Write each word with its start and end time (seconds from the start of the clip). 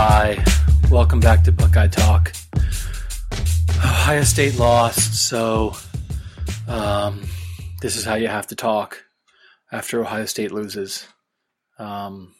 Hi, 0.00 0.44
welcome 0.92 1.18
back 1.18 1.42
to 1.42 1.50
Buckeye 1.50 1.88
Talk. 1.88 2.32
Ohio 3.78 4.22
State 4.22 4.56
lost, 4.56 5.28
so 5.28 5.74
um, 6.68 7.22
this 7.82 7.96
is 7.96 8.04
how 8.04 8.14
you 8.14 8.28
have 8.28 8.46
to 8.46 8.54
talk 8.54 9.02
after 9.72 10.00
Ohio 10.00 10.26
State 10.26 10.52
loses. 10.52 11.04
Um, 11.80 12.32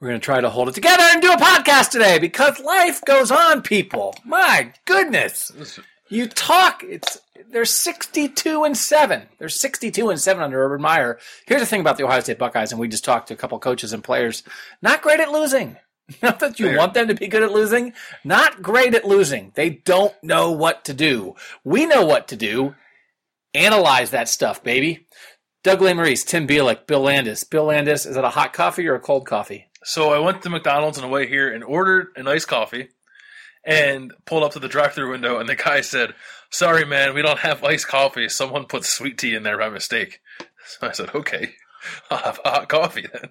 we're 0.00 0.08
going 0.08 0.20
to 0.20 0.24
try 0.24 0.40
to 0.40 0.50
hold 0.50 0.68
it 0.68 0.74
together 0.74 1.04
and 1.12 1.22
do 1.22 1.30
a 1.30 1.36
podcast 1.36 1.90
today 1.90 2.18
because 2.18 2.58
life 2.58 3.00
goes 3.04 3.30
on, 3.30 3.62
people. 3.62 4.16
My 4.24 4.72
goodness. 4.86 5.52
You 6.08 6.26
talk, 6.26 6.82
it's 6.82 7.20
they're 7.52 7.64
62 7.64 8.64
and 8.64 8.76
7. 8.76 9.28
They're 9.38 9.48
62 9.48 10.10
and 10.10 10.20
7 10.20 10.42
under 10.42 10.64
Urban 10.64 10.82
Meyer. 10.82 11.20
Here's 11.46 11.62
the 11.62 11.66
thing 11.66 11.80
about 11.80 11.98
the 11.98 12.04
Ohio 12.04 12.18
State 12.18 12.40
Buckeyes, 12.40 12.72
and 12.72 12.80
we 12.80 12.88
just 12.88 13.04
talked 13.04 13.28
to 13.28 13.34
a 13.34 13.36
couple 13.36 13.60
coaches 13.60 13.92
and 13.92 14.02
players. 14.02 14.42
Not 14.82 15.02
great 15.02 15.20
at 15.20 15.30
losing. 15.30 15.76
Not 16.22 16.40
that 16.40 16.58
you 16.58 16.66
Fair. 16.66 16.78
want 16.78 16.94
them 16.94 17.08
to 17.08 17.14
be 17.14 17.28
good 17.28 17.42
at 17.42 17.52
losing. 17.52 17.92
Not 18.24 18.62
great 18.62 18.94
at 18.94 19.04
losing. 19.04 19.52
They 19.54 19.70
don't 19.70 20.14
know 20.22 20.50
what 20.50 20.84
to 20.86 20.94
do. 20.94 21.34
We 21.64 21.86
know 21.86 22.04
what 22.04 22.28
to 22.28 22.36
do. 22.36 22.74
Analyze 23.54 24.10
that 24.10 24.28
stuff, 24.28 24.62
baby. 24.62 25.06
Doug 25.62 25.80
Lesmerises, 25.80 26.26
Tim 26.26 26.46
Bielik, 26.46 26.86
Bill 26.86 27.00
Landis. 27.00 27.44
Bill 27.44 27.64
Landis, 27.64 28.06
is 28.06 28.16
it 28.16 28.24
a 28.24 28.30
hot 28.30 28.52
coffee 28.52 28.86
or 28.88 28.94
a 28.94 29.00
cold 29.00 29.26
coffee? 29.26 29.66
So 29.84 30.12
I 30.12 30.18
went 30.18 30.42
to 30.42 30.50
McDonald's 30.50 30.98
on 30.98 31.02
the 31.02 31.10
way 31.12 31.26
here 31.26 31.52
and 31.52 31.62
ordered 31.64 32.08
an 32.16 32.28
iced 32.28 32.48
coffee 32.48 32.88
and 33.64 34.12
pulled 34.24 34.42
up 34.42 34.52
to 34.52 34.58
the 34.58 34.68
drive 34.68 34.94
through 34.94 35.10
window 35.10 35.38
and 35.38 35.48
the 35.48 35.56
guy 35.56 35.80
said, 35.82 36.14
Sorry 36.50 36.84
man, 36.84 37.14
we 37.14 37.22
don't 37.22 37.40
have 37.40 37.62
iced 37.62 37.88
coffee. 37.88 38.28
Someone 38.28 38.64
put 38.66 38.84
sweet 38.84 39.18
tea 39.18 39.34
in 39.34 39.42
there 39.42 39.58
by 39.58 39.68
mistake. 39.68 40.20
So 40.66 40.86
I 40.86 40.92
said, 40.92 41.14
Okay, 41.14 41.54
I'll 42.10 42.18
have 42.18 42.38
a 42.44 42.50
hot 42.50 42.68
coffee 42.68 43.06
then. 43.12 43.30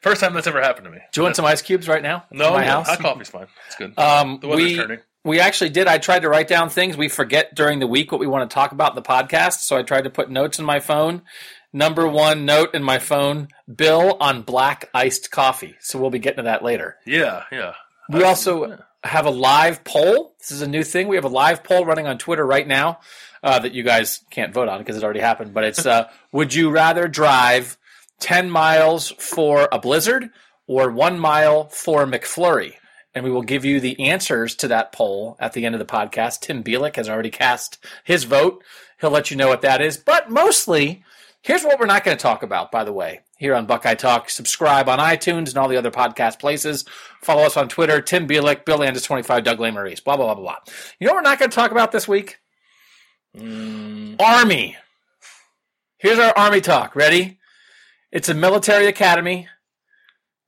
First 0.00 0.20
time 0.20 0.34
that's 0.34 0.46
ever 0.46 0.60
happened 0.60 0.84
to 0.84 0.90
me. 0.90 0.98
Do 1.12 1.20
you 1.20 1.24
want 1.24 1.36
some 1.36 1.44
ice 1.44 1.62
cubes 1.62 1.88
right 1.88 2.02
now? 2.02 2.24
No, 2.30 2.52
my 2.52 2.64
no, 2.64 2.70
house. 2.70 2.88
hot 2.88 3.00
coffee's 3.00 3.30
fine. 3.30 3.46
It's 3.66 3.76
good. 3.76 3.98
Um, 3.98 4.38
the 4.40 4.48
weather's 4.48 4.64
we, 4.64 4.76
turning. 4.76 4.98
we 5.24 5.40
actually 5.40 5.70
did. 5.70 5.86
I 5.86 5.98
tried 5.98 6.20
to 6.20 6.28
write 6.28 6.48
down 6.48 6.70
things. 6.70 6.96
We 6.96 7.08
forget 7.08 7.54
during 7.54 7.78
the 7.78 7.86
week 7.86 8.12
what 8.12 8.20
we 8.20 8.26
want 8.26 8.48
to 8.48 8.54
talk 8.54 8.72
about 8.72 8.92
in 8.92 8.96
the 8.96 9.02
podcast. 9.02 9.60
So 9.60 9.76
I 9.76 9.82
tried 9.82 10.04
to 10.04 10.10
put 10.10 10.30
notes 10.30 10.58
in 10.58 10.64
my 10.64 10.80
phone. 10.80 11.22
Number 11.72 12.08
one 12.08 12.46
note 12.46 12.74
in 12.74 12.82
my 12.82 12.98
phone 12.98 13.48
Bill 13.72 14.16
on 14.20 14.42
black 14.42 14.88
iced 14.94 15.30
coffee. 15.30 15.76
So 15.80 15.98
we'll 15.98 16.10
be 16.10 16.18
getting 16.18 16.38
to 16.38 16.42
that 16.44 16.64
later. 16.64 16.96
Yeah, 17.04 17.44
yeah. 17.52 17.74
We 18.10 18.22
also 18.22 18.78
have 19.04 19.26
a 19.26 19.30
live 19.30 19.84
poll. 19.84 20.34
This 20.38 20.50
is 20.50 20.62
a 20.62 20.66
new 20.66 20.82
thing. 20.82 21.08
We 21.08 21.16
have 21.16 21.26
a 21.26 21.28
live 21.28 21.62
poll 21.62 21.84
running 21.84 22.06
on 22.06 22.16
Twitter 22.18 22.46
right 22.46 22.66
now 22.66 23.00
uh, 23.42 23.58
that 23.58 23.72
you 23.72 23.82
guys 23.82 24.22
can't 24.30 24.52
vote 24.52 24.68
on 24.68 24.78
because 24.78 24.96
it 24.96 25.04
already 25.04 25.20
happened. 25.20 25.54
But 25.54 25.64
it's 25.64 25.86
uh, 25.86 26.08
would 26.32 26.54
you 26.54 26.70
rather 26.70 27.06
drive 27.06 27.76
10 28.20 28.50
miles 28.50 29.10
for 29.18 29.68
a 29.70 29.78
blizzard 29.78 30.30
or 30.66 30.90
one 30.90 31.18
mile 31.18 31.68
for 31.68 32.02
a 32.02 32.06
McFlurry? 32.06 32.74
And 33.14 33.24
we 33.24 33.30
will 33.30 33.42
give 33.42 33.64
you 33.64 33.80
the 33.80 33.98
answers 34.08 34.54
to 34.56 34.68
that 34.68 34.92
poll 34.92 35.36
at 35.40 35.52
the 35.52 35.64
end 35.64 35.74
of 35.74 35.78
the 35.78 35.84
podcast. 35.84 36.40
Tim 36.40 36.62
Bielik 36.62 36.96
has 36.96 37.08
already 37.08 37.30
cast 37.30 37.78
his 38.04 38.24
vote. 38.24 38.62
He'll 39.00 39.10
let 39.10 39.30
you 39.30 39.36
know 39.36 39.48
what 39.48 39.62
that 39.62 39.80
is. 39.80 39.96
But 39.96 40.30
mostly, 40.30 41.04
here's 41.42 41.64
what 41.64 41.80
we're 41.80 41.86
not 41.86 42.04
going 42.04 42.16
to 42.16 42.22
talk 42.22 42.42
about, 42.42 42.70
by 42.70 42.84
the 42.84 42.92
way, 42.92 43.20
here 43.38 43.54
on 43.54 43.66
Buckeye 43.66 43.94
Talk. 43.94 44.30
Subscribe 44.30 44.88
on 44.88 44.98
iTunes 44.98 45.48
and 45.48 45.56
all 45.56 45.68
the 45.68 45.76
other 45.76 45.90
podcast 45.90 46.38
places. 46.38 46.84
Follow 47.22 47.42
us 47.42 47.56
on 47.56 47.68
Twitter, 47.68 48.00
Tim 48.00 48.28
Bielik, 48.28 48.64
Bill 48.64 48.78
Landis25, 48.78 49.42
Doug 49.44 49.58
Lesmerises, 49.58 50.04
blah, 50.04 50.16
blah, 50.16 50.26
blah, 50.26 50.34
blah, 50.34 50.42
blah. 50.42 50.74
You 51.00 51.06
know 51.06 51.14
what 51.14 51.24
we're 51.24 51.30
not 51.30 51.38
going 51.38 51.50
to 51.50 51.54
talk 51.54 51.70
about 51.70 51.92
this 51.92 52.06
week? 52.06 52.38
Mm, 53.36 54.20
Army. 54.20 54.76
Here's 55.98 56.18
our 56.18 56.36
Army 56.36 56.60
talk. 56.60 56.94
Ready? 56.94 57.37
It's 58.10 58.28
a 58.28 58.34
military 58.34 58.86
academy. 58.86 59.48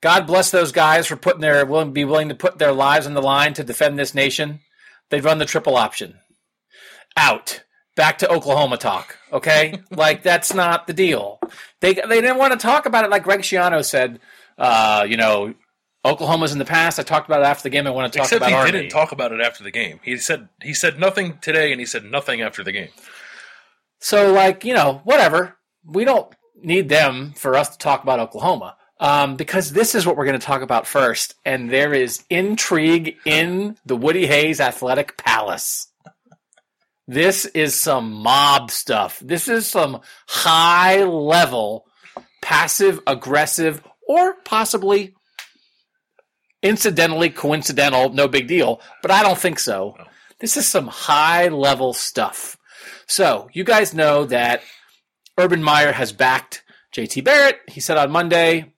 God 0.00 0.26
bless 0.26 0.50
those 0.50 0.72
guys 0.72 1.06
for 1.06 1.16
putting 1.16 1.42
their 1.42 1.64
willing 1.66 1.92
be 1.92 2.04
willing 2.04 2.30
to 2.30 2.34
put 2.34 2.58
their 2.58 2.72
lives 2.72 3.06
on 3.06 3.14
the 3.14 3.22
line 3.22 3.52
to 3.54 3.64
defend 3.64 3.98
this 3.98 4.14
nation. 4.14 4.60
They've 5.10 5.24
run 5.24 5.38
the 5.38 5.44
triple 5.44 5.76
option. 5.76 6.18
Out. 7.16 7.64
Back 7.96 8.18
to 8.18 8.30
Oklahoma 8.30 8.78
talk. 8.78 9.18
Okay? 9.32 9.82
like 9.90 10.22
that's 10.22 10.54
not 10.54 10.86
the 10.86 10.94
deal. 10.94 11.38
They 11.80 11.94
they 11.94 12.20
didn't 12.20 12.38
want 12.38 12.52
to 12.52 12.58
talk 12.58 12.86
about 12.86 13.04
it 13.04 13.10
like 13.10 13.24
Greg 13.24 13.40
Schiano 13.40 13.84
said, 13.84 14.20
uh, 14.56 15.06
you 15.06 15.18
know, 15.18 15.54
Oklahoma's 16.04 16.52
in 16.52 16.58
the 16.58 16.64
past. 16.64 16.98
I 16.98 17.02
talked 17.02 17.28
about 17.28 17.40
it 17.42 17.46
after 17.46 17.64
the 17.64 17.70
game. 17.70 17.86
I 17.86 17.90
want 17.90 18.10
to 18.10 18.18
talk 18.18 18.26
Except 18.26 18.38
about 18.38 18.48
he 18.48 18.54
Army. 18.54 18.72
didn't 18.72 18.90
talk 18.90 19.12
about 19.12 19.32
it 19.32 19.40
after 19.40 19.62
the 19.62 19.70
game. 19.70 20.00
He 20.02 20.16
said 20.16 20.48
he 20.62 20.72
said 20.72 20.98
nothing 20.98 21.38
today, 21.42 21.72
and 21.72 21.80
he 21.80 21.84
said 21.84 22.04
nothing 22.04 22.40
after 22.40 22.64
the 22.64 22.72
game. 22.72 22.88
So, 23.98 24.32
like, 24.32 24.64
you 24.64 24.72
know, 24.72 25.02
whatever. 25.04 25.56
We 25.84 26.04
don't 26.04 26.32
need 26.62 26.88
them 26.88 27.32
for 27.36 27.56
us 27.56 27.70
to 27.70 27.78
talk 27.78 28.02
about 28.02 28.20
Oklahoma 28.20 28.76
um, 28.98 29.36
because 29.36 29.72
this 29.72 29.94
is 29.94 30.06
what 30.06 30.16
we're 30.16 30.26
going 30.26 30.38
to 30.38 30.46
talk 30.46 30.62
about 30.62 30.86
first. 30.86 31.34
And 31.44 31.70
there 31.70 31.92
is 31.94 32.24
intrigue 32.28 33.16
in 33.24 33.76
the 33.84 33.96
Woody 33.96 34.26
Hayes 34.26 34.60
Athletic 34.60 35.16
Palace. 35.16 35.88
This 37.08 37.44
is 37.46 37.74
some 37.74 38.12
mob 38.12 38.70
stuff. 38.70 39.18
This 39.24 39.48
is 39.48 39.66
some 39.66 40.00
high 40.28 41.02
level, 41.02 41.86
passive 42.40 43.00
aggressive, 43.06 43.82
or 44.06 44.34
possibly 44.44 45.14
incidentally 46.62 47.30
coincidental, 47.30 48.10
no 48.10 48.28
big 48.28 48.46
deal, 48.46 48.80
but 49.02 49.10
I 49.10 49.22
don't 49.22 49.38
think 49.38 49.58
so. 49.58 49.96
This 50.38 50.56
is 50.56 50.68
some 50.68 50.86
high 50.86 51.48
level 51.48 51.92
stuff. 51.94 52.56
So, 53.06 53.48
you 53.52 53.64
guys 53.64 53.92
know 53.92 54.24
that 54.26 54.62
Urban 55.40 55.62
Meyer 55.62 55.92
has 55.92 56.12
backed 56.12 56.62
JT 56.94 57.24
Barrett. 57.24 57.60
He 57.66 57.80
said 57.80 57.96
on 57.96 58.10
Monday 58.10 58.72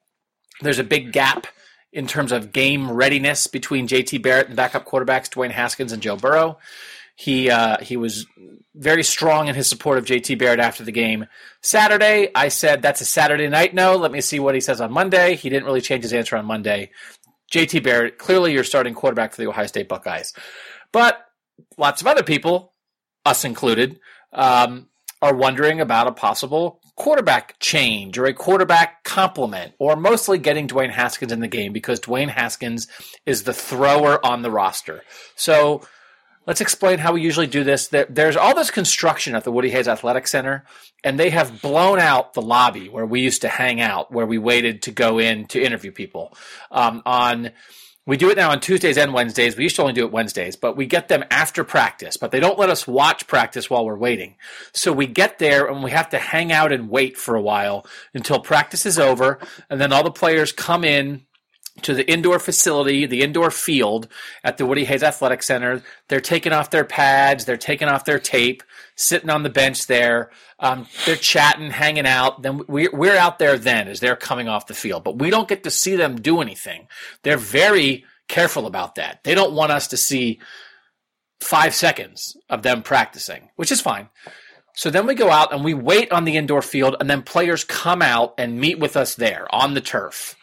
there's 0.60 0.78
a 0.78 0.84
big 0.84 1.12
gap 1.12 1.48
in 1.92 2.06
terms 2.06 2.30
of 2.32 2.52
game 2.52 2.90
readiness 2.90 3.48
between 3.48 3.88
JT 3.88 4.22
Barrett 4.22 4.46
and 4.46 4.56
backup 4.56 4.86
quarterbacks 4.86 5.28
Dwayne 5.28 5.50
Haskins 5.50 5.92
and 5.92 6.00
Joe 6.00 6.16
Burrow. 6.16 6.58
He 7.16 7.50
uh, 7.50 7.78
he 7.82 7.96
was 7.96 8.26
very 8.74 9.02
strong 9.02 9.48
in 9.48 9.54
his 9.54 9.68
support 9.68 9.98
of 9.98 10.04
JT 10.04 10.38
Barrett 10.38 10.60
after 10.60 10.84
the 10.84 10.92
game 10.92 11.26
Saturday. 11.60 12.30
I 12.34 12.48
said 12.48 12.80
that's 12.80 13.00
a 13.00 13.04
Saturday 13.04 13.48
night 13.48 13.74
no. 13.74 13.96
Let 13.96 14.12
me 14.12 14.20
see 14.20 14.38
what 14.40 14.54
he 14.54 14.60
says 14.60 14.80
on 14.80 14.92
Monday. 14.92 15.34
He 15.34 15.50
didn't 15.50 15.66
really 15.66 15.80
change 15.80 16.04
his 16.04 16.12
answer 16.12 16.36
on 16.36 16.46
Monday. 16.46 16.90
JT 17.52 17.82
Barrett, 17.82 18.18
clearly 18.18 18.52
your 18.52 18.64
starting 18.64 18.94
quarterback 18.94 19.32
for 19.32 19.42
the 19.42 19.48
Ohio 19.48 19.66
State 19.66 19.88
Buckeyes. 19.88 20.32
But 20.92 21.22
lots 21.76 22.00
of 22.00 22.06
other 22.06 22.22
people, 22.22 22.72
us 23.26 23.44
included, 23.44 24.00
um, 24.32 24.88
are 25.22 25.34
wondering 25.34 25.80
about 25.80 26.08
a 26.08 26.12
possible 26.12 26.80
quarterback 26.96 27.58
change 27.60 28.18
or 28.18 28.26
a 28.26 28.34
quarterback 28.34 29.04
complement, 29.04 29.72
or 29.78 29.96
mostly 29.96 30.36
getting 30.36 30.68
Dwayne 30.68 30.90
Haskins 30.90 31.32
in 31.32 31.40
the 31.40 31.48
game 31.48 31.72
because 31.72 32.00
Dwayne 32.00 32.28
Haskins 32.28 32.88
is 33.24 33.44
the 33.44 33.54
thrower 33.54 34.24
on 34.26 34.42
the 34.42 34.50
roster. 34.50 35.02
So 35.36 35.82
let's 36.46 36.60
explain 36.60 36.98
how 36.98 37.12
we 37.12 37.22
usually 37.22 37.46
do 37.46 37.64
this. 37.64 37.88
There, 37.88 38.06
there's 38.10 38.36
all 38.36 38.54
this 38.54 38.70
construction 38.70 39.34
at 39.34 39.44
the 39.44 39.52
Woody 39.52 39.70
Hayes 39.70 39.88
Athletic 39.88 40.26
Center, 40.26 40.64
and 41.04 41.18
they 41.18 41.30
have 41.30 41.62
blown 41.62 41.98
out 41.98 42.34
the 42.34 42.42
lobby 42.42 42.88
where 42.88 43.06
we 43.06 43.20
used 43.20 43.42
to 43.42 43.48
hang 43.48 43.80
out, 43.80 44.12
where 44.12 44.26
we 44.26 44.38
waited 44.38 44.82
to 44.82 44.90
go 44.90 45.18
in 45.18 45.46
to 45.46 45.62
interview 45.62 45.92
people. 45.92 46.36
Um, 46.70 47.02
on 47.06 47.52
we 48.04 48.16
do 48.16 48.30
it 48.30 48.36
now 48.36 48.50
on 48.50 48.60
Tuesdays 48.60 48.98
and 48.98 49.14
Wednesdays. 49.14 49.56
We 49.56 49.62
used 49.62 49.76
to 49.76 49.82
only 49.82 49.94
do 49.94 50.04
it 50.04 50.12
Wednesdays, 50.12 50.56
but 50.56 50.76
we 50.76 50.86
get 50.86 51.08
them 51.08 51.24
after 51.30 51.62
practice. 51.62 52.16
But 52.16 52.32
they 52.32 52.40
don't 52.40 52.58
let 52.58 52.68
us 52.68 52.86
watch 52.86 53.26
practice 53.28 53.70
while 53.70 53.84
we're 53.84 53.96
waiting. 53.96 54.34
So 54.72 54.92
we 54.92 55.06
get 55.06 55.38
there 55.38 55.66
and 55.66 55.84
we 55.84 55.92
have 55.92 56.08
to 56.10 56.18
hang 56.18 56.50
out 56.50 56.72
and 56.72 56.90
wait 56.90 57.16
for 57.16 57.36
a 57.36 57.42
while 57.42 57.86
until 58.12 58.40
practice 58.40 58.86
is 58.86 58.98
over, 58.98 59.38
and 59.70 59.80
then 59.80 59.92
all 59.92 60.02
the 60.02 60.10
players 60.10 60.52
come 60.52 60.84
in 60.84 61.22
to 61.82 61.94
the 61.94 62.10
indoor 62.10 62.38
facility, 62.38 63.06
the 63.06 63.22
indoor 63.22 63.50
field 63.50 64.08
at 64.44 64.58
the 64.58 64.66
Woody 64.66 64.84
Hayes 64.84 65.02
Athletic 65.02 65.42
Center. 65.42 65.82
They're 66.08 66.20
taking 66.20 66.52
off 66.52 66.70
their 66.70 66.84
pads, 66.84 67.44
they're 67.44 67.56
taking 67.56 67.88
off 67.88 68.04
their 68.04 68.18
tape, 68.18 68.62
sitting 69.02 69.30
on 69.30 69.42
the 69.42 69.50
bench 69.50 69.86
there. 69.86 70.30
Um, 70.58 70.86
they're 71.04 71.16
chatting, 71.16 71.70
hanging 71.70 72.06
out. 72.06 72.42
Then 72.42 72.62
we, 72.68 72.88
we're 72.88 73.16
out 73.16 73.38
there 73.38 73.58
then 73.58 73.88
as 73.88 74.00
they're 74.00 74.16
coming 74.16 74.48
off 74.48 74.66
the 74.66 74.74
field, 74.74 75.04
but 75.04 75.18
we 75.18 75.30
don't 75.30 75.48
get 75.48 75.64
to 75.64 75.70
see 75.70 75.96
them 75.96 76.16
do 76.16 76.40
anything. 76.40 76.88
They're 77.22 77.36
very 77.36 78.04
careful 78.28 78.66
about 78.66 78.94
that. 78.94 79.24
They 79.24 79.34
don't 79.34 79.54
want 79.54 79.72
us 79.72 79.88
to 79.88 79.96
see 79.96 80.40
five 81.40 81.74
seconds 81.74 82.36
of 82.48 82.62
them 82.62 82.82
practicing, 82.82 83.50
which 83.56 83.72
is 83.72 83.80
fine. 83.80 84.08
So 84.74 84.88
then 84.88 85.06
we 85.06 85.14
go 85.14 85.30
out 85.30 85.52
and 85.52 85.64
we 85.64 85.74
wait 85.74 86.12
on 86.12 86.24
the 86.24 86.36
indoor 86.36 86.62
field, 86.62 86.96
and 86.98 87.10
then 87.10 87.22
players 87.22 87.64
come 87.64 88.00
out 88.00 88.34
and 88.38 88.58
meet 88.58 88.78
with 88.78 88.96
us 88.96 89.14
there 89.16 89.46
on 89.54 89.74
the 89.74 89.82
turf. 89.82 90.34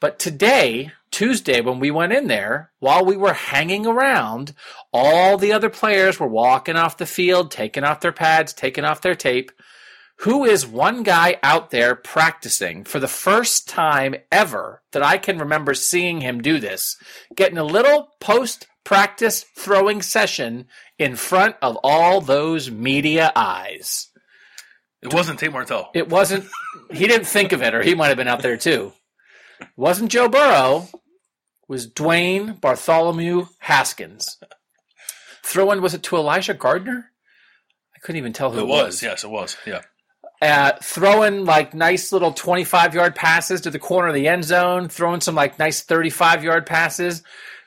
But 0.00 0.18
today, 0.18 0.92
Tuesday, 1.12 1.60
when 1.60 1.78
we 1.78 1.90
went 1.90 2.12
in 2.12 2.26
there, 2.26 2.72
while 2.80 3.04
we 3.04 3.16
were 3.16 3.34
hanging 3.34 3.86
around, 3.86 4.54
all 4.92 5.36
the 5.36 5.52
other 5.52 5.70
players 5.70 6.18
were 6.18 6.26
walking 6.26 6.74
off 6.74 6.96
the 6.96 7.06
field, 7.06 7.50
taking 7.50 7.84
off 7.84 8.00
their 8.00 8.12
pads, 8.12 8.52
taking 8.52 8.84
off 8.84 9.02
their 9.02 9.14
tape. 9.14 9.52
Who 10.20 10.44
is 10.44 10.66
one 10.66 11.02
guy 11.02 11.36
out 11.42 11.70
there 11.70 11.94
practicing 11.94 12.84
for 12.84 12.98
the 12.98 13.08
first 13.08 13.68
time 13.68 14.14
ever 14.30 14.82
that 14.92 15.02
I 15.02 15.18
can 15.18 15.38
remember 15.38 15.74
seeing 15.74 16.20
him 16.20 16.40
do 16.40 16.58
this, 16.58 16.96
getting 17.36 17.58
a 17.58 17.64
little 17.64 18.08
post 18.20 18.66
practice 18.84 19.44
throwing 19.56 20.00
session 20.00 20.66
in 20.98 21.16
front 21.16 21.56
of 21.60 21.76
all 21.84 22.20
those 22.20 22.70
media 22.70 23.32
eyes? 23.36 24.08
It 25.02 25.12
wasn't 25.12 25.40
Tate 25.40 25.52
Martell. 25.52 25.90
It 25.94 26.08
wasn't, 26.08 26.46
he 26.90 27.06
didn't 27.06 27.26
think 27.26 27.52
of 27.52 27.62
it, 27.62 27.74
or 27.74 27.82
he 27.82 27.94
might 27.94 28.08
have 28.08 28.16
been 28.16 28.28
out 28.28 28.42
there 28.42 28.56
too. 28.56 28.92
It 29.60 29.68
wasn't 29.76 30.10
Joe 30.10 30.28
Burrow. 30.28 30.88
Was 31.68 31.90
Dwayne 31.90 32.60
Bartholomew 32.60 33.46
Haskins. 33.58 34.38
Throw 35.44 35.70
in 35.72 35.82
was 35.82 35.94
it 35.94 36.02
to 36.04 36.16
Elijah 36.16 36.54
Gardner? 36.54 37.10
I 37.94 37.98
couldn't 38.00 38.18
even 38.18 38.32
tell 38.32 38.50
who 38.52 38.60
it, 38.60 38.62
It 38.62 38.68
was, 38.68 39.02
yes, 39.02 39.24
it 39.24 39.30
was. 39.30 39.56
Yeah. 39.66 39.82
uh, 40.40 40.72
throwing 40.82 41.44
like 41.44 41.72
nice 41.74 42.12
little 42.12 42.32
25 42.32 42.94
yard 42.94 43.14
passes 43.14 43.60
to 43.62 43.70
the 43.70 43.78
corner 43.78 44.08
of 44.08 44.14
the 44.14 44.28
end 44.28 44.44
zone, 44.44 44.88
throwing 44.88 45.20
some 45.20 45.34
like 45.34 45.58
nice 45.58 45.82
35 45.82 46.42
yard 46.44 46.66
passes, 46.66 47.22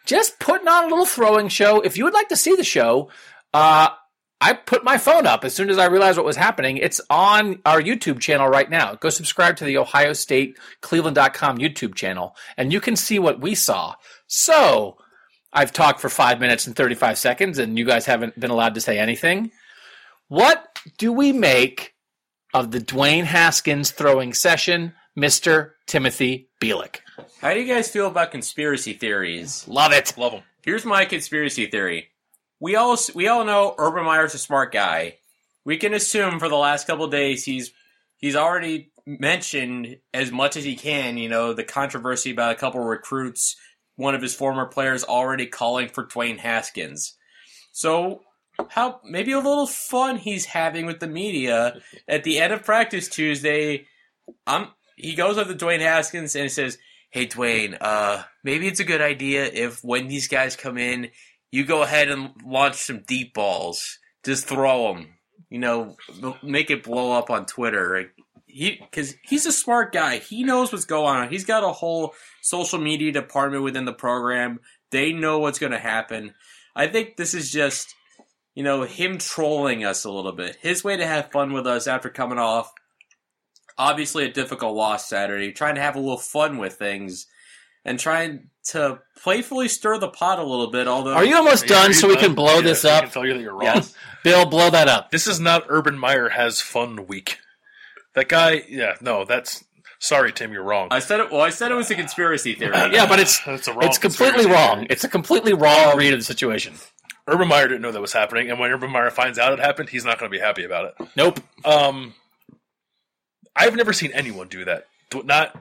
just 0.06 0.40
putting 0.40 0.68
on 0.68 0.86
a 0.86 0.88
little 0.88 1.06
throwing 1.06 1.48
show. 1.48 1.82
If 1.82 1.98
you 1.98 2.04
would 2.04 2.14
like 2.14 2.30
to 2.30 2.36
see 2.36 2.56
the 2.56 2.64
show, 2.64 3.10
uh, 3.54 3.90
I 4.42 4.54
put 4.54 4.84
my 4.84 4.98
phone 4.98 5.26
up 5.26 5.46
as 5.46 5.54
soon 5.54 5.70
as 5.70 5.78
I 5.78 5.86
realized 5.86 6.18
what 6.18 6.26
was 6.26 6.36
happening. 6.36 6.78
It's 6.78 7.02
on 7.10 7.62
our 7.66 7.82
YouTube 7.82 8.20
channel 8.20 8.48
right 8.48 8.70
now. 8.70 8.96
Go 8.96 9.10
subscribe 9.10 9.56
to 9.58 9.66
the 9.66 9.78
Ohio 9.78 10.14
State 10.14 10.58
Cleveland.com 10.82 11.58
YouTube 11.58 11.96
channel 11.96 12.36
and 12.58 12.72
you 12.74 12.82
can 12.82 12.96
see 12.96 13.18
what 13.18 13.40
we 13.40 13.56
saw. 13.56 13.96
So 14.28 14.98
I've 15.54 15.72
talked 15.72 16.02
for 16.02 16.10
five 16.10 16.40
minutes 16.40 16.68
and 16.68 16.76
35 16.76 17.18
seconds 17.18 17.60
and 17.60 17.78
you 17.78 17.86
guys 17.86 18.06
haven't 18.06 18.40
been 18.40 18.52
allowed 18.52 18.76
to 18.76 18.82
say 18.82 19.00
anything. 19.00 19.52
What 20.28 20.80
do 20.98 21.14
we 21.14 21.32
make 21.32 21.96
of 22.56 22.72
the 22.72 22.80
Dwayne 22.80 23.26
Haskins 23.26 23.92
throwing 23.92 24.34
session, 24.34 24.94
Mr. 25.18 25.72
Timothy 25.88 26.50
Bielik. 26.62 27.00
How 27.42 27.54
do 27.54 27.60
you 27.60 27.72
guys 27.72 27.92
feel 27.92 28.08
about 28.08 28.32
conspiracy 28.32 28.94
theories? 28.94 29.68
Love 29.68 29.92
it. 29.92 30.18
Love 30.18 30.32
them. 30.32 30.44
Here's 30.64 30.86
my 30.86 31.04
conspiracy 31.04 31.66
theory. 31.68 32.10
We 32.66 32.76
all 32.76 32.98
we 33.14 33.28
all 33.28 33.46
know 33.46 33.76
Urban 33.78 34.06
Meyer's 34.06 34.34
a 34.34 34.40
smart 34.40 34.72
guy. 34.74 35.18
We 35.66 35.78
can 35.78 35.94
assume 35.94 36.40
for 36.40 36.50
the 36.50 36.56
last 36.56 36.88
couple 36.88 37.06
days 37.06 37.46
he's 37.46 37.72
he's 38.18 38.36
already 38.36 38.92
mentioned 39.06 39.98
as 40.16 40.32
much 40.32 40.58
as 40.58 40.64
he 40.64 40.76
can. 40.76 41.20
You 41.20 41.30
know 41.30 41.54
the 41.54 41.64
controversy 41.64 42.32
about 42.32 42.54
a 42.54 42.58
couple 42.58 42.82
recruits, 42.82 43.56
one 43.98 44.16
of 44.16 44.22
his 44.24 44.34
former 44.34 44.66
players 44.66 45.04
already 45.04 45.46
calling 45.46 45.90
for 45.90 46.08
Dwayne 46.08 46.40
Haskins. 46.40 47.14
So 47.72 48.24
how 48.70 49.00
maybe 49.04 49.34
a 49.34 49.38
little 49.38 49.68
fun 49.68 50.18
he's 50.18 50.46
having 50.46 50.88
with 50.88 51.00
the 51.00 51.08
media 51.08 51.80
at 52.08 52.24
the 52.24 52.40
end 52.40 52.52
of 52.52 52.64
practice 52.64 53.08
Tuesday. 53.08 53.86
I'm 54.48 54.70
he 54.96 55.14
goes 55.14 55.38
up 55.38 55.50
to 55.50 55.54
Dwayne 55.54 55.82
Haskins 55.82 56.36
and 56.36 56.46
he 56.46 56.50
says, 56.50 56.80
"Hey 57.12 57.28
Dwayne, 57.28 57.78
uh, 57.80 58.24
maybe 58.44 58.66
it's 58.66 58.80
a 58.80 58.86
good 58.86 59.02
idea 59.02 59.46
if 59.46 59.84
when 59.84 60.08
these 60.08 60.28
guys 60.28 60.56
come 60.56 60.80
in, 60.80 61.12
you 61.56 61.64
go 61.64 61.84
ahead 61.84 62.10
and 62.10 62.32
launch 62.46 62.76
some 62.76 63.04
deep 63.08 63.34
balls. 63.34 64.00
Just 64.26 64.46
throw 64.46 64.94
them. 64.94 65.16
You 65.50 65.60
know, 65.60 65.96
make 66.44 66.70
it 66.70 66.84
blow 66.84 67.14
up 67.14 67.30
on 67.30 67.46
Twitter. 67.46 68.12
He 68.46 68.78
because 68.78 69.16
he's 69.24 69.46
a 69.46 69.54
smart 69.54 69.94
guy. 69.94 70.18
He 70.18 70.44
knows 70.44 70.74
what's 70.74 70.84
going 70.84 71.16
on. 71.16 71.30
He's 71.30 71.46
got 71.46 71.64
a 71.64 71.72
whole 71.72 72.14
social 72.42 72.78
media 72.78 73.14
department 73.14 73.64
within 73.64 73.86
the 73.86 73.94
program. 73.94 74.60
They 74.92 75.14
know 75.14 75.40
what's 75.40 75.60
going 75.60 75.72
to 75.72 75.80
happen. 75.80 76.34
I 76.76 76.88
think 76.88 77.16
this 77.16 77.34
is 77.34 77.52
just." 77.52 77.96
You 78.54 78.64
know, 78.64 78.84
him 78.84 79.18
trolling 79.18 79.84
us 79.84 80.06
a 80.06 80.10
little 80.10 80.32
bit. 80.32 80.56
His 80.62 80.82
way 80.82 80.96
to 80.96 81.06
have 81.06 81.30
fun 81.30 81.52
with 81.52 81.68
us 81.68 81.88
after 81.88 82.10
coming 82.10 82.38
off 82.38 82.72
obviously 83.78 84.24
a 84.24 84.32
difficult 84.32 84.76
loss 84.76 85.10
Saturday, 85.10 85.52
trying 85.52 85.76
to 85.76 85.82
have 85.82 85.98
a 85.98 86.00
little 86.00 86.18
fun 86.18 86.58
with 86.58 86.76
things 86.76 87.28
and 87.86 88.00
trying 88.00 88.50
to 88.72 89.00
playfully 89.22 89.68
stir 89.68 89.98
the 90.00 90.08
pot 90.10 90.40
a 90.40 90.44
little 90.44 90.72
bit. 90.72 90.88
Although, 90.88 91.14
Are 91.14 91.24
you 91.24 91.36
almost 91.36 91.66
Are 91.66 91.68
done 91.68 91.88
you 91.90 91.94
so 91.94 92.08
we 92.08 92.16
can 92.18 92.34
blow 92.34 92.56
Yeah, 92.56 92.62
this 92.62 92.82
so 92.82 92.90
I 92.90 92.94
up? 92.96 93.04
can 93.04 93.12
tell 93.14 93.26
you 93.26 93.34
that 93.36 93.40
you're 93.42 93.54
wrong. 93.54 93.62
Yes. 93.64 93.94
Bill, 94.24 94.46
blow 94.46 94.70
that 94.72 94.88
up. 94.88 95.12
This 95.12 95.28
is 95.28 95.40
not 95.40 95.66
Urban 95.70 95.98
Meyer 95.98 96.30
has 96.30 96.60
fun 96.62 97.06
week. 97.08 97.38
That 98.16 98.28
guy, 98.28 98.64
yeah, 98.68 98.96
no, 99.02 99.24
that's 99.26 99.64
sorry, 100.00 100.32
Tim, 100.32 100.52
you're 100.52 100.64
wrong. 100.64 100.88
I 100.90 101.00
said 101.00 101.20
it. 101.20 101.32
Well, 101.32 101.42
I 101.42 101.50
said 101.52 101.72
it 101.72 101.76
was 101.76 101.92
a 101.92 101.96
conspiracy 101.96 102.54
theory. 102.56 102.74
Yeah, 102.92 103.08
but 103.08 103.20
it's 103.20 103.40
That's 103.46 103.68
a 103.68 103.74
wrong 103.74 103.84
it's 103.84 103.98
completely 104.00 104.46
wrong. 104.48 104.78
theory. 104.78 104.88
It's 104.90 105.04
a 105.04 105.10
completely 105.10 105.54
wrong 105.54 105.96
read 105.98 106.14
of 106.14 106.20
the 106.20 106.26
situation. 106.26 106.74
Urban 107.28 107.48
Meyer 107.48 107.68
didn't 107.68 107.82
know 107.82 107.92
that 107.92 108.02
was 108.02 108.14
happening, 108.14 108.50
and 108.50 108.60
when 108.60 108.72
Urban 108.72 108.90
Meyer 108.92 109.10
finds 109.12 109.38
out 109.40 109.52
it 109.54 109.60
happened, 109.60 109.90
he's 109.90 110.06
not 110.06 110.18
going 110.20 110.32
to 110.32 110.36
be 110.36 110.42
happy 110.42 110.64
about 110.64 110.86
it. 111.00 111.08
Nope. 111.16 111.40
Um, 111.66 112.14
I've 113.56 113.76
never 113.76 113.94
seen 113.94 114.12
anyone 114.14 114.48
do 114.48 114.66
that. 114.66 114.86
Do- 115.10 115.24
Not, 115.24 115.56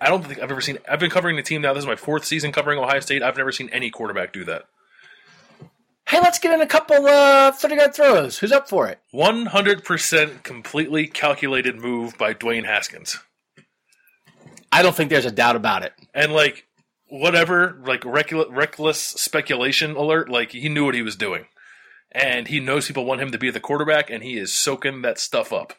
I 0.00 0.08
don't 0.08 0.24
think 0.24 0.40
I've 0.42 0.50
ever 0.50 0.60
seen. 0.60 0.78
I've 0.88 1.00
been 1.00 1.10
covering 1.10 1.36
the 1.36 1.42
team 1.42 1.62
now. 1.62 1.72
This 1.72 1.84
is 1.84 1.88
my 1.88 1.96
fourth 1.96 2.24
season 2.24 2.52
covering 2.52 2.78
Ohio 2.78 3.00
State. 3.00 3.22
I've 3.22 3.36
never 3.36 3.52
seen 3.52 3.68
any 3.70 3.90
quarterback 3.90 4.32
do 4.32 4.44
that. 4.44 4.64
Hey, 6.08 6.18
let's 6.20 6.38
get 6.40 6.52
in 6.52 6.60
a 6.60 6.66
couple 6.66 7.06
uh, 7.06 7.52
30 7.52 7.74
yard 7.76 7.94
throws. 7.94 8.38
Who's 8.38 8.52
up 8.52 8.68
for 8.68 8.88
it? 8.88 8.98
One 9.12 9.46
hundred 9.46 9.84
percent 9.84 10.42
completely 10.42 11.06
calculated 11.06 11.76
move 11.76 12.18
by 12.18 12.34
Dwayne 12.34 12.64
Haskins, 12.66 13.18
I 14.72 14.82
don't 14.82 14.94
think 14.94 15.10
there's 15.10 15.24
a 15.26 15.30
doubt 15.30 15.56
about 15.56 15.84
it. 15.84 15.92
and 16.14 16.32
like 16.32 16.66
whatever, 17.08 17.80
like 17.86 18.04
reckless 18.04 19.00
speculation 19.00 19.96
alert. 19.96 20.28
Like 20.28 20.52
he 20.52 20.68
knew 20.68 20.84
what 20.84 20.94
he 20.94 21.02
was 21.02 21.16
doing, 21.16 21.46
and 22.12 22.48
he 22.48 22.60
knows 22.60 22.86
people 22.86 23.04
want 23.04 23.20
him 23.20 23.30
to 23.30 23.38
be 23.38 23.50
the 23.50 23.60
quarterback, 23.60 24.10
and 24.10 24.22
he 24.22 24.36
is 24.36 24.52
soaking 24.52 25.02
that 25.02 25.18
stuff 25.18 25.52
up. 25.52 25.74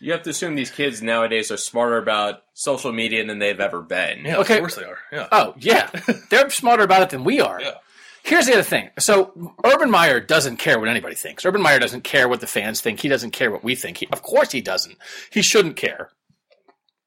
You 0.00 0.12
have 0.12 0.22
to 0.22 0.30
assume 0.30 0.54
these 0.54 0.70
kids 0.70 1.02
nowadays 1.02 1.50
are 1.50 1.56
smarter 1.56 1.98
about 1.98 2.42
social 2.54 2.92
media 2.92 3.24
than 3.26 3.38
they've 3.38 3.60
ever 3.60 3.82
been. 3.82 4.24
Yeah, 4.24 4.38
Okay. 4.38 4.54
of 4.54 4.60
course 4.60 4.76
they 4.76 4.84
are. 4.84 4.98
Yeah. 5.12 5.28
Oh, 5.30 5.54
yeah. 5.58 5.90
They're 6.30 6.48
smarter 6.50 6.82
about 6.82 7.02
it 7.02 7.10
than 7.10 7.24
we 7.24 7.40
are. 7.40 7.60
Yeah. 7.60 7.74
Here's 8.22 8.46
the 8.46 8.52
other 8.52 8.62
thing. 8.62 8.90
So 8.98 9.54
Urban 9.64 9.90
Meyer 9.90 10.20
doesn't 10.20 10.56
care 10.58 10.78
what 10.78 10.88
anybody 10.88 11.14
thinks. 11.14 11.44
Urban 11.46 11.62
Meyer 11.62 11.78
doesn't 11.78 12.04
care 12.04 12.28
what 12.28 12.40
the 12.40 12.46
fans 12.46 12.80
think. 12.80 13.00
He 13.00 13.08
doesn't 13.08 13.30
care 13.30 13.50
what 13.50 13.64
we 13.64 13.74
think. 13.74 13.96
He, 13.98 14.08
of 14.12 14.22
course 14.22 14.52
he 14.52 14.60
doesn't. 14.60 14.96
He 15.30 15.40
shouldn't 15.42 15.76
care. 15.76 16.10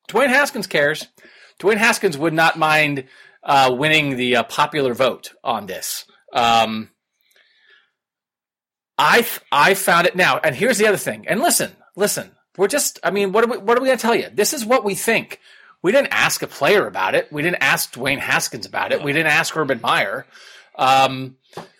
Dwayne 0.09 0.29
Haskins 0.29 0.67
cares. 0.67 1.07
Dwayne 1.59 1.77
Haskins 1.77 2.17
would 2.17 2.33
not 2.33 2.57
mind 2.57 3.05
uh, 3.43 3.73
winning 3.77 4.17
the 4.17 4.37
uh, 4.37 4.43
popular 4.43 4.93
vote 4.93 5.33
on 5.43 5.65
this. 5.67 6.05
Um, 6.33 6.89
I 8.97 9.25
I 9.51 9.73
found 9.75 10.07
it 10.07 10.15
now, 10.15 10.39
and 10.43 10.55
here's 10.55 10.77
the 10.77 10.87
other 10.87 10.97
thing. 10.97 11.27
And 11.27 11.39
listen, 11.39 11.71
listen. 11.95 12.31
We're 12.57 12.67
just. 12.67 12.99
I 13.03 13.11
mean, 13.11 13.31
what 13.31 13.43
are 13.43 13.47
we? 13.47 13.57
What 13.57 13.77
are 13.77 13.81
we 13.81 13.87
going 13.87 13.97
to 13.97 14.01
tell 14.01 14.15
you? 14.15 14.29
This 14.31 14.53
is 14.53 14.65
what 14.65 14.83
we 14.83 14.95
think. 14.95 15.39
We 15.81 15.91
didn't 15.91 16.13
ask 16.13 16.41
a 16.41 16.47
player 16.47 16.87
about 16.87 17.13
it. 17.13 17.31
We 17.31 17.41
didn't 17.41 17.61
ask 17.61 17.93
Dwayne 17.93 18.19
Haskins 18.19 18.65
about 18.65 18.91
it. 18.93 19.03
We 19.03 19.11
didn't 19.11 19.31
ask 19.31 19.55
Urban 19.55 19.81
Meyer. 19.81 20.25
Um, 20.75 21.35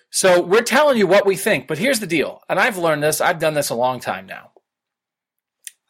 so 0.10 0.42
we're 0.42 0.62
telling 0.62 0.98
you 0.98 1.08
what 1.08 1.26
we 1.26 1.36
think. 1.38 1.68
But 1.68 1.78
here's 1.78 2.00
the 2.00 2.08
deal, 2.08 2.42
and 2.50 2.60
I've 2.60 2.78
learned 2.78 3.02
this. 3.02 3.22
I've 3.22 3.40
done 3.40 3.54
this 3.54 3.70
a 3.70 3.76
long 3.76 4.00
time 4.00 4.26
now. 4.26 4.52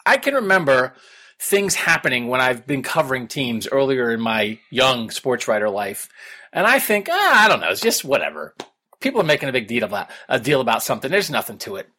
I 0.05 0.17
can 0.17 0.35
remember 0.35 0.93
things 1.39 1.75
happening 1.75 2.27
when 2.27 2.39
I've 2.39 2.67
been 2.67 2.83
covering 2.83 3.27
teams 3.27 3.67
earlier 3.67 4.11
in 4.11 4.21
my 4.21 4.59
young 4.69 5.09
sports 5.09 5.47
writer 5.47 5.69
life, 5.69 6.07
and 6.53 6.67
I 6.67 6.79
think, 6.79 7.09
ah, 7.11 7.45
I 7.45 7.47
don't 7.47 7.59
know, 7.59 7.69
it's 7.69 7.81
just 7.81 8.05
whatever. 8.05 8.53
People 9.01 9.19
are 9.19 9.25
making 9.25 9.49
a 9.49 9.53
big 9.53 9.67
deal 9.67 9.83
about 9.83 10.09
a 10.29 10.39
deal 10.39 10.61
about 10.61 10.83
something. 10.83 11.11
There's 11.11 11.29
nothing 11.29 11.57
to 11.59 11.75
it. 11.77 11.89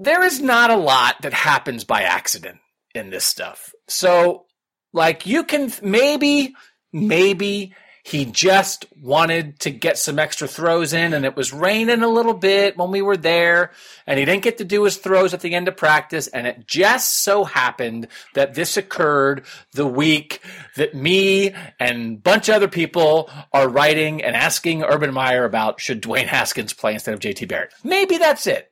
There 0.00 0.24
is 0.24 0.40
not 0.40 0.70
a 0.70 0.76
lot 0.76 1.16
that 1.22 1.34
happens 1.34 1.84
by 1.84 2.02
accident 2.02 2.58
in 2.94 3.10
this 3.10 3.24
stuff. 3.24 3.72
So, 3.86 4.46
like, 4.92 5.26
you 5.26 5.44
can 5.44 5.70
maybe, 5.82 6.54
maybe 6.92 7.74
he 8.02 8.24
just 8.24 8.86
wanted 8.98 9.60
to 9.60 9.70
get 9.70 9.98
some 9.98 10.18
extra 10.18 10.48
throws 10.48 10.94
in, 10.94 11.12
and 11.12 11.24
it 11.26 11.36
was 11.36 11.52
raining 11.52 12.02
a 12.02 12.08
little 12.08 12.32
bit 12.32 12.78
when 12.78 12.90
we 12.90 13.02
were 13.02 13.16
there, 13.16 13.72
and 14.06 14.18
he 14.18 14.24
didn't 14.24 14.42
get 14.42 14.58
to 14.58 14.64
do 14.64 14.84
his 14.84 14.96
throws 14.96 15.34
at 15.34 15.40
the 15.40 15.54
end 15.54 15.68
of 15.68 15.76
practice, 15.76 16.26
and 16.28 16.46
it 16.46 16.66
just 16.66 17.22
so 17.22 17.44
happened 17.44 18.08
that 18.34 18.54
this 18.54 18.78
occurred 18.78 19.44
the 19.74 19.86
week 19.86 20.40
that 20.76 20.94
me 20.94 21.54
and 21.78 22.22
bunch 22.22 22.48
of 22.48 22.54
other 22.54 22.68
people 22.68 23.30
are 23.52 23.68
writing 23.68 24.22
and 24.22 24.34
asking 24.34 24.82
Urban 24.82 25.12
Meyer 25.12 25.44
about 25.44 25.78
should 25.78 26.02
Dwayne 26.02 26.26
Haskins 26.26 26.72
play 26.72 26.94
instead 26.94 27.12
of 27.12 27.20
JT 27.20 27.48
Barrett. 27.48 27.74
Maybe 27.84 28.16
that's 28.16 28.46
it. 28.46 28.69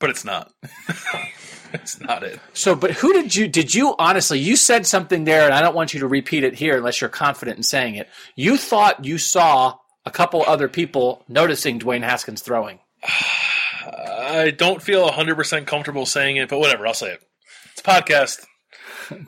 But 0.00 0.10
it's 0.10 0.24
not. 0.24 0.52
it's 1.72 2.00
not 2.00 2.24
it. 2.24 2.40
So, 2.52 2.74
but 2.74 2.90
who 2.92 3.12
did 3.12 3.34
you, 3.34 3.46
did 3.46 3.72
you 3.74 3.94
honestly, 3.98 4.40
you 4.40 4.56
said 4.56 4.86
something 4.86 5.24
there, 5.24 5.44
and 5.44 5.54
I 5.54 5.60
don't 5.60 5.76
want 5.76 5.94
you 5.94 6.00
to 6.00 6.08
repeat 6.08 6.42
it 6.42 6.54
here 6.54 6.78
unless 6.78 7.00
you're 7.00 7.10
confident 7.10 7.58
in 7.58 7.62
saying 7.62 7.94
it. 7.94 8.08
You 8.34 8.56
thought 8.56 9.04
you 9.04 9.18
saw 9.18 9.76
a 10.04 10.10
couple 10.10 10.42
other 10.46 10.68
people 10.68 11.24
noticing 11.28 11.78
Dwayne 11.78 12.02
Haskins 12.02 12.42
throwing. 12.42 12.80
I 13.86 14.52
don't 14.56 14.82
feel 14.82 15.08
100% 15.08 15.66
comfortable 15.66 16.06
saying 16.06 16.36
it, 16.36 16.48
but 16.48 16.58
whatever, 16.58 16.86
I'll 16.86 16.94
say 16.94 17.12
it. 17.12 17.22
It's 17.72 17.80
a 17.80 17.84
podcast. 17.84 18.46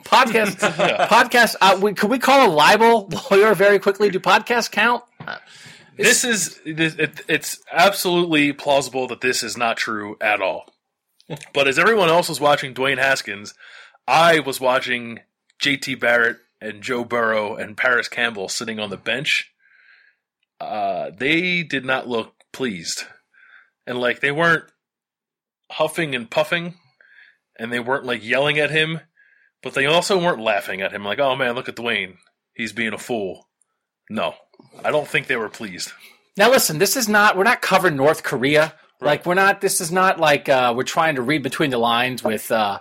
Podcast, 0.03 0.55
podcast, 1.07 1.55
uh, 1.59 1.77
we, 1.81 1.93
could 1.93 2.09
we 2.09 2.19
call 2.19 2.49
a 2.49 2.51
libel 2.51 3.09
lawyer 3.31 3.53
very 3.53 3.79
quickly? 3.79 4.09
Do 4.09 4.19
podcasts 4.19 4.71
count? 4.71 5.03
This 5.97 6.23
is 6.23 6.59
it, 6.65 7.21
it's 7.27 7.59
absolutely 7.71 8.53
plausible 8.53 9.07
that 9.07 9.21
this 9.21 9.43
is 9.43 9.57
not 9.57 9.77
true 9.77 10.17
at 10.19 10.41
all. 10.41 10.73
But 11.53 11.67
as 11.67 11.79
everyone 11.79 12.09
else 12.09 12.29
was 12.29 12.41
watching 12.41 12.73
Dwayne 12.73 12.97
Haskins, 12.97 13.53
I 14.07 14.39
was 14.39 14.59
watching 14.59 15.21
JT 15.61 15.99
Barrett 15.99 16.37
and 16.59 16.81
Joe 16.81 17.03
Burrow 17.03 17.55
and 17.55 17.77
Parris 17.77 18.07
Campbell 18.07 18.49
sitting 18.49 18.79
on 18.79 18.89
the 18.89 18.97
bench. 18.97 19.51
Uh, 20.59 21.11
they 21.15 21.63
did 21.63 21.85
not 21.85 22.07
look 22.07 22.33
pleased. 22.51 23.03
And 23.85 23.99
like 23.99 24.19
they 24.19 24.31
weren't 24.31 24.65
huffing 25.71 26.15
and 26.15 26.29
puffing 26.29 26.75
and 27.57 27.71
they 27.71 27.79
weren't 27.79 28.05
like 28.05 28.23
yelling 28.25 28.59
at 28.59 28.71
him, 28.71 29.01
but 29.61 29.73
they 29.73 29.85
also 29.85 30.21
weren't 30.21 30.41
laughing 30.41 30.81
at 30.81 30.91
him 30.91 31.03
like, 31.03 31.19
"Oh 31.19 31.35
man, 31.35 31.55
look 31.55 31.69
at 31.69 31.75
Dwayne. 31.75 32.17
He's 32.53 32.73
being 32.73 32.93
a 32.93 32.97
fool." 32.97 33.47
No, 34.13 34.35
I 34.85 34.91
don't 34.91 35.07
think 35.07 35.25
they 35.25 35.35
were 35.35 35.49
pleased. 35.49 35.91
Now, 36.37 36.51
listen, 36.51 36.77
this 36.77 36.95
is 36.95 37.09
not, 37.09 37.35
we're 37.35 37.43
not 37.43 37.61
covering 37.63 37.95
North 37.95 38.21
Korea. 38.21 38.75
Like, 39.01 39.25
we're 39.25 39.33
not, 39.33 39.59
this 39.59 39.81
is 39.81 39.91
not 39.91 40.19
like 40.19 40.47
uh, 40.47 40.71
we're 40.77 40.83
trying 40.83 41.15
to 41.15 41.23
read 41.23 41.41
between 41.41 41.71
the 41.71 41.79
lines 41.79 42.23
with 42.23 42.51
uh, 42.51 42.79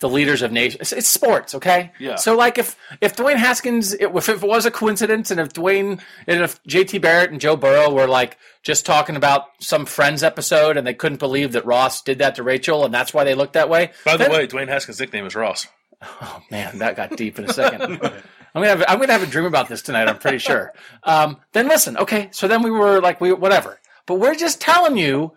the 0.00 0.08
leaders 0.08 0.40
of 0.40 0.52
nations. 0.52 0.80
It's, 0.80 0.92
it's 0.92 1.08
sports, 1.08 1.54
okay? 1.54 1.92
Yeah. 1.98 2.16
So, 2.16 2.34
like, 2.34 2.56
if, 2.56 2.76
if 3.02 3.14
Dwayne 3.14 3.36
Haskins, 3.36 3.92
if, 3.92 4.16
if 4.16 4.28
it 4.30 4.40
was 4.40 4.64
a 4.64 4.70
coincidence 4.70 5.30
and 5.30 5.38
if 5.38 5.52
Dwayne, 5.52 6.00
and 6.26 6.40
if 6.40 6.62
JT 6.64 7.02
Barrett 7.02 7.30
and 7.30 7.40
Joe 7.42 7.56
Burrow 7.56 7.92
were 7.92 8.08
like 8.08 8.38
just 8.62 8.86
talking 8.86 9.16
about 9.16 9.44
some 9.60 9.84
Friends 9.84 10.22
episode 10.22 10.78
and 10.78 10.86
they 10.86 10.94
couldn't 10.94 11.18
believe 11.18 11.52
that 11.52 11.66
Ross 11.66 12.00
did 12.02 12.18
that 12.20 12.36
to 12.36 12.42
Rachel 12.42 12.86
and 12.86 12.92
that's 12.92 13.12
why 13.12 13.24
they 13.24 13.34
looked 13.34 13.52
that 13.52 13.68
way. 13.68 13.92
By 14.06 14.12
the 14.16 14.24
then- 14.24 14.32
way, 14.32 14.46
Dwayne 14.46 14.68
Haskins' 14.68 14.98
nickname 14.98 15.26
is 15.26 15.36
Ross. 15.36 15.66
Oh 16.02 16.42
man, 16.50 16.78
that 16.78 16.96
got 16.96 17.16
deep 17.18 17.38
in 17.38 17.44
a 17.44 17.52
second. 17.52 18.00
I'm 18.54 18.62
gonna 18.62 18.76
have 18.76 18.84
I'm 18.88 18.98
gonna 18.98 19.12
have 19.12 19.22
a 19.22 19.26
dream 19.26 19.46
about 19.46 19.68
this 19.68 19.82
tonight. 19.82 20.08
I'm 20.08 20.18
pretty 20.18 20.38
sure. 20.38 20.72
Um, 21.04 21.38
then 21.52 21.68
listen, 21.68 21.96
okay. 21.96 22.28
So 22.32 22.48
then 22.48 22.62
we 22.62 22.70
were 22.70 23.00
like, 23.00 23.20
we 23.20 23.32
whatever. 23.32 23.78
But 24.06 24.16
we're 24.16 24.34
just 24.34 24.60
telling 24.60 24.96
you. 24.96 25.32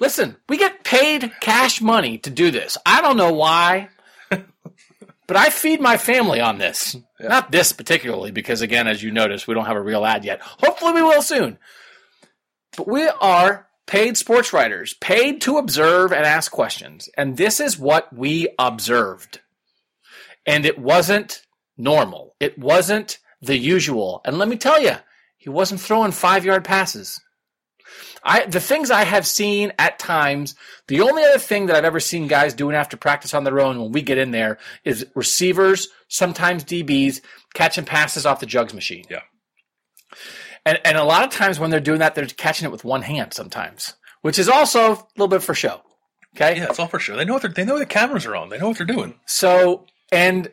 Listen, 0.00 0.36
we 0.48 0.56
get 0.56 0.82
paid 0.82 1.30
cash 1.40 1.80
money 1.80 2.18
to 2.18 2.30
do 2.30 2.50
this. 2.50 2.76
I 2.84 3.00
don't 3.02 3.16
know 3.16 3.32
why, 3.34 3.88
but 4.30 5.36
I 5.36 5.48
feed 5.50 5.80
my 5.80 5.96
family 5.96 6.40
on 6.40 6.58
this. 6.58 6.96
Not 7.20 7.52
this 7.52 7.72
particularly, 7.72 8.32
because 8.32 8.62
again, 8.62 8.88
as 8.88 9.00
you 9.00 9.12
notice, 9.12 9.46
we 9.46 9.54
don't 9.54 9.66
have 9.66 9.76
a 9.76 9.82
real 9.82 10.04
ad 10.04 10.24
yet. 10.24 10.40
Hopefully, 10.42 10.92
we 10.92 11.02
will 11.02 11.22
soon. 11.22 11.56
But 12.76 12.88
we 12.88 13.06
are 13.06 13.68
paid 13.86 14.16
sports 14.16 14.52
writers, 14.52 14.94
paid 14.94 15.40
to 15.42 15.58
observe 15.58 16.12
and 16.12 16.24
ask 16.24 16.50
questions. 16.50 17.08
And 17.16 17.36
this 17.36 17.60
is 17.60 17.78
what 17.78 18.12
we 18.12 18.48
observed. 18.58 19.40
And 20.46 20.66
it 20.66 20.78
wasn't 20.78 21.42
normal. 21.82 22.34
It 22.40 22.58
wasn't 22.58 23.18
the 23.40 23.56
usual. 23.56 24.20
And 24.24 24.38
let 24.38 24.48
me 24.48 24.56
tell 24.56 24.80
you, 24.80 24.96
he 25.36 25.50
wasn't 25.50 25.80
throwing 25.80 26.12
five 26.12 26.44
yard 26.44 26.64
passes. 26.64 27.20
I, 28.24 28.46
the 28.46 28.60
things 28.60 28.90
I 28.90 29.02
have 29.02 29.26
seen 29.26 29.72
at 29.78 29.98
times, 29.98 30.54
the 30.86 31.00
only 31.00 31.24
other 31.24 31.38
thing 31.38 31.66
that 31.66 31.76
I've 31.76 31.84
ever 31.84 31.98
seen 31.98 32.28
guys 32.28 32.54
doing 32.54 32.76
after 32.76 32.96
practice 32.96 33.34
on 33.34 33.42
their 33.42 33.60
own 33.60 33.80
when 33.80 33.90
we 33.90 34.00
get 34.00 34.18
in 34.18 34.30
there 34.30 34.58
is 34.84 35.06
receivers, 35.16 35.88
sometimes 36.08 36.64
DBs, 36.64 37.20
catching 37.54 37.84
passes 37.84 38.24
off 38.24 38.38
the 38.38 38.46
jugs 38.46 38.74
machine. 38.74 39.04
Yeah. 39.10 39.22
And, 40.64 40.78
and 40.84 40.96
a 40.96 41.04
lot 41.04 41.24
of 41.24 41.30
times 41.30 41.58
when 41.58 41.70
they're 41.70 41.80
doing 41.80 41.98
that, 41.98 42.14
they're 42.14 42.26
catching 42.26 42.66
it 42.66 42.72
with 42.72 42.84
one 42.84 43.02
hand 43.02 43.34
sometimes, 43.34 43.94
which 44.20 44.38
is 44.38 44.48
also 44.48 44.92
a 44.92 45.06
little 45.16 45.28
bit 45.28 45.42
for 45.42 45.54
show. 45.54 45.82
Okay. 46.36 46.58
Yeah, 46.58 46.66
it's 46.70 46.78
all 46.78 46.86
for 46.86 47.00
sure. 47.00 47.16
They 47.16 47.24
know 47.24 47.34
what 47.34 47.42
they're, 47.42 47.50
they 47.50 47.64
know 47.64 47.78
the 47.78 47.86
cameras 47.86 48.24
are 48.24 48.36
on. 48.36 48.48
They 48.48 48.58
know 48.58 48.68
what 48.68 48.78
they're 48.78 48.86
doing. 48.86 49.16
So, 49.26 49.86
and 50.12 50.48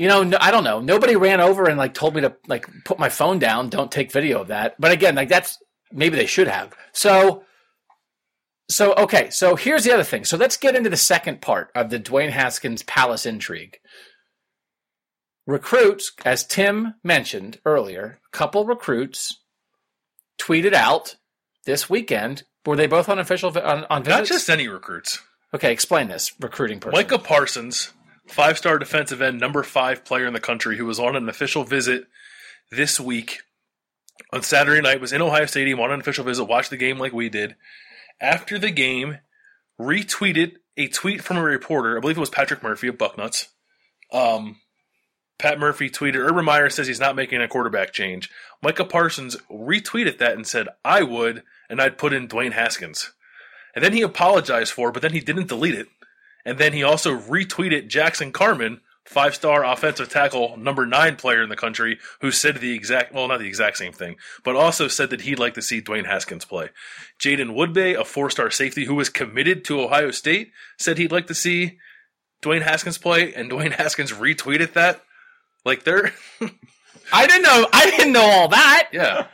you 0.00 0.08
know, 0.08 0.22
no, 0.22 0.38
I 0.40 0.50
don't 0.50 0.64
know. 0.64 0.80
Nobody 0.80 1.14
ran 1.14 1.42
over 1.42 1.66
and 1.66 1.76
like 1.76 1.92
told 1.92 2.14
me 2.14 2.22
to 2.22 2.34
like 2.48 2.66
put 2.86 2.98
my 2.98 3.10
phone 3.10 3.38
down. 3.38 3.68
Don't 3.68 3.92
take 3.92 4.10
video 4.10 4.40
of 4.40 4.48
that. 4.48 4.76
But 4.78 4.92
again, 4.92 5.14
like 5.14 5.28
that's 5.28 5.58
maybe 5.92 6.16
they 6.16 6.24
should 6.24 6.48
have. 6.48 6.72
So, 6.92 7.44
so 8.70 8.94
okay. 8.94 9.28
So 9.28 9.56
here's 9.56 9.84
the 9.84 9.92
other 9.92 10.02
thing. 10.02 10.24
So 10.24 10.38
let's 10.38 10.56
get 10.56 10.74
into 10.74 10.88
the 10.88 10.96
second 10.96 11.42
part 11.42 11.70
of 11.74 11.90
the 11.90 12.00
Dwayne 12.00 12.30
Haskins 12.30 12.82
Palace 12.82 13.26
intrigue. 13.26 13.76
Recruits, 15.46 16.12
as 16.24 16.46
Tim 16.46 16.94
mentioned 17.04 17.58
earlier, 17.66 18.20
a 18.32 18.34
couple 18.34 18.64
recruits 18.64 19.42
tweeted 20.40 20.72
out 20.72 21.16
this 21.66 21.90
weekend. 21.90 22.44
Were 22.64 22.76
they 22.76 22.86
both 22.86 23.10
on 23.10 23.18
official 23.18 23.50
on, 23.50 23.84
on 23.90 24.02
Not 24.02 24.04
visits? 24.04 24.30
just 24.30 24.48
any 24.48 24.66
recruits. 24.66 25.20
okay, 25.52 25.74
explain 25.74 26.08
this 26.08 26.32
recruiting 26.40 26.80
person. 26.80 26.96
Micah 26.96 27.18
Parsons, 27.18 27.92
five 28.26 28.58
star 28.58 28.78
defensive 28.78 29.22
end, 29.22 29.40
number 29.40 29.62
five 29.62 30.04
player 30.04 30.26
in 30.26 30.32
the 30.32 30.40
country, 30.40 30.76
who 30.76 30.86
was 30.86 31.00
on 31.00 31.16
an 31.16 31.28
official 31.28 31.64
visit 31.64 32.04
this 32.70 33.00
week 33.00 33.40
on 34.32 34.42
Saturday 34.42 34.80
night, 34.80 35.00
was 35.00 35.12
in 35.12 35.22
Ohio 35.22 35.46
Stadium 35.46 35.80
on 35.80 35.90
an 35.90 36.00
official 36.00 36.24
visit, 36.24 36.44
watched 36.44 36.70
the 36.70 36.76
game 36.76 36.98
like 36.98 37.12
we 37.12 37.28
did. 37.28 37.56
After 38.20 38.58
the 38.58 38.70
game, 38.70 39.18
retweeted 39.80 40.56
a 40.76 40.88
tweet 40.88 41.22
from 41.22 41.36
a 41.36 41.42
reporter, 41.42 41.96
I 41.96 42.00
believe 42.00 42.16
it 42.16 42.20
was 42.20 42.30
Patrick 42.30 42.62
Murphy 42.62 42.88
of 42.88 42.98
Bucknuts. 42.98 43.48
Um, 44.12 44.56
Pat 45.38 45.58
Murphy 45.58 45.88
tweeted, 45.88 46.16
Urban 46.16 46.44
Meyer 46.44 46.68
says 46.68 46.86
he's 46.86 47.00
not 47.00 47.16
making 47.16 47.40
a 47.40 47.48
quarterback 47.48 47.92
change. 47.92 48.30
Micah 48.62 48.84
Parsons 48.84 49.36
retweeted 49.50 50.18
that 50.18 50.34
and 50.34 50.46
said, 50.46 50.68
I 50.84 51.02
would, 51.02 51.42
and 51.70 51.80
I'd 51.80 51.96
put 51.96 52.12
in 52.12 52.28
Dwayne 52.28 52.52
Haskins. 52.52 53.12
And 53.74 53.82
then 53.82 53.94
he 53.94 54.02
apologized 54.02 54.72
for 54.72 54.88
it, 54.88 54.92
but 54.92 55.00
then 55.00 55.12
he 55.12 55.20
didn't 55.20 55.48
delete 55.48 55.74
it. 55.74 55.88
And 56.44 56.58
then 56.58 56.72
he 56.72 56.82
also 56.82 57.18
retweeted 57.18 57.88
Jackson 57.88 58.32
Carman, 58.32 58.80
five 59.04 59.34
star 59.34 59.64
offensive 59.64 60.08
tackle, 60.08 60.56
number 60.56 60.86
nine 60.86 61.16
player 61.16 61.42
in 61.42 61.48
the 61.48 61.56
country, 61.56 61.98
who 62.20 62.30
said 62.30 62.56
the 62.58 62.72
exact, 62.72 63.12
well, 63.12 63.28
not 63.28 63.38
the 63.38 63.46
exact 63.46 63.76
same 63.76 63.92
thing, 63.92 64.16
but 64.44 64.56
also 64.56 64.88
said 64.88 65.10
that 65.10 65.22
he'd 65.22 65.38
like 65.38 65.54
to 65.54 65.62
see 65.62 65.80
Dwayne 65.82 66.06
Haskins 66.06 66.44
play. 66.44 66.70
Jaden 67.18 67.54
Woodbey, 67.54 67.98
a 67.98 68.04
four 68.04 68.30
star 68.30 68.50
safety 68.50 68.84
who 68.84 68.94
was 68.94 69.08
committed 69.08 69.64
to 69.66 69.80
Ohio 69.80 70.10
State, 70.10 70.52
said 70.78 70.98
he'd 70.98 71.12
like 71.12 71.26
to 71.26 71.34
see 71.34 71.78
Dwayne 72.42 72.62
Haskins 72.62 72.98
play, 72.98 73.34
and 73.34 73.50
Dwayne 73.50 73.72
Haskins 73.72 74.12
retweeted 74.12 74.72
that. 74.72 75.02
Like 75.64 75.84
they're, 75.84 76.12
I 77.12 77.26
didn't 77.26 77.42
know. 77.42 77.66
I 77.72 77.90
didn't 77.90 78.12
know 78.12 78.22
all 78.24 78.48
that. 78.48 78.88
yeah. 78.92 79.26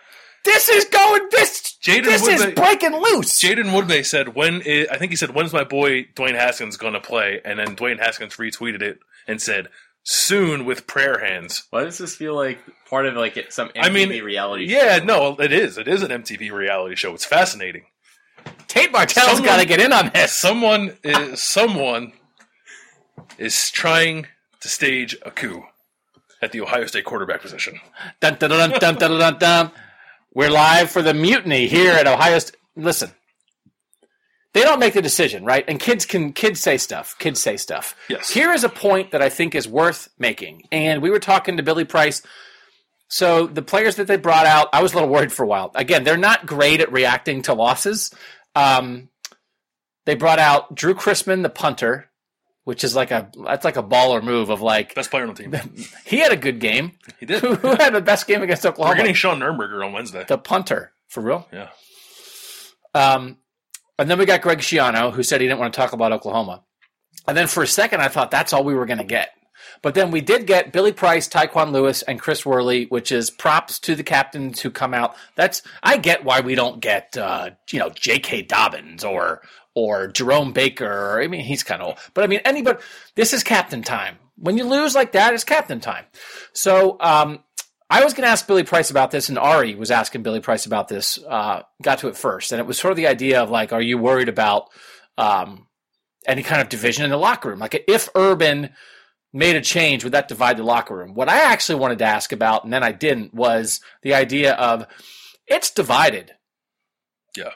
This 0.44 0.68
is 0.68 0.84
going. 0.86 1.28
This 1.30 1.65
Jaden 1.86 2.04
this 2.04 2.26
is 2.26 2.46
breaking 2.54 2.92
loose. 2.92 3.40
Jaden 3.42 3.70
Woodbey 3.70 4.04
said, 4.04 4.34
"When 4.34 4.62
i 4.66 4.86
I 4.90 4.98
think 4.98 5.12
he 5.12 5.16
said, 5.16 5.30
when's 5.34 5.52
my 5.52 5.64
boy 5.64 6.04
Dwayne 6.14 6.34
Haskins 6.34 6.76
going 6.76 6.94
to 6.94 7.00
play?" 7.00 7.40
And 7.44 7.58
then 7.58 7.76
Dwayne 7.76 7.98
Haskins 7.98 8.36
retweeted 8.36 8.82
it 8.82 8.98
and 9.26 9.40
said, 9.40 9.68
"Soon 10.02 10.64
with 10.64 10.86
prayer 10.86 11.18
hands." 11.24 11.64
Why 11.70 11.84
does 11.84 11.98
this 11.98 12.16
feel 12.16 12.34
like 12.34 12.58
part 12.88 13.06
of 13.06 13.14
like 13.14 13.50
some 13.50 13.68
MTV 13.68 13.84
I 13.84 13.90
mean, 13.90 14.08
reality? 14.24 14.68
show? 14.68 14.76
Yeah, 14.76 14.98
no, 14.98 15.36
it 15.38 15.52
is. 15.52 15.78
It 15.78 15.88
is 15.88 16.02
an 16.02 16.10
MTV 16.10 16.50
reality 16.50 16.96
show. 16.96 17.14
It's 17.14 17.24
fascinating. 17.24 17.84
Tate 18.68 18.92
Martell's 18.92 19.26
Someone- 19.28 19.44
got 19.44 19.56
to 19.60 19.66
get 19.66 19.80
in 19.80 19.92
on 19.92 20.10
this. 20.14 20.32
Someone 20.32 20.96
is 21.02 21.42
someone 21.42 22.12
is 23.38 23.70
trying 23.70 24.26
to 24.60 24.68
stage 24.68 25.16
a 25.22 25.30
coup 25.30 25.64
at 26.42 26.52
the 26.52 26.60
Ohio 26.60 26.86
State 26.86 27.04
quarterback 27.04 27.40
position. 27.42 27.80
Dun, 28.20 28.36
dun, 28.38 28.50
dun, 28.50 28.70
dun, 28.70 28.94
dun, 28.96 29.18
dun, 29.18 29.38
dun. 29.38 29.70
We're 30.36 30.50
live 30.50 30.90
for 30.90 31.00
the 31.00 31.14
mutiny 31.14 31.66
here 31.66 31.92
at 31.92 32.06
Ohio 32.06 32.38
State. 32.38 32.60
Listen, 32.76 33.10
they 34.52 34.60
don't 34.60 34.78
make 34.78 34.92
the 34.92 35.00
decision, 35.00 35.46
right? 35.46 35.64
And 35.66 35.80
kids 35.80 36.04
can 36.04 36.34
kids 36.34 36.60
say 36.60 36.76
stuff. 36.76 37.16
Kids 37.18 37.40
say 37.40 37.56
stuff. 37.56 37.96
Yes. 38.10 38.28
Here 38.28 38.52
is 38.52 38.62
a 38.62 38.68
point 38.68 39.12
that 39.12 39.22
I 39.22 39.30
think 39.30 39.54
is 39.54 39.66
worth 39.66 40.10
making. 40.18 40.64
And 40.70 41.00
we 41.00 41.08
were 41.08 41.20
talking 41.20 41.56
to 41.56 41.62
Billy 41.62 41.86
Price. 41.86 42.20
So 43.08 43.46
the 43.46 43.62
players 43.62 43.96
that 43.96 44.08
they 44.08 44.18
brought 44.18 44.44
out, 44.44 44.68
I 44.74 44.82
was 44.82 44.92
a 44.92 44.96
little 44.96 45.08
worried 45.08 45.32
for 45.32 45.42
a 45.42 45.46
while. 45.46 45.70
Again, 45.74 46.04
they're 46.04 46.18
not 46.18 46.44
great 46.44 46.82
at 46.82 46.92
reacting 46.92 47.40
to 47.44 47.54
losses. 47.54 48.14
Um, 48.54 49.08
they 50.04 50.16
brought 50.16 50.38
out 50.38 50.74
Drew 50.74 50.92
Chrisman, 50.92 51.44
the 51.44 51.48
punter, 51.48 52.10
which 52.66 52.82
is 52.82 52.96
like 52.96 53.12
a 53.12 53.30
that's 53.44 53.64
like 53.64 53.76
a 53.76 53.82
baller 53.82 54.20
move 54.20 54.50
of 54.50 54.60
like 54.60 54.92
Best 54.96 55.12
player 55.12 55.22
on 55.22 55.32
the 55.32 55.40
team. 55.40 55.54
he 56.04 56.18
had 56.18 56.32
a 56.32 56.36
good 56.36 56.58
game. 56.58 56.92
He 57.20 57.26
did. 57.26 57.40
Who, 57.40 57.54
who 57.54 57.76
had 57.76 57.94
the 57.94 58.00
best 58.00 58.26
game 58.26 58.42
against 58.42 58.64
We're 58.64 58.70
Oklahoma? 58.70 58.96
getting 58.96 59.14
Sean 59.14 59.38
Nuernberger 59.38 59.86
on 59.86 59.92
Wednesday. 59.92 60.24
the 60.26 60.36
punter 60.36 60.92
for 61.06 61.20
real. 61.20 61.46
Yeah. 61.52 61.68
Um, 62.92 63.36
and 64.00 64.10
then 64.10 64.18
we 64.18 64.26
got 64.26 64.42
Greg 64.42 64.58
Schiano, 64.58 65.12
who 65.12 65.22
said 65.22 65.40
he 65.40 65.46
didn't 65.46 65.60
want 65.60 65.72
to 65.72 65.80
talk 65.80 65.92
about 65.92 66.10
Oklahoma. 66.10 66.64
And 67.28 67.36
then 67.36 67.46
for 67.46 67.62
a 67.62 67.68
second, 67.68 68.00
I 68.00 68.08
thought 68.08 68.32
that's 68.32 68.52
all 68.52 68.64
we 68.64 68.74
were 68.74 68.86
going 68.86 68.98
to 68.98 69.04
get. 69.04 69.30
But 69.80 69.94
then 69.94 70.10
we 70.10 70.20
did 70.20 70.48
get 70.48 70.72
Billy 70.72 70.92
Price, 70.92 71.28
Tyquan 71.28 71.70
Lewis, 71.70 72.02
and 72.02 72.20
Chris 72.20 72.44
Worley, 72.44 72.86
which 72.86 73.12
is 73.12 73.30
props 73.30 73.78
to 73.80 73.94
the 73.94 74.02
captains 74.02 74.60
who 74.60 74.70
come 74.70 74.92
out. 74.92 75.14
That's 75.36 75.62
I 75.84 75.98
get 75.98 76.24
why 76.24 76.40
we 76.40 76.56
don't 76.56 76.80
get 76.80 77.16
uh, 77.16 77.50
you 77.70 77.78
know 77.78 77.90
J.K. 77.90 78.42
Dobbins 78.42 79.04
or 79.04 79.42
or 79.76 80.08
Jerome 80.08 80.52
Baker. 80.52 80.90
Or, 80.90 81.22
I 81.22 81.28
mean, 81.28 81.44
he's 81.44 81.62
kind 81.62 81.80
of 81.80 81.88
old, 81.88 81.98
but 82.14 82.24
I 82.24 82.26
mean 82.26 82.40
anybody. 82.44 82.80
This 83.14 83.32
is 83.32 83.44
captain 83.44 83.82
time. 83.82 84.16
When 84.36 84.58
you 84.58 84.64
lose 84.64 84.96
like 84.96 85.12
that, 85.12 85.34
it's 85.34 85.44
captain 85.44 85.78
time. 85.78 86.06
So 86.52 86.96
um, 86.98 87.44
I 87.88 88.02
was 88.02 88.14
going 88.14 88.26
to 88.26 88.30
ask 88.30 88.46
Billy 88.46 88.64
Price 88.64 88.90
about 88.90 89.10
this, 89.12 89.28
and 89.28 89.38
Ari 89.38 89.76
was 89.76 89.90
asking 89.90 90.22
Billy 90.22 90.40
Price 90.40 90.66
about 90.66 90.88
this. 90.88 91.18
Uh, 91.18 91.62
got 91.80 91.98
to 92.00 92.08
it 92.08 92.16
first, 92.16 92.50
and 92.50 92.60
it 92.60 92.66
was 92.66 92.78
sort 92.78 92.90
of 92.90 92.96
the 92.96 93.06
idea 93.06 93.40
of 93.42 93.50
like, 93.50 93.72
are 93.72 93.80
you 93.80 93.98
worried 93.98 94.28
about 94.28 94.68
um, 95.16 95.66
any 96.26 96.42
kind 96.42 96.60
of 96.60 96.68
division 96.68 97.04
in 97.04 97.10
the 97.10 97.16
locker 97.16 97.50
room? 97.50 97.58
Like, 97.58 97.84
if 97.86 98.08
Urban 98.14 98.70
made 99.32 99.56
a 99.56 99.60
change, 99.60 100.04
would 100.04 100.14
that 100.14 100.28
divide 100.28 100.56
the 100.56 100.64
locker 100.64 100.96
room? 100.96 101.14
What 101.14 101.28
I 101.28 101.52
actually 101.52 101.78
wanted 101.78 101.98
to 101.98 102.06
ask 102.06 102.32
about, 102.32 102.64
and 102.64 102.72
then 102.72 102.82
I 102.82 102.92
didn't, 102.92 103.34
was 103.34 103.80
the 104.02 104.14
idea 104.14 104.54
of 104.54 104.86
it's 105.46 105.70
divided. 105.70 106.32
Yeah. 107.36 107.52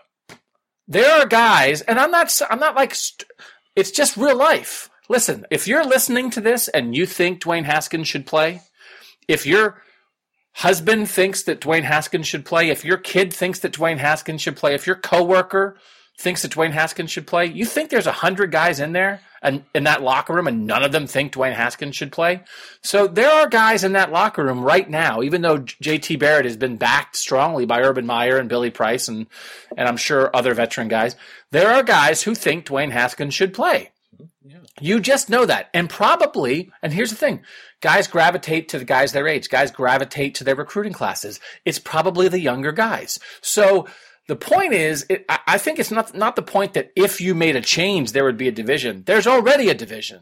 There 0.91 1.21
are 1.21 1.27
guys, 1.27 1.83
and 1.83 2.01
I'm 2.01 2.11
not. 2.11 2.37
I'm 2.51 2.59
not 2.59 2.75
like. 2.75 2.97
St- 2.97 3.29
it's 3.77 3.93
just 3.93 4.17
real 4.17 4.37
life. 4.37 4.91
Listen, 5.09 5.47
if 5.49 5.69
you're 5.69 5.85
listening 5.85 6.31
to 6.31 6.41
this 6.41 6.67
and 6.67 6.97
you 6.97 7.07
think 7.07 7.41
Dwayne 7.41 7.65
Haskins 7.65 8.09
should 8.09 8.27
play, 8.27 8.63
if 9.29 9.47
your 9.47 9.83
husband 10.55 11.09
thinks 11.09 11.45
that 11.45 11.61
Dwayne 11.61 11.85
Haskins 11.85 12.27
should 12.27 12.45
play, 12.45 12.71
if 12.71 12.85
your 12.85 12.99
kid 12.99 13.33
thinks 13.33 13.61
that 13.61 13.73
Dwayne 13.73 13.99
Haskins 13.99 14.43
should 14.43 14.57
play, 14.57 14.75
if 14.75 14.85
your 14.85 14.97
coworker 14.97 15.77
thinks 16.21 16.43
that 16.43 16.53
Dwayne 16.53 16.73
Haskins 16.73 17.11
should 17.11 17.27
play? 17.27 17.47
You 17.47 17.65
think 17.65 17.91
there's 17.91 18.07
a 18.07 18.13
hundred 18.13 18.53
guys 18.53 18.79
in 18.79 18.93
there 18.93 19.21
and 19.43 19.65
in 19.75 19.85
that 19.85 20.03
locker 20.03 20.35
room, 20.35 20.47
and 20.47 20.67
none 20.67 20.85
of 20.85 20.93
them 20.93 21.07
think 21.07 21.33
Dwayne 21.33 21.55
Haskins 21.55 21.97
should 21.97 22.13
play? 22.13 22.43
So 22.83 23.07
there 23.07 23.31
are 23.31 23.49
guys 23.49 23.85
in 23.85 23.93
that 23.93 24.13
locker 24.13 24.45
room 24.45 24.61
right 24.63 24.89
now, 24.89 25.23
even 25.23 25.41
though 25.41 25.59
J.T. 25.59 26.17
Barrett 26.17 26.45
has 26.45 26.59
been 26.59 26.77
backed 26.77 27.17
strongly 27.17 27.65
by 27.65 27.81
Urban 27.81 28.05
Meyer 28.05 28.37
and 28.37 28.49
Billy 28.49 28.71
Price, 28.71 29.09
and 29.09 29.27
and 29.77 29.89
I'm 29.89 29.97
sure 29.97 30.35
other 30.35 30.53
veteran 30.53 30.89
guys. 30.89 31.17
There 31.51 31.71
are 31.71 31.83
guys 31.83 32.23
who 32.23 32.35
think 32.35 32.67
Dwayne 32.67 32.91
Haskins 32.91 33.35
should 33.35 33.55
play. 33.55 33.91
You 34.81 35.01
just 35.01 35.29
know 35.29 35.45
that. 35.47 35.69
And 35.75 35.91
probably, 35.91 36.71
and 36.83 36.93
here's 36.93 37.11
the 37.11 37.17
thing 37.17 37.43
guys 37.81 38.09
gravitate 38.09 38.69
to 38.69 38.79
the 38.79 38.85
guys 38.85 39.13
their 39.13 39.27
age, 39.27 39.49
guys 39.49 39.71
gravitate 39.71 40.35
to 40.37 40.45
their 40.45 40.55
recruiting 40.55 40.93
classes. 40.93 41.41
It's 41.65 41.79
probably 41.79 42.29
the 42.29 42.41
younger 42.41 42.73
guys. 42.73 43.19
So 43.41 43.87
the 44.31 44.37
point 44.37 44.73
is, 44.75 45.05
it, 45.11 45.25
I 45.29 45.59
think 45.59 45.81
it's 45.81 45.91
not, 45.91 46.15
not 46.15 46.37
the 46.37 46.43
point 46.43 46.75
that 46.75 46.93
if 46.95 47.21
you 47.21 47.35
made 47.35 47.57
a 47.57 47.61
change, 47.61 48.13
there 48.13 48.23
would 48.23 48.37
be 48.37 48.47
a 48.47 48.53
division. 48.53 49.03
There's 49.05 49.27
already 49.27 49.71
a 49.71 49.75
division. 49.75 50.21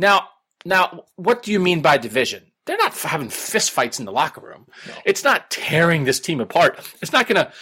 Now, 0.00 0.30
now, 0.64 1.04
what 1.14 1.44
do 1.44 1.52
you 1.52 1.60
mean 1.60 1.80
by 1.80 1.96
division? 1.96 2.42
They're 2.66 2.76
not 2.76 2.92
having 2.92 3.28
fistfights 3.28 4.00
in 4.00 4.04
the 4.04 4.10
locker 4.10 4.40
room. 4.40 4.66
No. 4.88 4.94
It's 5.04 5.22
not 5.22 5.48
tearing 5.48 6.02
this 6.02 6.18
team 6.18 6.40
apart. 6.40 6.80
It's 7.00 7.12
not 7.12 7.28
going 7.28 7.36
to 7.36 7.52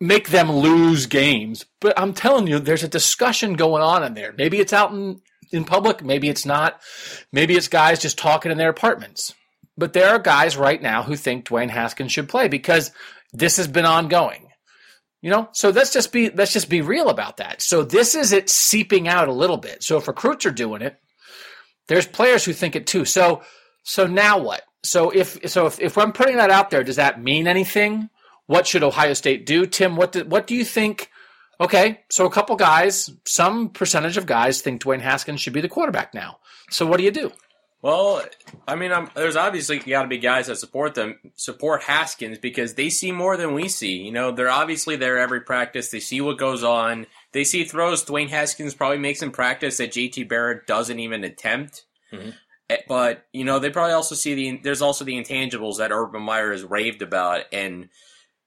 make 0.00 0.30
them 0.30 0.50
lose 0.50 1.04
games. 1.04 1.66
But 1.80 1.98
I'm 1.98 2.14
telling 2.14 2.46
you, 2.46 2.58
there's 2.58 2.82
a 2.82 2.88
discussion 2.88 3.52
going 3.52 3.82
on 3.82 4.02
in 4.04 4.14
there. 4.14 4.32
Maybe 4.32 4.58
it's 4.58 4.72
out 4.72 4.90
in, 4.90 5.20
in 5.52 5.66
public, 5.66 6.02
maybe 6.02 6.30
it's 6.30 6.46
not. 6.46 6.80
Maybe 7.30 7.56
it's 7.56 7.68
guys 7.68 8.00
just 8.00 8.16
talking 8.16 8.50
in 8.50 8.56
their 8.56 8.70
apartments. 8.70 9.34
But 9.76 9.92
there 9.92 10.08
are 10.08 10.18
guys 10.18 10.56
right 10.56 10.80
now 10.80 11.02
who 11.02 11.14
think 11.14 11.44
Dwayne 11.44 11.68
Haskins 11.68 12.10
should 12.10 12.30
play 12.30 12.48
because 12.48 12.90
this 13.34 13.58
has 13.58 13.68
been 13.68 13.84
ongoing. 13.84 14.43
You 15.24 15.30
know, 15.30 15.48
so 15.52 15.70
let's 15.70 15.90
just 15.90 16.12
be 16.12 16.28
let's 16.28 16.52
just 16.52 16.68
be 16.68 16.82
real 16.82 17.08
about 17.08 17.38
that. 17.38 17.62
So 17.62 17.82
this 17.82 18.14
is 18.14 18.32
it 18.32 18.50
seeping 18.50 19.08
out 19.08 19.26
a 19.26 19.32
little 19.32 19.56
bit. 19.56 19.82
So 19.82 19.96
if 19.96 20.06
recruits 20.06 20.44
are 20.44 20.50
doing 20.50 20.82
it, 20.82 21.00
there's 21.88 22.06
players 22.06 22.44
who 22.44 22.52
think 22.52 22.76
it 22.76 22.86
too. 22.86 23.06
So 23.06 23.40
so 23.84 24.06
now 24.06 24.38
what? 24.38 24.64
So 24.82 25.08
if 25.08 25.38
so 25.50 25.64
if, 25.64 25.80
if 25.80 25.96
I'm 25.96 26.12
putting 26.12 26.36
that 26.36 26.50
out 26.50 26.68
there, 26.68 26.84
does 26.84 26.96
that 26.96 27.22
mean 27.22 27.46
anything? 27.46 28.10
What 28.48 28.66
should 28.66 28.82
Ohio 28.82 29.14
State 29.14 29.46
do? 29.46 29.64
Tim, 29.64 29.96
what 29.96 30.12
do, 30.12 30.26
what 30.26 30.46
do 30.46 30.54
you 30.54 30.62
think? 30.62 31.08
Okay, 31.58 32.00
so 32.10 32.26
a 32.26 32.30
couple 32.30 32.54
guys, 32.56 33.08
some 33.24 33.70
percentage 33.70 34.18
of 34.18 34.26
guys 34.26 34.60
think 34.60 34.82
Dwayne 34.82 35.00
Haskins 35.00 35.40
should 35.40 35.54
be 35.54 35.62
the 35.62 35.70
quarterback 35.70 36.12
now. 36.12 36.36
So 36.68 36.84
what 36.84 36.98
do 36.98 37.02
you 37.02 37.10
do? 37.10 37.32
Well, 37.84 38.22
I 38.66 38.76
mean, 38.76 38.92
I'm, 38.92 39.10
there's 39.14 39.36
obviously 39.36 39.78
got 39.78 40.04
to 40.04 40.08
be 40.08 40.16
guys 40.16 40.46
that 40.46 40.56
support 40.56 40.94
them, 40.94 41.18
support 41.34 41.82
Haskins 41.82 42.38
because 42.38 42.72
they 42.72 42.88
see 42.88 43.12
more 43.12 43.36
than 43.36 43.52
we 43.52 43.68
see. 43.68 43.98
You 43.98 44.10
know, 44.10 44.32
they're 44.32 44.48
obviously 44.48 44.96
there 44.96 45.18
every 45.18 45.42
practice. 45.42 45.90
They 45.90 46.00
see 46.00 46.22
what 46.22 46.38
goes 46.38 46.64
on. 46.64 47.06
They 47.32 47.44
see 47.44 47.64
throws 47.64 48.02
Dwayne 48.02 48.30
Haskins 48.30 48.74
probably 48.74 48.96
makes 48.96 49.20
in 49.20 49.32
practice 49.32 49.76
that 49.76 49.92
JT 49.92 50.30
Barrett 50.30 50.66
doesn't 50.66 50.98
even 50.98 51.24
attempt. 51.24 51.84
Mm-hmm. 52.10 52.30
Eh, 52.70 52.78
but 52.88 53.26
you 53.34 53.44
know, 53.44 53.58
they 53.58 53.68
probably 53.68 53.92
also 53.92 54.14
see 54.14 54.34
the 54.34 54.60
there's 54.64 54.80
also 54.80 55.04
the 55.04 55.22
intangibles 55.22 55.76
that 55.76 55.92
Urban 55.92 56.22
Meyer 56.22 56.52
has 56.52 56.64
raved 56.64 57.02
about, 57.02 57.42
and 57.52 57.90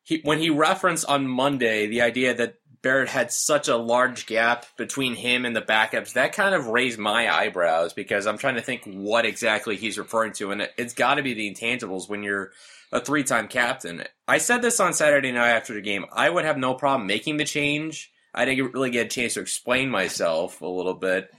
he, 0.01 0.19
when 0.23 0.39
he 0.39 0.49
referenced 0.49 1.05
on 1.05 1.27
Monday 1.27 1.85
the 1.85 2.01
idea 2.01 2.33
that 2.33 2.55
Barrett 2.81 3.09
had 3.09 3.31
such 3.31 3.67
a 3.67 3.75
large 3.75 4.25
gap 4.25 4.65
between 4.77 5.15
him 5.15 5.45
and 5.45 5.55
the 5.55 5.61
backups, 5.61 6.13
that 6.13 6.33
kind 6.33 6.53
of 6.53 6.67
raised 6.67 6.99
my 6.99 7.33
eyebrows 7.33 7.93
because 7.93 8.27
I'm 8.27 8.37
trying 8.37 8.55
to 8.55 8.61
think 8.61 8.83
what 8.85 9.25
exactly 9.25 9.75
he's 9.75 9.97
referring 9.97 10.33
to, 10.33 10.51
and 10.51 10.61
it, 10.61 10.73
it's 10.77 10.93
got 10.93 11.15
to 11.15 11.23
be 11.23 11.33
the 11.33 11.53
intangibles 11.53 12.09
when 12.09 12.23
you're 12.23 12.51
a 12.91 12.99
three-time 12.99 13.47
captain. 13.47 14.03
I 14.27 14.37
said 14.37 14.61
this 14.61 14.79
on 14.79 14.93
Saturday 14.93 15.31
night 15.31 15.49
after 15.49 15.73
the 15.73 15.81
game. 15.81 16.05
I 16.11 16.29
would 16.29 16.45
have 16.45 16.57
no 16.57 16.73
problem 16.73 17.07
making 17.07 17.37
the 17.37 17.45
change. 17.45 18.11
I 18.33 18.45
didn't 18.45 18.73
really 18.73 18.91
get 18.91 19.07
a 19.07 19.09
chance 19.09 19.33
to 19.33 19.41
explain 19.41 19.89
myself 19.89 20.61
a 20.61 20.67
little 20.67 20.93
bit, 20.93 21.33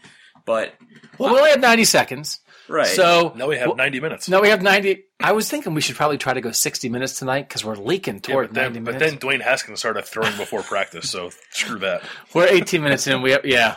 but 0.44 0.74
well, 1.18 1.32
we 1.32 1.38
only 1.38 1.50
have 1.50 1.60
90 1.60 1.84
seconds. 1.84 2.40
Right. 2.68 2.86
So 2.86 3.32
now 3.36 3.48
we 3.48 3.56
have 3.56 3.68
well, 3.68 3.76
90 3.76 4.00
minutes. 4.00 4.28
No, 4.28 4.40
we 4.40 4.48
have 4.48 4.62
90. 4.62 5.04
I 5.20 5.32
was 5.32 5.48
thinking 5.48 5.74
we 5.74 5.80
should 5.80 5.96
probably 5.96 6.18
try 6.18 6.34
to 6.34 6.40
go 6.40 6.52
60 6.52 6.88
minutes 6.88 7.18
tonight 7.18 7.48
because 7.48 7.64
we're 7.64 7.76
leaking 7.76 8.20
toward 8.20 8.54
yeah, 8.54 8.62
90 8.64 8.80
minutes. 8.80 9.02
But 9.02 9.10
then 9.10 9.18
Dwayne 9.18 9.42
Haskins 9.42 9.78
started 9.78 10.04
throwing 10.04 10.36
before 10.36 10.62
practice, 10.62 11.10
so 11.10 11.30
screw 11.50 11.78
that. 11.80 12.02
We're 12.34 12.46
18 12.46 12.82
minutes 12.82 13.06
in. 13.06 13.22
We 13.22 13.32
have, 13.32 13.44
yeah. 13.44 13.76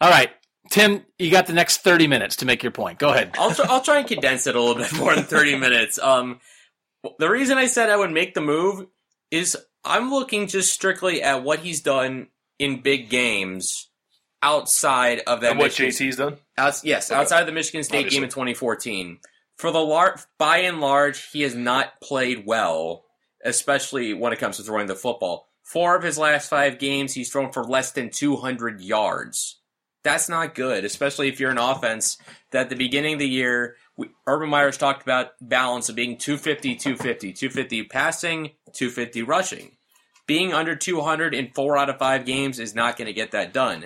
All 0.00 0.10
right. 0.10 0.30
Tim, 0.70 1.04
you 1.18 1.30
got 1.32 1.46
the 1.46 1.52
next 1.52 1.78
30 1.78 2.06
minutes 2.06 2.36
to 2.36 2.46
make 2.46 2.62
your 2.62 2.70
point. 2.72 3.00
Go 3.00 3.10
ahead. 3.10 3.34
I'll, 3.38 3.52
try, 3.52 3.66
I'll 3.68 3.82
try 3.82 3.98
and 3.98 4.06
condense 4.06 4.46
it 4.46 4.54
a 4.54 4.60
little 4.60 4.80
bit 4.80 4.92
more 4.94 5.14
than 5.14 5.24
30 5.24 5.58
minutes. 5.58 5.98
Um, 5.98 6.40
the 7.18 7.28
reason 7.28 7.58
I 7.58 7.66
said 7.66 7.90
I 7.90 7.96
would 7.96 8.12
make 8.12 8.34
the 8.34 8.40
move 8.40 8.86
is 9.32 9.56
I'm 9.84 10.10
looking 10.10 10.46
just 10.46 10.72
strictly 10.72 11.22
at 11.22 11.42
what 11.42 11.58
he's 11.58 11.80
done 11.80 12.28
in 12.58 12.82
big 12.82 13.10
games 13.10 13.89
outside 14.42 15.20
of 15.26 15.40
that. 15.40 15.52
And 15.52 15.58
what 15.58 15.72
JT's 15.72 16.16
done? 16.16 16.36
Out, 16.56 16.80
yes, 16.84 17.10
okay. 17.10 17.20
outside 17.20 17.40
of 17.40 17.46
the 17.46 17.52
Michigan 17.52 17.82
State 17.82 17.98
Obviously. 17.98 18.16
game 18.16 18.24
in 18.24 18.30
2014. 18.30 19.18
For 19.56 19.70
the 19.70 19.80
lar- 19.80 20.18
by 20.38 20.58
and 20.58 20.80
large, 20.80 21.30
he 21.30 21.42
has 21.42 21.54
not 21.54 22.00
played 22.00 22.46
well, 22.46 23.04
especially 23.44 24.14
when 24.14 24.32
it 24.32 24.38
comes 24.38 24.56
to 24.56 24.62
throwing 24.62 24.86
the 24.86 24.94
football. 24.94 25.48
Four 25.62 25.96
of 25.96 26.02
his 26.02 26.18
last 26.18 26.48
five 26.48 26.78
games, 26.78 27.12
he's 27.12 27.30
thrown 27.30 27.52
for 27.52 27.62
less 27.62 27.92
than 27.92 28.10
200 28.10 28.80
yards. 28.80 29.60
That's 30.02 30.30
not 30.30 30.54
good, 30.54 30.84
especially 30.84 31.28
if 31.28 31.38
you're 31.38 31.50
an 31.50 31.58
offense 31.58 32.16
that 32.52 32.62
at 32.62 32.70
the 32.70 32.76
beginning 32.76 33.14
of 33.14 33.18
the 33.18 33.28
year, 33.28 33.76
we, 33.98 34.08
Urban 34.26 34.48
Meyer's 34.48 34.78
talked 34.78 35.02
about 35.02 35.32
balance 35.42 35.90
of 35.90 35.94
being 35.94 36.16
250, 36.16 36.76
250, 36.76 37.34
250 37.34 37.82
passing, 37.84 38.50
250 38.72 39.22
rushing. 39.22 39.76
Being 40.26 40.54
under 40.54 40.74
200 40.74 41.34
in 41.34 41.50
four 41.54 41.76
out 41.76 41.90
of 41.90 41.98
five 41.98 42.24
games 42.24 42.58
is 42.58 42.74
not 42.74 42.96
going 42.96 43.06
to 43.06 43.12
get 43.12 43.32
that 43.32 43.52
done 43.52 43.84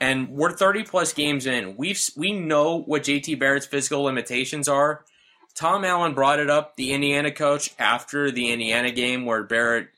and 0.00 0.30
we're 0.30 0.52
30 0.52 0.84
plus 0.84 1.12
games 1.12 1.46
in. 1.46 1.76
We've 1.76 2.00
we 2.16 2.32
know 2.32 2.80
what 2.80 3.02
JT 3.02 3.38
Barrett's 3.38 3.66
physical 3.66 4.02
limitations 4.02 4.68
are. 4.68 5.04
Tom 5.54 5.84
Allen 5.84 6.14
brought 6.14 6.38
it 6.38 6.48
up, 6.48 6.76
the 6.76 6.92
Indiana 6.92 7.30
coach, 7.30 7.70
after 7.78 8.30
the 8.30 8.50
Indiana 8.50 8.90
game 8.90 9.26
where 9.26 9.42
Barrett 9.42 9.88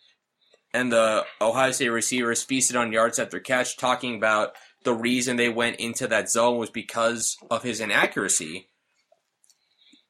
and 0.74 0.90
the 0.90 1.24
Ohio 1.40 1.70
State 1.72 1.90
receivers 1.90 2.42
feasted 2.42 2.74
on 2.76 2.92
yards 2.92 3.18
after 3.18 3.38
catch, 3.38 3.76
talking 3.76 4.16
about 4.16 4.54
the 4.84 4.94
reason 4.94 5.36
they 5.36 5.50
went 5.50 5.76
into 5.76 6.08
that 6.08 6.30
zone 6.30 6.56
was 6.58 6.70
because 6.70 7.36
of 7.50 7.62
his 7.62 7.80
inaccuracy. 7.80 8.68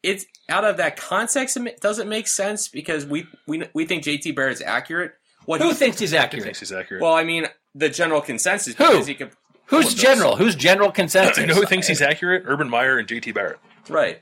It's 0.02 0.24
out 0.48 0.64
of 0.64 0.78
that 0.78 0.96
context, 0.96 1.57
it 1.57 1.81
doesn't 1.81 2.09
make 2.09 2.26
sense 2.26 2.68
because 2.68 3.05
we 3.05 3.26
we 3.46 3.64
we 3.74 3.85
think 3.85 4.05
JT 4.05 4.35
Barrett 4.35 4.55
is 4.55 4.62
accurate. 4.62 5.12
What 5.44 5.61
Who 5.61 5.68
he 5.68 5.74
thinks 5.74 5.98
he's 5.98 6.14
accurate? 6.14 6.44
thinks 6.44 6.61
he's 6.61 6.72
accurate? 6.72 7.02
Well, 7.02 7.14
I 7.14 7.24
mean, 7.24 7.46
the 7.74 7.88
general 7.88 8.20
consensus 8.20 8.74
Who? 8.76 8.87
because 8.87 9.07
he 9.07 9.14
could 9.14 9.33
Who's 9.72 9.94
general? 9.94 10.37
Who's 10.37 10.54
general 10.54 10.92
consensus? 10.92 11.38
you 11.38 11.46
know 11.46 11.54
who 11.54 11.64
thinks 11.66 11.87
he's 11.87 12.02
accurate? 12.02 12.44
Urban 12.46 12.68
Meyer 12.68 12.98
and 12.98 13.08
JT 13.08 13.35
Barrett. 13.35 13.58
Right. 13.88 14.20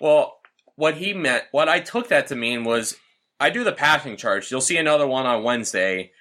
Well, 0.00 0.38
what 0.76 0.94
he 0.96 1.12
meant, 1.12 1.44
what 1.50 1.68
I 1.68 1.80
took 1.80 2.08
that 2.08 2.28
to 2.28 2.36
mean 2.36 2.64
was, 2.64 2.96
I 3.40 3.50
do 3.50 3.64
the 3.64 3.72
passing 3.72 4.16
charge. 4.16 4.50
You'll 4.50 4.60
see 4.60 4.76
another 4.76 5.06
one 5.06 5.26
on 5.26 5.42
Wednesday. 5.42 6.12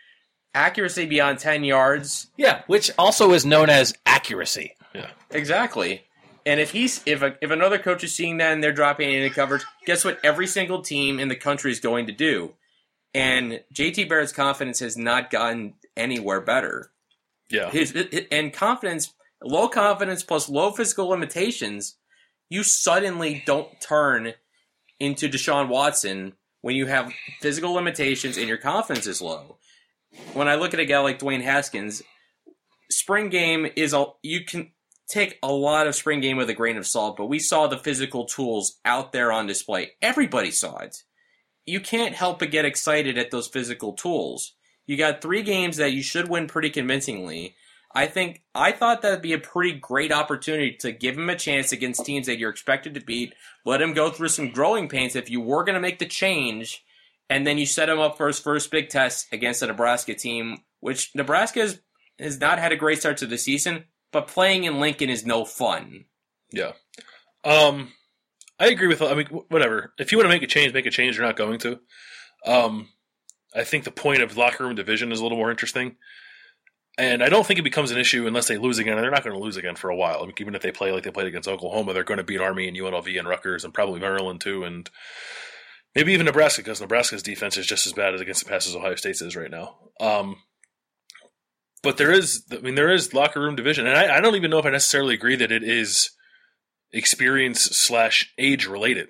Accuracy 0.53 1.05
beyond 1.05 1.39
ten 1.39 1.63
yards. 1.63 2.27
Yeah, 2.35 2.63
which 2.67 2.91
also 2.97 3.31
is 3.31 3.45
known 3.45 3.69
as 3.69 3.93
accuracy. 4.05 4.75
Yeah, 4.93 5.11
exactly. 5.29 6.03
And 6.45 6.59
if 6.59 6.71
he's 6.71 7.01
if 7.05 7.21
a, 7.21 7.35
if 7.41 7.51
another 7.51 7.77
coach 7.77 8.03
is 8.03 8.13
seeing 8.13 8.37
that 8.37 8.51
and 8.51 8.63
they're 8.63 8.73
dropping 8.73 9.11
into 9.11 9.33
coverage, 9.33 9.63
guess 9.85 10.03
what? 10.03 10.19
Every 10.23 10.47
single 10.47 10.81
team 10.81 11.19
in 11.19 11.27
the 11.29 11.35
country 11.35 11.71
is 11.71 11.79
going 11.79 12.07
to 12.07 12.11
do. 12.11 12.53
And 13.13 13.61
JT 13.73 14.09
Barrett's 14.09 14.31
confidence 14.31 14.79
has 14.79 14.97
not 14.97 15.29
gotten 15.29 15.75
anywhere 15.95 16.41
better. 16.41 16.91
Yeah. 17.51 17.69
His, 17.69 17.95
and 18.31 18.53
confidence, 18.53 19.13
low 19.43 19.67
confidence 19.67 20.23
plus 20.23 20.49
low 20.49 20.71
physical 20.71 21.07
limitations, 21.07 21.97
you 22.49 22.63
suddenly 22.63 23.43
don't 23.45 23.79
turn 23.79 24.33
into 24.99 25.29
Deshaun 25.29 25.67
Watson 25.67 26.33
when 26.61 26.75
you 26.75 26.85
have 26.85 27.11
physical 27.39 27.73
limitations 27.73 28.37
and 28.37 28.47
your 28.47 28.57
confidence 28.57 29.07
is 29.07 29.21
low. 29.21 29.57
When 30.33 30.47
I 30.47 30.55
look 30.55 30.73
at 30.73 30.79
a 30.79 30.85
guy 30.85 30.99
like 30.99 31.19
Dwayne 31.19 31.41
Haskins, 31.41 32.03
spring 32.89 33.29
game 33.29 33.67
is 33.75 33.93
a 33.93 34.05
you 34.21 34.43
can 34.43 34.71
take 35.07 35.37
a 35.43 35.51
lot 35.51 35.87
of 35.87 35.95
spring 35.95 36.21
game 36.21 36.37
with 36.37 36.49
a 36.49 36.53
grain 36.53 36.77
of 36.77 36.87
salt, 36.87 37.17
but 37.17 37.25
we 37.25 37.39
saw 37.39 37.67
the 37.67 37.77
physical 37.77 38.25
tools 38.25 38.79
out 38.85 39.11
there 39.11 39.31
on 39.31 39.45
display. 39.47 39.91
Everybody 40.01 40.51
saw 40.51 40.77
it. 40.77 41.03
You 41.65 41.79
can't 41.79 42.15
help 42.15 42.39
but 42.39 42.51
get 42.51 42.65
excited 42.65 43.17
at 43.17 43.31
those 43.31 43.47
physical 43.47 43.93
tools. 43.93 44.53
You 44.85 44.97
got 44.97 45.21
three 45.21 45.43
games 45.43 45.77
that 45.77 45.93
you 45.93 46.03
should 46.03 46.29
win 46.29 46.47
pretty 46.47 46.69
convincingly. 46.69 47.55
I 47.93 48.07
think 48.07 48.41
I 48.55 48.71
thought 48.71 49.01
that'd 49.01 49.21
be 49.21 49.33
a 49.33 49.39
pretty 49.39 49.73
great 49.73 50.11
opportunity 50.11 50.75
to 50.79 50.91
give 50.91 51.17
him 51.17 51.29
a 51.29 51.35
chance 51.35 51.71
against 51.71 52.05
teams 52.05 52.27
that 52.27 52.37
you're 52.37 52.49
expected 52.49 52.93
to 52.93 53.01
beat. 53.01 53.33
Let 53.65 53.81
him 53.81 53.93
go 53.93 54.09
through 54.09 54.29
some 54.29 54.51
growing 54.51 54.87
pains 54.87 55.15
if 55.15 55.29
you 55.29 55.41
were 55.41 55.63
going 55.63 55.75
to 55.75 55.81
make 55.81 55.99
the 55.99 56.05
change, 56.05 56.83
and 57.29 57.45
then 57.45 57.57
you 57.57 57.65
set 57.65 57.89
him 57.89 57.99
up 57.99 58.17
for 58.17 58.27
his 58.27 58.39
first 58.39 58.71
big 58.71 58.89
test 58.89 59.27
against 59.33 59.61
a 59.61 59.67
Nebraska 59.67 60.15
team, 60.15 60.59
which 60.79 61.11
Nebraska 61.15 61.59
has, 61.59 61.81
has 62.17 62.39
not 62.39 62.59
had 62.59 62.71
a 62.71 62.77
great 62.77 62.99
start 62.99 63.17
to 63.17 63.27
the 63.27 63.37
season, 63.37 63.85
but 64.11 64.27
playing 64.27 64.63
in 64.63 64.79
Lincoln 64.79 65.09
is 65.09 65.25
no 65.25 65.43
fun. 65.43 66.05
Yeah. 66.51 66.73
Um, 67.43 67.91
I 68.59 68.67
agree 68.67 68.87
with. 68.87 69.01
I 69.01 69.15
mean, 69.15 69.27
whatever. 69.49 69.93
If 69.97 70.11
you 70.11 70.17
want 70.17 70.25
to 70.25 70.35
make 70.35 70.43
a 70.43 70.47
change, 70.47 70.73
make 70.73 70.85
a 70.85 70.91
change. 70.91 71.17
You're 71.17 71.25
not 71.25 71.37
going 71.37 71.59
to. 71.59 71.79
Um, 72.45 72.89
I 73.55 73.63
think 73.63 73.83
the 73.83 73.91
point 73.91 74.21
of 74.21 74.37
locker 74.37 74.65
room 74.65 74.75
division 74.75 75.11
is 75.11 75.19
a 75.19 75.23
little 75.23 75.37
more 75.37 75.51
interesting. 75.51 75.97
And 76.97 77.23
I 77.23 77.29
don't 77.29 77.45
think 77.45 77.59
it 77.59 77.63
becomes 77.63 77.91
an 77.91 77.97
issue 77.97 78.27
unless 78.27 78.47
they 78.47 78.57
lose 78.57 78.77
again. 78.77 78.93
And 78.93 79.03
they're 79.03 79.11
not 79.11 79.23
going 79.23 79.35
to 79.35 79.43
lose 79.43 79.57
again 79.57 79.75
for 79.75 79.89
a 79.89 79.95
while. 79.95 80.19
I 80.21 80.25
mean, 80.25 80.33
even 80.39 80.55
if 80.55 80.61
they 80.61 80.71
play 80.71 80.91
like 80.91 81.03
they 81.03 81.11
played 81.11 81.27
against 81.27 81.47
Oklahoma, 81.47 81.93
they're 81.93 82.03
going 82.03 82.17
to 82.17 82.23
beat 82.23 82.41
Army 82.41 82.67
and 82.67 82.77
UNLV 82.77 83.17
and 83.17 83.27
Rutgers 83.27 83.63
and 83.63 83.73
probably 83.73 83.99
Maryland 83.99 84.41
too, 84.41 84.63
and 84.63 84.89
maybe 85.95 86.13
even 86.13 86.25
Nebraska 86.25 86.61
because 86.61 86.81
Nebraska's 86.81 87.23
defense 87.23 87.57
is 87.57 87.65
just 87.65 87.87
as 87.87 87.93
bad 87.93 88.13
as 88.13 88.21
against 88.21 88.43
the 88.43 88.49
passes 88.49 88.75
Ohio 88.75 88.95
State's 88.95 89.21
is 89.21 89.35
right 89.35 89.51
now. 89.51 89.77
Um, 89.99 90.37
but 91.81 91.97
there 91.97 92.11
is, 92.11 92.43
I 92.51 92.57
mean, 92.57 92.75
there 92.75 92.91
is 92.91 93.13
locker 93.13 93.41
room 93.41 93.55
division, 93.55 93.87
and 93.87 93.97
I, 93.97 94.17
I 94.17 94.21
don't 94.21 94.35
even 94.35 94.51
know 94.51 94.59
if 94.59 94.65
I 94.65 94.69
necessarily 94.69 95.15
agree 95.15 95.35
that 95.37 95.51
it 95.51 95.63
is 95.63 96.11
experience 96.91 97.61
slash 97.61 98.31
age 98.37 98.67
related. 98.67 99.07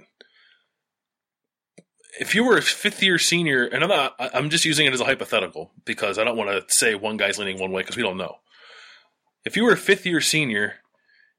If 2.20 2.36
you 2.36 2.44
were 2.44 2.58
a 2.58 2.62
fifth 2.62 3.02
year 3.02 3.18
senior, 3.18 3.66
and 3.66 3.84
I'm 3.84 3.90
not, 3.90 4.16
I'm 4.20 4.50
just 4.50 4.66
using 4.66 4.86
it 4.86 4.94
as 4.94 5.00
a 5.00 5.06
hypothetical 5.06 5.72
because 5.86 6.18
I 6.18 6.24
don't 6.24 6.38
want 6.38 6.50
to 6.50 6.74
say 6.74 6.96
one 6.96 7.18
guy's 7.18 7.38
leaning 7.38 7.60
one 7.60 7.72
way 7.72 7.82
because 7.82 7.96
we 7.96 8.04
don't 8.04 8.18
know. 8.18 8.38
If 9.46 9.56
you 9.56 9.64
were 9.64 9.74
a 9.74 9.78
fifth 9.78 10.06
year 10.06 10.22
senior 10.22 10.76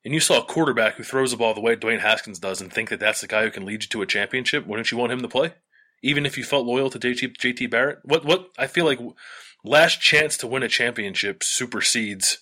and 0.05 0.15
you 0.15 0.21
saw 0.21 0.41
a 0.41 0.45
quarterback 0.45 0.95
who 0.95 1.05
throws 1.05 1.31
the 1.31 1.37
ball 1.37 1.55
the 1.55 1.61
way 1.61 1.77
Dwayne 1.77 2.01
Haskins 2.01 2.39
does 2.39 2.61
and 2.61 2.73
think 2.73 2.89
that 2.89 3.01
that's 3.01 3.21
the 3.21 3.29
guy 3.29 3.45
who 3.45 3.51
can 3.51 3.65
lead 3.65 3.85
you 3.85 3.89
to 3.89 4.03
a 4.03 4.07
championship, 4.07 4.67
wouldn't 4.67 4.91
you 4.91 4.99
want 4.99 5.13
him 5.13 5.21
to 5.21 5.29
play? 5.29 5.55
Even 6.03 6.27
if 6.27 6.37
you 6.37 6.43
felt 6.43 6.67
loyal 6.67 6.91
to 6.91 6.99
JT, 6.99 7.37
JT 7.37 7.71
Barrett? 7.71 7.99
What, 8.03 8.25
what, 8.25 8.49
I 8.59 8.67
feel 8.67 8.85
like 8.85 8.99
last 9.65 10.01
chance 10.01 10.37
to 10.39 10.49
win 10.49 10.65
a 10.65 10.69
championship 10.69 11.45
supersedes 11.45 12.39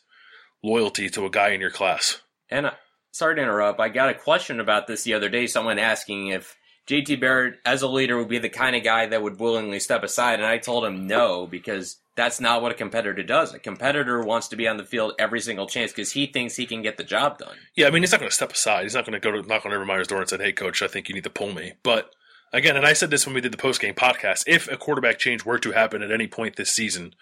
loyalty 0.62 1.11
to 1.11 1.27
a 1.27 1.31
guy 1.31 1.51
in 1.51 1.61
your 1.61 1.71
class. 1.71 2.21
And 2.49 2.66
uh, 2.66 2.73
sorry 3.12 3.37
to 3.37 3.43
interrupt, 3.43 3.81
I 3.81 3.90
got 3.90 4.09
a 4.09 4.14
question 4.14 4.61
about 4.61 4.87
this 4.87 5.03
the 5.03 5.14
other 5.14 5.29
day. 5.29 5.47
Someone 5.47 5.79
asking 5.79 6.29
if 6.29 6.57
JT 6.87 7.21
Barrett, 7.21 7.61
as 7.64 7.83
a 7.83 7.88
leader, 7.88 8.19
would 8.19 8.29
be 8.29 8.38
the 8.38 8.49
kind 8.49 8.75
of 8.75 8.83
guy 8.83 9.07
that 9.07 9.23
would 9.23 9.38
willingly 9.38 9.79
step 9.79 10.03
aside, 10.03 10.40
and 10.40 10.47
I 10.47 10.59
told 10.59 10.85
him 10.85 11.07
no 11.07 11.47
because 11.47 11.99
that's 12.16 12.40
not 12.40 12.62
what 12.62 12.73
a 12.73 12.75
competitor 12.75 13.23
does. 13.23 13.55
A 13.55 13.59
competitor 13.59 14.23
wants 14.23 14.49
to 14.49 14.57
be 14.57 14.66
on 14.66 14.77
the 14.77 14.85
field 14.85 15.14
every 15.19 15.40
single 15.40 15.66
chance 15.66 15.93
because 15.93 16.12
he 16.12 16.27
thinks 16.27 16.57
he 16.57 16.66
can 16.66 16.83
get 16.83 16.97
the 16.97 17.05
job 17.05 17.38
done. 17.38 17.57
Yeah, 17.77 17.87
I 17.87 17.90
mean, 17.90 18.03
he's 18.03 18.12
not 18.12 18.21
going 18.21 18.29
to 18.31 18.35
step 18.35 18.53
aside. 18.53 18.83
He's 18.83 18.95
not 18.95 19.07
going 19.07 19.19
to 19.19 19.21
go 19.21 19.31
to 19.31 19.47
knock 19.47 19.64
on 19.64 19.73
Urban 19.73 19.87
Meyer's 19.87 20.09
door 20.09 20.21
and 20.21 20.29
say, 20.29 20.38
"Hey, 20.38 20.53
coach, 20.53 20.83
I 20.83 20.88
think 20.88 21.09
you 21.09 21.14
need 21.14 21.25
to 21.25 21.31
pull 21.31 21.53
me." 21.53 21.75
But 21.83 22.12
again, 22.53 22.77
and 22.77 22.85
I 22.85 22.93
said 22.93 23.11
this 23.11 23.25
when 23.25 23.35
we 23.35 23.40
did 23.40 23.53
the 23.53 23.59
post 23.59 23.81
game 23.81 23.95
podcast: 23.95 24.45
if 24.47 24.71
a 24.71 24.77
quarterback 24.77 25.19
change 25.19 25.45
were 25.45 25.59
to 25.59 25.73
happen 25.73 26.03
at 26.03 26.11
any 26.11 26.27
point 26.27 26.57
this 26.57 26.73
season, 26.73 27.14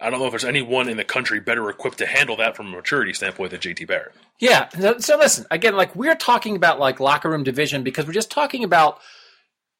I 0.00 0.10
don't 0.10 0.20
know 0.20 0.26
if 0.26 0.32
there's 0.32 0.44
anyone 0.44 0.88
in 0.88 0.96
the 0.96 1.04
country 1.04 1.40
better 1.40 1.68
equipped 1.70 1.98
to 1.98 2.06
handle 2.06 2.36
that 2.36 2.56
from 2.56 2.66
a 2.66 2.76
maturity 2.76 3.14
standpoint 3.14 3.50
than 3.50 3.60
JT 3.60 3.86
Barrett. 3.86 4.12
Yeah. 4.38 4.68
So, 4.98 5.16
listen, 5.16 5.46
again, 5.50 5.74
like 5.74 5.96
we're 5.96 6.14
talking 6.14 6.54
about 6.56 6.78
like 6.78 7.00
locker 7.00 7.30
room 7.30 7.44
division 7.44 7.82
because 7.82 8.06
we're 8.06 8.12
just 8.12 8.30
talking 8.30 8.62
about 8.62 9.00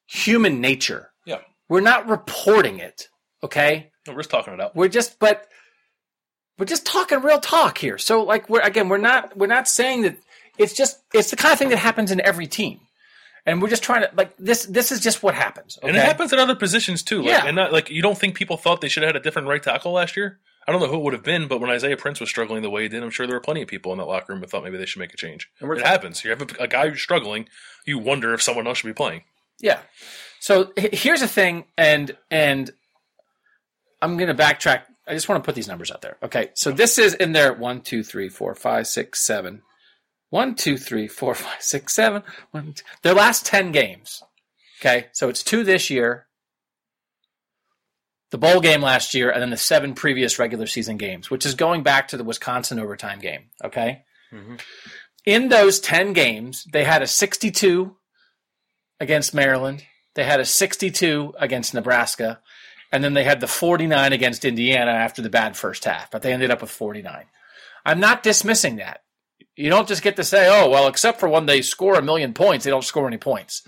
human 0.07 0.61
nature. 0.61 1.11
Yeah. 1.26 1.40
We're 1.68 1.81
not 1.81 2.09
reporting 2.09 2.79
it. 2.79 3.09
Okay. 3.42 3.90
No, 4.07 4.14
we're 4.14 4.20
just 4.20 4.31
talking 4.31 4.55
it 4.55 4.61
out. 4.61 4.74
We're 4.74 4.88
just, 4.88 5.18
but 5.18 5.46
we're 6.59 6.66
just 6.66 6.87
talking 6.87 7.20
real 7.20 7.40
talk 7.40 7.79
here. 7.79 7.98
So 7.98 8.22
like 8.22 8.48
we're 8.48 8.61
again, 8.61 8.88
we're 8.88 8.98
not 8.98 9.37
we're 9.37 9.46
not 9.46 9.68
saying 9.68 10.02
that 10.02 10.16
it's 10.59 10.72
just 10.72 10.98
it's 11.12 11.31
the 11.31 11.37
kind 11.37 11.52
of 11.52 11.59
thing 11.59 11.68
that 11.68 11.79
happens 11.79 12.11
in 12.11 12.20
every 12.20 12.46
team. 12.46 12.81
And 13.46 13.62
we're 13.62 13.68
just 13.70 13.85
trying 13.85 14.02
to 14.02 14.11
like 14.16 14.37
this. 14.38 14.66
This 14.66 14.90
is 14.90 15.00
just 15.00 15.22
what 15.22 15.35
happens, 15.35 15.78
okay? 15.78 15.88
And 15.88 15.96
it 15.96 16.02
happens 16.02 16.32
in 16.32 16.38
other 16.40 16.56
positions 16.56 17.02
too. 17.04 17.18
Like, 17.22 17.30
Yeah. 17.30 17.46
And 17.46 17.54
not, 17.56 17.72
like 17.72 17.88
you 17.90 18.02
don't 18.02 18.18
think 18.18 18.35
people 18.35 18.56
thought 18.56 18.80
they 18.80 18.88
should 18.88 19.04
have 19.04 19.11
had 19.11 19.16
a 19.16 19.20
different 19.22 19.46
right 19.48 19.62
tackle 19.62 19.92
last 19.92 20.16
year? 20.16 20.40
I 20.68 20.72
don't 20.72 20.80
know 20.80 20.88
who 20.88 20.96
it 20.96 21.02
would 21.02 21.12
have 21.12 21.22
been, 21.22 21.46
but 21.46 21.61
when 21.61 21.70
Isaiah 21.70 21.96
Prince 21.96 22.18
was 22.18 22.28
struggling 22.28 22.62
the 22.62 22.70
way 22.70 22.82
he 22.82 22.88
did, 22.88 23.00
I'm 23.04 23.11
sure 23.11 23.24
there 23.24 23.37
were 23.37 23.40
plenty 23.40 23.62
of 23.62 23.68
people 23.68 23.92
in 23.92 23.98
that 23.98 24.06
locker 24.06 24.32
room 24.32 24.40
that 24.40 24.50
thought 24.50 24.64
maybe 24.64 24.76
they 24.76 24.85
should 24.87 24.98
make 24.98 25.14
a 25.14 25.16
change. 25.16 25.48
And 25.61 25.70
It 25.70 25.78
ta- 25.78 25.87
happens. 25.87 26.24
You 26.24 26.30
have 26.30 26.42
a, 26.42 26.46
a 26.64 26.66
guy 26.66 26.88
who's 26.88 27.00
struggling. 27.00 27.48
You 27.87 27.98
wonder 28.00 28.35
if 28.35 28.42
someone 28.42 28.66
else 28.66 28.78
should 28.78 28.88
be 28.88 28.92
playing. 28.92 29.22
Yeah. 29.61 29.78
So 30.40 30.72
h- 30.76 30.98
here's 31.00 31.20
the 31.20 31.28
thing, 31.28 31.66
and 31.78 32.16
and 32.32 32.72
I'm 34.02 34.16
going 34.16 34.28
to 34.28 34.35
backtrack. 34.35 34.82
I 35.06 35.14
just 35.14 35.28
want 35.28 35.42
to 35.42 35.46
put 35.46 35.54
these 35.54 35.68
numbers 35.68 35.92
out 35.92 36.02
there. 36.02 36.16
Okay. 36.22 36.50
So 36.54 36.72
this 36.72 36.98
is 36.98 37.14
in 37.14 37.30
there 37.30 37.52
one, 37.52 37.80
two, 37.80 38.02
three, 38.02 38.28
four, 38.28 38.54
five, 38.56 38.88
six, 38.88 39.24
seven. 39.24 39.62
One, 40.31 40.55
two, 40.55 40.77
three, 40.77 41.09
four, 41.09 41.35
five, 41.35 41.62
six, 41.62 41.95
seven. 41.95 42.23
One, 42.51 42.73
two. 42.75 42.83
Their 43.03 43.15
last 43.15 43.47
10 43.47 43.73
games. 43.73 44.23
Okay. 44.81 45.07
So 45.12 45.29
it's 45.29 45.43
two 45.43 45.62
this 45.65 45.89
year, 45.89 46.27
the 48.31 48.39
bowl 48.39 48.61
game 48.61 48.83
last 48.83 49.15
year, 49.15 49.31
and 49.31 49.41
then 49.41 49.51
the 49.51 49.57
seven 49.57 49.95
previous 49.95 50.39
regular 50.39 50.67
season 50.67 50.97
games, 50.97 51.31
which 51.31 51.47
is 51.47 51.55
going 51.55 51.83
back 51.83 52.09
to 52.09 52.17
the 52.17 52.25
Wisconsin 52.25 52.79
overtime 52.79 53.21
game. 53.21 53.51
Okay. 53.65 54.03
Mhm. 54.33 54.61
In 55.25 55.49
those 55.49 55.81
10 55.81 56.12
games, 56.12 56.65
they 56.73 56.85
had 56.85 57.03
a 57.03 57.07
62 57.07 57.97
against 59.01 59.33
Maryland. 59.35 59.85
They 60.15 60.25
had 60.25 60.41
a 60.41 60.45
62 60.45 61.35
against 61.39 61.73
Nebraska. 61.75 62.41
And 62.93 63.03
then 63.03 63.15
they 63.15 63.25
had 63.25 63.41
the 63.41 63.49
49 63.49 64.12
against 64.12 64.45
Indiana 64.45 64.93
after 64.93 65.21
the 65.21 65.29
bad 65.31 65.57
first 65.57 65.85
half, 65.85 66.11
but 66.11 66.23
they 66.23 66.33
ended 66.33 66.51
up 66.51 66.61
with 66.61 66.71
49. 66.71 67.27
I'm 67.85 68.01
not 68.01 68.23
dismissing 68.23 68.77
that. 68.77 69.03
You 69.57 69.71
don't 69.71 69.88
just 69.88 70.03
get 70.03 70.16
to 70.16 70.25
say, 70.25 70.49
oh, 70.51 70.69
well, 70.69 70.87
except 70.87 71.19
for 71.19 71.29
when 71.29 71.47
they 71.47 71.62
score 71.62 71.95
a 71.95 72.03
million 72.03 72.35
points, 72.35 72.64
they 72.64 72.71
don't 72.71 72.85
score 72.85 73.07
any 73.07 73.16
points. 73.16 73.62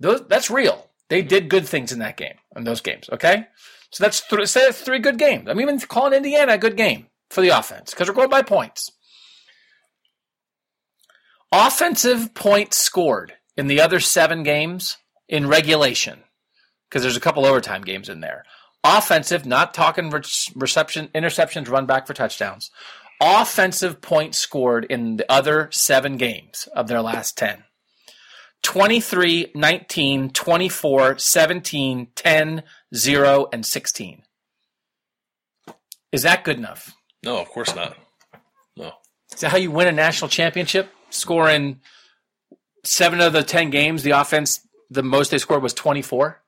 Those, 0.00 0.26
that's 0.26 0.50
real. 0.50 0.88
They 1.08 1.20
mm-hmm. 1.20 1.28
did 1.28 1.50
good 1.50 1.68
things 1.68 1.92
in 1.92 1.98
that 1.98 2.16
game, 2.16 2.36
in 2.56 2.64
those 2.64 2.80
games, 2.80 3.08
okay? 3.12 3.46
So 3.90 4.02
that's 4.02 4.26
th- 4.26 4.48
say 4.48 4.62
that's 4.64 4.80
three 4.80 4.98
good 4.98 5.18
games. 5.18 5.48
I'm 5.48 5.60
even 5.60 5.78
calling 5.80 6.14
Indiana 6.14 6.54
a 6.54 6.58
good 6.58 6.76
game 6.76 7.06
for 7.28 7.42
the 7.42 7.50
offense 7.50 7.90
because 7.90 8.08
we're 8.08 8.14
going 8.14 8.30
by 8.30 8.42
points. 8.42 8.90
Offensive 11.52 12.32
points 12.32 12.76
scored 12.76 13.34
in 13.56 13.66
the 13.66 13.80
other 13.80 14.00
seven 14.00 14.42
games 14.42 14.96
in 15.28 15.48
regulation, 15.48 16.20
because 16.88 17.02
there's 17.02 17.16
a 17.16 17.20
couple 17.20 17.44
overtime 17.44 17.82
games 17.82 18.08
in 18.08 18.20
there. 18.20 18.44
Offensive, 18.82 19.44
not 19.44 19.74
talking 19.74 20.10
re- 20.10 20.22
reception, 20.54 21.08
interceptions, 21.14 21.68
run 21.68 21.86
back 21.86 22.06
for 22.06 22.14
touchdowns. 22.14 22.70
Offensive 23.20 24.00
points 24.00 24.38
scored 24.38 24.86
in 24.86 25.16
the 25.16 25.30
other 25.30 25.68
seven 25.72 26.16
games 26.16 26.68
of 26.74 26.88
their 26.88 27.02
last 27.02 27.36
10. 27.36 27.64
23, 28.62 29.52
19, 29.54 30.30
24, 30.30 31.18
17, 31.18 32.08
10, 32.14 32.62
0, 32.94 33.48
and 33.52 33.66
16. 33.66 34.22
Is 36.12 36.22
that 36.22 36.44
good 36.44 36.58
enough? 36.58 36.94
No, 37.22 37.38
of 37.38 37.48
course 37.48 37.74
not. 37.74 37.96
No. 38.76 38.92
Is 39.32 39.40
that 39.40 39.50
how 39.50 39.58
you 39.58 39.70
win 39.70 39.88
a 39.88 39.92
national 39.92 40.28
championship? 40.28 40.90
Scoring 41.10 41.80
seven 42.84 43.20
of 43.20 43.32
the 43.32 43.42
10 43.42 43.70
games, 43.70 44.02
the 44.02 44.12
offense, 44.12 44.60
the 44.90 45.02
most 45.02 45.30
they 45.30 45.38
scored 45.38 45.62
was 45.62 45.74
24? 45.74 46.40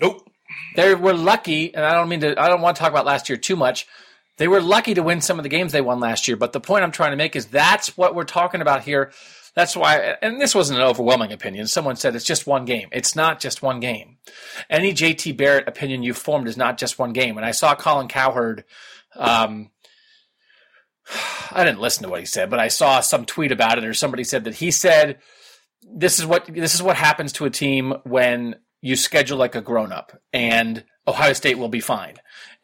Nope. 0.00 0.28
They 0.76 0.94
were 0.94 1.14
lucky, 1.14 1.74
and 1.74 1.84
I 1.84 1.94
don't 1.94 2.08
mean 2.08 2.20
to, 2.20 2.40
I 2.40 2.48
don't 2.48 2.60
want 2.60 2.76
to 2.76 2.80
talk 2.80 2.90
about 2.90 3.06
last 3.06 3.28
year 3.28 3.38
too 3.38 3.56
much. 3.56 3.86
They 4.36 4.48
were 4.48 4.60
lucky 4.60 4.94
to 4.94 5.02
win 5.02 5.20
some 5.20 5.38
of 5.38 5.42
the 5.42 5.48
games 5.48 5.72
they 5.72 5.80
won 5.80 6.00
last 6.00 6.26
year, 6.26 6.36
but 6.36 6.52
the 6.52 6.60
point 6.60 6.82
I'm 6.82 6.92
trying 6.92 7.10
to 7.10 7.16
make 7.16 7.36
is 7.36 7.46
that's 7.46 7.96
what 7.96 8.14
we're 8.14 8.24
talking 8.24 8.62
about 8.62 8.82
here. 8.82 9.12
That's 9.54 9.76
why, 9.76 10.16
and 10.22 10.40
this 10.40 10.54
wasn't 10.54 10.78
an 10.78 10.86
overwhelming 10.86 11.32
opinion. 11.32 11.66
Someone 11.66 11.96
said 11.96 12.14
it's 12.14 12.24
just 12.24 12.46
one 12.46 12.64
game. 12.64 12.88
It's 12.92 13.16
not 13.16 13.40
just 13.40 13.62
one 13.62 13.80
game. 13.80 14.18
Any 14.68 14.92
JT 14.94 15.36
Barrett 15.36 15.68
opinion 15.68 16.02
you've 16.02 16.16
formed 16.16 16.48
is 16.48 16.56
not 16.56 16.78
just 16.78 16.98
one 16.98 17.12
game. 17.12 17.36
And 17.36 17.44
I 17.44 17.50
saw 17.50 17.74
Colin 17.74 18.08
Cowherd, 18.08 18.64
um, 19.16 19.70
I 21.52 21.64
didn't 21.64 21.80
listen 21.80 22.04
to 22.04 22.08
what 22.08 22.20
he 22.20 22.26
said, 22.26 22.50
but 22.50 22.60
I 22.60 22.68
saw 22.68 23.00
some 23.00 23.24
tweet 23.24 23.52
about 23.52 23.78
it, 23.78 23.84
or 23.84 23.94
somebody 23.94 24.24
said 24.24 24.44
that 24.44 24.54
he 24.54 24.70
said, 24.70 25.18
"This 25.82 26.18
is 26.18 26.26
what 26.26 26.46
this 26.46 26.74
is 26.74 26.82
what 26.82 26.96
happens 26.96 27.32
to 27.34 27.44
a 27.44 27.50
team 27.50 27.94
when 28.04 28.56
you 28.80 28.96
schedule 28.96 29.36
like 29.36 29.54
a 29.54 29.60
grown 29.60 29.92
up, 29.92 30.18
and 30.32 30.84
Ohio 31.06 31.32
State 31.32 31.58
will 31.58 31.68
be 31.68 31.80
fine." 31.80 32.14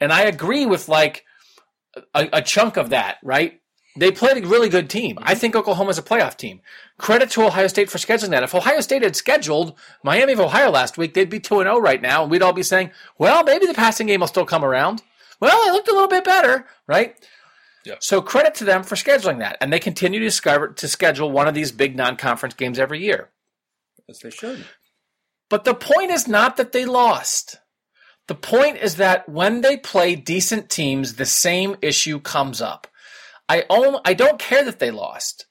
And 0.01 0.13
I 0.13 0.23
agree 0.23 0.67
with 0.67 0.89
like 0.89 1.26
a, 2.15 2.29
a 2.35 2.43
chunk 2.43 2.77
of 2.77 2.91
that, 2.91 3.19
right? 3.23 3.61
They 3.99 4.13
played 4.13 4.45
a 4.45 4.47
really 4.47 4.69
good 4.69 4.91
team. 4.91 5.19
I 5.19 5.33
mm-hmm. 5.33 5.41
think 5.41 5.57
Oklahoma's 5.57 5.99
a 5.99 6.03
playoff 6.03 6.37
team. 6.37 6.61
Credit 6.99 7.31
to 7.31 7.45
Ohio 7.45 7.67
State 7.67 7.91
for 7.91 7.99
scheduling 7.99 8.31
that. 8.31 8.43
If 8.43 8.55
Ohio 8.55 8.81
State 8.81 9.03
had 9.03 9.17
scheduled 9.17 9.79
Miami 10.03 10.35
of 10.35 10.41
Ohio 10.41 10.71
last 10.71 10.99
week, 10.99 11.15
they'd 11.15 11.31
be 11.31 11.41
2 11.41 11.63
0 11.63 11.79
right 11.79 12.03
now, 12.03 12.23
and 12.23 12.31
we'd 12.31 12.43
all 12.43 12.53
be 12.53 12.63
saying, 12.63 12.91
well, 13.19 13.43
maybe 13.43 13.67
the 13.67 13.75
passing 13.75 14.07
game 14.07 14.21
will 14.21 14.27
still 14.27 14.45
come 14.45 14.65
around. 14.65 15.03
Well, 15.41 15.69
it 15.69 15.73
looked 15.73 15.89
a 15.89 15.93
little 15.93 16.09
bit 16.09 16.25
better, 16.25 16.67
right? 16.87 17.17
Yeah. 17.85 17.95
So 18.01 18.21
credit 18.21 18.55
to 18.57 18.65
them 18.65 18.83
for 18.83 18.97
scheduling 18.97 19.39
that. 19.39 19.57
And 19.61 19.73
they 19.73 19.79
continue 19.79 20.19
to, 20.19 20.27
discover, 20.27 20.69
to 20.69 20.89
schedule 20.89 21.31
one 21.31 21.47
of 21.47 21.55
these 21.55 21.73
big 21.73 21.97
non 21.97 22.17
conference 22.17 22.55
games 22.55 22.79
every 22.79 23.03
year. 23.03 23.31
Yes, 24.09 24.19
they 24.21 24.31
should. 24.31 24.67
But 25.49 25.65
the 25.65 25.75
point 25.75 26.11
is 26.11 26.27
not 26.27 26.57
that 26.57 26.73
they 26.73 26.85
lost. 26.85 27.61
The 28.29 28.35
point 28.35 28.79
is 28.79 28.97
that 28.97 29.29
when 29.29 29.61
they 29.61 29.77
play 29.77 30.17
decent 30.17 30.69
teams, 30.69 31.15
the 31.15 31.27
same 31.27 31.77
issue 31.81 32.19
comes 32.19 32.61
up. 32.61 32.89
I 33.49 33.65
own, 33.71 34.01
I 34.05 34.15
don't 34.15 34.39
care 34.39 34.65
that 34.65 34.81
they 34.81 34.91
lost 34.91 35.47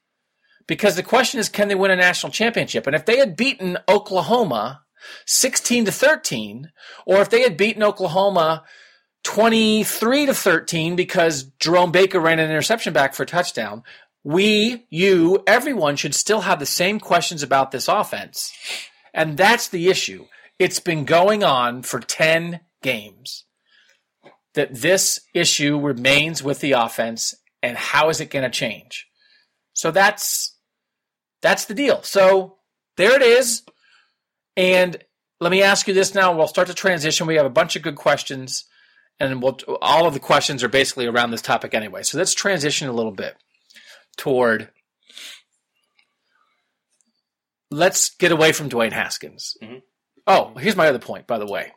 because 0.67 0.95
the 0.95 1.03
question 1.03 1.39
is, 1.39 1.47
can 1.47 1.69
they 1.69 1.75
win 1.75 1.91
a 1.91 1.95
national 1.95 2.31
championship? 2.31 2.85
And 2.85 2.95
if 2.95 3.05
they 3.05 3.17
had 3.17 3.37
beaten 3.37 3.77
Oklahoma 3.87 4.81
16 5.25 5.85
to 5.85 5.91
13, 5.91 6.71
or 7.05 7.21
if 7.21 7.29
they 7.29 7.41
had 7.41 7.55
beaten 7.55 7.83
Oklahoma 7.83 8.63
23 9.23 10.25
to 10.25 10.33
13 10.33 10.95
because 10.95 11.43
Jerome 11.59 11.91
Baker 11.91 12.19
ran 12.19 12.39
an 12.39 12.49
interception 12.49 12.91
back 12.91 13.13
for 13.13 13.23
a 13.23 13.27
touchdown, 13.27 13.83
we, 14.23 14.85
you, 14.89 15.43
everyone 15.47 15.95
should 15.95 16.15
still 16.15 16.41
have 16.41 16.59
the 16.59 16.65
same 16.65 16.99
questions 16.99 17.43
about 17.43 17.71
this 17.71 17.87
offense. 17.87 18.51
And 19.13 19.37
that's 19.37 19.69
the 19.69 19.87
issue. 19.87 20.25
It's 20.57 20.79
been 20.79 21.05
going 21.05 21.43
on 21.43 21.83
for 21.83 21.99
10 21.99 22.59
games. 22.85 23.45
that 24.53 24.73
this 24.73 25.19
issue 25.33 25.77
remains 25.77 26.41
with 26.41 26.61
the 26.61 26.71
offense 26.71 27.33
and 27.61 27.75
how 27.77 28.07
is 28.09 28.21
it 28.21 28.29
going 28.29 28.43
to 28.49 28.49
change? 28.49 29.05
So 29.73 29.91
that's 29.91 30.55
that's 31.41 31.65
the 31.65 31.73
deal. 31.73 32.01
So 32.03 32.57
there 32.95 33.13
it 33.15 33.21
is. 33.21 33.63
And 34.55 34.95
let 35.41 35.51
me 35.51 35.61
ask 35.61 35.87
you 35.89 35.93
this 35.93 36.15
now. 36.15 36.33
We'll 36.33 36.47
start 36.47 36.69
to 36.69 36.73
transition. 36.73 37.27
We 37.27 37.35
have 37.35 37.45
a 37.45 37.49
bunch 37.61 37.75
of 37.75 37.81
good 37.81 37.97
questions, 37.97 38.63
and 39.19 39.41
we'll, 39.43 39.57
all 39.81 40.07
of 40.07 40.13
the 40.13 40.21
questions 40.21 40.63
are 40.63 40.69
basically 40.69 41.05
around 41.07 41.31
this 41.31 41.41
topic 41.41 41.73
anyway. 41.73 42.03
So 42.03 42.17
let's 42.17 42.33
transition 42.33 42.87
a 42.87 42.93
little 42.93 43.11
bit 43.11 43.35
toward. 44.15 44.69
Let's 47.69 48.09
get 48.15 48.31
away 48.31 48.53
from 48.53 48.69
Dwayne 48.69 48.93
Haskins. 48.93 49.57
Mhm. 49.61 49.81
Oh, 50.25 50.53
here's 50.55 50.77
my 50.77 50.87
other 50.87 50.99
point, 50.99 51.27
by 51.27 51.37
the 51.37 51.45
way. 51.45 51.73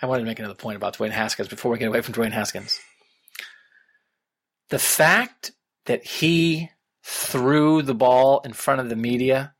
I 0.00 0.06
wanted 0.06 0.22
to 0.22 0.26
make 0.26 0.38
another 0.38 0.54
point 0.54 0.76
about 0.76 0.96
Dwayne 0.96 1.10
Haskins 1.10 1.48
before 1.48 1.72
we 1.72 1.78
get 1.78 1.88
away 1.88 2.00
from 2.02 2.14
Dwayne 2.14 2.32
Haskins. 2.32 2.80
The 4.70 4.78
fact 4.78 5.52
that 5.86 6.04
he 6.04 6.70
threw 7.02 7.82
the 7.82 7.94
ball 7.94 8.40
in 8.44 8.52
front 8.52 8.80
of 8.80 8.88
the 8.88 8.96
media 8.96 9.54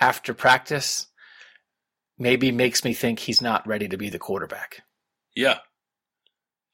after 0.00 0.34
practice 0.34 1.06
maybe 2.18 2.50
makes 2.50 2.84
me 2.84 2.92
think 2.92 3.20
he's 3.20 3.40
not 3.40 3.66
ready 3.66 3.88
to 3.88 3.96
be 3.96 4.10
the 4.10 4.18
quarterback. 4.18 4.82
Yeah, 5.34 5.58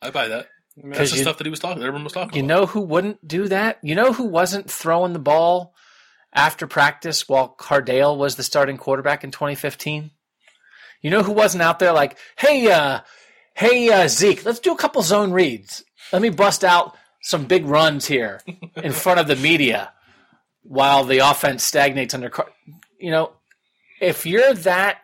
I 0.01 0.11
buy 0.11 0.29
that. 0.29 0.49
That's 0.77 1.11
the 1.11 1.19
you- 1.19 1.23
stuff 1.23 1.39
that 1.39 1.45
he 1.47 1.51
was 1.51 1.61
talking. 1.61 1.83
Everyone 1.83 2.05
was 2.05 2.15
talking. 2.15 2.37
You 2.37 2.45
about. 2.45 2.61
know 2.61 2.67
who 2.67 2.81
wouldn't 2.81 3.27
do 3.29 3.47
that? 3.49 3.79
You 3.83 3.95
know 3.95 4.13
who 4.13 4.25
wasn't 4.25 4.71
throwing 4.71 5.13
the 5.13 5.19
ball 5.19 5.75
after 6.33 6.67
practice 6.67 7.29
while 7.29 7.55
Cardale 7.57 8.17
was 8.17 8.37
the 8.37 8.43
starting 8.43 8.77
quarterback 8.79 9.23
in 9.23 9.31
2015? 9.31 10.11
You 11.05 11.11
know 11.11 11.23
who 11.23 11.33
wasn't 11.33 11.63
out 11.63 11.81
there 11.81 11.93
like, 11.93 12.17
hey, 12.35 12.73
uh, 12.73 13.01
hey, 13.53 13.91
uh, 13.91 14.09
Zeke, 14.09 14.43
let's 14.47 14.59
do 14.59 14.73
a 14.73 14.77
couple 14.77 15.03
zone 15.03 15.33
reads. 15.33 15.85
Let 16.15 16.23
me 16.23 16.31
bust 16.31 16.65
out 16.65 16.97
some 17.21 17.45
big 17.45 17.67
runs 17.67 18.07
here 18.07 18.41
in 18.83 18.91
front 18.93 19.21
of 19.21 19.27
the 19.27 19.37
media 19.37 19.93
while 20.63 21.05
the 21.05 21.19
offense 21.19 21.63
stagnates 21.63 22.15
under. 22.15 22.31
Car-. 22.31 22.51
You 22.99 23.11
know, 23.11 23.33
if 24.01 24.25
you're 24.25 24.55
that, 24.55 24.97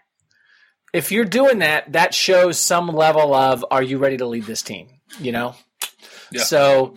if 0.94 1.12
you're 1.12 1.26
doing 1.26 1.58
that, 1.58 1.92
that 1.92 2.14
shows 2.14 2.58
some 2.58 2.88
level 2.88 3.34
of, 3.34 3.62
are 3.70 3.82
you 3.82 3.98
ready 3.98 4.16
to 4.16 4.26
lead 4.26 4.44
this 4.44 4.62
team? 4.62 4.88
You 5.20 5.32
know. 5.32 5.54
Yeah. 6.32 6.44
So 6.44 6.94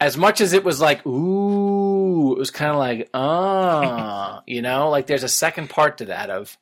as 0.00 0.16
much 0.16 0.40
as 0.40 0.54
it 0.54 0.64
was 0.64 0.80
like, 0.80 1.06
ooh, 1.06 2.32
it 2.32 2.38
was 2.38 2.50
kind 2.50 2.72
of 2.72 2.78
like, 2.78 3.10
ah, 3.14 4.42
you 4.44 4.60
know, 4.60 4.90
like 4.90 5.06
there's 5.06 5.22
a 5.22 5.28
second 5.28 5.70
part 5.70 5.98
to 5.98 6.06
that 6.06 6.30
of, 6.30 6.58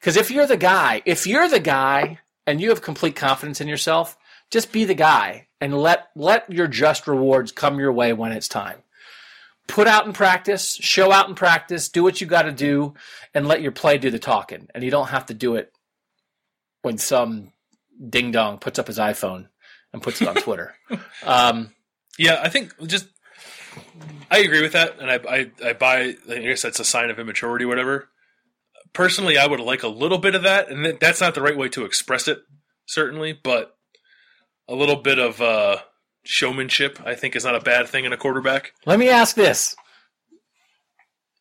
because 0.00 0.16
if 0.16 0.30
you're 0.30 0.46
the 0.46 0.56
guy, 0.56 1.02
if 1.04 1.26
you're 1.26 1.48
the 1.48 1.60
guy 1.60 2.18
and 2.46 2.60
you 2.60 2.70
have 2.70 2.82
complete 2.82 3.16
confidence 3.16 3.60
in 3.60 3.68
yourself, 3.68 4.16
just 4.50 4.72
be 4.72 4.84
the 4.84 4.94
guy 4.94 5.48
and 5.60 5.76
let 5.76 6.08
let 6.16 6.50
your 6.50 6.66
just 6.66 7.06
rewards 7.06 7.52
come 7.52 7.78
your 7.78 7.92
way 7.92 8.12
when 8.12 8.32
it's 8.32 8.48
time. 8.48 8.78
Put 9.68 9.86
out 9.86 10.06
in 10.06 10.12
practice, 10.12 10.74
show 10.74 11.12
out 11.12 11.28
in 11.28 11.34
practice, 11.36 11.88
do 11.88 12.02
what 12.02 12.20
you 12.20 12.26
got 12.26 12.42
to 12.42 12.52
do, 12.52 12.94
and 13.34 13.46
let 13.46 13.62
your 13.62 13.70
play 13.70 13.98
do 13.98 14.10
the 14.10 14.18
talking. 14.18 14.66
And 14.74 14.82
you 14.82 14.90
don't 14.90 15.10
have 15.10 15.26
to 15.26 15.34
do 15.34 15.54
it 15.54 15.72
when 16.82 16.98
some 16.98 17.52
ding 18.08 18.32
dong 18.32 18.58
puts 18.58 18.78
up 18.78 18.88
his 18.88 18.98
iPhone 18.98 19.48
and 19.92 20.02
puts 20.02 20.20
it 20.22 20.28
on 20.28 20.34
Twitter. 20.36 20.74
Um, 21.22 21.72
Yeah, 22.18 22.40
I 22.42 22.48
think 22.48 22.74
just 22.86 23.06
I 24.30 24.38
agree 24.38 24.62
with 24.62 24.72
that, 24.72 24.98
and 24.98 25.10
I 25.10 25.20
I, 25.28 25.50
I 25.64 25.72
buy. 25.74 26.16
I 26.28 26.38
guess 26.38 26.62
that's 26.62 26.80
a 26.80 26.84
sign 26.84 27.10
of 27.10 27.18
immaturity, 27.18 27.64
whatever. 27.64 28.08
Personally, 28.92 29.38
I 29.38 29.46
would 29.46 29.60
like 29.60 29.82
a 29.82 29.88
little 29.88 30.18
bit 30.18 30.34
of 30.34 30.42
that, 30.42 30.68
and 30.70 30.98
that's 31.00 31.20
not 31.20 31.34
the 31.34 31.42
right 31.42 31.56
way 31.56 31.68
to 31.70 31.84
express 31.84 32.26
it, 32.28 32.38
certainly, 32.86 33.32
but 33.32 33.76
a 34.68 34.74
little 34.74 34.96
bit 34.96 35.18
of 35.18 35.40
uh, 35.40 35.78
showmanship, 36.24 36.98
I 37.04 37.14
think, 37.14 37.36
is 37.36 37.44
not 37.44 37.54
a 37.54 37.60
bad 37.60 37.88
thing 37.88 38.04
in 38.04 38.12
a 38.12 38.16
quarterback. 38.16 38.72
Let 38.86 38.98
me 38.98 39.08
ask 39.08 39.36
this. 39.36 39.76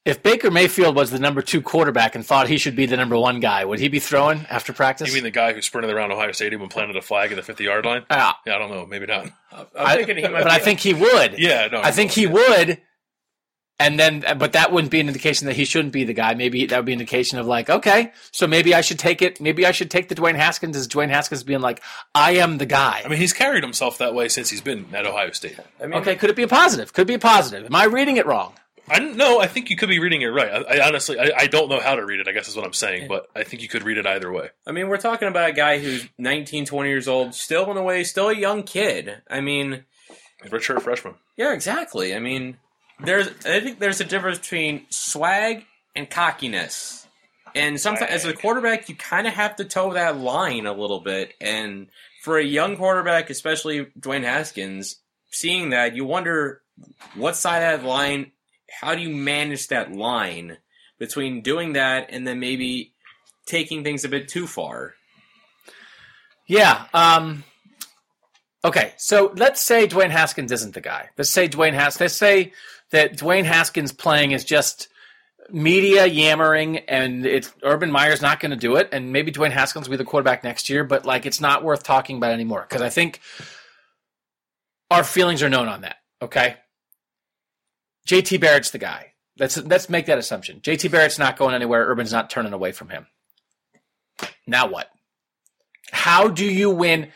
If 0.05 0.23
Baker 0.23 0.49
Mayfield 0.49 0.95
was 0.95 1.11
the 1.11 1.19
number 1.19 1.41
two 1.41 1.61
quarterback 1.61 2.15
and 2.15 2.25
thought 2.25 2.47
he 2.47 2.57
should 2.57 2.75
be 2.75 2.85
the 2.85 2.97
number 2.97 3.17
one 3.19 3.39
guy, 3.41 3.65
would 3.65 3.79
he 3.79 3.89
be 3.89 3.99
throwing 3.99 4.45
after 4.49 4.71
practice? 4.73 5.07
You 5.09 5.13
mean 5.13 5.23
the 5.23 5.29
guy 5.29 5.53
who 5.53 5.61
sprinted 5.61 5.91
around 5.93 6.11
Ohio 6.11 6.31
Stadium 6.31 6.61
and 6.61 6.71
planted 6.71 6.95
a 6.95 7.01
flag 7.01 7.31
at 7.31 7.35
the 7.35 7.43
fifty 7.43 7.65
yard 7.65 7.85
line? 7.85 8.05
Yeah, 8.09 8.31
Yeah, 8.47 8.55
I 8.55 8.57
don't 8.59 8.71
know, 8.71 8.85
maybe 8.85 9.05
not. 9.05 9.25
I'm 9.51 9.65
I- 9.75 9.95
thinking 9.97 10.17
he 10.17 10.23
might 10.23 10.43
but 10.43 10.49
I 10.51 10.57
be- 10.59 10.63
think 10.63 10.79
he 10.79 10.93
would. 10.93 11.37
Yeah, 11.37 11.67
no, 11.71 11.81
I 11.81 11.91
think 11.91 12.11
he 12.11 12.25
would. 12.27 12.81
And 13.81 13.97
then, 13.97 14.25
but 14.37 14.51
that 14.53 14.73
wouldn't 14.73 14.91
be 14.91 14.99
an 14.99 15.07
indication 15.07 15.47
that 15.47 15.55
he 15.55 15.63
shouldn't 15.63 15.93
be 15.93 16.03
the 16.03 16.13
guy. 16.13 16.33
Maybe 16.33 16.65
that 16.65 16.75
would 16.75 16.85
be 16.85 16.91
an 16.91 16.99
indication 16.99 17.39
of 17.39 17.47
like, 17.47 17.69
okay, 17.69 18.11
so 18.31 18.45
maybe 18.45 18.75
I 18.75 18.81
should 18.81 18.99
take 18.99 19.21
it. 19.21 19.39
Maybe 19.39 19.65
I 19.65 19.71
should 19.71 19.89
take 19.89 20.09
the 20.09 20.15
Dwayne 20.15 20.35
Haskins 20.35 20.75
as 20.75 20.85
Dwayne 20.87 21.07
Haskins 21.09 21.43
being 21.43 21.61
like, 21.61 21.81
I 22.13 22.31
am 22.31 22.57
the 22.57 22.65
guy. 22.65 23.01
I 23.05 23.07
mean, 23.07 23.19
he's 23.19 23.31
carried 23.31 23.63
himself 23.63 23.97
that 23.99 24.13
way 24.13 24.27
since 24.27 24.49
he's 24.49 24.59
been 24.59 24.87
at 24.93 25.05
Ohio 25.07 25.31
State. 25.31 25.57
I 25.81 25.87
mean, 25.87 25.99
okay, 26.01 26.15
could 26.17 26.29
it 26.29 26.35
be 26.35 26.43
a 26.43 26.47
positive? 26.47 26.91
Could 26.91 27.03
it 27.03 27.07
be 27.07 27.13
a 27.13 27.19
positive? 27.19 27.65
Am 27.65 27.75
I 27.75 27.85
reading 27.85 28.17
it 28.17 28.25
wrong? 28.25 28.53
I 28.89 28.99
no, 28.99 29.39
I 29.39 29.47
think 29.47 29.69
you 29.69 29.77
could 29.77 29.87
be 29.87 29.99
reading 29.99 30.23
it 30.23 30.27
right. 30.27 30.51
I, 30.51 30.79
I 30.79 30.87
honestly, 30.87 31.19
I, 31.19 31.31
I 31.37 31.47
don't 31.47 31.69
know 31.69 31.79
how 31.79 31.95
to 31.95 32.03
read 32.05 32.19
it. 32.19 32.27
I 32.27 32.31
guess 32.31 32.47
is 32.49 32.55
what 32.55 32.65
I'm 32.65 32.73
saying, 32.73 33.07
but 33.07 33.27
I 33.35 33.43
think 33.43 33.61
you 33.61 33.69
could 33.69 33.83
read 33.83 33.97
it 33.97 34.05
either 34.07 34.31
way. 34.31 34.49
I 34.65 34.71
mean, 34.71 34.89
we're 34.89 34.97
talking 34.97 35.27
about 35.27 35.49
a 35.49 35.53
guy 35.53 35.77
who's 35.79 36.07
19, 36.17 36.65
20 36.65 36.89
years 36.89 37.07
old, 37.07 37.35
still 37.35 37.69
in 37.71 37.77
a 37.77 37.83
way, 37.83 38.03
still 38.03 38.29
a 38.29 38.35
young 38.35 38.63
kid. 38.63 39.21
I 39.29 39.41
mean, 39.41 39.85
Redshirt 40.47 40.81
freshman. 40.81 41.15
yeah, 41.37 41.53
exactly. 41.53 42.15
I 42.15 42.19
mean, 42.19 42.57
there's 42.99 43.27
I 43.45 43.59
think 43.59 43.79
there's 43.79 44.01
a 44.01 44.05
difference 44.05 44.39
between 44.39 44.85
swag 44.89 45.65
and 45.95 46.09
cockiness. 46.09 47.07
And 47.55 47.79
sometimes 47.79 48.11
as 48.11 48.25
a 48.25 48.33
quarterback, 48.33 48.89
you 48.89 48.95
kind 48.95 49.27
of 49.27 49.33
have 49.33 49.55
to 49.55 49.65
toe 49.65 49.93
that 49.93 50.17
line 50.17 50.65
a 50.65 50.73
little 50.73 50.99
bit. 50.99 51.33
And 51.41 51.87
for 52.21 52.37
a 52.37 52.43
young 52.43 52.77
quarterback, 52.77 53.29
especially 53.29 53.85
Dwayne 53.99 54.23
Haskins, 54.23 54.97
seeing 55.31 55.71
that, 55.71 55.95
you 55.95 56.05
wonder 56.05 56.61
what 57.15 57.35
side 57.35 57.63
of 57.63 57.81
that 57.81 57.87
line, 57.87 58.31
how 58.69 58.93
do 58.95 59.01
you 59.01 59.09
manage 59.09 59.67
that 59.69 59.91
line 59.91 60.57
between 60.99 61.41
doing 61.41 61.73
that 61.73 62.09
and 62.11 62.27
then 62.27 62.39
maybe 62.39 62.93
taking 63.45 63.83
things 63.83 64.05
a 64.05 64.09
bit 64.09 64.27
too 64.27 64.45
far? 64.45 64.93
Yeah. 66.47 66.85
Um, 66.93 67.43
okay. 68.63 68.93
So 68.97 69.33
let's 69.35 69.61
say 69.61 69.87
Dwayne 69.87 70.11
Haskins 70.11 70.51
isn't 70.51 70.73
the 70.73 70.81
guy. 70.81 71.09
Let's 71.17 71.29
say 71.29 71.47
Dwayne 71.47 71.73
Haskins. 71.73 72.01
Let's 72.01 72.15
say 72.15 72.53
that 72.91 73.17
Dwayne 73.17 73.45
Haskins 73.45 73.91
playing 73.91 74.31
is 74.31 74.43
just 74.43 74.89
media 75.51 76.05
yammering, 76.05 76.79
and 76.79 77.25
it's 77.25 77.53
Urban 77.63 77.91
Meyer's 77.91 78.21
not 78.21 78.39
going 78.39 78.51
to 78.51 78.57
do 78.57 78.75
it, 78.75 78.89
and 78.91 79.11
maybe 79.11 79.31
Dwayne 79.31 79.51
Haskins 79.51 79.87
will 79.87 79.93
be 79.93 80.03
the 80.03 80.09
quarterback 80.09 80.43
next 80.43 80.69
year. 80.69 80.83
But 80.83 81.05
like, 81.05 81.25
it's 81.25 81.41
not 81.41 81.63
worth 81.63 81.83
talking 81.83 82.17
about 82.17 82.31
anymore 82.31 82.65
because 82.67 82.81
I 82.81 82.89
think 82.89 83.19
our 84.91 85.03
feelings 85.03 85.43
are 85.43 85.49
known 85.49 85.67
on 85.67 85.81
that. 85.81 85.97
Okay. 86.21 86.57
JT 88.07 88.39
Barrett's 88.39 88.71
the 88.71 88.77
guy. 88.77 89.13
Let's 89.37 89.57
let's 89.57 89.89
make 89.89 90.07
that 90.07 90.17
assumption. 90.17 90.59
JT 90.59 90.91
Barrett's 90.91 91.19
not 91.19 91.37
going 91.37 91.55
anywhere. 91.55 91.85
Urban's 91.87 92.11
not 92.11 92.29
turning 92.29 92.53
away 92.53 92.71
from 92.71 92.89
him. 92.89 93.07
Now 94.45 94.67
what? 94.67 94.89
How 95.91 96.27
do 96.27 96.45
you 96.45 96.69
win? 96.69 97.09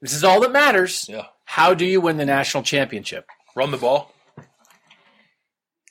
This 0.00 0.14
is 0.14 0.24
all 0.24 0.40
that 0.40 0.52
matters. 0.52 1.06
Yeah. 1.08 1.26
How 1.44 1.74
do 1.74 1.84
you 1.84 2.00
win 2.00 2.16
the 2.16 2.26
national 2.26 2.62
championship? 2.62 3.26
Run 3.54 3.70
the 3.70 3.76
ball. 3.76 4.12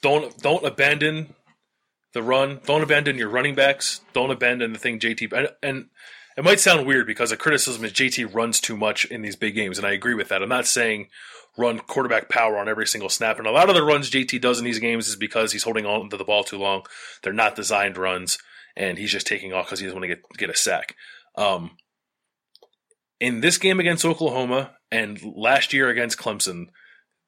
Don't 0.02 0.38
don't 0.40 0.66
abandon 0.66 1.34
the 2.14 2.24
run. 2.24 2.60
Don't 2.66 2.84
abandon 2.84 3.18
your 3.18 3.30
running 3.30 3.56
backs. 3.56 4.02
Don't 4.14 4.32
abandon 4.32 4.74
the 4.74 4.80
thing 4.80 5.00
JT. 5.00 5.32
And, 5.34 5.50
and 5.62 5.86
it 6.38 6.44
might 6.44 6.60
sound 6.60 6.86
weird 6.86 7.08
because 7.08 7.32
the 7.32 7.38
criticism 7.38 7.84
is 7.84 7.94
JT 7.94 8.34
runs 8.34 8.60
too 8.60 8.78
much 8.78 9.06
in 9.06 9.22
these 9.22 9.36
big 9.36 9.56
games, 9.56 9.78
and 9.78 9.88
I 9.88 9.92
agree 9.92 10.14
with 10.14 10.30
that. 10.30 10.42
I'm 10.42 10.50
not 10.50 10.68
saying 10.68 11.08
run 11.58 11.80
quarterback 11.80 12.30
power 12.30 12.58
on 12.58 12.70
every 12.70 12.86
single 12.86 13.10
snap. 13.10 13.40
And 13.40 13.48
a 13.48 13.52
lot 13.52 13.70
of 13.70 13.76
the 13.76 13.84
runs 13.84 14.12
JT 14.12 14.40
does 14.42 14.60
in 14.60 14.66
these 14.66 14.80
games 14.80 15.08
is 15.08 15.16
because 15.16 15.52
he's 15.52 15.64
holding 15.64 15.86
on 15.86 16.10
to 16.12 16.18
the 16.18 16.24
ball 16.24 16.44
too 16.44 16.60
long. 16.60 16.84
They're 17.24 17.34
not 17.34 17.56
designed 17.56 17.98
runs, 17.98 18.38
and 18.76 18.98
he's 18.98 19.12
just 19.12 19.28
taking 19.28 19.54
off 19.54 19.66
because 19.66 19.80
he 19.80 19.86
doesn't 19.86 20.00
want 20.00 20.10
to 20.10 20.16
get 20.16 20.24
get 20.38 20.50
a 20.50 20.56
sack. 20.56 20.96
Um, 21.36 21.72
in 23.20 23.42
this 23.42 23.58
game 23.58 23.80
against 23.80 24.06
Oklahoma 24.06 24.76
and 24.92 25.20
last 25.36 25.74
year 25.74 25.90
against 25.90 26.20
Clemson, 26.20 26.68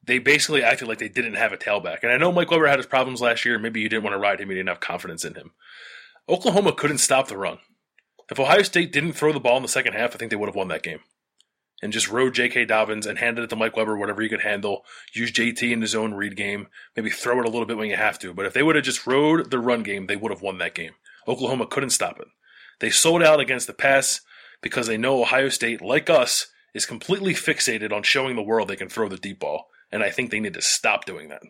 they 0.10 0.18
basically 0.18 0.64
acted 0.64 0.88
like 0.88 0.98
they 0.98 1.08
didn't 1.08 1.36
have 1.36 1.54
a 1.54 1.58
tailback. 1.58 2.00
And 2.02 2.12
I 2.12 2.18
know 2.18 2.32
Mike 2.32 2.50
Weber 2.50 2.68
had 2.68 2.80
his 2.80 2.88
problems 2.88 3.22
last 3.22 3.46
year. 3.46 3.60
Maybe 3.60 3.80
you 3.80 3.90
didn't 3.90 4.04
want 4.04 4.16
to 4.16 4.20
ride 4.20 4.42
him. 4.42 4.50
You 4.50 4.56
didn't 4.56 4.70
have 4.70 4.80
confidence 4.80 5.24
in 5.24 5.36
him. 5.36 5.52
Oklahoma 6.28 6.74
couldn't 6.74 6.98
stop 6.98 7.28
the 7.28 7.38
run. 7.38 7.60
If 8.32 8.40
Ohio 8.40 8.64
State 8.64 8.92
didn't 8.92 9.14
throw 9.14 9.32
the 9.32 9.40
ball 9.40 9.58
in 9.58 9.62
the 9.62 9.70
second 9.70 9.94
half, 9.94 10.16
I 10.16 10.18
think 10.18 10.32
they 10.32 10.36
would 10.36 10.50
have 10.50 10.56
won 10.56 10.70
that 10.70 10.82
game. 10.82 11.02
And 11.84 11.94
just 11.94 12.10
rode 12.10 12.34
J.K. 12.34 12.66
Dobbins 12.66 13.06
and 13.06 13.20
handed 13.20 13.44
it 13.44 13.52
to 13.52 13.56
Mike 13.56 13.78
Weber, 13.78 13.96
whatever 13.98 14.24
he 14.24 14.30
could 14.30 14.42
handle. 14.42 14.84
Use 15.14 15.32
JT 15.32 15.72
in 15.72 15.82
his 15.82 15.94
own 15.94 16.16
read 16.16 16.36
game. 16.36 16.70
Maybe 16.96 17.12
throw 17.12 17.40
it 17.40 17.46
a 17.46 17.50
little 17.50 17.68
bit 17.68 17.78
when 17.78 17.90
you 17.90 17.96
have 17.96 18.18
to. 18.20 18.34
But 18.34 18.48
if 18.48 18.54
they 18.54 18.64
would 18.64 18.76
have 18.76 18.86
just 18.86 19.06
rode 19.06 19.52
the 19.52 19.60
run 19.60 19.84
game, 19.84 20.08
they 20.08 20.16
would 20.16 20.32
have 20.32 20.42
won 20.42 20.58
that 20.58 20.74
game. 20.74 20.94
Oklahoma 21.28 21.68
couldn't 21.68 21.92
stop 21.92 22.20
it. 22.20 22.28
They 22.80 22.90
sold 22.90 23.22
out 23.22 23.40
against 23.40 23.68
the 23.68 23.74
pass 23.74 24.22
because 24.60 24.88
they 24.88 24.98
know 24.98 25.22
Ohio 25.22 25.50
State, 25.50 25.82
like 25.82 26.10
us, 26.10 26.48
is 26.74 26.88
completely 26.88 27.36
fixated 27.36 27.94
on 27.94 28.02
showing 28.02 28.36
the 28.36 28.42
world 28.42 28.68
they 28.68 28.76
can 28.76 28.90
throw 28.90 29.08
the 29.08 29.18
deep 29.18 29.40
ball. 29.40 29.69
And 29.92 30.04
I 30.04 30.10
think 30.12 30.32
they 30.32 30.40
need 30.40 30.54
to 30.54 30.62
stop 30.62 31.06
doing 31.06 31.30
that. 31.30 31.42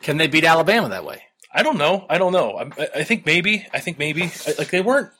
Can 0.00 0.16
they 0.16 0.26
beat 0.26 0.44
Alabama 0.44 0.88
that 0.88 1.04
way? 1.04 1.22
I 1.52 1.62
don't 1.62 1.76
know. 1.78 2.06
I 2.08 2.18
don't 2.18 2.32
know. 2.32 2.56
I, 2.58 2.88
I 2.96 3.04
think 3.04 3.26
maybe. 3.26 3.66
I 3.72 3.80
think 3.80 3.98
maybe. 3.98 4.24
I, 4.46 4.54
like 4.58 4.70
they 4.70 4.80
weren't. 4.80 5.10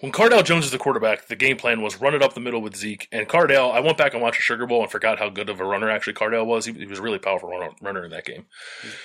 when 0.00 0.12
Cardale 0.12 0.44
Jones 0.44 0.64
is 0.66 0.70
the 0.70 0.78
quarterback, 0.78 1.28
the 1.28 1.36
game 1.36 1.56
plan 1.56 1.80
was 1.80 2.00
run 2.00 2.14
it 2.14 2.22
up 2.22 2.34
the 2.34 2.40
middle 2.40 2.60
with 2.60 2.76
Zeke 2.76 3.08
and 3.10 3.28
Cardale. 3.28 3.72
I 3.72 3.80
went 3.80 3.96
back 3.96 4.12
and 4.14 4.22
watched 4.22 4.38
the 4.38 4.42
Sugar 4.42 4.66
Bowl 4.66 4.82
and 4.82 4.90
forgot 4.90 5.18
how 5.18 5.28
good 5.28 5.48
of 5.48 5.60
a 5.60 5.64
runner 5.64 5.88
actually 5.88 6.12
Cardale 6.14 6.44
was. 6.46 6.66
He, 6.66 6.72
he 6.72 6.86
was 6.86 6.98
a 6.98 7.02
really 7.02 7.18
powerful 7.18 7.48
runner, 7.48 7.70
runner 7.80 8.04
in 8.04 8.10
that 8.10 8.24
game. 8.24 8.46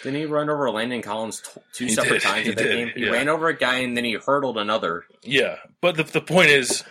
Didn't 0.03 0.19
he 0.19 0.25
run 0.25 0.49
over 0.49 0.69
Landon 0.69 1.01
Collins 1.01 1.41
t- 1.41 1.61
two 1.73 1.85
He 1.85 1.91
separate 1.91 2.21
did, 2.21 2.21
times 2.23 2.43
he 2.45 2.49
in 2.49 2.55
that 2.57 2.63
did, 2.63 2.75
game? 2.75 2.91
He 2.95 3.05
yeah. 3.05 3.11
ran 3.11 3.29
over 3.29 3.47
a 3.47 3.55
guy 3.57 3.77
and 3.79 3.95
then 3.95 4.03
he 4.03 4.13
hurdled 4.13 4.57
another. 4.57 5.05
Yeah, 5.23 5.57
but 5.81 5.95
the 5.95 6.03
the 6.03 6.21
point 6.21 6.49
is, 6.49 6.83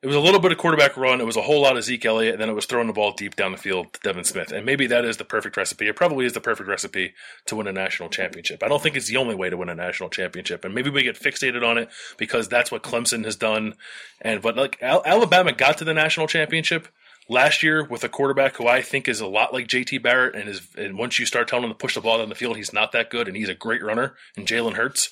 it 0.00 0.06
was 0.06 0.14
a 0.14 0.20
little 0.20 0.38
bit 0.38 0.52
of 0.52 0.58
quarterback 0.58 0.96
run. 0.96 1.20
It 1.20 1.26
was 1.26 1.36
a 1.36 1.42
whole 1.42 1.62
lot 1.62 1.76
of 1.76 1.82
Zeke 1.82 2.04
Elliott, 2.04 2.34
and 2.34 2.40
then 2.40 2.48
it 2.48 2.54
was 2.54 2.66
throwing 2.66 2.86
the 2.86 2.92
ball 2.92 3.12
deep 3.12 3.34
down 3.34 3.50
the 3.50 3.58
field 3.58 3.92
to 3.94 4.00
Devin 4.00 4.22
Smith. 4.22 4.52
And 4.52 4.64
maybe 4.64 4.86
that 4.86 5.04
is 5.04 5.16
the 5.16 5.24
perfect 5.24 5.56
recipe. 5.56 5.88
It 5.88 5.96
probably 5.96 6.24
is 6.24 6.34
the 6.34 6.40
perfect 6.40 6.68
recipe 6.68 7.14
to 7.46 7.56
win 7.56 7.66
a 7.66 7.72
national 7.72 8.08
championship. 8.08 8.62
I 8.62 8.68
don't 8.68 8.80
think 8.80 8.96
it's 8.96 9.08
the 9.08 9.16
only 9.16 9.34
way 9.34 9.50
to 9.50 9.56
win 9.56 9.68
a 9.68 9.74
national 9.74 10.08
championship, 10.10 10.64
and 10.64 10.72
maybe 10.72 10.88
we 10.88 11.02
get 11.02 11.18
fixated 11.18 11.66
on 11.68 11.78
it 11.78 11.88
because 12.16 12.48
that's 12.48 12.70
what 12.70 12.84
Clemson 12.84 13.24
has 13.24 13.34
done. 13.34 13.74
And 14.20 14.40
but 14.40 14.56
like 14.56 14.80
Al- 14.80 15.02
Alabama 15.04 15.52
got 15.52 15.78
to 15.78 15.84
the 15.84 15.94
national 15.94 16.28
championship 16.28 16.86
last 17.28 17.64
year 17.64 17.82
with 17.82 18.04
a 18.04 18.08
quarterback 18.08 18.56
who 18.56 18.68
I 18.68 18.82
think 18.82 19.08
is 19.08 19.20
a 19.20 19.26
lot 19.26 19.52
like 19.52 19.66
JT 19.66 20.00
Barrett, 20.00 20.36
and 20.36 20.48
is 20.48 20.68
and 20.76 20.96
once 20.96 21.18
you 21.18 21.26
start 21.26 21.48
telling 21.48 21.64
him 21.64 21.70
to 21.70 21.76
push 21.76 21.96
the 21.96 22.00
ball 22.00 22.18
down 22.18 22.28
the 22.28 22.36
field, 22.36 22.56
he's 22.56 22.72
not 22.72 22.92
that 22.92 23.10
good, 23.10 23.26
and 23.26 23.36
he's 23.36 23.48
a 23.48 23.54
great 23.54 23.82
runner. 23.82 24.14
And 24.36 24.46
Jalen 24.46 24.74
Hurts. 24.74 25.10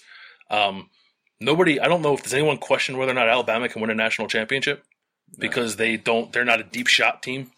Um, 0.48 0.90
nobody 1.40 1.80
I 1.80 1.88
don't 1.88 2.02
know 2.02 2.14
if 2.14 2.22
does 2.22 2.34
anyone 2.34 2.58
question 2.58 2.98
whether 2.98 3.12
or 3.12 3.14
not 3.14 3.28
Alabama 3.28 3.68
can 3.68 3.80
win 3.80 3.90
a 3.90 3.94
national 3.94 4.28
championship 4.28 4.84
because 5.38 5.76
they 5.76 5.96
don't 5.96 6.32
they're 6.32 6.44
not 6.44 6.60
a 6.60 6.64
deep 6.64 6.86
shot 6.86 7.22
team. 7.22 7.50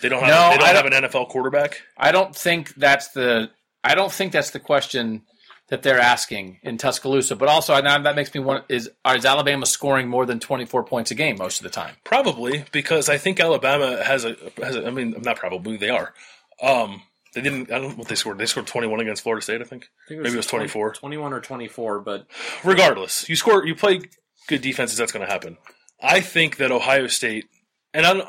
They 0.00 0.08
don't 0.08 0.20
have 0.20 0.28
No, 0.28 0.50
they 0.50 0.58
don't 0.58 0.68
I 0.68 0.72
have 0.72 0.86
an 0.86 1.10
NFL 1.10 1.28
quarterback. 1.28 1.82
I 1.96 2.12
don't 2.12 2.34
think 2.34 2.74
that's 2.74 3.08
the 3.08 3.50
I 3.84 3.94
don't 3.94 4.12
think 4.12 4.32
that's 4.32 4.50
the 4.50 4.60
question 4.60 5.22
that 5.68 5.82
they're 5.82 5.98
asking 5.98 6.58
in 6.62 6.76
Tuscaloosa. 6.76 7.34
But 7.34 7.48
also, 7.48 7.80
now 7.80 7.98
that 7.98 8.14
makes 8.14 8.34
me 8.34 8.40
want 8.40 8.64
is 8.68 8.90
is 9.06 9.24
Alabama 9.24 9.66
scoring 9.66 10.08
more 10.08 10.26
than 10.26 10.38
twenty 10.38 10.64
four 10.64 10.84
points 10.84 11.10
a 11.10 11.14
game 11.14 11.36
most 11.38 11.60
of 11.60 11.64
the 11.64 11.70
time? 11.70 11.94
Probably 12.04 12.64
because 12.72 13.08
I 13.08 13.18
think 13.18 13.40
Alabama 13.40 14.02
has 14.04 14.24
a 14.24 14.36
has 14.62 14.76
a, 14.76 14.86
I 14.86 14.90
mean 14.90 15.16
not 15.22 15.36
probably 15.36 15.76
they 15.76 15.90
are. 15.90 16.14
Um 16.62 17.02
they 17.34 17.40
didn't 17.40 17.70
I 17.72 17.78
don't 17.78 17.90
know 17.90 17.96
what 17.96 18.08
they 18.08 18.14
scored. 18.14 18.38
They 18.38 18.46
scored 18.46 18.66
21 18.66 19.00
against 19.00 19.22
Florida 19.22 19.42
State, 19.42 19.60
I 19.60 19.64
think. 19.64 19.88
I 20.06 20.08
think 20.08 20.22
Maybe 20.22 20.34
it 20.34 20.36
was 20.36 20.46
20 20.46 20.66
24. 20.68 20.94
21 20.94 21.32
or 21.32 21.40
24, 21.40 22.00
but 22.00 22.26
Regardless, 22.64 23.28
you 23.28 23.36
score 23.36 23.66
you 23.66 23.74
play 23.74 24.00
good 24.48 24.60
defenses 24.62 24.98
that's 24.98 25.12
going 25.12 25.24
to 25.24 25.32
happen. 25.32 25.56
I 26.02 26.20
think 26.20 26.56
that 26.56 26.72
Ohio 26.72 27.06
State 27.06 27.46
and 27.94 28.04
I 28.06 28.14
don't 28.14 28.28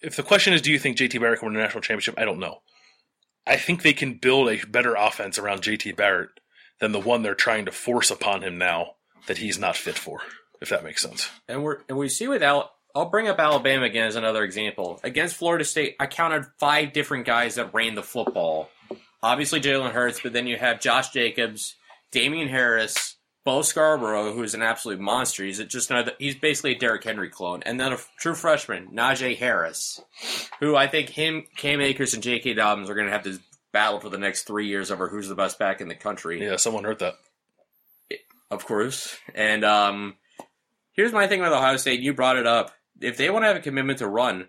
if 0.00 0.16
the 0.16 0.22
question 0.22 0.52
is 0.52 0.62
do 0.62 0.70
you 0.70 0.78
think 0.78 0.96
JT 0.96 1.20
Barrett 1.20 1.40
can 1.40 1.48
win 1.48 1.56
a 1.56 1.62
national 1.62 1.82
championship? 1.82 2.14
I 2.18 2.24
don't 2.24 2.38
know. 2.38 2.62
I 3.46 3.56
think 3.56 3.82
they 3.82 3.94
can 3.94 4.14
build 4.14 4.48
a 4.48 4.64
better 4.66 4.94
offense 4.94 5.38
around 5.38 5.62
JT 5.62 5.96
Barrett 5.96 6.30
than 6.80 6.92
the 6.92 7.00
one 7.00 7.22
they're 7.22 7.34
trying 7.34 7.64
to 7.64 7.72
force 7.72 8.10
upon 8.10 8.42
him 8.42 8.58
now 8.58 8.92
that 9.26 9.38
he's 9.38 9.58
not 9.58 9.76
fit 9.76 9.96
for, 9.96 10.20
if 10.60 10.68
that 10.68 10.84
makes 10.84 11.02
sense. 11.02 11.28
and 11.48 11.64
we're 11.64 11.78
and 11.88 11.98
we 11.98 12.08
see 12.08 12.28
with 12.28 12.42
Al. 12.42 12.70
I'll 12.94 13.10
bring 13.10 13.28
up 13.28 13.38
Alabama 13.38 13.84
again 13.86 14.06
as 14.06 14.16
another 14.16 14.44
example. 14.44 15.00
Against 15.04 15.36
Florida 15.36 15.64
State, 15.64 15.96
I 16.00 16.06
counted 16.06 16.46
five 16.58 16.92
different 16.92 17.26
guys 17.26 17.56
that 17.56 17.72
ran 17.74 17.94
the 17.94 18.02
football. 18.02 18.70
Obviously 19.22 19.60
Jalen 19.60 19.92
Hurts, 19.92 20.20
but 20.20 20.32
then 20.32 20.46
you 20.46 20.56
have 20.56 20.80
Josh 20.80 21.10
Jacobs, 21.10 21.74
Damien 22.10 22.48
Harris, 22.48 23.16
Bo 23.44 23.62
Scarborough, 23.62 24.32
who 24.32 24.42
is 24.42 24.54
an 24.54 24.62
absolute 24.62 25.00
monster. 25.00 25.44
He's 25.44 25.58
just 25.64 25.90
another. 25.90 26.12
He's 26.18 26.36
basically 26.36 26.76
a 26.76 26.78
Derrick 26.78 27.02
Henry 27.02 27.30
clone, 27.30 27.62
and 27.64 27.80
then 27.80 27.92
a 27.92 27.98
true 28.18 28.34
freshman, 28.34 28.88
Najee 28.92 29.36
Harris, 29.36 30.00
who 30.60 30.76
I 30.76 30.86
think 30.86 31.08
him, 31.08 31.44
Cam 31.56 31.80
Akers, 31.80 32.14
and 32.14 32.22
J.K. 32.22 32.54
Dobbins 32.54 32.90
are 32.90 32.94
going 32.94 33.06
to 33.06 33.12
have 33.12 33.24
to 33.24 33.38
battle 33.72 34.00
for 34.00 34.08
the 34.08 34.18
next 34.18 34.42
three 34.42 34.66
years 34.66 34.90
over 34.90 35.08
who's 35.08 35.28
the 35.28 35.34
best 35.34 35.58
back 35.58 35.80
in 35.80 35.88
the 35.88 35.94
country. 35.94 36.42
Yeah, 36.42 36.56
someone 36.56 36.84
heard 36.84 36.98
that. 37.00 37.14
of 38.50 38.66
course. 38.66 39.16
And 39.34 39.64
um, 39.64 40.16
here's 40.92 41.12
my 41.12 41.26
thing 41.26 41.40
with 41.40 41.52
Ohio 41.52 41.76
State. 41.76 42.00
You 42.00 42.14
brought 42.14 42.36
it 42.36 42.46
up. 42.46 42.72
If 43.00 43.16
they 43.16 43.30
want 43.30 43.44
to 43.44 43.46
have 43.48 43.56
a 43.56 43.60
commitment 43.60 43.98
to 44.00 44.06
run, 44.08 44.48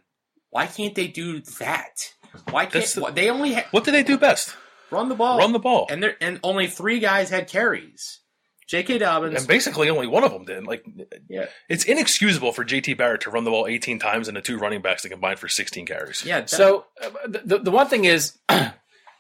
why 0.50 0.66
can't 0.68 0.96
they 0.96 1.08
do 1.08 1.40
that? 1.60 2.14
Why 2.52 2.66
can't 2.66 2.86
the- 2.86 3.02
why- 3.02 3.12
they 3.12 3.30
only 3.30 3.54
ha- 3.54 3.68
What 3.72 3.84
do 3.84 3.92
they 3.92 4.04
do 4.04 4.18
best? 4.18 4.56
run 4.92 5.08
the 5.10 5.16
ball? 5.16 5.38
Run 5.38 5.52
the 5.54 5.60
ball. 5.60 5.88
and 5.90 6.02
there 6.02 6.16
and 6.20 6.40
only 6.44 6.68
three 6.68 7.00
guys 7.00 7.30
had 7.30 7.48
carries. 7.48 8.20
J.K. 8.68 9.00
Dobbins. 9.00 9.36
And 9.36 9.48
basically 9.48 9.90
only 9.90 10.06
one 10.06 10.24
of 10.24 10.32
them 10.32 10.46
did. 10.46 10.64
Like 10.66 10.84
yeah, 11.28 11.48
it's 11.70 11.86
inexcusable 11.86 12.52
for 12.52 12.64
JT 12.64 12.98
Barrett 12.98 13.22
to 13.22 13.32
run 13.32 13.44
the 13.44 13.50
ball 13.50 13.66
18 13.68 13.98
times 14.00 14.28
and 14.28 14.38
the 14.38 14.42
two 14.42 14.58
running 14.60 14.82
backs 14.82 15.02
to 15.04 15.10
combine 15.10 15.38
for 15.38 15.48
16 15.48 15.86
carries. 15.88 16.24
yeah. 16.26 16.42
that- 16.42 16.50
So 16.52 16.86
uh, 17.02 17.10
the 17.28 17.60
the 17.60 17.72
one 17.72 17.88
thing 17.88 18.06
is. 18.06 18.38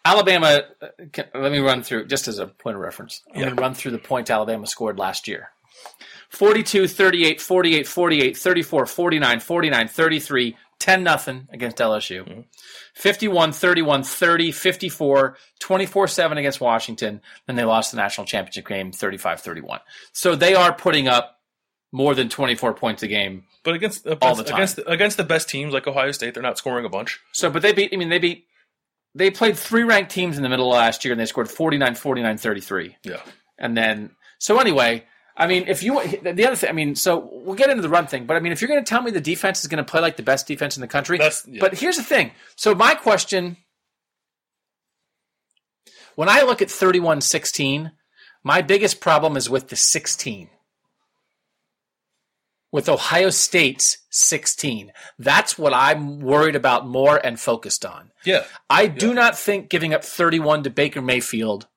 Alabama, 0.05 0.61
uh, 0.81 0.87
can, 1.11 1.25
let 1.35 1.51
me 1.51 1.59
run 1.59 1.83
through 1.83 2.05
just 2.07 2.27
as 2.29 2.39
a 2.39 2.47
point 2.47 2.75
of 2.77 2.81
reference. 2.81 3.21
I'm 3.33 3.41
going 3.41 3.55
to 3.55 3.61
run 3.61 3.73
through 3.73 3.91
the 3.91 3.97
points 3.99 4.29
Alabama 4.31 4.65
scored 4.65 4.97
last 4.97 5.27
year 5.27 5.49
42, 6.29 6.87
38, 6.87 7.41
48, 7.41 7.87
48, 7.87 8.37
34, 8.37 8.85
49, 8.85 9.39
49, 9.39 9.87
33, 9.87 10.57
10 10.79 11.03
nothing 11.03 11.47
against 11.51 11.77
LSU. 11.77 12.23
Mm-hmm. 12.23 12.41
51, 12.93 13.51
31, 13.51 14.03
30, 14.03 14.51
54, 14.51 15.37
24 15.59 16.07
7 16.07 16.37
against 16.37 16.61
Washington. 16.61 17.21
Then 17.47 17.55
they 17.55 17.65
lost 17.65 17.91
the 17.91 17.97
national 17.97 18.27
championship 18.27 18.67
game 18.67 18.91
35 18.91 19.41
31. 19.41 19.79
So 20.13 20.35
they 20.35 20.55
are 20.55 20.73
putting 20.73 21.07
up 21.07 21.39
more 21.91 22.13
than 22.13 22.29
24 22.29 22.73
points 22.73 23.03
a 23.03 23.07
game. 23.07 23.45
But 23.63 23.75
against 23.75 24.07
uh, 24.07 24.15
All 24.21 24.35
the 24.35 24.43
time. 24.43 24.55
against 24.55 24.79
against 24.87 25.17
the 25.17 25.23
best 25.23 25.49
teams 25.49 25.73
like 25.73 25.87
Ohio 25.87 26.11
State, 26.11 26.33
they're 26.33 26.43
not 26.43 26.57
scoring 26.57 26.85
a 26.85 26.89
bunch. 26.89 27.19
So, 27.33 27.49
but 27.49 27.61
they 27.61 27.73
beat, 27.73 27.91
I 27.93 27.97
mean, 27.97 28.09
they 28.09 28.19
beat, 28.19 28.45
they 29.15 29.31
played 29.31 29.57
three 29.57 29.83
ranked 29.83 30.11
teams 30.11 30.37
in 30.37 30.43
the 30.43 30.49
middle 30.49 30.71
of 30.71 30.77
last 30.77 31.03
year 31.03 31.11
and 31.11 31.19
they 31.19 31.25
scored 31.25 31.49
49, 31.49 31.95
49, 31.95 32.37
33. 32.37 32.97
Yeah. 33.03 33.21
And 33.57 33.75
then, 33.75 34.11
so 34.37 34.59
anyway, 34.59 35.03
I 35.39 35.47
mean, 35.47 35.69
if 35.69 35.81
you, 35.83 36.05
the 36.05 36.45
other 36.45 36.57
thing, 36.57 36.69
I 36.69 36.73
mean, 36.73 36.95
so 36.95 37.29
we'll 37.31 37.55
get 37.55 37.69
into 37.69 37.81
the 37.81 37.87
run 37.87 38.07
thing, 38.07 38.25
but 38.25 38.35
I 38.35 38.41
mean, 38.41 38.51
if 38.51 38.61
you're 38.61 38.67
going 38.67 38.83
to 38.83 38.87
tell 38.87 39.01
me 39.01 39.09
the 39.09 39.21
defense 39.21 39.61
is 39.61 39.67
going 39.67 39.83
to 39.83 39.89
play 39.89 40.01
like 40.01 40.17
the 40.17 40.23
best 40.23 40.45
defense 40.47 40.75
in 40.75 40.81
the 40.81 40.87
country, 40.87 41.17
yeah. 41.17 41.59
but 41.61 41.75
here's 41.75 41.95
the 41.95 42.03
thing. 42.03 42.31
So 42.57 42.75
my 42.75 42.93
question, 42.93 43.55
when 46.15 46.27
I 46.27 46.41
look 46.41 46.61
at 46.61 46.69
31 46.69 47.21
16, 47.21 47.93
my 48.43 48.61
biggest 48.61 48.99
problem 48.99 49.37
is 49.37 49.49
with 49.49 49.69
the 49.69 49.77
16. 49.77 50.49
With 52.71 52.89
Ohio 52.89 53.29
State's 53.29 53.99
16. 54.09 54.91
That's 55.17 55.57
what 55.57 55.73
I'm 55.73 56.19
worried 56.19 56.57
about 56.57 56.85
more 56.85 57.15
and 57.25 57.39
focused 57.39 57.85
on. 57.85 58.11
Yeah. 58.25 58.43
I 58.69 58.87
do 58.87 59.13
not 59.13 59.39
think 59.39 59.69
giving 59.69 59.93
up 59.93 60.03
31 60.03 60.63
to 60.63 60.69
Baker 60.69 61.01
Mayfield 61.01 61.67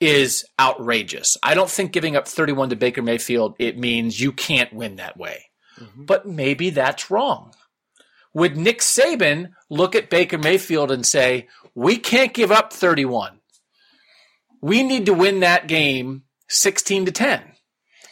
is 0.00 0.44
outrageous. 0.58 1.36
I 1.42 1.54
don't 1.54 1.70
think 1.70 1.92
giving 1.92 2.16
up 2.16 2.26
31 2.26 2.70
to 2.70 2.76
Baker 2.76 3.02
Mayfield 3.02 3.54
it 3.58 3.78
means 3.78 4.20
you 4.20 4.32
can't 4.32 4.72
win 4.72 4.96
that 4.96 5.16
way. 5.16 5.46
Mm-hmm. 5.78 6.04
But 6.04 6.26
maybe 6.26 6.70
that's 6.70 7.10
wrong. 7.10 7.52
Would 8.32 8.56
Nick 8.56 8.78
Saban 8.80 9.50
look 9.68 9.94
at 9.94 10.10
Baker 10.10 10.38
Mayfield 10.38 10.90
and 10.90 11.04
say, 11.04 11.48
"We 11.74 11.96
can't 11.96 12.32
give 12.32 12.52
up 12.52 12.72
31. 12.72 13.40
We 14.62 14.82
need 14.82 15.06
to 15.06 15.14
win 15.14 15.40
that 15.40 15.66
game 15.66 16.22
16 16.48 17.06
to 17.06 17.12
10." 17.12 17.42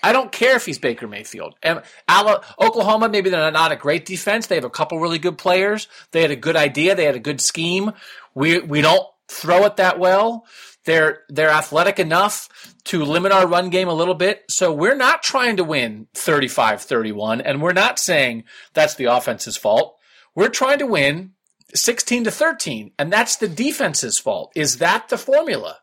I 0.02 0.12
don't 0.12 0.30
care 0.30 0.56
if 0.56 0.64
he's 0.64 0.78
Baker 0.78 1.08
Mayfield. 1.08 1.54
And 1.62 1.82
Oklahoma, 2.08 3.08
maybe 3.08 3.30
they're 3.30 3.50
not 3.50 3.72
a 3.72 3.76
great 3.76 4.06
defense. 4.06 4.46
They 4.46 4.54
have 4.54 4.64
a 4.64 4.70
couple 4.70 5.00
really 5.00 5.18
good 5.18 5.38
players. 5.38 5.88
They 6.12 6.22
had 6.22 6.30
a 6.30 6.36
good 6.36 6.56
idea. 6.56 6.94
They 6.94 7.04
had 7.04 7.16
a 7.16 7.20
good 7.20 7.40
scheme. 7.40 7.92
We 8.34 8.60
we 8.60 8.80
don't 8.80 9.06
throw 9.28 9.64
it 9.64 9.76
that 9.76 9.98
well. 9.98 10.46
They're 10.84 11.20
they're 11.28 11.50
athletic 11.50 11.98
enough 11.98 12.48
to 12.84 13.04
limit 13.04 13.32
our 13.32 13.46
run 13.46 13.68
game 13.70 13.88
a 13.88 13.94
little 13.94 14.14
bit. 14.14 14.44
So 14.48 14.72
we're 14.72 14.96
not 14.96 15.22
trying 15.22 15.56
to 15.58 15.64
win 15.64 16.06
35-31 16.14 17.42
and 17.44 17.60
we're 17.62 17.72
not 17.72 17.98
saying 17.98 18.44
that's 18.74 18.94
the 18.94 19.06
offense's 19.06 19.56
fault. 19.56 19.96
We're 20.34 20.48
trying 20.48 20.78
to 20.78 20.86
win 20.86 21.32
16 21.74 22.24
to 22.24 22.30
13 22.30 22.92
and 22.98 23.12
that's 23.12 23.36
the 23.36 23.48
defense's 23.48 24.18
fault. 24.18 24.52
Is 24.56 24.78
that 24.78 25.08
the 25.08 25.18
formula? 25.18 25.78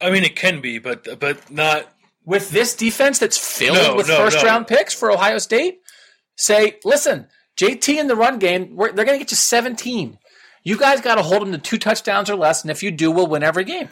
I 0.00 0.10
mean, 0.10 0.24
it 0.24 0.34
can 0.36 0.60
be, 0.60 0.78
but 0.78 1.20
but 1.20 1.50
not. 1.50 1.86
with 2.24 2.50
this 2.50 2.74
defense 2.74 3.18
that's 3.20 3.38
filled 3.38 3.76
No, 3.76 3.94
with 3.96 4.08
no, 4.08 4.16
first 4.16 4.38
no. 4.38 4.44
round 4.44 4.66
picks 4.66 4.92
for 4.94 5.10
Ohio 5.12 5.38
State, 5.38 5.78
say, 6.36 6.78
listen, 6.84 7.28
JT 7.56 7.96
in 7.98 8.08
the 8.08 8.16
run 8.16 8.38
game, 8.40 8.74
we're, 8.74 8.90
they're 8.92 9.04
going 9.04 9.18
to 9.18 9.24
get 9.24 9.30
you 9.30 9.36
17. 9.36 10.18
You 10.64 10.78
guys 10.78 11.00
got 11.00 11.16
to 11.16 11.22
hold 11.22 11.42
them 11.42 11.52
to 11.52 11.58
two 11.58 11.78
touchdowns 11.78 12.30
or 12.30 12.36
less, 12.36 12.62
and 12.62 12.70
if 12.70 12.82
you 12.82 12.90
do, 12.90 13.10
we'll 13.10 13.26
win 13.26 13.42
every 13.42 13.64
game. 13.64 13.90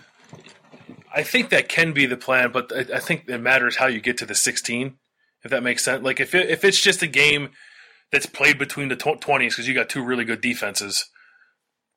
I 1.15 1.23
think 1.23 1.51
that 1.51 1.69
can 1.69 1.93
be 1.93 2.07
the 2.07 2.17
plan, 2.17 2.51
but 2.53 2.73
I, 2.75 2.97
I 2.97 2.99
think 2.99 3.29
it 3.29 3.39
matters 3.39 3.77
how 3.77 3.87
you 3.87 4.01
get 4.01 4.17
to 4.19 4.27
the 4.27 4.35
16, 4.35 4.97
if 5.45 5.51
that 5.51 5.63
makes 5.63 5.85
sense. 5.85 6.03
Like 6.03 6.21
if 6.21 6.35
it, 6.35 6.49
if 6.49 6.65
it's 6.65 6.81
just 6.81 7.03
a 7.03 7.07
game 7.07 7.51
that's 8.11 8.27
played 8.27 8.59
between 8.59 8.89
the 8.89 8.97
tw- 8.97 9.21
20s 9.21 9.51
because 9.51 9.69
you 9.69 9.75
got 9.75 9.91
two 9.91 10.03
really 10.03 10.25
good 10.25 10.41
defenses, 10.41 11.11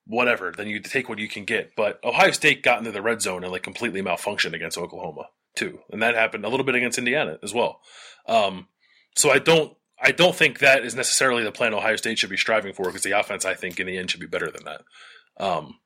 whatever, 0.06 0.52
then 0.52 0.68
you 0.68 0.80
take 0.82 1.08
what 1.08 1.20
you 1.20 1.30
can 1.30 1.46
get. 1.46 1.72
But 1.78 2.04
Ohio 2.04 2.32
State 2.32 2.62
got 2.62 2.80
into 2.80 2.92
the 2.92 3.02
red 3.02 3.22
zone 3.22 3.44
and 3.44 3.52
like 3.52 3.64
completely 3.64 4.02
malfunctioned 4.02 4.54
against 4.54 4.78
Oklahoma 4.78 5.30
too, 5.56 5.80
and 5.92 6.02
that 6.02 6.16
happened 6.16 6.44
a 6.44 6.50
little 6.50 6.66
bit 6.66 6.76
against 6.76 6.98
Indiana 6.98 7.38
as 7.42 7.54
well. 7.54 7.80
Um, 8.28 8.68
so 9.16 9.32
I 9.32 9.40
don't. 9.40 9.76
I 10.02 10.12
don't 10.12 10.36
think 10.36 10.60
that 10.60 10.84
is 10.84 10.96
necessarily 10.96 11.44
the 11.44 11.52
plan 11.52 11.74
Ohio 11.74 11.96
State 11.96 12.20
should 12.20 12.30
be 12.30 12.38
striving 12.38 12.74
for 12.74 12.86
because 12.86 13.04
the 13.04 13.18
offense, 13.18 13.46
I 13.46 13.54
think, 13.54 13.80
in 13.80 13.88
the 13.88 13.98
end, 13.98 14.12
should 14.12 14.20
be 14.20 14.26
better 14.26 14.52
than 14.52 14.66
that. 14.66 14.82
Um, 15.38 15.80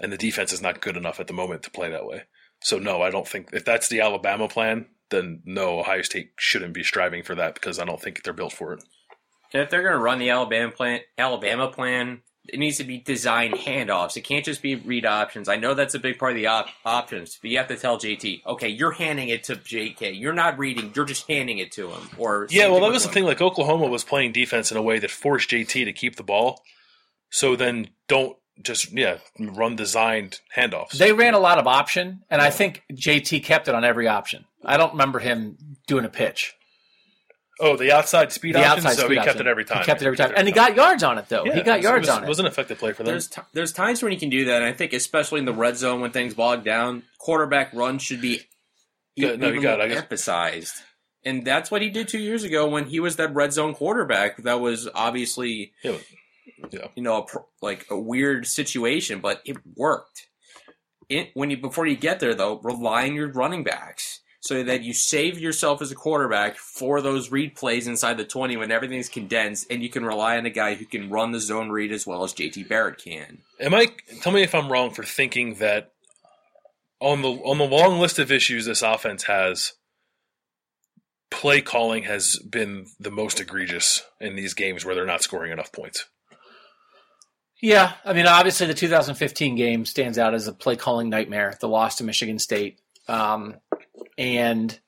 and 0.00 0.12
the 0.12 0.16
defense 0.16 0.52
is 0.52 0.62
not 0.62 0.80
good 0.80 0.96
enough 0.96 1.18
at 1.18 1.26
the 1.26 1.32
moment 1.32 1.64
to 1.64 1.70
play 1.70 1.90
that 1.90 2.06
way. 2.06 2.22
So 2.62 2.78
no, 2.78 3.02
I 3.02 3.10
don't 3.10 3.26
think 3.26 3.50
if 3.52 3.64
that's 3.64 3.88
the 3.88 4.00
Alabama 4.00 4.48
plan, 4.48 4.86
then 5.10 5.42
no, 5.44 5.80
Ohio 5.80 6.02
State 6.02 6.32
shouldn't 6.38 6.74
be 6.74 6.84
striving 6.84 7.22
for 7.22 7.34
that 7.34 7.54
because 7.54 7.78
I 7.78 7.84
don't 7.84 8.00
think 8.00 8.22
they're 8.22 8.32
built 8.32 8.52
for 8.52 8.72
it. 8.74 8.84
And 9.52 9.62
if 9.62 9.70
they're 9.70 9.82
going 9.82 9.94
to 9.94 9.98
run 9.98 10.18
the 10.18 10.30
Alabama 10.30 10.70
plan, 10.70 11.00
Alabama 11.16 11.68
plan, 11.68 12.22
it 12.48 12.58
needs 12.58 12.78
to 12.78 12.84
be 12.84 12.98
designed 12.98 13.54
handoffs. 13.54 14.16
It 14.16 14.22
can't 14.22 14.44
just 14.44 14.62
be 14.62 14.74
read 14.74 15.06
options. 15.06 15.48
I 15.48 15.56
know 15.56 15.74
that's 15.74 15.94
a 15.94 15.98
big 15.98 16.18
part 16.18 16.32
of 16.32 16.36
the 16.36 16.46
op- 16.46 16.68
options, 16.84 17.38
but 17.40 17.50
you 17.50 17.58
have 17.58 17.68
to 17.68 17.76
tell 17.76 17.98
JT, 17.98 18.46
okay, 18.46 18.68
you're 18.68 18.92
handing 18.92 19.28
it 19.28 19.44
to 19.44 19.56
JK. 19.56 20.18
You're 20.18 20.32
not 20.32 20.58
reading. 20.58 20.92
You're 20.94 21.04
just 21.04 21.28
handing 21.28 21.58
it 21.58 21.72
to 21.72 21.90
him. 21.90 22.08
Or 22.16 22.46
Yeah, 22.50 22.68
well, 22.68 22.80
that 22.80 22.90
was 22.90 23.04
the 23.04 23.10
thing. 23.10 23.24
Like 23.24 23.40
Oklahoma 23.40 23.86
was 23.86 24.04
playing 24.04 24.32
defense 24.32 24.70
in 24.70 24.76
a 24.76 24.82
way 24.82 24.98
that 24.98 25.10
forced 25.10 25.50
JT 25.50 25.84
to 25.84 25.92
keep 25.92 26.16
the 26.16 26.22
ball. 26.22 26.62
So 27.30 27.56
then 27.56 27.90
don't 28.06 28.36
just 28.62 28.92
yeah 28.92 29.18
run 29.38 29.76
designed 29.76 30.40
handoffs. 30.56 30.92
They 30.92 31.12
ran 31.12 31.34
a 31.34 31.38
lot 31.38 31.58
of 31.58 31.66
option, 31.66 32.22
and 32.30 32.40
I 32.40 32.50
think 32.50 32.82
JT 32.92 33.44
kept 33.44 33.68
it 33.68 33.74
on 33.74 33.84
every 33.84 34.08
option. 34.08 34.44
I 34.64 34.76
don't 34.76 34.92
remember 34.92 35.18
him 35.18 35.56
doing 35.86 36.04
a 36.04 36.08
pitch. 36.08 36.54
Oh, 37.60 37.76
the 37.76 37.92
outside 37.92 38.32
speed 38.32 38.54
The 38.54 38.60
option. 38.64 38.86
outside 38.86 38.98
so 39.00 39.06
speed 39.06 39.18
he 39.18 39.24
kept 39.24 39.40
it 39.40 39.46
every 39.46 39.64
time. 39.64 39.78
He 39.80 39.84
kept 39.84 40.02
it 40.02 40.06
every 40.06 40.16
time, 40.16 40.32
and 40.36 40.46
he 40.46 40.52
got 40.52 40.76
yards 40.76 41.02
on 41.02 41.18
it 41.18 41.28
though. 41.28 41.44
Yeah, 41.44 41.54
he 41.54 41.62
got 41.62 41.78
it 41.78 41.82
yards 41.82 42.02
was, 42.08 42.16
on 42.16 42.22
It 42.22 42.26
It 42.26 42.28
was 42.28 42.38
it. 42.38 42.42
an 42.42 42.46
effective 42.46 42.78
play 42.78 42.92
for 42.92 43.02
them. 43.02 43.12
There's 43.12 43.28
t- 43.28 43.42
there's 43.52 43.72
times 43.72 44.02
when 44.02 44.12
you 44.12 44.18
can 44.18 44.30
do 44.30 44.46
that. 44.46 44.56
And 44.62 44.64
I 44.64 44.72
think 44.72 44.92
especially 44.92 45.40
in 45.40 45.44
the 45.46 45.52
red 45.54 45.76
zone 45.76 46.00
when 46.00 46.10
things 46.10 46.34
bog 46.34 46.64
down, 46.64 47.02
quarterback 47.18 47.72
run 47.74 47.98
should 47.98 48.20
be 48.20 48.40
Yeah, 49.16 49.36
no, 49.36 49.46
you 49.46 49.52
even 49.54 49.62
got 49.62 49.80
it, 49.80 49.82
I 49.82 49.86
more 49.86 49.94
guess. 49.94 50.02
emphasized. 50.04 50.74
And 51.24 51.44
that's 51.44 51.70
what 51.70 51.82
he 51.82 51.90
did 51.90 52.08
two 52.08 52.20
years 52.20 52.44
ago 52.44 52.68
when 52.68 52.86
he 52.86 53.00
was 53.00 53.16
that 53.16 53.34
red 53.34 53.52
zone 53.52 53.74
quarterback. 53.74 54.36
That 54.44 54.60
was 54.60 54.88
obviously, 54.94 55.72
Yeah, 55.82 55.96
yeah. 56.70 56.86
you 56.94 57.02
know, 57.02 57.22
a, 57.22 57.26
pr- 57.26 57.38
like 57.60 57.86
a 57.90 57.98
weird 57.98 58.46
situation, 58.46 59.20
but 59.20 59.42
it 59.44 59.56
worked. 59.76 60.28
It, 61.08 61.30
when 61.34 61.50
you 61.50 61.56
before 61.56 61.86
you 61.86 61.96
get 61.96 62.20
there 62.20 62.34
though, 62.34 62.60
rely 62.60 63.04
on 63.08 63.14
your 63.14 63.32
running 63.32 63.64
backs 63.64 64.20
so 64.40 64.62
that 64.62 64.82
you 64.82 64.92
save 64.92 65.38
yourself 65.38 65.82
as 65.82 65.90
a 65.90 65.96
quarterback 65.96 66.56
for 66.56 67.02
those 67.02 67.30
read 67.30 67.54
plays 67.54 67.86
inside 67.86 68.16
the 68.16 68.24
twenty 68.24 68.56
when 68.56 68.70
everything's 68.70 69.08
condensed, 69.08 69.66
and 69.70 69.82
you 69.82 69.88
can 69.88 70.04
rely 70.04 70.38
on 70.38 70.46
a 70.46 70.50
guy 70.50 70.74
who 70.74 70.84
can 70.84 71.10
run 71.10 71.32
the 71.32 71.40
zone 71.40 71.70
read 71.70 71.92
as 71.92 72.06
well 72.06 72.24
as 72.24 72.34
JT 72.34 72.68
Barrett 72.68 72.98
can. 72.98 73.38
Am 73.60 73.74
I? 73.74 73.88
Tell 74.20 74.32
me 74.32 74.42
if 74.42 74.54
I'm 74.54 74.70
wrong 74.70 74.90
for 74.90 75.02
thinking 75.02 75.54
that 75.54 75.92
on 77.00 77.22
the 77.22 77.30
on 77.30 77.58
the 77.58 77.64
long 77.64 77.98
list 77.98 78.18
of 78.18 78.32
issues 78.32 78.66
this 78.66 78.82
offense 78.82 79.24
has, 79.24 79.74
play 81.30 81.60
calling 81.60 82.04
has 82.04 82.38
been 82.38 82.86
the 82.98 83.10
most 83.10 83.40
egregious 83.40 84.02
in 84.20 84.36
these 84.36 84.54
games 84.54 84.84
where 84.84 84.94
they're 84.94 85.06
not 85.06 85.22
scoring 85.22 85.52
enough 85.52 85.72
points. 85.72 86.06
Yeah, 87.60 87.94
I 88.04 88.12
mean, 88.12 88.26
obviously 88.26 88.68
the 88.68 88.74
2015 88.74 89.56
game 89.56 89.84
stands 89.84 90.16
out 90.16 90.32
as 90.32 90.46
a 90.46 90.52
play 90.52 90.76
calling 90.76 91.08
nightmare. 91.08 91.56
The 91.60 91.68
loss 91.68 91.96
to 91.96 92.04
Michigan 92.04 92.38
State, 92.38 92.80
um, 93.08 93.56
and 94.16 94.78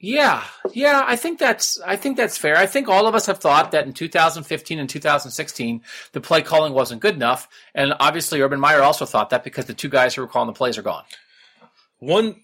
yeah, 0.00 0.44
yeah, 0.72 1.02
I 1.06 1.16
think 1.16 1.38
that's 1.38 1.80
I 1.80 1.96
think 1.96 2.18
that's 2.18 2.36
fair. 2.36 2.56
I 2.56 2.66
think 2.66 2.88
all 2.88 3.06
of 3.06 3.14
us 3.14 3.24
have 3.26 3.38
thought 3.38 3.70
that 3.70 3.86
in 3.86 3.94
2015 3.94 4.78
and 4.78 4.88
2016 4.88 5.82
the 6.12 6.20
play 6.20 6.42
calling 6.42 6.74
wasn't 6.74 7.00
good 7.00 7.14
enough, 7.14 7.48
and 7.74 7.94
obviously 8.00 8.42
Urban 8.42 8.60
Meyer 8.60 8.82
also 8.82 9.06
thought 9.06 9.30
that 9.30 9.44
because 9.44 9.64
the 9.64 9.72
two 9.74 9.88
guys 9.88 10.14
who 10.14 10.20
were 10.20 10.28
calling 10.28 10.46
the 10.46 10.52
plays 10.52 10.76
are 10.76 10.82
gone. 10.82 11.04
One 12.00 12.36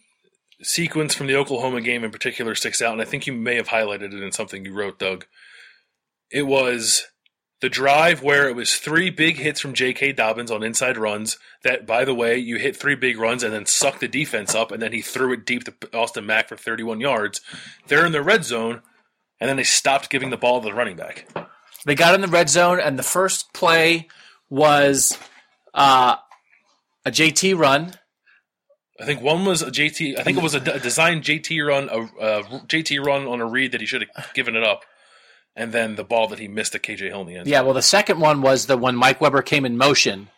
sequence 0.63 1.15
from 1.15 1.27
the 1.27 1.37
Oklahoma 1.37 1.83
game 1.83 2.03
in 2.03 2.11
particular 2.11 2.55
sticks 2.55 2.81
out, 2.81 2.93
and 2.93 3.03
I 3.03 3.05
think 3.05 3.27
you 3.27 3.35
may 3.35 3.57
have 3.57 3.69
highlighted 3.69 4.15
it 4.15 4.23
in 4.23 4.33
something 4.33 4.65
you 4.65 4.73
wrote, 4.73 4.99
Doug. 4.99 5.27
It 6.31 6.47
was 6.47 7.07
the 7.61 7.69
drive 7.69 8.23
where 8.23 8.49
it 8.49 8.57
was 8.57 8.77
three 8.77 9.11
big 9.11 9.37
hits 9.37 9.61
from 9.61 9.75
J.K. 9.75 10.13
Dobbins 10.13 10.51
on 10.51 10.63
inside 10.63 10.97
runs. 10.97 11.39
That, 11.63 11.87
by 11.87 12.05
the 12.05 12.15
way, 12.15 12.39
you 12.39 12.57
hit 12.57 12.77
three 12.77 12.95
big 12.95 13.19
runs 13.19 13.43
and 13.43 13.53
then 13.53 13.67
sucked 13.67 14.01
the 14.01 14.09
defense 14.09 14.55
up, 14.55 14.73
and 14.73 14.83
then 14.83 14.93
he 14.93 15.03
threw 15.03 15.33
it 15.33 15.45
deep 15.45 15.65
to 15.65 15.75
Austin 15.93 16.27
Mack 16.27 16.49
for 16.49 16.57
31 16.57 17.01
yards. 17.01 17.41
They're 17.87 18.07
in 18.07 18.13
the 18.13 18.23
red 18.23 18.45
zone, 18.45 18.81
and 19.41 19.49
then 19.49 19.57
they 19.57 19.65
stopped 19.65 20.11
giving 20.11 20.31
the 20.31 20.37
ball 20.39 20.61
to 20.61 20.69
the 20.69 20.75
running 20.75 20.97
back. 20.97 21.27
They 21.85 21.95
got 21.95 22.15
in 22.15 22.21
the 22.23 22.29
red 22.29 22.49
zone, 22.49 22.81
and 22.81 22.99
the 22.99 23.03
first 23.03 23.53
play 23.53 24.09
was 24.49 25.19
uh, 25.75 26.17
a 27.05 27.11
JT 27.11 27.59
run. 27.59 27.95
I 28.99 29.07
think 29.07 29.23
one 29.23 29.45
was 29.45 29.63
a 29.63 29.71
JT. 29.71 30.19
I 30.19 30.23
think 30.23 30.37
it 30.37 30.43
was 30.43 30.55
a 30.55 30.61
designed 30.61 31.25
JT 31.25 31.67
run, 31.67 31.89
a, 31.89 32.03
a 32.23 32.43
JT 32.67 33.05
run 33.05 33.27
on 33.27 33.41
a 33.41 33.47
read 33.47 33.73
that 33.73 33.81
he 33.81 33.87
should 33.87 34.07
have 34.15 34.35
given 34.35 34.57
it 34.57 34.63
up, 34.63 34.85
and 35.57 35.73
then 35.73 35.97
the 35.97 36.05
ball 36.05 36.29
that 36.29 36.39
he 36.39 36.49
missed 36.49 36.73
to 36.73 36.79
KJ 36.79 37.09
Hill 37.09 37.23
in 37.23 37.27
the 37.27 37.37
end. 37.37 37.47
Yeah, 37.49 37.63
well, 37.63 37.75
the 37.75 37.83
second 37.83 38.21
one 38.21 38.43
was 38.43 38.67
the 38.67 38.77
when 38.77 38.97
Mike 38.97 39.21
Weber 39.21 39.43
came 39.43 39.65
in 39.65 39.77
motion, 39.77 40.29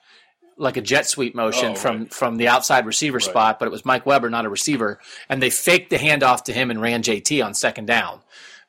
like 0.56 0.76
a 0.76 0.80
jet 0.80 1.06
sweep 1.06 1.34
motion 1.34 1.72
Oh, 1.72 1.74
from 1.74 1.98
right. 2.00 2.12
from 2.14 2.36
the 2.36 2.48
outside 2.48 2.86
receiver 2.86 3.20
spot, 3.20 3.58
but 3.58 3.66
it 3.66 3.72
was 3.72 3.84
Mike 3.84 4.06
Weber, 4.06 4.30
not 4.30 4.44
a 4.46 4.48
receiver, 4.48 4.98
and 5.28 5.42
they 5.42 5.50
faked 5.50 5.90
the 5.90 5.96
handoff 5.98 6.44
to 6.44 6.52
him 6.52 6.70
and 6.70 6.80
ran 6.80 7.02
JT 7.02 7.44
on 7.44 7.54
second 7.54 7.86
down. 7.86 8.20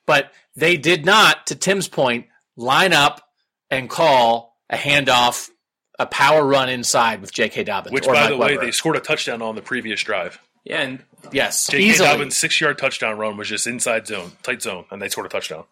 But 0.05 0.31
they 0.55 0.77
did 0.77 1.05
not, 1.05 1.47
to 1.47 1.55
Tim's 1.55 1.87
point, 1.87 2.27
line 2.55 2.93
up 2.93 3.27
and 3.71 3.89
call 3.89 4.57
a 4.69 4.75
handoff, 4.75 5.49
a 5.97 6.05
power 6.05 6.45
run 6.45 6.69
inside 6.69 7.21
with 7.21 7.31
J.K. 7.33 7.63
Dobbins. 7.63 7.93
Which, 7.93 8.05
or 8.07 8.13
by 8.13 8.21
Mike 8.21 8.29
the 8.29 8.37
way, 8.37 8.47
Weber. 8.55 8.65
they 8.65 8.71
scored 8.71 8.95
a 8.97 8.99
touchdown 8.99 9.41
on 9.41 9.55
the 9.55 9.61
previous 9.61 10.01
drive. 10.03 10.39
Yeah, 10.65 10.81
and 10.81 11.03
yes, 11.31 11.67
J.K. 11.67 11.83
easily. 11.83 12.09
Dobbins' 12.09 12.35
six-yard 12.37 12.77
touchdown 12.77 13.17
run 13.17 13.37
was 13.37 13.49
just 13.49 13.65
inside 13.67 14.07
zone, 14.07 14.31
tight 14.43 14.61
zone, 14.61 14.85
and 14.91 15.01
they 15.01 15.09
scored 15.09 15.25
a 15.27 15.29
touchdown. 15.29 15.63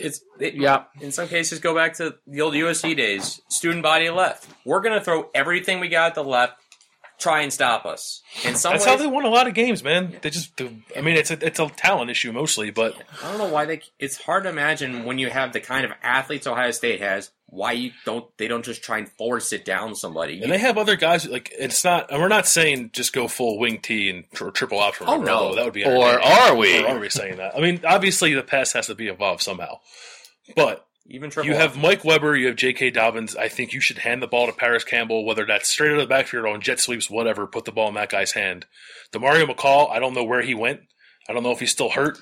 It's 0.00 0.22
it, 0.38 0.54
Yeah, 0.54 0.84
in 1.00 1.12
some 1.12 1.28
cases 1.28 1.58
go 1.58 1.74
back 1.74 1.94
to 1.96 2.16
the 2.26 2.40
old 2.40 2.54
USC 2.54 2.96
days. 2.96 3.40
Student 3.48 3.82
body 3.82 4.10
left. 4.10 4.48
We're 4.64 4.80
gonna 4.80 5.00
throw 5.00 5.30
everything 5.34 5.80
we 5.80 5.88
got 5.88 6.08
at 6.08 6.14
the 6.14 6.24
left, 6.24 6.59
try 7.20 7.42
and 7.42 7.52
stop 7.52 7.84
us. 7.86 8.22
In 8.44 8.56
some 8.56 8.72
That's 8.72 8.84
ways, 8.84 8.94
how 8.94 9.00
they 9.00 9.06
won 9.06 9.24
a 9.24 9.28
lot 9.28 9.46
of 9.46 9.54
games, 9.54 9.84
man. 9.84 10.16
They 10.20 10.30
just, 10.30 10.60
I 10.96 11.00
mean, 11.00 11.16
it's 11.16 11.30
a 11.30 11.46
it's 11.46 11.60
a 11.60 11.68
talent 11.68 12.10
issue 12.10 12.32
mostly, 12.32 12.70
but 12.70 12.94
I 13.22 13.28
don't 13.28 13.38
know 13.38 13.48
why 13.52 13.66
they. 13.66 13.82
It's 13.98 14.16
hard 14.16 14.44
to 14.44 14.48
imagine 14.50 15.04
when 15.04 15.18
you 15.18 15.30
have 15.30 15.52
the 15.52 15.60
kind 15.60 15.84
of 15.84 15.92
athletes 16.02 16.46
Ohio 16.46 16.70
State 16.70 17.00
has. 17.00 17.30
Why 17.46 17.72
you 17.72 17.90
don't? 18.04 18.26
They 18.38 18.48
don't 18.48 18.64
just 18.64 18.82
try 18.82 18.98
and 18.98 19.08
force 19.08 19.52
it 19.52 19.64
down 19.64 19.94
somebody. 19.96 20.40
and 20.40 20.52
they 20.52 20.58
have 20.58 20.78
other 20.78 20.96
guys 20.96 21.26
like 21.26 21.52
it's 21.58 21.84
not. 21.84 22.10
And 22.10 22.20
we're 22.20 22.28
not 22.28 22.46
saying 22.46 22.90
just 22.92 23.12
go 23.12 23.26
full 23.28 23.58
wing 23.58 23.80
T 23.80 24.08
and 24.08 24.24
or 24.40 24.50
triple 24.50 24.78
option. 24.78 25.06
Oh, 25.08 25.20
no. 25.20 25.32
although 25.32 25.54
that 25.56 25.64
would 25.64 25.74
be 25.74 25.84
or 25.84 26.20
are 26.20 26.54
we? 26.54 26.82
Or 26.84 26.96
are 26.96 26.98
we 27.00 27.10
saying 27.10 27.38
that? 27.38 27.56
I 27.56 27.60
mean, 27.60 27.80
obviously 27.84 28.34
the 28.34 28.42
pass 28.42 28.72
has 28.72 28.86
to 28.86 28.94
be 28.94 29.08
involved 29.08 29.42
somehow, 29.42 29.80
but 30.54 30.86
even 31.10 31.30
triple. 31.30 31.50
You 31.50 31.56
have 31.56 31.76
Mike 31.76 32.04
Weber, 32.04 32.36
you 32.36 32.46
have 32.46 32.56
J.K. 32.56 32.90
Dobbins. 32.90 33.34
I 33.36 33.48
think 33.48 33.72
you 33.72 33.80
should 33.80 33.98
hand 33.98 34.22
the 34.22 34.28
ball 34.28 34.46
to 34.46 34.52
Parris 34.52 34.84
Campbell, 34.84 35.24
whether 35.24 35.44
that's 35.44 35.68
straight 35.68 35.90
out 35.90 35.98
of 35.98 36.08
the 36.08 36.14
backfield 36.14 36.44
or 36.44 36.48
on 36.48 36.60
jet 36.60 36.78
sweeps, 36.78 37.10
whatever. 37.10 37.46
Put 37.46 37.64
the 37.64 37.72
ball 37.72 37.88
in 37.88 37.94
that 37.94 38.10
guy's 38.10 38.32
hand. 38.32 38.66
Demario 39.12 39.48
McCall, 39.48 39.90
I 39.90 39.98
don't 39.98 40.14
know 40.14 40.24
where 40.24 40.42
he 40.42 40.54
went. 40.54 40.80
I 41.28 41.32
don't 41.32 41.42
know 41.42 41.50
if 41.50 41.60
he's 41.60 41.72
still 41.72 41.90
hurt. 41.90 42.18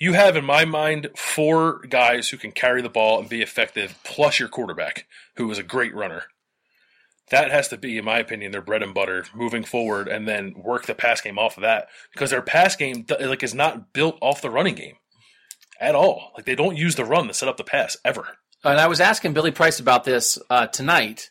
You 0.00 0.12
have, 0.12 0.36
in 0.36 0.44
my 0.44 0.64
mind, 0.64 1.10
four 1.16 1.80
guys 1.88 2.28
who 2.28 2.36
can 2.36 2.52
carry 2.52 2.80
the 2.80 2.88
ball 2.88 3.18
and 3.18 3.28
be 3.28 3.42
effective, 3.42 3.98
plus 4.04 4.38
your 4.38 4.48
quarterback, 4.48 5.06
who 5.36 5.50
is 5.50 5.58
a 5.58 5.64
great 5.64 5.94
runner. 5.94 6.24
That 7.30 7.50
has 7.50 7.68
to 7.68 7.76
be, 7.76 7.98
in 7.98 8.04
my 8.04 8.20
opinion, 8.20 8.52
their 8.52 8.62
bread 8.62 8.82
and 8.82 8.94
butter 8.94 9.26
moving 9.34 9.64
forward, 9.64 10.06
and 10.06 10.26
then 10.26 10.54
work 10.56 10.86
the 10.86 10.94
pass 10.94 11.20
game 11.20 11.38
off 11.38 11.56
of 11.56 11.62
that 11.62 11.88
because 12.12 12.30
their 12.30 12.40
pass 12.40 12.76
game 12.76 13.04
like 13.20 13.42
is 13.42 13.54
not 13.54 13.92
built 13.92 14.16
off 14.22 14.40
the 14.40 14.50
running 14.50 14.76
game 14.76 14.94
at 15.80 15.94
all. 15.94 16.32
Like 16.36 16.46
they 16.46 16.54
don't 16.54 16.76
use 16.76 16.96
the 16.96 17.04
run 17.04 17.28
to 17.28 17.34
set 17.34 17.48
up 17.48 17.56
the 17.56 17.64
pass 17.64 17.96
ever. 18.04 18.26
and 18.64 18.80
I 18.80 18.86
was 18.86 19.00
asking 19.00 19.32
Billy 19.32 19.50
Price 19.50 19.80
about 19.80 20.04
this 20.04 20.38
uh, 20.50 20.66
tonight. 20.66 21.30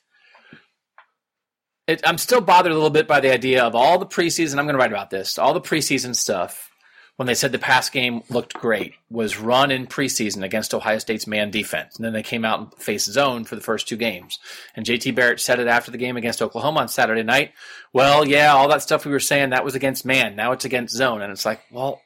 It, 1.88 2.02
I'm 2.06 2.18
still 2.18 2.42
bothered 2.42 2.72
a 2.72 2.76
little 2.76 2.90
bit 2.90 3.08
by 3.08 3.22
the 3.22 3.32
idea 3.32 3.64
of 3.64 3.74
all 3.74 3.98
the 3.98 4.06
preseason. 4.06 4.60
I'm 4.60 4.66
going 4.66 4.76
to 4.76 4.80
write 4.80 4.92
about 4.92 5.10
this. 5.10 5.38
All 5.40 5.54
the 5.54 5.62
preseason 5.62 6.16
stuff 6.16 6.70
when 7.18 7.26
they 7.26 7.34
said 7.34 7.52
the 7.52 7.60
pass 7.60 7.90
game 7.90 8.22
looked 8.30 8.54
great 8.54 8.94
was 9.10 9.40
run 9.40 9.72
in 9.72 9.88
preseason 9.88 10.44
against 10.44 10.74
Ohio 10.74 11.00
State's 11.00 11.26
man 11.26 11.50
defense, 11.50 11.96
and 11.96 12.06
then 12.06 12.14
they 12.14 12.24
came 12.24 12.46
out 12.46 12.60
and 12.60 12.74
faced 12.76 13.12
zone 13.12 13.44
for 13.44 13.56
the 13.56 13.62
first 13.62 13.88
two 13.88 13.98
games. 13.98 14.38
And 14.76 14.86
JT 14.86 15.16
Barrett 15.16 15.42
said 15.42 15.60
it 15.60 15.68
after 15.68 15.92
the 15.92 15.98
game 15.98 16.16
against 16.16 16.42
Oklahoma 16.42 16.82
on 16.82 16.88
Saturday 16.88 17.24
night. 17.24 17.54
Well, 17.92 18.26
yeah, 18.26 18.54
all 18.54 18.68
that 18.70 18.84
stuff 18.84 19.06
we 19.06 19.12
were 19.12 19.20
saying 19.20 19.50
that 19.50 19.66
was 19.66 19.76
against 19.76 20.06
man. 20.06 20.36
Now 20.36 20.52
it's 20.52 20.66
against 20.66 20.96
zone, 20.96 21.22
and 21.22 21.32
it's 21.32 21.46
like, 21.46 21.60
well, 21.72 22.02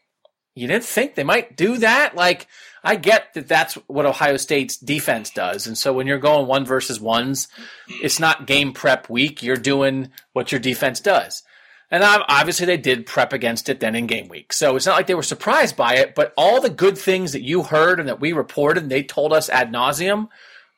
you 0.56 0.68
didn't 0.68 0.84
think 0.84 1.16
they 1.16 1.24
might 1.24 1.56
do 1.56 1.78
that? 1.78 2.16
Like, 2.16 2.48
I 2.84 2.96
get 2.96 3.34
that 3.36 3.48
that's 3.48 3.76
what 3.88 4.06
Ohio 4.06 4.38
State's 4.38 4.78
defense 4.78 5.30
does. 5.30 5.68
And 5.68 5.78
so 5.78 5.94
when 5.94 6.08
you're 6.08 6.18
going 6.18 6.48
one 6.48 6.66
versus 6.66 7.00
ones, 7.00 7.48
it's 8.02 8.20
not 8.20 8.48
game 8.48 8.74
prep 8.74 9.10
week. 9.10 9.44
You're 9.44 9.56
doing 9.56 10.12
what 10.34 10.52
your 10.52 10.60
defense 10.60 11.00
does. 11.00 11.44
And 11.92 12.04
obviously 12.04 12.66
they 12.66 12.78
did 12.78 13.06
prep 13.06 13.34
against 13.34 13.68
it 13.68 13.82
then 13.82 13.96
in 13.96 14.08
game 14.08 14.30
week. 14.30 14.54
So 14.54 14.78
it's 14.78 14.86
not 14.86 14.96
like 14.96 15.08
they 15.08 15.14
were 15.14 15.24
surprised 15.24 15.76
by 15.76 15.96
it, 15.96 16.16
but 16.16 16.34
all 16.38 16.62
the 16.62 16.70
good 16.70 16.98
things 16.98 17.34
that 17.34 17.42
you 17.42 17.64
heard 17.64 18.00
and 18.00 18.08
that 18.08 18.22
we 18.22 18.32
reported 18.32 18.84
and 18.84 18.92
they 18.92 19.04
told 19.04 19.34
us 19.34 19.50
ad 19.50 19.72
nauseum 19.72 20.30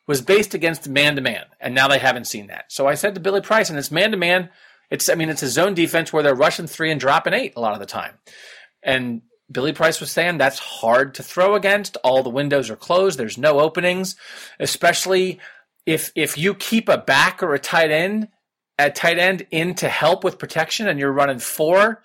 was 0.07 0.21
based 0.21 0.55
against 0.55 0.89
man 0.89 1.15
to 1.15 1.21
man. 1.21 1.45
And 1.61 1.75
now 1.75 1.87
they 1.87 1.99
haven't 1.99 2.25
seen 2.25 2.47
that. 2.47 2.71
So 2.71 2.87
I 2.87 2.95
said 2.95 3.13
to 3.13 3.21
Billy 3.21 3.41
Price, 3.41 3.69
and 3.69 3.77
it's 3.77 3.91
man 3.91 4.11
to 4.11 4.17
man. 4.17 4.49
It's, 4.89 5.07
I 5.07 5.15
mean, 5.15 5.29
it's 5.29 5.43
a 5.43 5.49
zone 5.49 5.75
defense 5.75 6.11
where 6.11 6.23
they're 6.23 6.35
rushing 6.35 6.67
three 6.67 6.91
and 6.91 6.99
dropping 6.99 7.33
eight 7.33 7.53
a 7.55 7.61
lot 7.61 7.73
of 7.73 7.79
the 7.79 7.85
time. 7.85 8.15
And 8.81 9.21
Billy 9.51 9.73
Price 9.73 9.99
was 9.99 10.11
saying 10.11 10.37
that's 10.37 10.59
hard 10.59 11.15
to 11.15 11.23
throw 11.23 11.55
against. 11.55 11.97
All 12.03 12.23
the 12.23 12.29
windows 12.29 12.69
are 12.69 12.75
closed. 12.75 13.19
There's 13.19 13.37
no 13.37 13.59
openings, 13.59 14.15
especially 14.59 15.39
if 15.85 16.11
if 16.15 16.37
you 16.37 16.53
keep 16.55 16.89
a 16.89 16.97
back 16.97 17.43
or 17.43 17.53
a 17.53 17.59
tight 17.59 17.91
end 17.91 18.29
at 18.79 18.95
tight 18.95 19.19
end 19.19 19.45
in 19.51 19.75
to 19.75 19.89
help 19.89 20.23
with 20.23 20.39
protection 20.39 20.87
and 20.87 20.99
you're 20.99 21.11
running 21.11 21.39
four. 21.39 22.01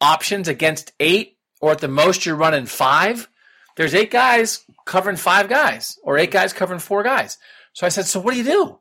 options 0.00 0.48
against 0.48 0.92
eight, 0.98 1.36
or 1.60 1.72
at 1.72 1.78
the 1.78 1.88
most 1.88 2.24
you're 2.24 2.36
running 2.36 2.66
five, 2.66 3.28
there's 3.76 3.94
eight 3.94 4.10
guys 4.10 4.64
covering 4.86 5.16
five 5.16 5.48
guys, 5.48 5.98
or 6.02 6.18
eight 6.18 6.30
guys 6.30 6.52
covering 6.52 6.80
four 6.80 7.02
guys. 7.02 7.38
So 7.74 7.86
I 7.86 7.90
said, 7.90 8.06
so 8.06 8.20
what 8.20 8.32
do 8.32 8.38
you 8.38 8.44
do? 8.44 8.78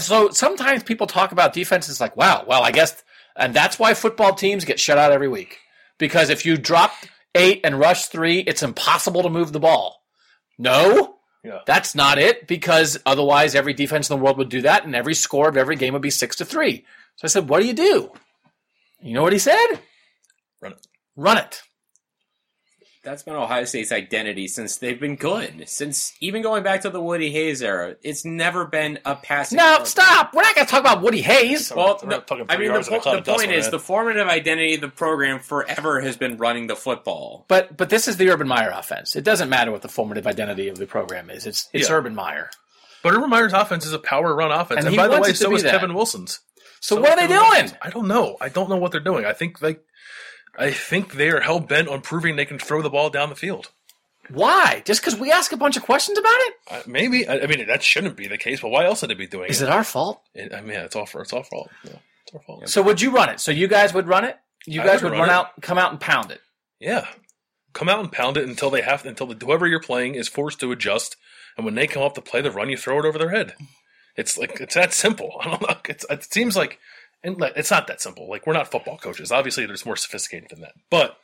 So 0.00 0.30
sometimes 0.30 0.82
people 0.82 1.06
talk 1.06 1.32
about 1.32 1.54
defenses 1.54 2.00
like, 2.00 2.16
wow, 2.16 2.44
well, 2.46 2.62
I 2.62 2.72
guess, 2.72 3.02
and 3.36 3.54
that's 3.54 3.78
why 3.78 3.94
football 3.94 4.34
teams 4.34 4.64
get 4.64 4.80
shut 4.80 4.98
out 4.98 5.12
every 5.12 5.28
week. 5.28 5.60
Because 5.98 6.30
if 6.30 6.44
you 6.44 6.56
drop 6.56 6.92
eight 7.34 7.60
and 7.64 7.78
rush 7.78 8.06
three, 8.06 8.40
it's 8.40 8.62
impossible 8.62 9.22
to 9.22 9.30
move 9.30 9.52
the 9.52 9.60
ball. 9.60 10.02
No, 10.58 11.16
Yeah. 11.44 11.60
that's 11.66 11.94
not 11.94 12.18
it 12.18 12.46
because 12.46 12.98
otherwise 13.06 13.54
every 13.54 13.74
defense 13.74 14.08
in 14.10 14.16
the 14.18 14.22
world 14.22 14.38
would 14.38 14.48
do 14.48 14.62
that 14.62 14.84
and 14.84 14.94
every 14.94 15.14
score 15.14 15.48
of 15.48 15.56
every 15.56 15.76
game 15.76 15.92
would 15.92 16.02
be 16.02 16.10
six 16.10 16.36
to 16.36 16.44
three. 16.44 16.84
So 17.16 17.24
I 17.24 17.28
said, 17.28 17.48
what 17.48 17.60
do 17.60 17.66
you 17.66 17.74
do? 17.74 18.12
You 19.00 19.14
know 19.14 19.22
what 19.22 19.32
he 19.32 19.38
said? 19.38 19.66
Run 20.60 20.72
it. 20.72 20.86
Run 21.14 21.38
it. 21.38 21.62
That's 23.06 23.22
been 23.22 23.36
Ohio 23.36 23.64
State's 23.64 23.92
identity 23.92 24.48
since 24.48 24.78
they've 24.78 24.98
been 24.98 25.14
good. 25.14 25.68
Since 25.68 26.12
even 26.20 26.42
going 26.42 26.64
back 26.64 26.80
to 26.80 26.90
the 26.90 27.00
Woody 27.00 27.30
Hayes 27.30 27.62
era, 27.62 27.94
it's 28.02 28.24
never 28.24 28.66
been 28.66 28.98
a 29.04 29.14
passing. 29.14 29.58
No, 29.58 29.62
program. 29.62 29.86
stop. 29.86 30.34
We're 30.34 30.42
not 30.42 30.56
going 30.56 30.66
to 30.66 30.70
talk 30.72 30.80
about 30.80 31.02
Woody 31.02 31.22
Hayes. 31.22 31.72
Well, 31.72 32.00
We're 32.02 32.08
no, 32.08 32.24
I 32.48 32.56
mean, 32.56 32.66
the, 32.66 32.74
yards 32.74 32.88
in 32.88 32.94
a 32.94 33.00
po- 33.00 33.14
the 33.14 33.22
point 33.22 33.52
is 33.52 33.70
the 33.70 33.78
formative 33.78 34.26
identity 34.26 34.74
of 34.74 34.80
the 34.80 34.88
program 34.88 35.38
forever 35.38 36.00
has 36.00 36.16
been 36.16 36.36
running 36.36 36.66
the 36.66 36.74
football. 36.74 37.44
But 37.46 37.76
but 37.76 37.90
this 37.90 38.08
is 38.08 38.16
the 38.16 38.28
Urban 38.28 38.48
Meyer 38.48 38.70
offense. 38.70 39.14
It 39.14 39.22
doesn't 39.22 39.48
matter 39.48 39.70
what 39.70 39.82
the 39.82 39.88
formative 39.88 40.26
identity 40.26 40.66
of 40.66 40.76
the 40.76 40.86
program 40.86 41.30
is. 41.30 41.46
It's 41.46 41.68
it's 41.72 41.88
Yeah. 41.88 41.94
Urban 41.94 42.14
Meyer. 42.16 42.50
But 43.04 43.14
Urban 43.14 43.30
Meyer's 43.30 43.52
offense 43.52 43.86
is 43.86 43.92
a 43.92 44.00
power 44.00 44.34
run 44.34 44.50
offense, 44.50 44.80
And 44.80 44.88
and, 44.88 44.96
by 44.96 45.06
the 45.06 45.20
way, 45.20 45.32
so 45.32 45.54
is 45.54 45.62
that. 45.62 45.70
Kevin 45.70 45.94
Wilson's. 45.94 46.40
So, 46.80 46.96
So 46.96 47.00
what 47.02 47.10
are 47.12 47.16
they 47.16 47.28
doing? 47.28 47.40
Wilson's. 47.40 47.74
I 47.80 47.90
don't 47.90 48.08
know. 48.08 48.36
I 48.40 48.48
don't 48.48 48.68
know 48.68 48.76
what 48.78 48.90
they're 48.90 49.00
doing. 49.00 49.24
I 49.24 49.32
think 49.32 49.62
like, 49.62 49.84
I 50.58 50.70
think 50.70 51.14
they 51.14 51.30
are 51.30 51.40
hell 51.40 51.60
bent 51.60 51.88
on 51.88 52.00
proving 52.00 52.36
they 52.36 52.44
can 52.44 52.58
throw 52.58 52.82
the 52.82 52.90
ball 52.90 53.10
down 53.10 53.28
the 53.28 53.36
field. 53.36 53.70
Why? 54.30 54.82
Just 54.84 55.00
because 55.00 55.16
we 55.18 55.30
ask 55.30 55.52
a 55.52 55.56
bunch 55.56 55.76
of 55.76 55.84
questions 55.84 56.18
about 56.18 56.34
it? 56.34 56.54
Uh, 56.70 56.82
maybe 56.86 57.28
I, 57.28 57.40
I 57.40 57.46
mean 57.46 57.66
that 57.66 57.82
shouldn't 57.82 58.16
be 58.16 58.26
the 58.26 58.38
case, 58.38 58.60
but 58.60 58.70
why 58.70 58.84
else 58.84 59.02
would 59.02 59.10
they 59.10 59.14
be 59.14 59.26
doing 59.26 59.48
Is 59.48 59.62
it? 59.62 59.66
it 59.66 59.70
our 59.70 59.84
fault? 59.84 60.20
it? 60.34 60.52
I 60.52 60.60
mean, 60.60 60.72
yeah, 60.72 60.84
it's 60.84 60.96
all 60.96 61.06
for 61.06 61.22
it's 61.22 61.32
all 61.32 61.44
fault. 61.44 61.70
Yeah, 61.84 61.98
it's 62.24 62.34
our 62.34 62.40
fault. 62.40 62.68
So 62.68 62.82
would 62.82 63.00
you 63.00 63.12
run 63.12 63.28
it? 63.28 63.40
So 63.40 63.52
you 63.52 63.68
guys 63.68 63.94
would 63.94 64.08
run 64.08 64.24
it? 64.24 64.36
You 64.66 64.82
guys 64.82 65.02
would 65.02 65.12
would 65.12 65.18
run 65.18 65.28
run 65.28 65.30
out, 65.30 65.60
come 65.62 65.78
out 65.78 65.92
and 65.92 66.00
pound 66.00 66.32
it. 66.32 66.40
Yeah. 66.80 67.06
Come 67.72 67.88
out 67.88 68.00
and 68.00 68.10
pound 68.10 68.36
it 68.36 68.48
until 68.48 68.70
they 68.70 68.82
have 68.82 69.04
until 69.06 69.26
the, 69.26 69.44
whoever 69.44 69.66
you're 69.66 69.80
playing 69.80 70.14
is 70.16 70.28
forced 70.28 70.58
to 70.60 70.72
adjust, 70.72 71.16
and 71.56 71.64
when 71.64 71.74
they 71.74 71.86
come 71.86 72.02
up 72.02 72.14
to 72.14 72.20
play 72.20 72.40
the 72.40 72.50
run, 72.50 72.70
you 72.70 72.76
throw 72.76 72.98
it 72.98 73.04
over 73.04 73.18
their 73.18 73.30
head. 73.30 73.54
It's 74.16 74.38
like 74.38 74.60
it's 74.60 74.74
that 74.74 74.92
simple. 74.92 75.36
I 75.40 75.50
don't 75.50 75.62
know. 75.62 75.76
It's, 75.88 76.04
it 76.10 76.24
seems 76.24 76.56
like, 76.56 76.78
and 77.26 77.42
it's 77.56 77.70
not 77.70 77.88
that 77.88 78.00
simple. 78.00 78.28
Like 78.28 78.46
we're 78.46 78.52
not 78.52 78.70
football 78.70 78.98
coaches. 78.98 79.32
Obviously, 79.32 79.66
there's 79.66 79.84
more 79.84 79.96
sophisticated 79.96 80.50
than 80.50 80.60
that. 80.60 80.74
But 80.90 81.16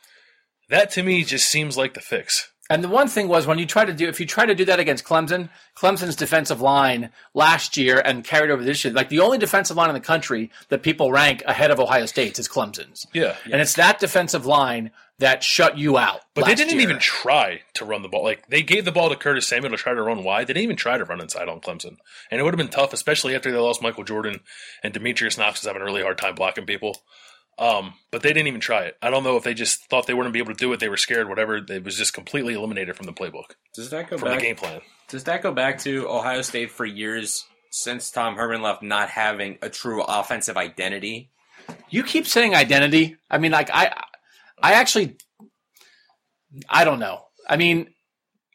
that 0.69 0.91
to 0.91 1.03
me 1.03 1.23
just 1.23 1.49
seems 1.49 1.77
like 1.77 1.93
the 1.93 2.01
fix. 2.01 2.51
And 2.69 2.83
the 2.83 2.89
one 2.89 3.07
thing 3.07 3.27
was 3.27 3.45
when 3.45 3.59
you 3.59 3.65
try 3.65 3.83
to 3.83 3.93
do, 3.93 4.07
if 4.07 4.19
you 4.19 4.25
try 4.25 4.45
to 4.45 4.55
do 4.55 4.65
that 4.65 4.79
against 4.79 5.03
Clemson, 5.03 5.49
Clemson's 5.75 6.15
defensive 6.15 6.61
line 6.61 7.09
last 7.33 7.75
year 7.75 8.01
and 8.03 8.23
carried 8.23 8.51
over 8.51 8.63
this 8.63 8.83
year, 8.85 8.93
like 8.93 9.09
the 9.09 9.19
only 9.19 9.37
defensive 9.37 9.75
line 9.75 9.89
in 9.89 9.93
the 9.93 9.99
country 9.99 10.49
that 10.69 10.81
people 10.81 11.11
rank 11.11 11.43
ahead 11.45 11.71
of 11.71 11.79
Ohio 11.79 12.05
State's 12.05 12.39
is 12.39 12.47
Clemson's. 12.47 13.05
Yeah. 13.13 13.35
And 13.51 13.61
it's 13.61 13.73
that 13.73 13.99
defensive 13.99 14.45
line 14.45 14.91
that 15.19 15.43
shut 15.43 15.77
you 15.77 15.97
out. 15.97 16.21
But 16.33 16.45
they 16.45 16.55
didn't 16.55 16.73
year. 16.73 16.81
even 16.81 16.99
try 16.99 17.61
to 17.75 17.85
run 17.85 18.01
the 18.01 18.07
ball. 18.07 18.23
Like 18.23 18.47
they 18.47 18.61
gave 18.61 18.85
the 18.85 18.91
ball 18.91 19.09
to 19.09 19.15
Curtis 19.15 19.47
Samuel 19.47 19.71
to 19.71 19.77
try 19.77 19.93
to 19.93 20.01
run 20.01 20.23
wide. 20.23 20.47
They 20.47 20.53
didn't 20.53 20.63
even 20.63 20.75
try 20.75 20.97
to 20.97 21.05
run 21.05 21.21
inside 21.21 21.49
on 21.49 21.59
Clemson, 21.59 21.97
and 22.31 22.39
it 22.39 22.43
would 22.43 22.53
have 22.53 22.57
been 22.57 22.67
tough, 22.67 22.93
especially 22.93 23.35
after 23.35 23.51
they 23.51 23.57
lost 23.57 23.81
Michael 23.81 24.03
Jordan 24.03 24.39
and 24.81 24.93
Demetrius 24.93 25.37
Knox 25.37 25.61
was 25.61 25.67
having 25.67 25.81
a 25.81 25.85
really 25.85 26.01
hard 26.01 26.17
time 26.17 26.35
blocking 26.35 26.65
people. 26.65 27.01
Um, 27.59 27.93
but 28.11 28.23
they 28.23 28.29
didn't 28.33 28.47
even 28.47 28.61
try 28.61 28.83
it. 28.85 28.97
I 29.01 29.09
don't 29.09 29.23
know 29.23 29.37
if 29.37 29.43
they 29.43 29.53
just 29.53 29.87
thought 29.89 30.07
they 30.07 30.13
wouldn't 30.13 30.33
be 30.33 30.39
able 30.39 30.53
to 30.53 30.57
do 30.59 30.73
it. 30.73 30.79
They 30.79 30.89
were 30.89 30.97
scared. 30.97 31.29
Whatever. 31.29 31.57
It 31.57 31.83
was 31.83 31.95
just 31.97 32.13
completely 32.13 32.53
eliminated 32.55 32.95
from 32.95 33.05
the 33.05 33.13
playbook, 33.13 33.53
Does 33.75 33.89
that 33.91 34.09
go 34.09 34.17
from 34.17 34.29
back? 34.29 34.39
the 34.39 34.45
game 34.45 34.55
plan. 34.55 34.81
Does 35.07 35.23
that 35.25 35.43
go 35.43 35.51
back 35.51 35.79
to 35.79 36.07
Ohio 36.09 36.41
State 36.41 36.71
for 36.71 36.85
years 36.85 37.45
since 37.69 38.09
Tom 38.11 38.35
Herman 38.35 38.61
left, 38.61 38.81
not 38.81 39.09
having 39.09 39.57
a 39.61 39.69
true 39.69 40.01
offensive 40.01 40.57
identity? 40.57 41.29
You 41.89 42.03
keep 42.03 42.25
saying 42.27 42.55
identity. 42.55 43.17
I 43.29 43.37
mean, 43.37 43.51
like 43.51 43.69
I, 43.71 43.93
I 44.61 44.73
actually, 44.73 45.17
I 46.69 46.83
don't 46.85 46.99
know. 46.99 47.25
I 47.47 47.57
mean, 47.57 47.93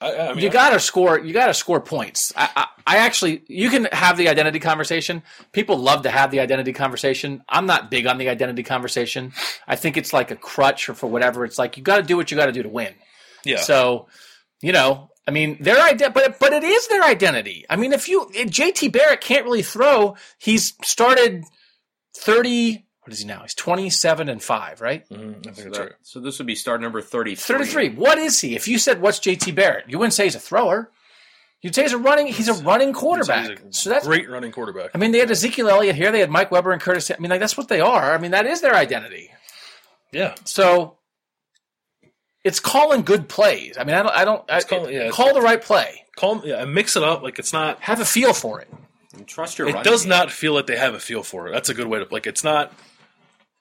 I, 0.01 0.16
I 0.16 0.34
mean, 0.34 0.44
you 0.44 0.51
got 0.51 0.70
to 0.70 0.80
score. 0.80 1.18
You 1.18 1.32
got 1.32 1.46
to 1.46 1.55
score 1.55 1.80
points. 1.80 2.32
I, 2.36 2.49
I, 2.55 2.66
I 2.86 2.96
actually, 2.99 3.42
you 3.49 3.68
can 3.68 3.86
have 3.86 4.16
the 4.16 4.28
identity 4.28 4.61
conversation. 4.61 5.22
People 5.53 5.76
love 5.76 6.03
to 6.03 6.11
have 6.11 6.30
the 6.30 6.40
identity 6.40 6.72
conversation. 6.72 7.42
I'm 7.49 7.66
not 7.66 7.90
big 7.90 8.07
on 8.07 8.18
the 8.18 8.28
identity 8.28 8.62
conversation. 8.62 9.32
I 9.66 9.76
think 9.76 9.96
it's 9.96 10.12
like 10.12 10.30
a 10.30 10.36
crutch 10.36 10.88
or 10.88 10.94
for 10.94 11.09
whatever. 11.09 11.44
It's 11.44 11.59
like 11.59 11.76
you 11.76 11.82
got 11.82 11.96
to 11.96 12.03
do 12.03 12.16
what 12.16 12.30
you 12.30 12.36
got 12.36 12.46
to 12.46 12.53
do 12.53 12.62
to 12.62 12.68
win. 12.68 12.94
yeah. 13.44 13.59
So, 13.59 14.07
you 14.62 14.72
know, 14.72 15.11
I 15.26 15.30
mean, 15.30 15.59
their 15.61 15.78
idea, 15.82 16.09
but 16.09 16.38
but 16.38 16.55
it 16.55 16.64
is 16.64 16.88
their 16.88 17.03
identity. 17.03 17.66
I 17.68 17.76
mean, 17.76 17.92
if 17.92 18.09
you 18.09 18.30
if 18.34 18.49
JT 18.49 18.92
Barrett 18.92 19.20
can't 19.20 19.44
really 19.44 19.62
throw, 19.62 20.16
he's 20.38 20.72
started 20.82 21.44
thirty. 22.16 22.86
What 23.09 23.12
is 23.14 23.20
he 23.20 23.26
now? 23.26 23.40
He's 23.40 23.54
twenty 23.54 23.88
seven 23.88 24.28
and 24.28 24.42
five, 24.42 24.82
right? 24.82 25.09
Mm-hmm. 25.09 25.48
I 25.48 25.52
So, 25.54 25.70
that- 25.70 25.92
so 26.02 26.20
this 26.20 26.36
would 26.38 26.46
be 26.46 26.54
start 26.54 26.80
number 26.82 27.00
33. 27.00 27.36
33. 27.36 27.88
What 27.90 28.18
is 28.18 28.38
he? 28.40 28.54
If 28.54 28.68
you 28.68 28.78
said 28.78 29.00
what's 29.00 29.18
JT 29.18 29.54
Barrett, 29.54 29.84
you 29.88 29.98
wouldn't 29.98 30.12
say 30.12 30.24
he's 30.24 30.34
a 30.34 30.40
thrower. 30.40 30.90
You'd 31.62 31.74
say 31.74 31.82
he's 31.84 31.92
a 31.94 31.98
running. 31.98 32.26
He's 32.26 32.48
a 32.48 32.62
running 32.62 32.92
quarterback. 32.92 33.48
He's 33.48 33.59
a 33.61 33.72
so 33.72 33.90
that's. 33.90 34.06
great 34.06 34.28
running 34.28 34.52
quarterback. 34.52 34.90
I 34.94 34.98
mean, 34.98 35.11
they 35.12 35.18
had 35.20 35.30
Ezekiel 35.30 35.68
Elliott 35.70 35.96
here. 35.96 36.12
They 36.12 36.20
had 36.20 36.30
Mike 36.30 36.50
Weber 36.50 36.70
and 36.72 36.80
Curtis. 36.82 37.11
I 37.11 37.16
mean, 37.18 37.30
like 37.30 37.40
that's 37.40 37.56
what 37.56 37.68
they 37.68 37.80
are. 37.80 38.12
I 38.14 38.18
mean, 38.18 38.32
that 38.32 38.44
is 38.46 38.61
their 38.61 38.74
identity. 38.74 39.30
Yeah. 40.12 40.34
So 40.44 40.98
it's 42.44 42.61
calling 42.61 43.02
good 43.02 43.28
plays. 43.28 43.76
I 43.78 43.84
mean, 43.84 43.94
I 43.96 44.02
don't. 44.02 44.14
I 44.14 44.24
don't. 44.24 44.50
I, 44.50 44.61
calling- 44.61 44.94
yeah, 44.94 45.09
call 45.11 45.34
the 45.34 45.40
right 45.40 45.61
play. 45.62 46.04
Call 46.16 46.42
yeah, 46.44 46.62
and 46.62 46.74
mix 46.74 46.96
it 46.96 47.02
up. 47.02 47.22
Like 47.22 47.38
it's 47.38 47.52
not. 47.52 47.80
Have 47.80 48.00
a 48.00 48.04
feel 48.04 48.32
for 48.34 48.61
it. 48.61 48.68
And 49.14 49.26
trust 49.26 49.59
your 49.59 49.68
it 49.68 49.72
running 49.74 49.90
does 49.90 50.02
game. 50.02 50.11
not 50.11 50.30
feel 50.30 50.52
like 50.54 50.66
they 50.66 50.76
have 50.76 50.94
a 50.94 51.00
feel 51.00 51.22
for 51.24 51.48
it. 51.48 51.52
That's 51.52 51.68
a 51.70 51.74
good 51.74 51.86
way 51.88 51.98
to 51.98 52.06
like. 52.12 52.26
It's 52.26 52.44
not. 52.44 52.72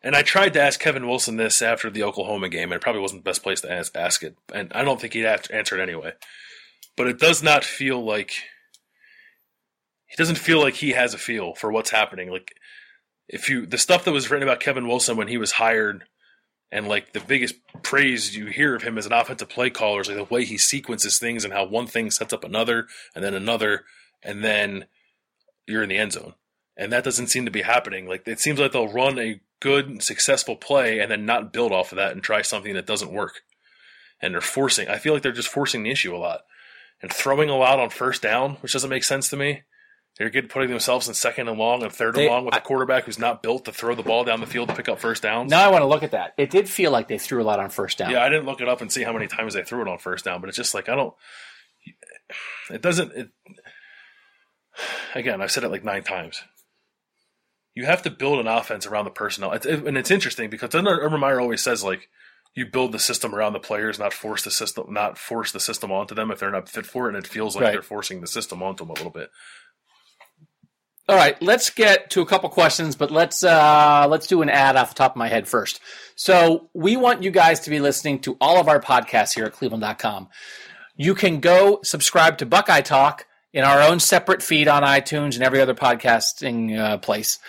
And 0.01 0.15
I 0.15 0.21
tried 0.21 0.53
to 0.53 0.61
ask 0.61 0.79
Kevin 0.79 1.07
Wilson 1.07 1.37
this 1.37 1.61
after 1.61 1.89
the 1.89 2.03
Oklahoma 2.03 2.49
game, 2.49 2.71
and 2.71 2.73
it 2.73 2.81
probably 2.81 3.01
wasn't 3.01 3.23
the 3.23 3.29
best 3.29 3.43
place 3.43 3.61
to 3.61 3.71
ask, 3.71 3.95
ask 3.95 4.23
it. 4.23 4.37
And 4.53 4.71
I 4.73 4.83
don't 4.83 5.01
think 5.01 5.13
he'd 5.13 5.25
answer 5.25 5.77
it 5.77 5.81
anyway. 5.81 6.13
But 6.95 7.07
it 7.07 7.19
does 7.19 7.41
not 7.41 7.63
feel 7.63 8.03
like 8.03 8.33
he 10.07 10.15
doesn't 10.15 10.37
feel 10.37 10.61
like 10.61 10.75
he 10.75 10.91
has 10.91 11.13
a 11.13 11.17
feel 11.17 11.53
for 11.55 11.71
what's 11.71 11.91
happening. 11.91 12.31
Like 12.31 12.53
if 13.27 13.49
you 13.49 13.65
the 13.65 13.77
stuff 13.77 14.05
that 14.05 14.11
was 14.11 14.31
written 14.31 14.47
about 14.47 14.59
Kevin 14.59 14.87
Wilson 14.87 15.17
when 15.17 15.27
he 15.27 15.37
was 15.37 15.53
hired, 15.53 16.05
and 16.71 16.87
like 16.87 17.13
the 17.13 17.19
biggest 17.19 17.55
praise 17.83 18.35
you 18.35 18.47
hear 18.47 18.75
of 18.75 18.83
him 18.83 18.97
as 18.97 19.05
an 19.05 19.13
offensive 19.13 19.49
play 19.49 19.69
caller 19.69 20.01
is 20.01 20.07
like 20.07 20.17
the 20.17 20.33
way 20.33 20.45
he 20.45 20.57
sequences 20.57 21.19
things 21.19 21.43
and 21.43 21.53
how 21.53 21.65
one 21.65 21.87
thing 21.87 22.11
sets 22.11 22.33
up 22.33 22.43
another 22.43 22.87
and 23.15 23.23
then 23.23 23.33
another, 23.33 23.85
and 24.23 24.43
then 24.43 24.85
you're 25.67 25.83
in 25.83 25.89
the 25.89 25.97
end 25.97 26.13
zone. 26.13 26.33
And 26.75 26.91
that 26.93 27.03
doesn't 27.03 27.27
seem 27.27 27.45
to 27.45 27.51
be 27.51 27.61
happening. 27.63 28.07
Like 28.07 28.27
it 28.27 28.39
seems 28.39 28.59
like 28.59 28.71
they'll 28.71 28.87
run 28.91 29.19
a 29.19 29.39
good, 29.59 30.01
successful 30.03 30.55
play 30.55 30.99
and 30.99 31.09
then 31.11 31.25
not 31.25 31.51
build 31.53 31.71
off 31.71 31.91
of 31.91 31.95
that 31.97 32.11
and 32.13 32.21
try 32.23 32.41
something 32.41 32.73
that 32.73 32.85
doesn't 32.85 33.11
work. 33.11 33.41
And 34.21 34.33
they're 34.33 34.41
forcing. 34.41 34.87
I 34.87 34.97
feel 34.97 35.13
like 35.13 35.21
they're 35.23 35.31
just 35.31 35.47
forcing 35.49 35.83
the 35.83 35.91
issue 35.91 36.15
a 36.15 36.17
lot 36.17 36.41
and 37.01 37.11
throwing 37.13 37.49
a 37.49 37.55
lot 37.57 37.79
on 37.79 37.89
first 37.89 38.21
down, 38.21 38.55
which 38.61 38.73
doesn't 38.73 38.89
make 38.89 39.03
sense 39.03 39.29
to 39.29 39.37
me. 39.37 39.63
They're 40.17 40.31
good 40.31 40.49
putting 40.49 40.71
themselves 40.71 41.07
in 41.07 41.13
second 41.13 41.47
and 41.47 41.59
long 41.59 41.83
and 41.83 41.93
third 41.93 42.15
They- 42.15 42.25
and 42.25 42.33
long 42.33 42.45
with 42.45 42.55
I- 42.55 42.57
a 42.57 42.61
quarterback 42.61 43.03
who's 43.03 43.19
not 43.19 43.43
built 43.43 43.65
to 43.65 43.71
throw 43.71 43.93
the 43.93 44.01
ball 44.01 44.23
down 44.23 44.39
the 44.39 44.47
field 44.47 44.69
to 44.69 44.75
pick 44.75 44.89
up 44.89 44.97
first 44.99 45.21
downs. 45.21 45.51
Now 45.51 45.63
I 45.63 45.67
want 45.71 45.83
to 45.83 45.87
look 45.87 46.01
at 46.01 46.09
that. 46.11 46.33
It 46.37 46.49
did 46.49 46.67
feel 46.67 46.89
like 46.89 47.07
they 47.07 47.19
threw 47.19 47.39
a 47.39 47.45
lot 47.45 47.59
on 47.59 47.69
first 47.69 47.99
down. 47.99 48.09
Yeah, 48.09 48.23
I 48.23 48.29
didn't 48.29 48.45
look 48.47 48.59
it 48.59 48.67
up 48.67 48.81
and 48.81 48.91
see 48.91 49.03
how 49.03 49.13
many 49.13 49.27
times 49.27 49.53
they 49.53 49.61
threw 49.63 49.83
it 49.83 49.87
on 49.87 49.99
first 49.99 50.25
down, 50.25 50.41
but 50.41 50.47
it's 50.47 50.57
just 50.57 50.73
like 50.73 50.89
I 50.89 50.95
don't. 50.95 51.13
It 52.71 52.81
doesn't. 52.81 53.11
It, 53.15 53.29
again, 55.13 55.41
I've 55.41 55.51
said 55.51 55.63
it 55.63 55.69
like 55.69 55.83
nine 55.83 56.03
times. 56.03 56.41
You 57.77 57.85
have 57.85 58.01
to 58.01 58.09
build 58.09 58.39
an 58.39 58.47
offense 58.47 58.87
around 58.87 59.05
the 59.05 59.11
personnel, 59.11 59.51
it's, 59.51 59.65
it, 59.67 59.85
and 59.85 59.95
it's 59.97 60.09
interesting 60.09 60.49
because 60.49 60.71
then 60.71 60.87
Urban 60.87 61.19
Meyer 61.19 61.39
always 61.39 61.61
says 61.61 61.83
like 61.83 62.09
you 62.55 62.65
build 62.65 62.91
the 62.91 62.97
system 62.97 63.35
around 63.35 63.53
the 63.53 63.59
players, 63.59 63.99
not 63.99 64.13
force 64.13 64.41
the 64.43 64.49
system, 64.49 64.85
not 64.91 65.19
force 65.19 65.51
the 65.51 65.59
system 65.59 65.91
onto 65.91 66.15
them 66.15 66.31
if 66.31 66.39
they're 66.39 66.49
not 66.49 66.67
fit 66.69 66.87
for 66.87 67.05
it, 67.05 67.15
and 67.15 67.23
it 67.23 67.29
feels 67.29 67.55
like 67.55 67.65
Right. 67.65 67.73
they're 67.73 67.83
forcing 67.83 68.19
the 68.21 68.25
system 68.25 68.63
onto 68.63 68.83
them 68.83 68.89
a 68.89 68.93
little 68.93 69.11
bit. 69.11 69.29
All 71.07 71.15
right, 71.15 71.39
let's 71.39 71.69
get 71.69 72.09
to 72.09 72.21
a 72.21 72.25
couple 72.25 72.49
questions, 72.49 72.95
but 72.95 73.11
let's 73.11 73.43
uh, 73.43 74.07
let's 74.09 74.25
do 74.25 74.41
an 74.41 74.49
ad 74.49 74.75
off 74.75 74.89
the 74.89 74.95
top 74.95 75.11
of 75.11 75.17
my 75.17 75.27
head 75.27 75.47
first. 75.47 75.79
So 76.15 76.69
we 76.73 76.97
want 76.97 77.21
you 77.21 77.29
guys 77.29 77.59
to 77.61 77.69
be 77.69 77.79
listening 77.79 78.19
to 78.21 78.35
all 78.41 78.59
of 78.59 78.67
our 78.67 78.81
podcasts 78.81 79.35
here 79.35 79.45
at 79.45 79.53
Cleveland.com. 79.53 80.27
You 80.95 81.13
can 81.13 81.39
go 81.39 81.79
subscribe 81.83 82.39
to 82.39 82.45
Buckeye 82.47 82.81
Talk 82.81 83.27
in 83.57 83.63
our 83.63 83.81
own 83.81 83.99
separate 83.99 84.43
feed 84.43 84.67
on 84.67 84.83
iTunes 84.83 85.33
and 85.33 85.41
every 85.41 85.59
other 85.59 85.73
podcasting 85.73 86.77
uh, 86.77 86.99
place. 86.99 87.39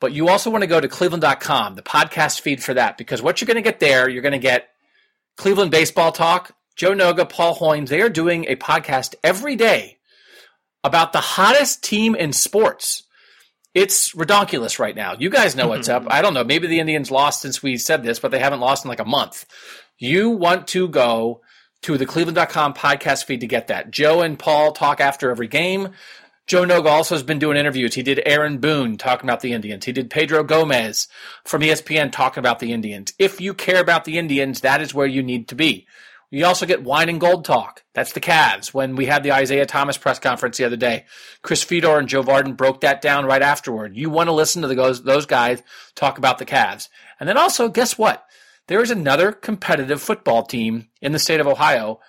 But 0.00 0.12
you 0.12 0.28
also 0.28 0.50
want 0.50 0.62
to 0.62 0.66
go 0.66 0.80
to 0.80 0.88
Cleveland.com, 0.88 1.76
the 1.76 1.82
podcast 1.82 2.40
feed 2.40 2.60
for 2.60 2.74
that, 2.74 2.98
because 2.98 3.22
what 3.22 3.40
you're 3.40 3.46
going 3.46 3.54
to 3.54 3.62
get 3.62 3.78
there, 3.78 4.08
you're 4.08 4.22
going 4.22 4.32
to 4.32 4.38
get 4.38 4.70
Cleveland 5.36 5.70
Baseball 5.70 6.10
Talk, 6.10 6.50
Joe 6.74 6.94
Noga, 6.94 7.28
Paul 7.28 7.54
Hoynes. 7.54 7.86
They 7.90 8.00
are 8.00 8.08
doing 8.08 8.46
a 8.48 8.56
podcast 8.56 9.14
every 9.22 9.54
day 9.54 9.98
about 10.82 11.12
the 11.12 11.20
hottest 11.20 11.84
team 11.84 12.16
in 12.16 12.32
sports. 12.32 13.04
It's 13.72 14.14
redonkulous 14.14 14.80
right 14.80 14.96
now. 14.96 15.14
You 15.16 15.30
guys 15.30 15.54
know 15.54 15.68
what's 15.68 15.88
up. 15.88 16.06
I 16.08 16.22
don't 16.22 16.34
know. 16.34 16.42
Maybe 16.42 16.66
the 16.66 16.80
Indians 16.80 17.12
lost 17.12 17.42
since 17.42 17.62
we 17.62 17.76
said 17.76 18.02
this, 18.02 18.18
but 18.18 18.32
they 18.32 18.40
haven't 18.40 18.58
lost 18.58 18.84
in 18.84 18.88
like 18.88 18.98
a 18.98 19.04
month. 19.04 19.46
You 19.96 20.30
want 20.30 20.66
to 20.68 20.88
go 20.88 21.42
to 21.86 21.96
the 21.96 22.04
cleveland.com 22.04 22.74
podcast 22.74 23.26
feed 23.26 23.42
to 23.42 23.46
get 23.46 23.68
that. 23.68 23.92
Joe 23.92 24.20
and 24.20 24.36
Paul 24.36 24.72
talk 24.72 25.00
after 25.00 25.30
every 25.30 25.46
game. 25.46 25.90
Joe 26.48 26.64
Noga 26.64 26.86
also 26.86 27.14
has 27.14 27.22
been 27.22 27.38
doing 27.38 27.56
interviews. 27.56 27.94
He 27.94 28.02
did 28.02 28.20
Aaron 28.26 28.58
Boone 28.58 28.96
talking 28.96 29.28
about 29.28 29.40
the 29.40 29.52
Indians. 29.52 29.84
He 29.84 29.92
did 29.92 30.10
Pedro 30.10 30.42
Gomez 30.42 31.06
from 31.44 31.62
ESPN 31.62 32.10
talking 32.10 32.40
about 32.40 32.58
the 32.58 32.72
Indians. 32.72 33.14
If 33.20 33.40
you 33.40 33.54
care 33.54 33.80
about 33.80 34.04
the 34.04 34.18
Indians, 34.18 34.62
that 34.62 34.80
is 34.80 34.94
where 34.94 35.06
you 35.06 35.22
need 35.22 35.46
to 35.46 35.54
be. 35.54 35.86
You 36.28 36.44
also 36.46 36.66
get 36.66 36.82
wine 36.82 37.08
and 37.08 37.20
gold 37.20 37.44
talk. 37.44 37.84
That's 37.94 38.12
the 38.12 38.20
Cavs. 38.20 38.74
When 38.74 38.96
we 38.96 39.06
had 39.06 39.22
the 39.22 39.30
Isaiah 39.30 39.64
Thomas 39.64 39.96
press 39.96 40.18
conference 40.18 40.58
the 40.58 40.64
other 40.64 40.76
day, 40.76 41.04
Chris 41.42 41.62
Fedor 41.62 42.00
and 42.00 42.08
Joe 42.08 42.24
Vardon 42.24 42.56
broke 42.56 42.80
that 42.80 43.00
down 43.00 43.26
right 43.26 43.42
afterward. 43.42 43.96
You 43.96 44.10
want 44.10 44.26
to 44.26 44.32
listen 44.32 44.62
to 44.62 44.68
the, 44.68 44.74
those, 44.74 45.04
those 45.04 45.26
guys 45.26 45.62
talk 45.94 46.18
about 46.18 46.38
the 46.38 46.46
Cavs. 46.46 46.88
And 47.20 47.28
then 47.28 47.36
also, 47.36 47.68
guess 47.68 47.96
what? 47.96 48.25
There 48.68 48.82
is 48.82 48.90
another 48.90 49.30
competitive 49.30 50.02
football 50.02 50.42
team 50.42 50.88
in 51.00 51.12
the 51.12 51.20
state 51.20 51.38
of 51.38 51.46
Ohio 51.46 52.00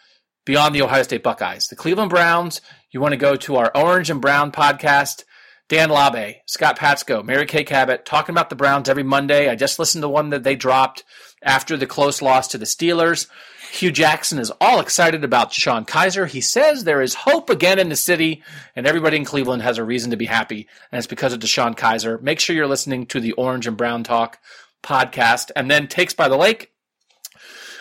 beyond 0.44 0.74
the 0.74 0.82
Ohio 0.82 1.04
State 1.04 1.22
Buckeyes. 1.22 1.68
The 1.68 1.76
Cleveland 1.76 2.10
Browns. 2.10 2.62
You 2.90 3.00
want 3.00 3.12
to 3.12 3.18
go 3.18 3.36
to 3.36 3.58
our 3.58 3.72
Orange 3.76 4.10
and 4.10 4.20
Brown 4.20 4.52
podcast. 4.52 5.24
Dan 5.70 5.90
Labbe, 5.90 6.38
Scott 6.46 6.80
Patsko, 6.80 7.24
Mary 7.26 7.46
Kay 7.46 7.66
Cabot 7.66 8.06
talking 8.06 8.34
about 8.34 8.50
the 8.50 8.56
Browns 8.56 8.88
every 8.88 9.04
Monday. 9.04 9.50
I 9.50 9.56
just 9.56 9.80
listened 9.80 10.02
to 10.02 10.08
one 10.08 10.30
that 10.30 10.44
they 10.44 10.56
dropped 10.56 11.04
after 11.44 11.76
the 11.76 11.86
close 11.86 12.22
loss 12.22 12.48
to 12.48 12.58
the 12.58 12.66
Steelers. 12.66 13.28
Hue 13.74 13.92
Jackson 13.92 14.40
is 14.40 14.52
all 14.62 14.80
excited 14.80 15.26
about 15.26 15.52
DeShone 15.52 15.86
Kizer. 15.86 16.26
He 16.26 16.40
says 16.40 16.86
there 16.86 17.02
is 17.02 17.14
hope 17.14 17.50
again 17.50 17.80
in 17.80 17.90
the 17.90 17.98
city, 17.98 18.42
and 18.78 18.88
everybody 18.88 19.18
in 19.18 19.26
Cleveland 19.26 19.62
has 19.62 19.78
a 19.78 19.84
reason 19.84 20.12
to 20.12 20.18
be 20.18 20.26
happy, 20.26 20.68
and 20.90 20.98
it's 20.98 21.06
because 21.06 21.34
of 21.34 21.42
DeShone 21.42 21.76
Kizer. 21.76 22.22
Make 22.22 22.40
sure 22.40 22.56
you're 22.56 22.66
listening 22.66 23.06
to 23.08 23.20
the 23.20 23.34
Orange 23.34 23.68
and 23.68 23.76
Brown 23.76 24.04
Talk 24.04 24.40
podcast. 24.88 25.52
And 25.56 25.70
then 25.70 25.88
Takes 25.88 26.14
by 26.14 26.30
the 26.30 26.38
Lake. 26.38 26.72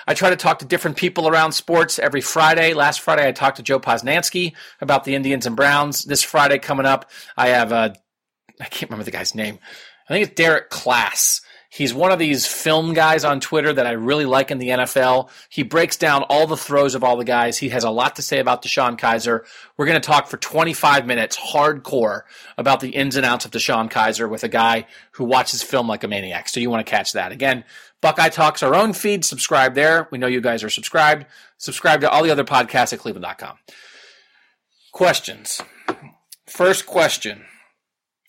I 0.09 0.15
try 0.15 0.31
to 0.31 0.37
talk 0.37 0.61
to 0.61 0.65
different 0.65 0.97
people 0.97 1.29
around 1.29 1.53
sports 1.53 1.99
every 1.99 2.21
Friday. 2.21 2.75
Last 2.75 3.01
Friday, 3.01 3.27
I 3.27 3.33
talked 3.33 3.57
to 3.57 3.63
Joe 3.63 3.81
Posnanski 3.81 4.55
about 4.81 5.05
the 5.05 5.15
Indians 5.15 5.47
and 5.47 5.57
Browns. 5.57 6.05
This 6.05 6.23
Friday 6.23 6.59
coming 6.59 6.87
up, 6.87 7.11
I 7.37 7.49
have, 7.49 7.73
uh, 7.73 7.93
I 8.61 8.65
can't 8.67 8.91
remember 8.91 9.05
the 9.05 9.11
guy's 9.11 9.35
name. 9.35 9.59
I 10.09 10.13
think 10.13 10.27
it's 10.27 10.37
Derek 10.37 10.71
Class. 10.71 11.41
He's 11.77 11.93
one 11.93 12.11
of 12.11 12.19
these 12.19 12.47
film 12.47 12.95
guys 12.95 13.23
on 13.23 13.39
Twitter 13.39 13.71
that 13.71 13.87
I 13.87 13.91
really 13.91 14.25
like 14.25 14.51
in 14.51 14.57
the 14.57 14.69
NFL. 14.69 15.29
He 15.51 15.63
breaks 15.63 15.99
down 15.99 16.23
all 16.23 16.47
the 16.47 16.57
throws 16.57 16.95
of 16.95 17.05
all 17.05 17.19
the 17.19 17.25
guys. 17.25 17.59
He 17.59 17.69
has 17.69 17.85
a 17.85 17.91
lot 17.91 18.17
to 18.17 18.23
say 18.23 18.39
about 18.39 18.63
DeShone 18.63 18.99
Kizer. 18.99 19.45
We're 19.77 19.85
going 19.85 20.01
to 20.01 20.07
talk 20.07 20.27
for 20.29 20.39
25 20.39 21.05
minutes 21.05 21.37
hardcore 21.37 22.23
about 22.57 22.81
the 22.81 22.89
ins 22.89 23.15
and 23.17 23.27
outs 23.27 23.45
of 23.45 23.51
DeShone 23.51 23.91
Kizer 23.91 24.27
with 24.27 24.43
a 24.43 24.49
guy 24.49 24.87
who 25.13 25.25
watches 25.25 25.63
film 25.63 25.87
like 25.87 26.03
a 26.03 26.09
maniac. 26.09 26.49
So 26.49 26.61
you 26.61 26.71
want 26.71 26.87
to 26.87 26.91
catch 26.91 27.13
that. 27.13 27.31
Again, 27.31 27.63
Buckeye 28.01 28.31
Talks, 28.31 28.63
our 28.63 28.75
own 28.75 28.95
feed. 28.95 29.27
Subscribe 29.27 29.75
there. 29.75 30.09
We 30.11 30.17
know 30.17 30.29
you 30.29 30.41
guys 30.41 30.65
are 30.65 30.71
subscribed. 30.71 31.27
Subscribe 31.59 32.01
to 32.01 32.09
all 32.09 32.23
the 32.23 32.31
other 32.31 32.45
podcasts 32.45 32.95
at 32.95 33.01
cleveland.com. 33.01 33.59
Questions. 34.93 35.61
First 36.47 36.87
question. 36.87 37.45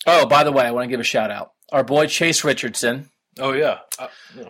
Oh, 0.06 0.26
by 0.26 0.44
the 0.44 0.52
way, 0.52 0.66
I 0.66 0.72
want 0.72 0.84
to 0.84 0.90
give 0.90 1.00
a 1.00 1.06
shout 1.06 1.32
out. 1.32 1.54
Our 1.72 1.86
boy 1.86 2.08
Chase 2.08 2.44
Richardson 2.44 3.10
Oh 3.40 3.54
yeah. 3.54 3.80
Uh, 3.98 4.08
yeah. 4.36 4.50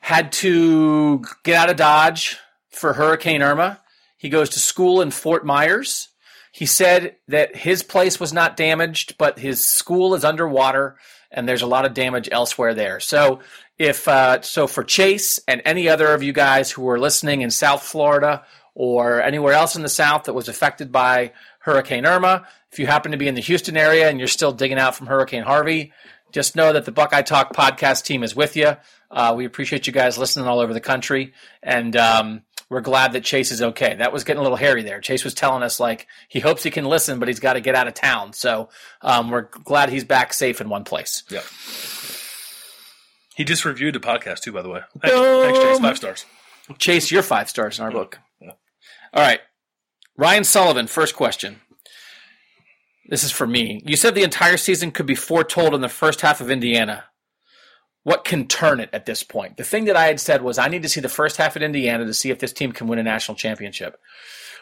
had 0.00 0.32
to 0.32 1.24
get 1.44 1.56
out 1.56 1.70
of 1.70 1.76
Dodge 1.76 2.38
for 2.70 2.92
Hurricane 2.92 3.42
Irma. 3.42 3.80
He 4.16 4.28
goes 4.28 4.50
to 4.50 4.60
school 4.60 5.00
in 5.00 5.10
Fort 5.10 5.44
Myers. 5.44 6.08
He 6.52 6.66
said 6.66 7.16
that 7.28 7.54
his 7.54 7.82
place 7.82 8.18
was 8.18 8.32
not 8.32 8.56
damaged, 8.56 9.18
but 9.18 9.38
his 9.38 9.62
school 9.62 10.14
is 10.14 10.24
underwater, 10.24 10.96
and 11.30 11.46
there's 11.46 11.62
a 11.62 11.66
lot 11.66 11.84
of 11.84 11.92
damage 11.92 12.30
elsewhere 12.32 12.72
there. 12.72 12.98
So, 12.98 13.40
if 13.78 14.08
uh, 14.08 14.40
so, 14.40 14.66
for 14.66 14.82
Chase 14.82 15.38
and 15.46 15.60
any 15.66 15.86
other 15.86 16.14
of 16.14 16.22
you 16.22 16.32
guys 16.32 16.70
who 16.70 16.88
are 16.88 16.98
listening 16.98 17.42
in 17.42 17.50
South 17.50 17.82
Florida 17.82 18.44
or 18.74 19.20
anywhere 19.20 19.52
else 19.52 19.76
in 19.76 19.82
the 19.82 19.88
South 19.88 20.24
that 20.24 20.32
was 20.32 20.48
affected 20.48 20.90
by 20.90 21.32
Hurricane 21.58 22.06
Irma, 22.06 22.46
if 22.72 22.78
you 22.78 22.86
happen 22.86 23.12
to 23.12 23.18
be 23.18 23.28
in 23.28 23.34
the 23.34 23.40
Houston 23.42 23.76
area 23.76 24.08
and 24.08 24.18
you're 24.18 24.26
still 24.26 24.52
digging 24.52 24.78
out 24.78 24.94
from 24.96 25.08
Hurricane 25.08 25.42
Harvey, 25.42 25.92
just 26.36 26.54
know 26.54 26.70
that 26.70 26.84
the 26.84 26.92
Buckeye 26.92 27.22
Talk 27.22 27.54
podcast 27.54 28.04
team 28.04 28.22
is 28.22 28.36
with 28.36 28.56
you. 28.56 28.76
Uh, 29.10 29.32
we 29.34 29.46
appreciate 29.46 29.86
you 29.86 29.92
guys 29.94 30.18
listening 30.18 30.46
all 30.46 30.60
over 30.60 30.74
the 30.74 30.82
country, 30.82 31.32
and 31.62 31.96
um, 31.96 32.42
we're 32.68 32.82
glad 32.82 33.12
that 33.12 33.24
Chase 33.24 33.50
is 33.50 33.62
okay. 33.62 33.94
That 33.94 34.12
was 34.12 34.22
getting 34.22 34.40
a 34.40 34.42
little 34.42 34.58
hairy 34.58 34.82
there. 34.82 35.00
Chase 35.00 35.24
was 35.24 35.32
telling 35.32 35.62
us 35.62 35.80
like 35.80 36.06
he 36.28 36.40
hopes 36.40 36.62
he 36.62 36.70
can 36.70 36.84
listen, 36.84 37.18
but 37.18 37.28
he's 37.28 37.40
got 37.40 37.54
to 37.54 37.62
get 37.62 37.74
out 37.74 37.88
of 37.88 37.94
town. 37.94 38.34
So 38.34 38.68
um, 39.00 39.30
we're 39.30 39.48
glad 39.48 39.88
he's 39.88 40.04
back 40.04 40.34
safe 40.34 40.60
in 40.60 40.68
one 40.68 40.84
place. 40.84 41.22
Yeah. 41.30 41.40
He 43.34 43.44
just 43.44 43.64
reviewed 43.64 43.94
the 43.94 44.00
podcast 44.00 44.40
too, 44.40 44.52
by 44.52 44.60
the 44.60 44.68
way. 44.68 44.82
Thanks, 45.00 45.16
thanks 45.16 45.58
Chase. 45.58 45.78
Five 45.78 45.96
stars. 45.96 46.26
Chase, 46.76 47.10
you're 47.10 47.22
five 47.22 47.48
stars 47.48 47.78
in 47.78 47.86
our 47.86 47.90
book. 47.90 48.18
All 48.42 49.22
right, 49.22 49.40
Ryan 50.18 50.44
Sullivan. 50.44 50.86
First 50.86 51.16
question. 51.16 51.60
This 53.08 53.24
is 53.24 53.30
for 53.30 53.46
me. 53.46 53.82
You 53.84 53.96
said 53.96 54.14
the 54.14 54.22
entire 54.22 54.56
season 54.56 54.90
could 54.90 55.06
be 55.06 55.14
foretold 55.14 55.74
in 55.74 55.80
the 55.80 55.88
first 55.88 56.20
half 56.20 56.40
of 56.40 56.50
Indiana. 56.50 57.04
What 58.02 58.24
can 58.24 58.46
turn 58.46 58.80
it 58.80 58.90
at 58.92 59.06
this 59.06 59.22
point? 59.22 59.56
The 59.56 59.64
thing 59.64 59.86
that 59.86 59.96
I 59.96 60.06
had 60.06 60.20
said 60.20 60.42
was 60.42 60.58
I 60.58 60.68
need 60.68 60.82
to 60.82 60.88
see 60.88 61.00
the 61.00 61.08
first 61.08 61.36
half 61.36 61.56
at 61.56 61.62
Indiana 61.62 62.04
to 62.04 62.14
see 62.14 62.30
if 62.30 62.38
this 62.38 62.52
team 62.52 62.72
can 62.72 62.86
win 62.86 62.98
a 62.98 63.02
national 63.02 63.36
championship. 63.36 63.98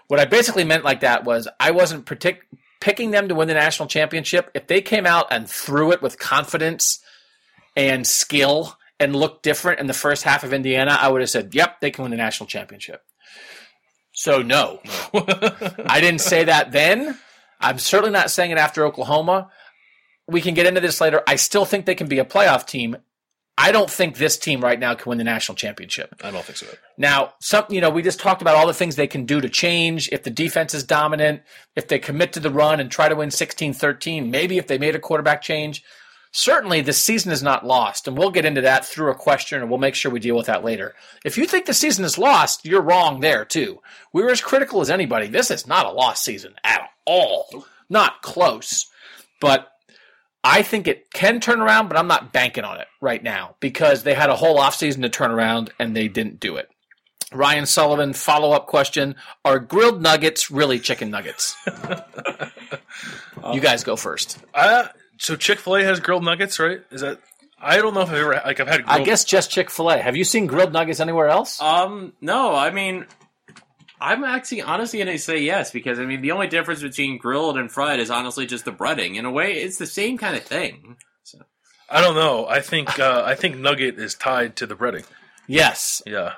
What 0.09 0.21
I 0.21 0.25
basically 0.25 0.65
meant 0.65 0.85
like 0.85 1.01
that 1.01 1.25
was 1.25 1.49
I 1.61 1.71
wasn't 1.71 2.07
partic- 2.07 2.41
picking 2.81 3.11
them 3.11 3.29
to 3.29 3.35
win 3.35 3.49
the 3.49 3.55
national 3.55 3.89
championship. 3.89 4.51
If 4.55 4.67
they 4.67 4.81
came 4.81 5.07
out 5.07 5.27
and 5.31 5.49
threw 5.49 5.93
it 5.93 6.03
with 6.03 6.19
confidence 6.19 7.01
and 7.77 8.07
skill 8.07 8.77
and 9.01 9.17
looked 9.17 9.43
different 9.43 9.81
in 9.81 9.87
the 9.87 9.95
first 9.95 10.23
half 10.23 10.45
of 10.45 10.53
Indiana, 10.53 10.97
I 10.99 11.09
would 11.09 11.21
have 11.21 11.31
said, 11.31 11.55
yep, 11.55 11.81
they 11.81 11.91
can 11.91 12.03
win 12.03 12.11
the 12.11 12.17
national 12.17 12.47
championship. 12.47 13.03
So, 14.13 14.43
no. 14.43 14.81
I 15.15 16.01
didn't 16.01 16.21
say 16.21 16.45
that 16.45 16.73
then. 16.73 17.19
I'm 17.65 17.79
certainly 17.79 18.13
not 18.13 18.31
saying 18.31 18.51
it 18.51 18.59
after 18.59 18.85
Oklahoma. 18.85 19.51
We 20.29 20.43
can 20.43 20.55
get 20.55 20.67
into 20.67 20.81
this 20.81 21.01
later. 21.01 21.23
I 21.27 21.37
still 21.37 21.65
think 21.65 21.87
they 21.87 21.95
can 21.95 22.09
be 22.09 22.19
a 22.19 22.25
playoff 22.25 22.67
team. 22.67 22.97
I 23.57 23.73
don't 23.73 23.91
think 23.91 24.17
this 24.17 24.37
team 24.37 24.61
right 24.61 24.79
now 24.79 24.95
can 24.95 25.09
win 25.09 25.19
the 25.19 25.25
national 25.25 25.57
championship. 25.57 26.15
I 26.23 26.31
don't 26.31 26.45
think 26.45 26.59
so. 26.59 26.67
Now, 26.99 27.35
some 27.41 27.65
you 27.71 27.81
know, 27.81 27.89
we 27.89 28.03
just 28.03 28.21
talked 28.21 28.43
about 28.43 28.57
all 28.57 28.67
the 28.67 28.75
things 28.75 28.97
they 28.97 29.07
can 29.07 29.25
do 29.25 29.41
to 29.41 29.49
change 29.49 30.11
if 30.13 30.25
the 30.25 30.31
defense 30.31 30.75
is 30.75 30.85
dominant, 30.85 31.43
if 31.75 31.89
they 31.89 31.99
commit 31.99 32.35
to 32.35 32.41
the 32.41 32.51
run 32.51 32.81
and 32.81 32.91
try 32.91 33.09
to 33.09 33.15
win 33.15 33.31
16-13, 33.31 34.29
maybe 34.29 34.59
if 34.59 34.67
they 34.67 34.77
made 34.77 34.95
a 34.95 35.01
quarterback 35.01 35.41
change. 35.41 35.83
Certainly 36.33 36.83
the 36.83 36.93
season 36.93 37.31
is 37.31 37.45
not 37.45 37.65
lost, 37.65 38.09
and 38.09 38.19
we'll 38.19 38.33
get 38.33 38.45
into 38.45 38.61
that 38.63 38.85
through 38.85 39.13
a 39.13 39.15
question 39.15 39.61
and 39.61 39.71
we'll 39.71 39.79
make 39.79 39.95
sure 39.95 40.11
we 40.11 40.19
deal 40.19 40.37
with 40.37 40.47
that 40.47 40.65
later. 40.65 40.95
If 41.25 41.39
you 41.39 41.47
think 41.47 41.67
the 41.67 41.73
season 41.73 42.05
is 42.05 42.19
lost, 42.19 42.67
you're 42.67 42.83
wrong 42.83 43.21
there 43.21 43.45
too. 43.45 43.81
We 44.13 44.23
were 44.23 44.33
as 44.33 44.41
critical 44.41 44.81
as 44.81 44.91
anybody. 44.91 45.29
This 45.29 45.51
is 45.53 45.67
not 45.67 45.87
a 45.87 45.93
lost 45.93 46.25
season 46.25 46.57
at 46.65 46.91
all. 47.05 47.67
Not 47.89 48.23
close. 48.23 48.87
But 49.41 49.71
I 50.43 50.63
think 50.63 50.87
it 50.87 51.11
can 51.13 51.41
turn 51.41 51.61
around, 51.61 51.89
but 51.89 51.97
I'm 51.97 52.07
not 52.07 52.33
banking 52.33 52.65
on 52.65 52.81
it 52.81 52.89
right 53.01 53.23
now 53.23 53.57
because 53.61 54.03
they 54.03 54.15
had 54.15 54.31
a 54.31 54.37
whole 54.37 54.59
offseason 54.59 55.03
to 55.03 55.09
turn 55.09 55.31
around 55.31 55.73
and 55.79 55.97
they 55.97 56.09
didn't 56.09 56.41
do 56.41 56.57
it. 56.57 56.71
Ryan 57.33 57.67
Sullivan, 57.67 58.13
follow 58.13 58.53
up 58.53 58.67
question 58.67 59.17
Are 59.45 59.59
grilled 59.59 60.01
nuggets 60.03 60.51
really 60.51 60.79
chicken 60.79 61.11
nuggets? 61.11 61.57
you 63.53 63.61
guys 63.61 63.85
go 63.85 63.97
first. 63.97 64.39
Uh, 64.53 64.89
so 65.19 65.35
Chick 65.37 65.59
Fil 65.59 65.77
A 65.77 65.85
has 65.85 66.01
grilled 66.01 66.25
nuggets, 66.25 66.59
right? 66.59 66.81
Is 66.91 67.01
that? 67.01 67.21
I 67.61 67.79
don't 67.79 67.95
know 67.95 68.03
if 68.03 68.11
I've 68.11 68.17
ever 68.17 68.43
like 68.45 68.61
I've 68.61 68.69
had. 68.69 68.85
Grilled, 68.85 69.01
I 69.01 69.05
guess 69.05 69.25
just 69.25 69.51
Chick 69.51 69.71
fil 69.71 69.91
A. 69.91 69.99
Have 69.99 70.17
you 70.17 70.25
seen 70.25 70.47
grilled 70.47 70.73
nuggets 70.73 71.01
anywhere 71.01 71.29
else? 71.29 71.61
Um, 71.63 72.13
no, 72.21 72.55
I 72.55 72.71
mean, 72.71 73.07
I'm 74.05 74.23
actually 74.23 74.61
honestly 74.61 74.99
going 74.99 75.11
to 75.11 75.19
say 75.19 75.39
yes 75.39 75.71
because 75.71 75.99
I 75.99 76.05
mean 76.05 76.21
the 76.21 76.33
only 76.33 76.47
difference 76.47 76.83
between 76.83 77.17
grilled 77.17 77.57
and 77.57 77.73
fried 77.73 78.01
is 78.01 78.11
honestly 78.11 78.45
just 78.45 78.67
the 78.67 78.73
breading. 78.73 79.17
In 79.17 79.25
a 79.25 79.31
way, 79.31 79.55
it's 79.55 79.79
the 79.79 79.87
same 79.87 80.19
kind 80.19 80.37
of 80.37 80.43
thing. 80.43 80.97
So 81.23 81.39
I 81.89 82.03
don't 82.03 82.15
know. 82.15 82.47
I 82.47 82.61
think 82.61 82.99
uh, 82.99 83.23
I 83.25 83.35
think 83.35 83.57
nugget 83.57 83.99
is 83.99 84.15
tied 84.15 84.57
to 84.57 84.67
the 84.67 84.75
breading. 84.75 85.07
yes. 85.47 86.03
Yeah. 86.07 86.35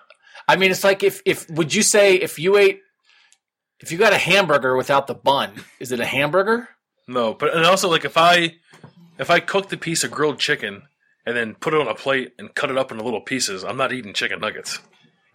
I 0.48 0.54
mean, 0.54 0.70
it's 0.70 0.84
like 0.84 1.02
if, 1.02 1.22
if, 1.24 1.50
would 1.50 1.74
you 1.74 1.82
say 1.82 2.14
if 2.14 2.38
you 2.38 2.56
ate, 2.56 2.82
if 3.80 3.90
you 3.90 3.98
got 3.98 4.12
a 4.12 4.18
hamburger 4.18 4.76
without 4.76 5.08
the 5.08 5.14
bun, 5.14 5.64
is 5.80 5.90
it 5.90 5.98
a 5.98 6.06
hamburger? 6.06 6.68
No, 7.08 7.34
but 7.34 7.52
and 7.52 7.64
also 7.64 7.90
like 7.90 8.04
if 8.04 8.16
I 8.16 8.54
if 9.18 9.28
I 9.28 9.40
cooked 9.40 9.72
a 9.72 9.76
piece 9.76 10.04
of 10.04 10.12
grilled 10.12 10.38
chicken 10.38 10.82
and 11.26 11.36
then 11.36 11.56
put 11.56 11.74
it 11.74 11.80
on 11.80 11.88
a 11.88 11.96
plate 11.96 12.32
and 12.38 12.54
cut 12.54 12.70
it 12.70 12.78
up 12.78 12.92
into 12.92 13.02
little 13.02 13.20
pieces, 13.20 13.64
I'm 13.64 13.76
not 13.76 13.92
eating 13.92 14.12
chicken 14.12 14.38
nuggets. 14.38 14.78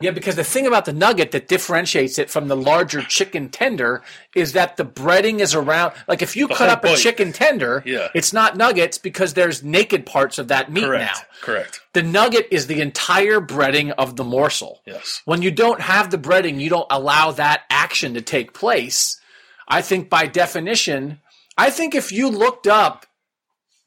Yeah, 0.02 0.12
because 0.12 0.36
the 0.36 0.44
thing 0.44 0.66
about 0.68 0.86
the 0.86 0.94
nugget 0.94 1.32
that 1.32 1.48
differentiates 1.48 2.18
it 2.20 2.30
from 2.30 2.48
the 2.48 2.56
larger 2.58 3.02
chicken 3.02 3.50
tender 3.50 4.02
is 4.36 4.54
that 4.54 4.78
the 4.78 4.86
breading 4.86 5.40
is 5.40 5.54
around. 5.56 5.94
Like 6.08 6.22
if 6.22 6.36
you 6.36 6.48
cut 6.48 6.58
whole 6.58 6.70
up 6.70 6.86
a 6.86 6.96
chicken 6.96 7.32
tender, 7.34 7.84
Yeah. 7.86 8.08
it's 8.14 8.34
not 8.34 8.58
nuggets 8.58 8.98
because 8.98 9.34
there's 9.34 9.64
naked 9.64 10.06
parts 10.06 10.38
of 10.38 10.48
that 10.50 10.72
meat 10.72 10.84
Correct. 10.86 11.04
now. 11.16 11.22
Correct. 11.42 11.82
The 11.94 12.04
nugget 12.04 12.48
is 12.52 12.68
the 12.68 12.82
entire 12.82 13.40
breading 13.40 13.92
of 13.98 14.16
the 14.16 14.24
morsel. 14.24 14.82
Yes. 14.86 15.22
When 15.26 15.42
you 15.42 15.52
don't 15.52 15.82
have 15.82 16.12
the 16.12 16.18
breading, 16.18 16.60
you 16.60 16.70
don't 16.70 16.88
allow 16.90 17.32
that 17.32 17.62
action 17.70 18.14
to 18.16 18.22
take 18.22 18.54
place. 18.54 19.20
I 19.68 19.82
think 19.82 20.10
by 20.10 20.28
definition, 20.28 21.20
I 21.58 21.70
think 21.70 21.96
if 21.96 22.12
you 22.12 22.30
looked 22.30 22.68
up 22.68 23.06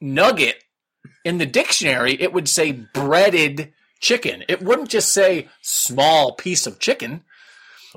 nugget 0.00 0.56
in 1.24 1.38
the 1.38 1.46
dictionary, 1.46 2.14
it 2.20 2.32
would 2.32 2.48
say 2.48 2.72
breaded 2.72 3.72
chicken. 4.04 4.44
It 4.48 4.62
wouldn't 4.62 4.90
just 4.90 5.12
say 5.12 5.48
small 5.62 6.32
piece 6.32 6.66
of 6.66 6.78
chicken. 6.78 7.24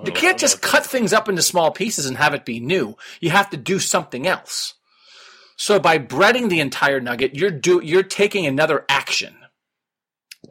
You 0.05 0.11
can't 0.11 0.37
just 0.39 0.61
cut 0.61 0.85
things 0.85 1.11
up 1.11 1.27
into 1.27 1.41
small 1.41 1.71
pieces 1.71 2.05
and 2.05 2.17
have 2.17 2.33
it 2.33 2.45
be 2.45 2.59
new. 2.59 2.95
You 3.19 3.31
have 3.31 3.49
to 3.49 3.57
do 3.57 3.79
something 3.79 4.25
else. 4.27 4.75
So 5.55 5.79
by 5.79 5.97
breading 5.97 6.49
the 6.49 6.59
entire 6.59 7.01
nugget, 7.01 7.35
you're 7.35 7.51
do 7.51 7.81
you're 7.83 8.03
taking 8.03 8.45
another 8.45 8.85
action 8.87 9.35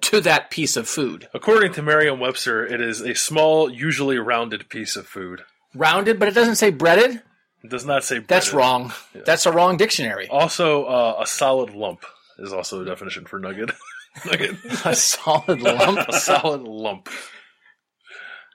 to 0.01 0.21
that 0.23 0.51
piece 0.51 0.77
of 0.77 0.89
food. 0.89 1.29
According 1.33 1.73
to 1.75 1.83
Merriam-Webster, 1.83 2.67
it 2.67 2.81
is 2.81 3.01
a 3.01 3.15
small, 3.15 3.71
usually 3.71 4.19
rounded 4.19 4.69
piece 4.69 4.97
of 4.97 5.07
food. 5.07 5.43
Rounded, 5.75 6.19
but 6.19 6.29
it 6.29 6.35
doesn't 6.35 6.57
say 6.57 6.71
breaded. 6.71 7.23
It 7.63 7.71
does 7.71 7.87
not 7.87 8.03
say 8.05 8.19
That's 8.19 8.51
breaded. 8.51 8.59
wrong. 8.59 8.93
That's 9.25 9.47
a 9.47 9.53
wrong 9.53 9.77
dictionary. 9.77 10.27
Also, 10.29 10.85
uh, 10.85 11.19
a 11.21 11.27
solid 11.27 11.71
lump 11.71 12.05
is 12.41 12.53
also 12.53 12.83
a 12.83 12.85
definition 12.85 13.25
for 13.27 13.39
nugget. 13.39 13.71
nugget. 14.25 14.57
A 14.85 14.95
solid 14.95 15.61
lump. 15.61 15.99
a 16.09 16.13
solid 16.19 16.63
lump. 16.63 17.09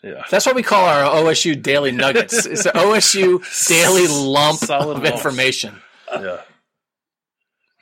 Yeah. 0.03 0.24
That's 0.32 0.45
what 0.47 0.55
we 0.55 0.64
call 0.64 0.86
our 0.86 1.03
OSU 1.24 1.62
daily 1.62 1.91
nuggets. 1.91 2.45
It's 2.47 2.66
an 2.66 2.72
OSU 2.74 3.68
daily 3.68 4.07
lump 4.07 4.59
Solid 4.59 4.97
of 4.97 5.03
lumps. 5.03 5.12
information. 5.12 5.80
Yeah. 6.12 6.41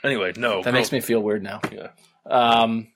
Anyway, 0.04 0.34
no. 0.36 0.62
That 0.62 0.74
makes 0.74 0.92
me 0.92 1.00
feel 1.00 1.22
weird 1.22 1.44
now. 1.44 1.62
Yeah. 1.72 1.90
Um, 2.30 2.88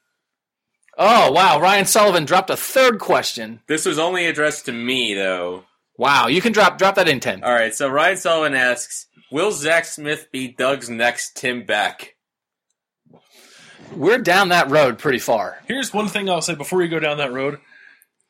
oh 0.98 1.32
wow, 1.32 1.60
Ryan 1.60 1.86
Sullivan 1.86 2.26
dropped 2.26 2.50
a 2.50 2.58
third 2.58 3.00
question. 3.00 3.62
This 3.68 3.86
was 3.86 3.98
only 3.98 4.26
addressed 4.26 4.66
to 4.66 4.72
me, 4.72 5.14
though. 5.14 5.64
Wow, 5.98 6.28
you 6.28 6.42
can 6.42 6.52
drop 6.52 6.78
drop 6.78 6.96
that 6.96 7.08
in 7.10 7.20
ten. 7.20 7.44
All 7.44 7.52
right, 7.54 7.74
so 7.74 7.88
Ryan 7.90 8.18
Sullivan 8.18 8.56
asks, 8.56 9.08
"Will 9.32 9.52
Zach 9.52 9.86
Smith 9.86 10.28
be 10.32 10.48
Doug's 10.50 10.90
next 10.90 11.36
Tim 11.36 11.66
Beck?" 11.66 12.12
We're 13.96 14.18
down 14.18 14.50
that 14.50 14.70
road 14.70 15.00
pretty 15.00 15.20
far. 15.20 15.60
Here's 15.68 15.94
one 15.94 16.08
thing 16.08 16.30
I'll 16.30 16.41
say 16.41 16.56
before 16.56 16.82
you 16.82 16.89
go 16.89 17.00
down 17.00 17.18
that 17.18 17.32
road. 17.32 17.60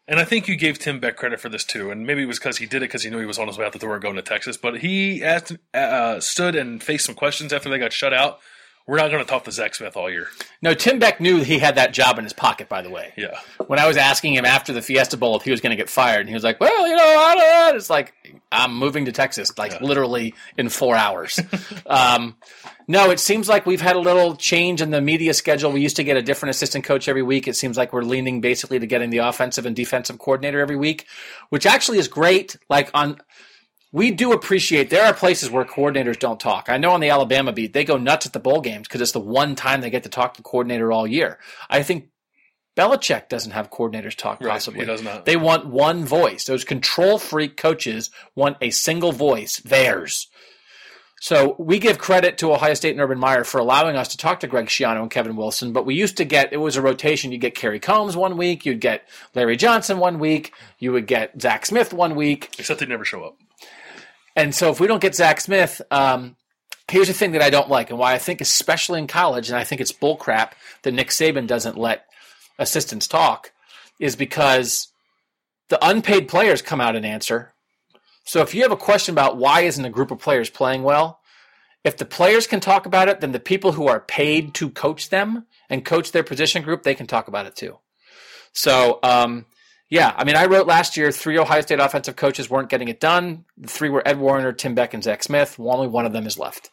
And 0.05 0.19
I 0.19 0.25
think 0.25 0.49
you 0.49 0.57
gave 0.57 0.79
Tim 0.79 0.99
Beck 0.99 1.15
credit 1.15 1.39
for 1.39 1.47
this 1.47 1.63
too, 1.63 1.89
and 1.89 2.05
maybe 2.05 2.23
it 2.23 2.25
was 2.25 2.37
because 2.37 2.57
he 2.57 2.65
did 2.65 2.77
it 2.77 2.89
because 2.89 3.03
he 3.03 3.09
knew 3.09 3.19
he 3.19 3.25
was 3.25 3.39
on 3.39 3.47
his 3.47 3.57
way 3.57 3.65
out 3.65 3.71
the 3.71 3.79
door 3.79 3.97
going 3.99 4.17
to 4.17 4.21
Texas. 4.21 4.57
But 4.57 4.79
he 4.79 5.23
asked, 5.23 5.55
uh, 5.73 6.19
stood 6.19 6.55
and 6.55 6.83
faced 6.83 7.05
some 7.05 7.15
questions 7.15 7.53
after 7.53 7.69
they 7.69 7.79
got 7.79 7.93
shut 7.93 8.13
out. 8.13 8.39
We're 8.85 8.97
not 8.97 9.11
going 9.11 9.23
to 9.23 9.29
talk 9.29 9.45
to 9.45 9.51
Zach 9.51 9.75
Smith 9.75 9.95
all 9.95 10.09
year. 10.09 10.27
No, 10.61 10.73
Tim 10.73 10.99
Beck 10.99 11.21
knew 11.21 11.37
he 11.41 11.57
had 11.59 11.75
that 11.75 11.93
job 11.93 12.17
in 12.17 12.25
his 12.25 12.33
pocket. 12.33 12.67
By 12.67 12.81
the 12.81 12.89
way, 12.89 13.13
Yeah, 13.15 13.39
when 13.67 13.79
I 13.79 13.87
was 13.87 13.95
asking 13.95 14.33
him 14.33 14.43
after 14.43 14.73
the 14.73 14.81
Fiesta 14.81 15.15
Bowl 15.15 15.37
if 15.37 15.43
he 15.43 15.51
was 15.51 15.61
going 15.61 15.69
to 15.71 15.77
get 15.77 15.89
fired, 15.89 16.19
and 16.21 16.27
he 16.29 16.33
was 16.33 16.43
like, 16.43 16.59
"Well, 16.59 16.85
you 16.87 16.95
know, 16.95 17.01
I 17.01 17.35
don't 17.35 17.71
know." 17.71 17.77
It's 17.77 17.89
like 17.89 18.13
I'm 18.51 18.75
moving 18.75 19.05
to 19.05 19.13
Texas, 19.13 19.57
like 19.57 19.71
Yeah. 19.71 19.83
literally 19.83 20.33
in 20.57 20.67
four 20.67 20.97
hours. 20.97 21.39
um, 21.85 22.35
no, 22.87 23.09
it 23.11 23.21
seems 23.21 23.47
like 23.47 23.65
we've 23.65 23.79
had 23.79 23.95
a 23.95 23.99
little 23.99 24.35
change 24.35 24.81
in 24.81 24.91
the 24.91 24.99
media 24.99 25.33
schedule. 25.33 25.71
We 25.71 25.79
used 25.79 25.95
to 25.95 26.03
get 26.03 26.17
a 26.17 26.21
different 26.21 26.49
assistant 26.49 26.83
coach 26.83 27.07
every 27.07 27.23
week. 27.23 27.47
It 27.47 27.55
seems 27.55 27.77
like 27.77 27.93
we're 27.93 28.01
leaning 28.03 28.41
basically 28.41 28.79
to 28.79 28.85
getting 28.85 29.09
the 29.11 29.19
offensive 29.19 29.65
and 29.65 29.75
defensive 29.75 30.19
coordinator 30.19 30.59
every 30.59 30.75
week, 30.75 31.05
which 31.49 31.65
actually 31.65 31.99
is 31.99 32.09
great. 32.09 32.57
Like 32.69 32.89
on. 32.93 33.21
We 33.93 34.09
do 34.09 34.33
appreciate 34.33 34.89
there 34.89 35.05
are 35.05 35.13
places 35.13 35.51
where 35.51 35.63
coordinators 35.63 36.17
don't 36.17 36.39
talk. 36.39 36.67
I 36.67 36.77
know 36.77 36.91
on 36.91 36.99
the 36.99 37.11
Alabama 37.11 37.53
beat, 37.53 37.73
they 37.73 37.85
go 37.85 37.95
nuts 37.95 38.25
at 38.25 38.33
the 38.33 38.39
bowl 38.39 38.59
games 38.59 38.87
because 38.87 39.01
it's 39.01 39.11
the 39.11 39.19
one 39.19 39.55
time 39.55 39.81
they 39.81 39.91
get 39.91 40.03
to 40.03 40.09
talk 40.09 40.33
to 40.33 40.39
the 40.41 40.43
coordinator 40.43 40.91
all 40.91 41.05
year. 41.05 41.37
I 41.69 41.83
think 41.83 42.09
Belichick 42.75 43.29
doesn't 43.29 43.51
have 43.51 43.69
coordinators 43.69 44.15
talk 44.15 44.41
right. 44.41 44.49
possibly. 44.49 44.79
He 44.79 44.85
does 44.87 45.03
not. 45.03 45.25
They 45.25 45.37
want 45.37 45.67
one 45.67 46.05
voice. 46.05 46.45
Those 46.45 46.63
control 46.63 47.19
freak 47.19 47.55
coaches 47.55 48.09
want 48.35 48.57
a 48.61 48.71
single 48.71 49.11
voice, 49.11 49.57
theirs. 49.57 50.27
So 51.21 51.55
we 51.57 51.79
give 51.79 51.99
credit 51.99 52.39
to 52.39 52.51
Ohio 52.51 52.73
State 52.73 52.91
and 52.91 52.99
Urban 52.99 53.19
Meyer 53.19 53.45
for 53.45 53.59
allowing 53.59 53.95
us 53.95 54.09
to 54.09 54.17
talk 54.17 54.41
to 54.41 54.47
Greg 54.47 54.65
Schiano 54.65 55.03
and 55.03 55.11
Kevin 55.11 55.37
Wilson, 55.37 55.71
but 55.71 55.85
we 55.85 55.95
used 55.95 56.17
to 56.17 56.25
get 56.25 56.51
it 56.51 56.57
was 56.57 56.75
a 56.75 56.81
rotation. 56.81 57.31
You'd 57.31 57.39
get 57.39 57.55
Kerry 57.55 57.79
Coombs 57.79 58.17
one 58.17 58.35
week, 58.35 58.65
you'd 58.65 58.81
get 58.81 59.07
Larry 59.33 59.55
Johnson 59.55 59.99
one 59.99 60.19
week, 60.19 60.51
you 60.79 60.91
would 60.91 61.07
get 61.07 61.39
Zach 61.39 61.65
Smith 61.65 61.93
one 61.93 62.15
week. 62.15 62.53
Except 62.57 62.79
they 62.81 62.87
never 62.87 63.05
show 63.05 63.23
up. 63.23 63.37
And 64.35 64.53
so 64.53 64.69
if 64.71 64.79
we 64.79 64.87
don't 64.87 65.01
get 65.01 65.15
Zach 65.15 65.41
Smith, 65.41 65.81
um, 65.91 66.35
here's 66.89 67.07
the 67.07 67.13
thing 67.13 67.33
that 67.33 67.41
I 67.41 67.49
don't 67.49 67.69
like 67.69 67.89
and 67.89 67.99
why 67.99 68.13
I 68.13 68.17
think, 68.17 68.41
especially 68.41 68.99
in 68.99 69.07
college, 69.07 69.49
and 69.49 69.57
I 69.57 69.63
think 69.63 69.81
it's 69.81 69.91
bullcrap 69.91 70.51
that 70.83 70.93
Nick 70.93 71.09
Saban 71.09 71.47
doesn't 71.47 71.77
let 71.77 72.05
assistants 72.57 73.07
talk, 73.07 73.51
is 73.99 74.15
because 74.15 74.89
the 75.69 75.85
unpaid 75.85 76.27
players 76.27 76.61
come 76.61 76.81
out 76.81 76.95
and 76.95 77.05
answer. 77.05 77.53
So 78.25 78.41
if 78.41 78.55
you 78.55 78.61
have 78.63 78.71
a 78.71 78.77
question 78.77 79.13
about 79.13 79.37
why 79.37 79.61
isn't 79.61 79.85
a 79.85 79.89
group 79.89 80.11
of 80.11 80.19
players 80.19 80.49
playing 80.49 80.83
well, 80.83 81.19
if 81.83 81.97
the 81.97 82.05
players 82.05 82.47
can 82.47 82.59
talk 82.59 82.85
about 82.85 83.09
it, 83.09 83.19
then 83.19 83.33
the 83.33 83.39
people 83.39 83.73
who 83.73 83.87
are 83.87 83.99
paid 83.99 84.53
to 84.55 84.69
coach 84.69 85.09
them 85.09 85.45
and 85.69 85.83
coach 85.83 86.11
their 86.11 86.23
position 86.23 86.63
group, 86.63 86.83
they 86.83 86.95
can 86.95 87.07
talk 87.07 87.27
about 87.27 87.45
it 87.45 87.55
too. 87.55 87.77
So, 88.53 88.99
um, 89.03 89.45
yeah, 89.93 90.11
I 90.17 90.23
mean, 90.23 90.35
I 90.35 90.47
wrote 90.47 90.65
last 90.65 90.97
year 90.97 91.11
three 91.11 91.37
Ohio 91.37 91.61
State 91.61 91.79
offensive 91.79 92.15
coaches 92.15 92.49
weren't 92.49 92.69
getting 92.69 92.87
it 92.87 92.99
done. 92.99 93.45
The 93.57 93.67
three 93.67 93.89
were 93.89 94.01
Ed 94.07 94.17
Warinner, 94.17 94.51
Tim 94.51 94.73
Beck, 94.73 94.95
and 94.95 95.03
Zach 95.03 95.21
Smith. 95.21 95.59
Only 95.59 95.87
one 95.87 96.07
of 96.07 96.13
them 96.13 96.25
is 96.25 96.35
left. 96.35 96.71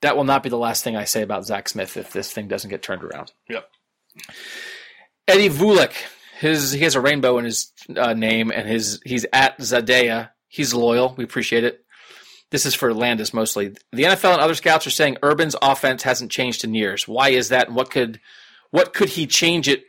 That 0.00 0.16
will 0.16 0.24
not 0.24 0.42
be 0.42 0.48
the 0.48 0.58
last 0.58 0.82
thing 0.82 0.96
I 0.96 1.04
say 1.04 1.22
about 1.22 1.46
Zach 1.46 1.68
Smith 1.68 1.96
if 1.96 2.12
this 2.12 2.32
thing 2.32 2.48
doesn't 2.48 2.70
get 2.70 2.82
turned 2.82 3.04
around. 3.04 3.30
Yep. 3.48 3.68
Eddie 5.28 5.48
Vulik, 5.48 5.92
his 6.40 6.72
he 6.72 6.82
has 6.82 6.96
a 6.96 7.00
rainbow 7.00 7.38
in 7.38 7.44
his 7.44 7.70
uh, 7.96 8.14
name, 8.14 8.50
and 8.50 8.66
his 8.66 9.00
he's 9.04 9.24
at 9.32 9.60
Zadea. 9.60 10.30
He's 10.48 10.74
loyal. 10.74 11.14
We 11.16 11.22
appreciate 11.22 11.62
it. 11.62 11.84
This 12.50 12.66
is 12.66 12.74
for 12.74 12.92
Landis 12.92 13.32
mostly. 13.32 13.76
The 13.92 14.02
NFL 14.02 14.32
and 14.32 14.40
other 14.40 14.56
scouts 14.56 14.88
are 14.88 14.90
saying 14.90 15.18
Urban's 15.22 15.54
offense 15.62 16.02
hasn't 16.02 16.32
changed 16.32 16.64
in 16.64 16.74
years. 16.74 17.06
Why 17.06 17.28
is 17.28 17.50
that? 17.50 17.68
And 17.68 17.76
what 17.76 17.90
could 17.90 18.18
what 18.72 18.92
could 18.92 19.10
he 19.10 19.28
change 19.28 19.68
it 19.68 19.84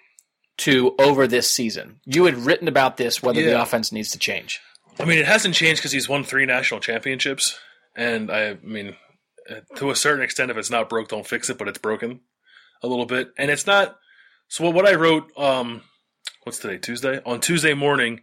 to 0.59 0.95
over 0.99 1.27
this 1.27 1.49
season? 1.49 1.99
You 2.05 2.25
had 2.25 2.37
written 2.37 2.67
about 2.67 2.97
this 2.97 3.21
whether 3.21 3.41
the 3.41 3.61
offense 3.61 3.91
needs 3.91 4.11
to 4.11 4.19
change. 4.19 4.61
I 4.99 5.05
mean, 5.05 5.17
it 5.17 5.25
hasn't 5.25 5.55
changed 5.55 5.81
because 5.81 5.91
he's 5.91 6.09
won 6.09 6.23
three 6.23 6.45
national 6.45 6.79
championships, 6.79 7.57
and 7.95 8.31
I, 8.31 8.51
I 8.51 8.57
mean, 8.61 8.95
uh, 9.49 9.61
to 9.77 9.89
a 9.89 9.95
certain 9.95 10.23
extent, 10.23 10.51
if 10.51 10.57
it's 10.57 10.69
not 10.69 10.89
broke, 10.89 11.09
don't 11.09 11.25
fix 11.25 11.49
it. 11.49 11.57
But 11.57 11.67
it's 11.67 11.79
broken 11.79 12.19
a 12.83 12.87
little 12.87 13.05
bit, 13.05 13.31
and 13.37 13.49
it's 13.49 13.65
not. 13.65 13.97
So 14.49 14.69
what 14.69 14.87
I 14.87 14.93
wrote, 14.93 15.35
um, 15.37 15.81
what's 16.43 16.59
today? 16.59 16.77
Tuesday. 16.77 17.21
On 17.25 17.39
Tuesday 17.39 17.73
morning, 17.73 18.21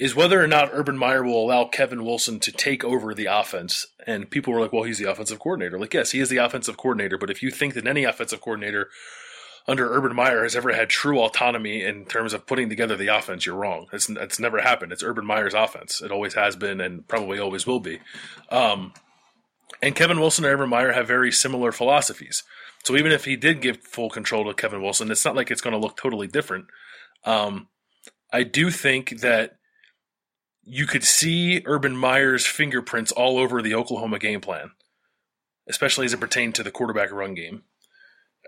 is 0.00 0.16
whether 0.16 0.42
or 0.42 0.46
not 0.46 0.70
Urban 0.72 0.96
Meyer 0.96 1.22
will 1.22 1.44
allow 1.44 1.66
Kevin 1.66 2.04
Wilson 2.04 2.40
to 2.40 2.50
take 2.50 2.82
over 2.82 3.12
the 3.12 3.26
offense. 3.26 3.86
And 4.06 4.30
people 4.30 4.52
were 4.52 4.60
like, 4.60 4.72
"Well, 4.72 4.84
he's 4.84 4.98
the 4.98 5.10
offensive 5.10 5.38
coordinator." 5.38 5.78
Like, 5.78 5.92
yes, 5.92 6.12
he 6.12 6.20
is 6.20 6.30
the 6.30 6.38
offensive 6.38 6.78
coordinator. 6.78 7.18
But 7.18 7.30
if 7.30 7.42
you 7.42 7.50
think 7.50 7.74
that 7.74 7.86
any 7.86 8.04
offensive 8.04 8.40
coordinator 8.40 8.88
under 9.70 9.94
Urban 9.94 10.16
Meyer 10.16 10.42
has 10.42 10.56
ever 10.56 10.72
had 10.72 10.88
true 10.88 11.20
autonomy 11.20 11.84
in 11.84 12.04
terms 12.04 12.32
of 12.32 12.44
putting 12.44 12.68
together 12.68 12.96
the 12.96 13.06
offense, 13.06 13.46
you're 13.46 13.54
wrong. 13.54 13.86
It's, 13.92 14.10
it's 14.10 14.40
never 14.40 14.60
happened. 14.60 14.90
It's 14.90 15.04
Urban 15.04 15.24
Meyer's 15.24 15.54
offense. 15.54 16.02
It 16.02 16.10
always 16.10 16.34
has 16.34 16.56
been 16.56 16.80
and 16.80 17.06
probably 17.06 17.38
always 17.38 17.68
will 17.68 17.78
be. 17.78 18.00
Um, 18.50 18.92
and 19.80 19.94
Kevin 19.94 20.18
Wilson 20.18 20.44
and 20.44 20.52
Urban 20.52 20.68
Meyer 20.68 20.90
have 20.90 21.06
very 21.06 21.30
similar 21.30 21.70
philosophies. 21.70 22.42
So 22.82 22.96
even 22.96 23.12
if 23.12 23.26
he 23.26 23.36
did 23.36 23.60
give 23.60 23.78
full 23.78 24.10
control 24.10 24.44
to 24.46 24.54
Kevin 24.54 24.82
Wilson, 24.82 25.08
it's 25.08 25.24
not 25.24 25.36
like 25.36 25.52
it's 25.52 25.60
going 25.60 25.72
to 25.72 25.78
look 25.78 25.96
totally 25.96 26.26
different. 26.26 26.64
Um, 27.24 27.68
I 28.32 28.42
do 28.42 28.72
think 28.72 29.20
that 29.20 29.52
you 30.64 30.84
could 30.84 31.04
see 31.04 31.62
Urban 31.64 31.96
Meyer's 31.96 32.44
fingerprints 32.44 33.12
all 33.12 33.38
over 33.38 33.62
the 33.62 33.76
Oklahoma 33.76 34.18
game 34.18 34.40
plan, 34.40 34.72
especially 35.68 36.06
as 36.06 36.12
it 36.12 36.20
pertained 36.20 36.56
to 36.56 36.64
the 36.64 36.72
quarterback 36.72 37.12
run 37.12 37.34
game. 37.34 37.62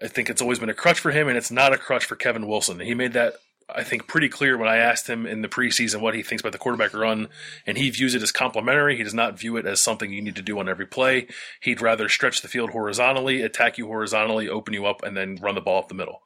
I 0.02 0.08
think 0.08 0.28
it's 0.28 0.42
always 0.42 0.58
been 0.58 0.68
a 0.68 0.74
crutch 0.74 0.98
for 0.98 1.12
him, 1.12 1.28
and 1.28 1.38
it's 1.38 1.50
not 1.50 1.72
a 1.72 1.78
crutch 1.78 2.04
for 2.04 2.16
Kevin 2.16 2.48
Wilson. 2.48 2.80
He 2.80 2.94
made 2.94 3.12
that, 3.12 3.34
I 3.72 3.84
think, 3.84 4.08
pretty 4.08 4.28
clear 4.28 4.58
when 4.58 4.68
I 4.68 4.78
asked 4.78 5.08
him 5.08 5.26
in 5.26 5.42
the 5.42 5.48
preseason 5.48 6.00
what 6.00 6.14
he 6.14 6.22
thinks 6.22 6.40
about 6.40 6.52
the 6.52 6.58
quarterback 6.58 6.92
run, 6.92 7.28
and 7.66 7.78
he 7.78 7.88
views 7.90 8.14
it 8.14 8.22
as 8.22 8.32
complementary. 8.32 8.96
He 8.96 9.04
does 9.04 9.14
not 9.14 9.38
view 9.38 9.56
it 9.56 9.66
as 9.66 9.80
something 9.80 10.12
you 10.12 10.20
need 10.20 10.34
to 10.36 10.42
do 10.42 10.58
on 10.58 10.68
every 10.68 10.86
play. 10.86 11.28
He'd 11.60 11.80
rather 11.80 12.08
stretch 12.08 12.42
the 12.42 12.48
field 12.48 12.70
horizontally, 12.70 13.42
attack 13.42 13.78
you 13.78 13.86
horizontally, 13.86 14.48
open 14.48 14.74
you 14.74 14.86
up, 14.86 15.04
and 15.04 15.16
then 15.16 15.38
run 15.40 15.54
the 15.54 15.60
ball 15.60 15.78
up 15.78 15.88
the 15.88 15.94
middle. 15.94 16.22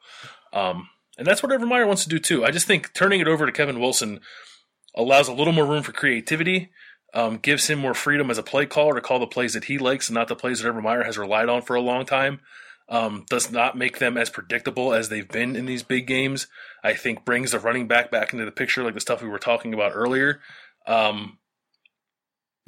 Um, 0.54 0.88
and 1.18 1.26
that's 1.26 1.42
what 1.42 1.52
Urban 1.52 1.68
Meyer 1.68 1.86
wants 1.86 2.04
to 2.04 2.08
do 2.08 2.18
too. 2.18 2.44
I 2.44 2.50
just 2.50 2.66
think 2.66 2.94
turning 2.94 3.20
it 3.20 3.28
over 3.28 3.44
to 3.44 3.52
Kevin 3.52 3.80
Wilson 3.80 4.20
allows 4.94 5.28
a 5.28 5.34
little 5.34 5.52
more 5.52 5.66
room 5.66 5.82
for 5.82 5.92
creativity. 5.92 6.70
Um, 7.14 7.38
gives 7.38 7.68
him 7.68 7.78
more 7.78 7.94
freedom 7.94 8.30
as 8.30 8.36
a 8.36 8.42
play 8.42 8.66
caller 8.66 8.94
to 8.94 9.00
call 9.00 9.18
the 9.18 9.26
plays 9.26 9.54
that 9.54 9.64
he 9.64 9.78
likes 9.78 10.08
and 10.08 10.14
not 10.14 10.28
the 10.28 10.36
plays 10.36 10.60
that 10.60 10.68
Urban 10.68 10.82
Meyer 10.82 11.04
has 11.04 11.16
relied 11.16 11.48
on 11.48 11.62
for 11.62 11.74
a 11.74 11.80
long 11.80 12.04
time 12.04 12.40
um, 12.88 13.24
does 13.28 13.50
not 13.50 13.76
make 13.76 13.98
them 13.98 14.16
as 14.16 14.30
predictable 14.30 14.92
as 14.92 15.08
they've 15.08 15.28
been 15.28 15.56
in 15.56 15.66
these 15.66 15.82
big 15.82 16.06
games. 16.06 16.46
I 16.84 16.94
think 16.94 17.24
brings 17.24 17.50
the 17.50 17.58
running 17.58 17.88
back 17.88 18.10
back 18.10 18.32
into 18.32 18.44
the 18.44 18.52
picture, 18.52 18.84
like 18.84 18.94
the 18.94 19.00
stuff 19.00 19.22
we 19.22 19.28
were 19.28 19.38
talking 19.38 19.74
about 19.74 19.92
earlier. 19.94 20.40
Um, 20.86 21.38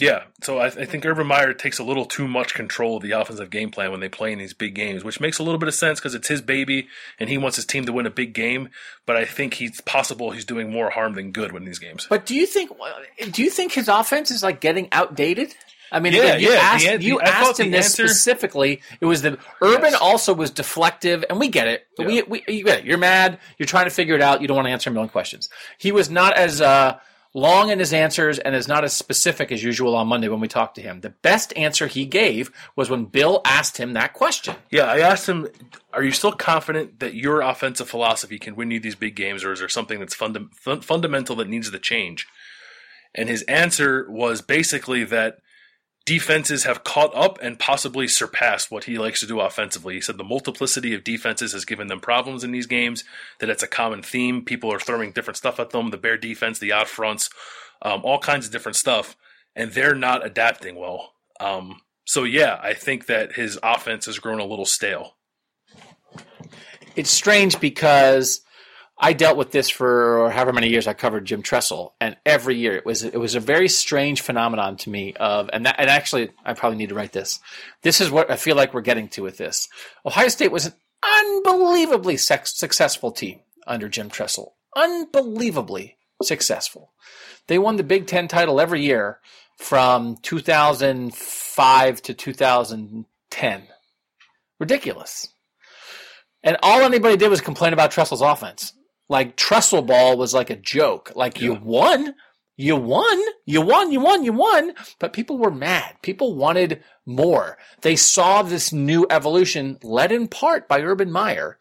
yeah, 0.00 0.24
so 0.42 0.58
I, 0.58 0.66
I 0.66 0.84
think 0.84 1.04
Urban 1.04 1.26
Meyer 1.26 1.52
takes 1.52 1.80
a 1.80 1.84
little 1.84 2.04
too 2.04 2.28
much 2.28 2.54
control 2.54 2.96
of 2.96 3.02
the 3.02 3.10
offensive 3.10 3.50
game 3.50 3.70
plan 3.70 3.90
when 3.90 3.98
they 3.98 4.08
play 4.08 4.32
in 4.32 4.38
these 4.38 4.54
big 4.54 4.74
games, 4.74 5.02
which 5.02 5.20
makes 5.20 5.40
a 5.40 5.42
little 5.42 5.58
bit 5.58 5.66
of 5.68 5.74
sense 5.74 5.98
because 5.98 6.14
it's 6.14 6.28
his 6.28 6.40
baby 6.40 6.86
and 7.18 7.28
he 7.28 7.36
wants 7.36 7.56
his 7.56 7.66
team 7.66 7.84
to 7.84 7.92
win 7.92 8.06
a 8.06 8.10
big 8.10 8.32
game. 8.32 8.68
But 9.06 9.16
I 9.16 9.24
think 9.24 9.54
he's 9.54 9.80
possible 9.80 10.30
he's 10.30 10.44
doing 10.44 10.70
more 10.70 10.90
harm 10.90 11.14
than 11.14 11.32
good 11.32 11.50
when 11.50 11.64
these 11.64 11.80
games. 11.80 12.06
But 12.08 12.26
do 12.26 12.36
you 12.36 12.46
think 12.46 12.70
do 13.32 13.42
you 13.42 13.50
think 13.50 13.72
his 13.72 13.88
offense 13.88 14.30
is 14.30 14.42
like 14.42 14.60
getting 14.60 14.88
outdated? 14.92 15.56
I 15.90 16.00
mean, 16.00 16.12
Yeah, 16.12 16.20
again, 16.22 16.40
you 16.40 16.50
yeah, 16.52 16.58
asked, 16.60 16.86
an- 16.86 17.00
you 17.02 17.20
asked 17.20 17.60
him 17.60 17.70
this 17.70 17.86
answer- 17.86 18.08
specifically. 18.08 18.82
It 19.00 19.06
was 19.06 19.22
the 19.22 19.38
Urban 19.62 19.92
Yes. 19.92 20.00
also 20.00 20.34
was 20.34 20.50
deflective, 20.50 21.24
and 21.30 21.38
we 21.40 21.48
get 21.48 21.66
it. 21.68 21.86
We, 21.98 22.22
we, 22.22 22.44
you 22.48 22.64
get 22.64 22.80
it. 22.80 22.84
You're 22.84 22.98
mad. 22.98 23.38
You're 23.58 23.66
trying 23.66 23.84
to 23.86 23.90
figure 23.90 24.14
it 24.14 24.22
out. 24.22 24.42
You 24.42 24.48
don't 24.48 24.56
want 24.56 24.66
to 24.68 24.72
answer 24.72 24.90
a 24.90 24.92
million 24.92 25.08
questions. 25.10 25.48
He 25.78 25.90
was 25.92 26.10
not 26.10 26.36
as 26.36 26.60
uh, 26.60 26.98
long 27.34 27.70
in 27.70 27.78
his 27.78 27.92
answers 27.92 28.38
and 28.38 28.54
is 28.54 28.68
not 28.68 28.84
as 28.84 28.92
specific 28.94 29.50
as 29.52 29.62
usual 29.62 29.94
on 29.96 30.06
Monday 30.08 30.28
when 30.28 30.40
we 30.40 30.48
talked 30.48 30.74
to 30.76 30.82
him. 30.82 31.00
The 31.00 31.10
best 31.10 31.52
answer 31.56 31.86
he 31.86 32.04
gave 32.04 32.50
was 32.76 32.90
when 32.90 33.04
Bill 33.06 33.40
asked 33.44 33.78
him 33.78 33.92
that 33.94 34.12
question. 34.12 34.56
Yeah, 34.70 34.84
I 34.84 34.98
asked 35.00 35.28
him, 35.28 35.46
"Are 35.92 36.02
you 36.02 36.12
still 36.12 36.32
confident 36.32 37.00
that 37.00 37.14
your 37.14 37.40
offensive 37.40 37.88
philosophy 37.88 38.38
can 38.38 38.56
win 38.56 38.70
you 38.70 38.80
these 38.80 38.94
big 38.94 39.14
games, 39.14 39.44
or 39.44 39.52
is 39.52 39.60
there 39.60 39.68
something 39.68 39.98
that's 40.00 40.14
funda- 40.14 40.48
fun- 40.54 40.80
fundamental 40.82 41.36
that 41.36 41.48
needs 41.48 41.70
to 41.70 41.78
change?" 41.78 42.26
And 43.14 43.28
his 43.28 43.42
answer 43.42 44.06
was 44.10 44.42
basically 44.42 45.02
that 45.04 45.38
defenses 46.08 46.64
have 46.64 46.84
caught 46.84 47.14
up 47.14 47.38
and 47.42 47.58
possibly 47.58 48.08
surpassed 48.08 48.70
what 48.70 48.84
he 48.84 48.98
likes 48.98 49.20
to 49.20 49.26
do 49.26 49.40
offensively. 49.40 49.92
He 49.92 50.00
said 50.00 50.16
the 50.16 50.24
multiplicity 50.24 50.94
of 50.94 51.04
defenses 51.04 51.52
has 51.52 51.66
given 51.66 51.88
them 51.88 52.00
problems 52.00 52.42
in 52.42 52.50
these 52.50 52.64
games. 52.64 53.04
That 53.40 53.50
it's 53.50 53.62
a 53.62 53.66
common 53.66 54.02
theme. 54.02 54.42
People 54.42 54.72
are 54.72 54.80
throwing 54.80 55.12
different 55.12 55.36
stuff 55.36 55.60
at 55.60 55.68
them. 55.68 55.90
The 55.90 55.98
bear 55.98 56.16
defense, 56.16 56.58
the 56.58 56.72
out 56.72 56.88
fronts, 56.88 57.28
um, 57.82 58.00
all 58.04 58.18
kinds 58.18 58.46
of 58.46 58.52
different 58.52 58.76
stuff, 58.76 59.18
and 59.54 59.72
they're 59.72 59.94
not 59.94 60.24
adapting 60.24 60.76
well. 60.76 61.12
Um, 61.40 61.82
so 62.06 62.24
yeah, 62.24 62.58
I 62.62 62.72
think 62.72 63.04
that 63.04 63.34
his 63.34 63.58
offense 63.62 64.06
has 64.06 64.18
grown 64.18 64.40
a 64.40 64.46
little 64.46 64.64
stale. 64.64 65.16
it's 66.96 67.10
strange 67.10 67.60
because 67.60 68.40
I 69.00 69.12
dealt 69.12 69.36
with 69.36 69.52
this 69.52 69.68
for 69.70 70.30
however 70.30 70.52
many 70.52 70.68
years 70.68 70.88
I 70.88 70.92
covered 70.92 71.24
Jim 71.24 71.42
Tressel, 71.42 71.94
and 72.00 72.16
every 72.26 72.56
year 72.56 72.74
it 72.74 72.84
was 72.84 73.04
it 73.04 73.18
was 73.18 73.36
a 73.36 73.40
very 73.40 73.68
strange 73.68 74.22
phenomenon 74.22 74.76
to 74.78 74.90
me. 74.90 75.14
Of 75.14 75.48
and 75.52 75.66
that, 75.66 75.76
and 75.78 75.88
actually 75.88 76.30
I 76.44 76.54
probably 76.54 76.78
need 76.78 76.88
to 76.88 76.96
write 76.96 77.12
this. 77.12 77.38
This 77.82 78.00
is 78.00 78.10
what 78.10 78.30
I 78.30 78.36
feel 78.36 78.56
like 78.56 78.74
we're 78.74 78.80
getting 78.80 79.08
to 79.10 79.22
with 79.22 79.36
this. 79.36 79.68
Ohio 80.04 80.28
State 80.28 80.50
was 80.50 80.66
an 80.66 80.72
unbelievably 81.02 82.16
sex, 82.16 82.58
successful 82.58 83.12
team 83.12 83.40
under 83.66 83.88
Jim 83.88 84.10
Tressel, 84.10 84.56
unbelievably 84.76 85.96
successful. 86.22 86.92
They 87.46 87.58
won 87.58 87.76
the 87.76 87.84
Big 87.84 88.06
Ten 88.06 88.26
title 88.26 88.60
every 88.60 88.82
year 88.82 89.20
from 89.56 90.16
2005 90.22 92.02
to 92.02 92.14
2010. 92.14 93.62
Ridiculous. 94.58 95.28
And 96.42 96.56
all 96.62 96.80
anybody 96.80 97.16
did 97.16 97.30
was 97.30 97.40
complain 97.40 97.72
about 97.72 97.90
Tressel's 97.90 98.22
offense. 98.22 98.72
Like 99.08 99.36
Tressel 99.36 99.82
ball 99.82 100.16
was 100.16 100.34
like 100.34 100.50
a 100.50 100.56
joke. 100.56 101.12
Like 101.14 101.40
you 101.40 101.54
won, 101.54 102.14
you 102.56 102.76
won, 102.76 103.18
you 103.46 103.60
won, 103.62 103.90
you 103.92 104.00
won, 104.00 104.24
you 104.24 104.32
won. 104.32 104.74
But 104.98 105.12
people 105.12 105.38
were 105.38 105.50
mad. 105.50 105.96
People 106.02 106.34
wanted 106.34 106.82
more. 107.06 107.56
They 107.82 107.96
saw 107.96 108.42
this 108.42 108.72
new 108.72 109.06
evolution 109.08 109.78
led 109.82 110.12
in 110.12 110.28
part 110.28 110.68
by 110.68 110.80
Urban 110.82 111.10
Meyer 111.10 111.58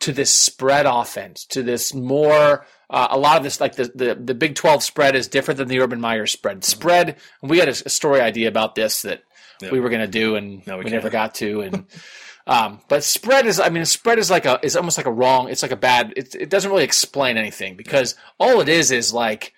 to 0.00 0.12
this 0.12 0.30
spread 0.30 0.86
offense, 0.86 1.44
to 1.46 1.62
this 1.62 1.94
more, 1.94 2.66
uh, 2.90 3.08
a 3.10 3.18
lot 3.18 3.38
of 3.38 3.42
this, 3.42 3.60
like 3.60 3.74
the, 3.76 3.90
the, 3.94 4.14
the 4.14 4.34
Big 4.34 4.54
12 4.54 4.82
spread 4.84 5.16
is 5.16 5.26
different 5.28 5.58
than 5.58 5.68
the 5.68 5.80
Urban 5.80 6.00
Meyer 6.00 6.26
spread. 6.26 6.62
Spread, 6.62 7.16
we 7.42 7.58
had 7.58 7.68
a, 7.68 7.72
a 7.72 7.88
story 7.88 8.20
idea 8.20 8.48
about 8.48 8.74
this 8.74 9.02
that 9.02 9.22
Yeah. 9.62 9.70
we 9.70 9.80
were 9.80 9.88
going 9.88 10.02
to 10.02 10.06
do 10.06 10.36
and 10.36 10.64
No, 10.66 10.76
we 10.78 10.84
we 10.84 10.90
never 10.90 11.10
got 11.10 11.34
to. 11.36 11.62
And, 11.62 11.86
um, 12.46 12.80
but 12.88 13.02
spread 13.04 13.46
is, 13.46 13.58
I 13.58 13.68
mean, 13.70 13.84
spread 13.84 14.18
is 14.18 14.30
like 14.30 14.44
a, 14.44 14.58
is 14.62 14.76
almost 14.76 14.98
like 14.98 15.06
a 15.06 15.12
wrong, 15.12 15.48
it's 15.48 15.62
like 15.62 15.72
a 15.72 15.76
bad, 15.76 16.12
it, 16.16 16.34
it 16.34 16.50
doesn't 16.50 16.70
really 16.70 16.84
explain 16.84 17.36
anything 17.36 17.76
because 17.76 18.14
all 18.38 18.60
it 18.60 18.68
is 18.68 18.90
is 18.90 19.12
like 19.14 19.52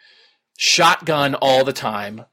shotgun 0.57 1.35
all 1.35 1.65
the 1.65 1.73
time, 1.73 2.25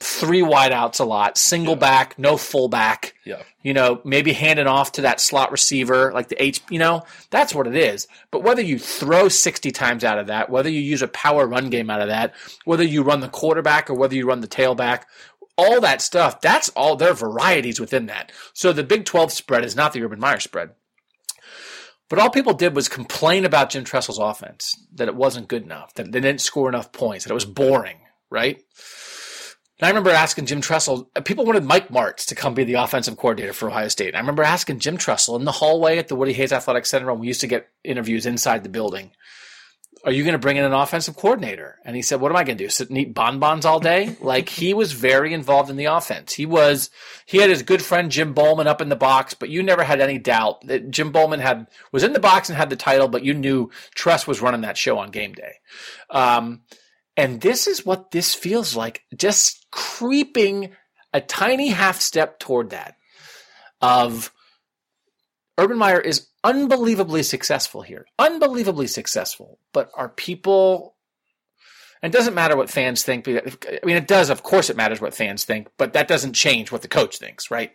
three 0.00 0.40
wideouts 0.42 1.00
a 1.00 1.04
lot, 1.04 1.36
single 1.36 1.74
Yeah. 1.74 1.80
back, 1.80 2.18
no 2.18 2.36
full 2.36 2.68
back 2.68 3.14
Yeah. 3.24 3.42
you 3.62 3.74
know, 3.74 4.00
maybe 4.04 4.32
handing 4.32 4.66
off 4.68 4.92
to 4.92 5.02
that 5.02 5.20
slot 5.20 5.50
receiver, 5.50 6.12
like 6.12 6.28
the 6.28 6.40
H, 6.42 6.60
you 6.70 6.78
know, 6.78 7.04
that's 7.30 7.54
what 7.54 7.66
it 7.66 7.74
is. 7.76 8.06
But 8.30 8.42
whether 8.44 8.62
you 8.62 8.78
throw 8.78 9.28
60 9.28 9.70
times 9.72 10.04
out 10.04 10.18
of 10.18 10.28
that, 10.28 10.50
whether 10.50 10.70
you 10.70 10.80
use 10.80 11.02
a 11.02 11.08
power 11.08 11.46
run 11.46 11.68
game 11.68 11.90
out 11.90 12.00
of 12.00 12.08
that, 12.08 12.32
whether 12.64 12.84
you 12.84 13.02
run 13.02 13.20
the 13.20 13.28
quarterback 13.28 13.90
or 13.90 13.94
whether 13.94 14.14
you 14.14 14.24
run 14.26 14.40
the 14.40 14.48
tailback, 14.48 15.02
all 15.58 15.80
that 15.80 16.00
stuff, 16.00 16.40
that's 16.40 16.70
all, 16.70 16.96
there 16.96 17.10
are 17.10 17.14
varieties 17.14 17.80
within 17.80 18.06
that. 18.06 18.32
So 18.54 18.72
the 18.72 18.84
Big 18.84 19.04
12 19.04 19.32
spread 19.32 19.64
is 19.64 19.76
not 19.76 19.92
the 19.92 20.02
Urban 20.02 20.20
Meyer 20.20 20.40
spread. 20.40 20.70
But 22.08 22.18
all 22.18 22.30
people 22.30 22.54
did 22.54 22.74
was 22.74 22.88
complain 22.88 23.44
about 23.44 23.68
Jim 23.68 23.84
Tressel's 23.84 24.18
offense, 24.18 24.74
that 24.94 25.08
it 25.08 25.14
wasn't 25.14 25.48
good 25.48 25.64
enough, 25.64 25.92
that 25.94 26.10
they 26.10 26.20
didn't 26.20 26.40
score 26.40 26.68
enough 26.68 26.92
points, 26.92 27.24
that 27.24 27.30
it 27.30 27.34
was 27.34 27.44
boring, 27.44 27.98
right? 28.30 28.62
And 29.80 29.86
I 29.86 29.88
remember 29.90 30.10
asking 30.10 30.46
Jim 30.46 30.60
Tressel, 30.60 31.08
uh, 31.14 31.20
people 31.20 31.44
wanted 31.44 31.64
Mike 31.64 31.88
Martz 31.88 32.24
to 32.26 32.34
come 32.34 32.54
be 32.54 32.64
the 32.64 32.74
offensive 32.74 33.16
coordinator 33.16 33.52
for 33.52 33.68
Ohio 33.68 33.88
State. 33.88 34.08
And 34.08 34.16
I 34.16 34.20
remember 34.20 34.42
asking 34.42 34.80
Jim 34.80 34.96
Tressel 34.96 35.36
in 35.36 35.44
the 35.44 35.52
hallway 35.52 35.98
at 35.98 36.08
the 36.08 36.16
Woody 36.16 36.32
Hayes 36.32 36.52
Athletic 36.52 36.86
Center 36.86 37.06
when 37.06 37.20
we 37.20 37.28
used 37.28 37.42
to 37.42 37.46
get 37.46 37.68
interviews 37.84 38.26
inside 38.26 38.64
the 38.64 38.70
building. 38.70 39.12
Are 40.04 40.12
you 40.12 40.22
going 40.22 40.34
to 40.34 40.38
bring 40.38 40.56
in 40.56 40.64
an 40.64 40.72
offensive 40.72 41.16
coordinator? 41.16 41.78
And 41.84 41.96
he 41.96 42.02
said, 42.02 42.20
What 42.20 42.30
am 42.30 42.36
I 42.36 42.44
going 42.44 42.56
to 42.56 42.64
do? 42.64 42.70
Sit 42.70 42.88
and 42.88 42.98
eat 42.98 43.14
bonbons 43.14 43.64
all 43.64 43.80
day? 43.80 44.16
like 44.20 44.48
he 44.48 44.74
was 44.74 44.92
very 44.92 45.32
involved 45.34 45.70
in 45.70 45.76
the 45.76 45.86
offense. 45.86 46.32
He 46.32 46.46
was, 46.46 46.90
he 47.26 47.38
had 47.38 47.50
his 47.50 47.62
good 47.62 47.82
friend 47.82 48.10
Jim 48.10 48.34
Bollman 48.34 48.66
up 48.66 48.80
in 48.80 48.88
the 48.88 48.96
box, 48.96 49.34
but 49.34 49.48
you 49.48 49.62
never 49.62 49.82
had 49.82 50.00
any 50.00 50.18
doubt 50.18 50.66
that 50.66 50.90
Jim 50.90 51.12
Bollman 51.12 51.40
had, 51.40 51.66
was 51.92 52.04
in 52.04 52.12
the 52.12 52.20
box 52.20 52.48
and 52.48 52.56
had 52.56 52.70
the 52.70 52.76
title, 52.76 53.08
but 53.08 53.24
you 53.24 53.34
knew 53.34 53.70
Tress 53.94 54.26
was 54.26 54.40
running 54.40 54.60
that 54.62 54.76
show 54.76 54.98
on 54.98 55.10
game 55.10 55.32
day. 55.32 55.54
Um, 56.10 56.62
and 57.16 57.40
this 57.40 57.66
is 57.66 57.84
what 57.84 58.12
this 58.12 58.34
feels 58.34 58.76
like, 58.76 59.02
just 59.16 59.66
creeping 59.70 60.70
a 61.12 61.20
tiny 61.20 61.68
half 61.68 62.00
step 62.00 62.38
toward 62.38 62.70
that. 62.70 62.94
Of 63.80 64.32
Urban 65.58 65.76
Meyer 65.76 66.00
is 66.00 66.28
unbelievably 66.44 67.24
successful 67.24 67.82
here, 67.82 68.06
unbelievably 68.18 68.86
successful. 68.86 69.58
But 69.72 69.90
are 69.94 70.08
people? 70.08 70.94
And 72.00 72.14
it 72.14 72.16
doesn't 72.16 72.34
matter 72.34 72.56
what 72.56 72.70
fans 72.70 73.02
think. 73.02 73.26
I 73.26 73.80
mean, 73.84 73.96
it 73.96 74.06
does. 74.06 74.30
Of 74.30 74.44
course, 74.44 74.70
it 74.70 74.76
matters 74.76 75.00
what 75.00 75.14
fans 75.14 75.44
think, 75.44 75.68
but 75.76 75.94
that 75.94 76.06
doesn't 76.06 76.34
change 76.34 76.70
what 76.70 76.82
the 76.82 76.88
coach 76.88 77.18
thinks, 77.18 77.50
right? 77.50 77.72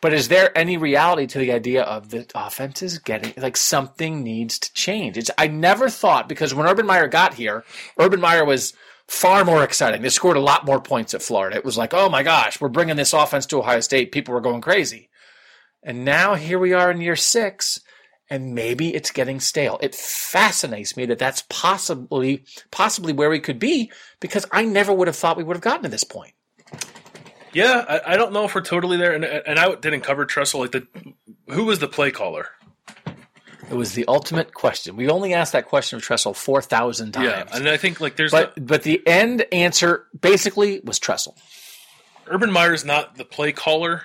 But 0.00 0.12
is 0.12 0.28
there 0.28 0.56
any 0.56 0.76
reality 0.76 1.26
to 1.26 1.38
the 1.38 1.52
idea 1.52 1.82
of 1.82 2.10
the 2.10 2.26
offense 2.34 2.82
is 2.82 2.98
getting 2.98 3.32
like 3.36 3.56
something 3.56 4.22
needs 4.22 4.58
to 4.60 4.72
change? 4.72 5.18
It's 5.18 5.30
I 5.36 5.48
never 5.48 5.88
thought 5.88 6.28
because 6.28 6.54
when 6.54 6.66
Urban 6.68 6.86
Meyer 6.86 7.08
got 7.08 7.34
here, 7.34 7.64
Urban 7.98 8.20
Meyer 8.20 8.44
was 8.44 8.74
far 9.08 9.44
more 9.44 9.64
exciting. 9.64 10.02
They 10.02 10.10
scored 10.10 10.36
a 10.36 10.40
lot 10.40 10.66
more 10.66 10.80
points 10.80 11.14
at 11.14 11.22
Florida. 11.22 11.56
It 11.56 11.64
was 11.64 11.78
like, 11.78 11.94
oh 11.94 12.08
my 12.08 12.22
gosh, 12.22 12.60
we're 12.60 12.68
bringing 12.68 12.96
this 12.96 13.12
offense 13.12 13.46
to 13.46 13.58
Ohio 13.58 13.80
State. 13.80 14.12
People 14.12 14.34
were 14.34 14.40
going 14.40 14.60
crazy. 14.60 15.08
And 15.86 16.04
now 16.04 16.34
here 16.34 16.58
we 16.58 16.72
are 16.72 16.90
in 16.90 17.00
year 17.00 17.14
six, 17.14 17.80
and 18.28 18.56
maybe 18.56 18.92
it's 18.92 19.12
getting 19.12 19.38
stale. 19.38 19.78
It 19.80 19.94
fascinates 19.94 20.96
me 20.96 21.06
that 21.06 21.20
that's 21.20 21.44
possibly 21.48 22.44
possibly 22.72 23.12
where 23.12 23.30
we 23.30 23.38
could 23.38 23.60
be 23.60 23.92
because 24.18 24.44
I 24.50 24.64
never 24.64 24.92
would 24.92 25.06
have 25.06 25.16
thought 25.16 25.36
we 25.36 25.44
would 25.44 25.56
have 25.56 25.62
gotten 25.62 25.84
to 25.84 25.88
this 25.88 26.02
point. 26.02 26.32
Yeah, 27.52 27.84
I, 27.88 28.14
I 28.14 28.16
don't 28.16 28.32
know 28.32 28.44
if 28.44 28.54
we're 28.54 28.62
totally 28.62 28.96
there, 28.96 29.14
and 29.14 29.24
and 29.24 29.60
I 29.60 29.76
didn't 29.76 30.00
cover 30.00 30.26
Tressel. 30.26 30.60
Like 30.60 30.72
the 30.72 30.88
who 31.48 31.64
was 31.64 31.78
the 31.78 31.88
play 31.88 32.10
caller? 32.10 32.48
It 33.70 33.74
was 33.74 33.92
the 33.94 34.04
ultimate 34.06 34.54
question. 34.54 34.96
We 34.96 35.08
only 35.08 35.34
asked 35.34 35.52
that 35.52 35.66
question 35.66 35.96
of 35.98 36.02
Tressel 36.02 36.34
four 36.34 36.60
thousand 36.60 37.12
times. 37.12 37.26
Yeah, 37.28 37.44
and 37.56 37.68
I 37.68 37.76
think 37.76 38.00
like 38.00 38.16
there's 38.16 38.32
but 38.32 38.56
the, 38.56 38.60
but 38.60 38.82
the 38.82 39.06
end 39.06 39.46
answer 39.52 40.06
basically 40.20 40.80
was 40.82 40.98
Tressel. 40.98 41.36
Urban 42.26 42.50
Meyer's 42.50 42.84
not 42.84 43.16
the 43.16 43.24
play 43.24 43.52
caller, 43.52 44.02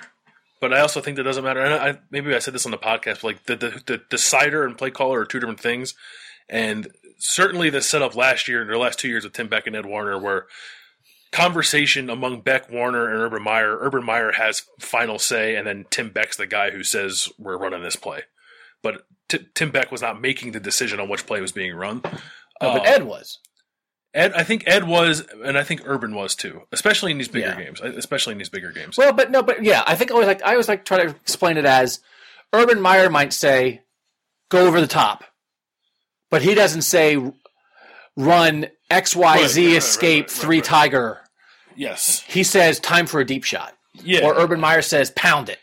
but 0.61 0.73
I 0.73 0.79
also 0.79 1.01
think 1.01 1.17
that 1.17 1.23
doesn't 1.23 1.43
matter. 1.43 1.59
And 1.59 1.73
I, 1.73 1.99
maybe 2.11 2.33
I 2.33 2.39
said 2.39 2.53
this 2.53 2.65
on 2.65 2.71
the 2.71 2.77
podcast, 2.77 3.21
but 3.21 3.23
like 3.23 3.43
the, 3.45 3.55
the 3.57 3.83
the 3.85 4.01
decider 4.09 4.63
and 4.65 4.77
play 4.77 4.91
caller 4.91 5.19
are 5.19 5.25
two 5.25 5.39
different 5.39 5.59
things. 5.59 5.93
And 6.47 6.89
certainly 7.17 7.69
the 7.69 7.81
setup 7.81 8.15
last 8.15 8.47
year 8.47 8.61
and 8.61 8.69
the 8.69 8.77
last 8.77 8.99
two 8.99 9.07
years 9.09 9.23
with 9.23 9.33
Tim 9.33 9.47
Beck 9.47 9.67
and 9.67 9.75
Ed 9.75 9.85
Warinner 9.85 10.21
were 10.21 10.47
conversation 11.31 12.09
among 12.09 12.41
Beck, 12.41 12.69
Warinner, 12.69 13.09
and 13.09 13.21
Urban 13.21 13.43
Meyer. 13.43 13.77
Urban 13.79 14.03
Meyer 14.05 14.33
has 14.33 14.63
final 14.79 15.17
say, 15.17 15.55
and 15.55 15.65
then 15.65 15.85
Tim 15.89 16.09
Beck's 16.09 16.37
the 16.37 16.45
guy 16.47 16.71
who 16.71 16.83
says 16.83 17.29
we're 17.37 17.57
running 17.57 17.81
this 17.83 17.95
play. 17.95 18.21
But 18.83 19.03
T- 19.29 19.47
Tim 19.55 19.71
Beck 19.71 19.91
was 19.91 20.01
not 20.01 20.19
making 20.21 20.51
the 20.51 20.59
decision 20.59 20.99
on 20.99 21.07
which 21.09 21.25
play 21.25 21.39
was 21.41 21.51
being 21.53 21.73
run. 21.73 22.01
No, 22.03 22.73
but 22.73 22.81
Uh, 22.81 22.83
Ed 22.83 23.03
was. 23.03 23.39
Ed, 24.13 24.33
I 24.33 24.43
think 24.43 24.63
Ed 24.67 24.85
was, 24.85 25.25
and 25.43 25.57
I 25.57 25.63
think 25.63 25.81
Urban 25.85 26.13
was 26.13 26.35
too, 26.35 26.63
especially 26.71 27.11
in 27.11 27.17
these 27.17 27.29
bigger 27.29 27.47
Yeah. 27.57 27.63
games. 27.63 27.79
Especially 27.81 28.33
in 28.33 28.37
these 28.37 28.49
bigger 28.49 28.71
games. 28.71 28.97
Well, 28.97 29.13
but 29.13 29.31
no, 29.31 29.41
but 29.41 29.63
yeah, 29.63 29.83
I 29.87 29.95
think 29.95 30.11
I 30.11 30.13
always 30.15 30.27
like 30.27 30.43
I 30.43 30.51
always 30.51 30.67
like 30.67 30.83
try 30.85 30.97
to 31.03 31.09
explain 31.09 31.57
it 31.57 31.65
as 31.65 31.99
Urban 32.51 32.81
Meyer 32.81 33.09
might 33.09 33.31
say, 33.31 33.81
"Go 34.49 34.67
over 34.67 34.81
the 34.81 34.87
top," 34.87 35.23
but 36.29 36.41
he 36.41 36.53
doesn't 36.55 36.81
say, 36.81 37.17
"Run 38.17 38.67
X 38.89 39.15
Y 39.15 39.47
Z 39.47 39.67
right, 39.67 39.77
escape 39.77 40.23
right, 40.25 40.31
three 40.31 40.57
right. 40.57 40.65
tiger." 40.65 41.19
yes, 41.75 42.21
He 42.27 42.43
says, 42.43 42.79
"Time 42.81 43.07
for 43.07 43.21
a 43.21 43.25
deep 43.25 43.45
shot," 43.45 43.77
yeah, 43.93 44.25
or 44.25 44.35
Urban 44.35 44.59
Meyer 44.59 44.81
says, 44.81 45.11
"Pound 45.11 45.47
it." 45.49 45.59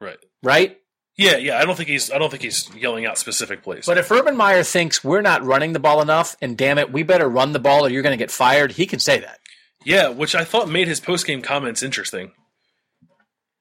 right, 0.00 0.18
Right. 0.42 0.76
Yeah, 1.20 1.36
yeah. 1.36 1.58
I 1.58 1.64
don't 1.64 1.76
think 1.76 1.88
he's, 1.88 2.10
I 2.10 2.18
don't 2.18 2.30
think 2.30 2.42
he's 2.42 2.68
yelling 2.74 3.04
out 3.06 3.18
specific 3.18 3.62
plays. 3.62 3.86
But 3.86 3.98
if 3.98 4.10
Urban 4.10 4.36
Meyer 4.36 4.62
thinks 4.62 5.04
we're 5.04 5.20
not 5.20 5.44
running 5.44 5.72
the 5.72 5.78
ball 5.78 6.00
enough, 6.00 6.36
and 6.40 6.56
damn 6.56 6.78
it, 6.78 6.92
we 6.92 7.02
better 7.02 7.28
run 7.28 7.52
the 7.52 7.58
ball 7.58 7.84
or 7.84 7.90
you're 7.90 8.02
going 8.02 8.18
to 8.18 8.22
get 8.22 8.30
fired, 8.30 8.72
he 8.72 8.86
can 8.86 8.98
say 8.98 9.20
that. 9.20 9.38
yeah, 9.84 10.08
which 10.08 10.34
I 10.34 10.44
thought 10.44 10.68
made 10.68 10.88
his 10.88 11.00
post 11.00 11.26
game 11.26 11.42
comments 11.42 11.82
interesting. 11.82 12.32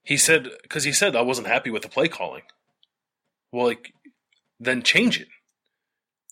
He 0.03 0.17
said 0.17 0.47
because 0.63 0.85
he 0.85 0.91
said 0.91 1.15
I 1.15 1.21
wasn't 1.21 1.47
happy 1.47 1.69
with 1.69 1.83
the 1.83 1.89
play 1.89 2.07
calling. 2.07 2.43
Well, 3.51 3.67
like 3.67 3.93
then 4.59 4.81
change 4.81 5.19
it. 5.19 5.27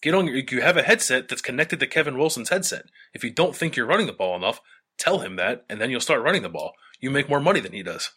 Get 0.01 0.15
on. 0.15 0.28
Your, 0.28 0.38
you 0.38 0.61
have 0.61 0.78
a 0.78 0.84
headset 0.84 1.28
that's 1.28 1.41
connected 1.41 1.80
to 1.80 1.88
Kevin 1.88 2.17
Wilson's 2.17 2.49
headset. 2.49 2.86
If 3.13 3.23
you 3.23 3.30
don't 3.32 3.55
think 3.55 3.75
you're 3.75 3.86
running 3.86 4.07
the 4.07 4.13
ball 4.13 4.36
enough, 4.36 4.61
tell 4.97 5.19
him 5.19 5.36
that, 5.36 5.65
and 5.69 5.80
then 5.80 5.91
you'll 5.91 5.99
start 5.99 6.23
running 6.23 6.41
the 6.41 6.49
ball. 6.49 6.73
You 6.99 7.11
make 7.11 7.30
more 7.30 7.39
money 7.39 7.59
than 7.59 7.73
he 7.73 7.84
does. 7.84 8.11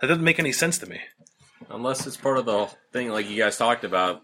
That 0.00 0.08
doesn't 0.08 0.24
make 0.24 0.38
any 0.38 0.52
sense 0.52 0.78
to 0.78 0.86
me. 0.86 1.00
Unless 1.70 2.06
it's 2.06 2.16
part 2.16 2.38
of 2.38 2.46
the 2.46 2.68
thing, 2.92 3.08
like 3.08 3.28
you 3.28 3.36
guys 3.36 3.56
talked 3.56 3.84
about. 3.84 4.22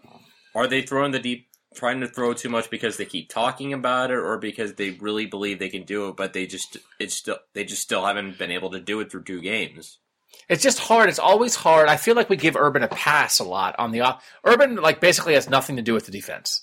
Are 0.55 0.67
they 0.67 0.81
throwing 0.81 1.11
the 1.11 1.19
deep, 1.19 1.47
trying 1.75 2.01
to 2.01 2.07
throw 2.07 2.33
too 2.33 2.49
much 2.49 2.69
because 2.69 2.97
they 2.97 3.05
keep 3.05 3.29
talking 3.29 3.73
about 3.73 4.11
it, 4.11 4.17
or 4.17 4.37
because 4.37 4.73
they 4.73 4.91
really 4.91 5.25
believe 5.25 5.59
they 5.59 5.69
can 5.69 5.83
do 5.83 6.09
it, 6.09 6.15
but 6.17 6.33
they 6.33 6.47
just 6.47 6.77
it's 6.99 7.13
still 7.13 7.37
they 7.53 7.63
just 7.63 7.81
still 7.81 8.05
haven't 8.05 8.39
been 8.39 8.51
able 8.51 8.71
to 8.71 8.79
do 8.79 8.99
it 8.99 9.11
through 9.11 9.23
two 9.23 9.41
games? 9.41 9.99
It's 10.47 10.63
just 10.63 10.79
hard. 10.79 11.09
It's 11.09 11.19
always 11.19 11.55
hard. 11.55 11.89
I 11.89 11.97
feel 11.97 12.15
like 12.15 12.29
we 12.29 12.37
give 12.37 12.55
Urban 12.55 12.83
a 12.83 12.87
pass 12.87 13.39
a 13.39 13.43
lot 13.43 13.75
on 13.77 13.91
the 13.91 14.01
off. 14.01 14.25
Urban 14.43 14.75
like 14.75 14.99
basically 14.99 15.33
has 15.33 15.49
nothing 15.49 15.75
to 15.75 15.81
do 15.81 15.93
with 15.93 16.05
the 16.05 16.11
defense. 16.11 16.61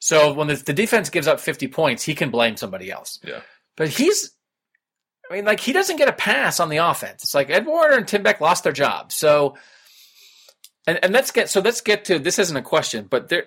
So 0.00 0.32
when 0.32 0.48
the, 0.48 0.54
the 0.54 0.72
defense 0.72 1.10
gives 1.10 1.28
up 1.28 1.40
50 1.40 1.68
points, 1.68 2.02
he 2.02 2.14
can 2.14 2.30
blame 2.30 2.56
somebody 2.56 2.90
else. 2.90 3.18
Yeah. 3.22 3.40
But 3.76 3.88
he's, 3.88 4.32
I 5.30 5.34
mean, 5.34 5.44
like 5.44 5.60
he 5.60 5.72
doesn't 5.72 5.96
get 5.96 6.08
a 6.08 6.12
pass 6.12 6.58
on 6.58 6.70
the 6.70 6.78
offense. 6.78 7.22
It's 7.22 7.34
like 7.34 7.50
Ed 7.50 7.66
Warinner 7.66 7.98
and 7.98 8.08
Tim 8.08 8.22
Beck 8.22 8.40
lost 8.40 8.64
their 8.64 8.72
jobs. 8.72 9.14
So, 9.14 9.56
and, 10.86 10.98
and 11.02 11.12
let's 11.12 11.30
get 11.30 11.50
so 11.50 11.60
let's 11.60 11.80
get 11.80 12.06
to 12.06 12.18
this 12.18 12.38
isn't 12.38 12.56
a 12.56 12.62
question, 12.62 13.06
but 13.08 13.28
there 13.28 13.46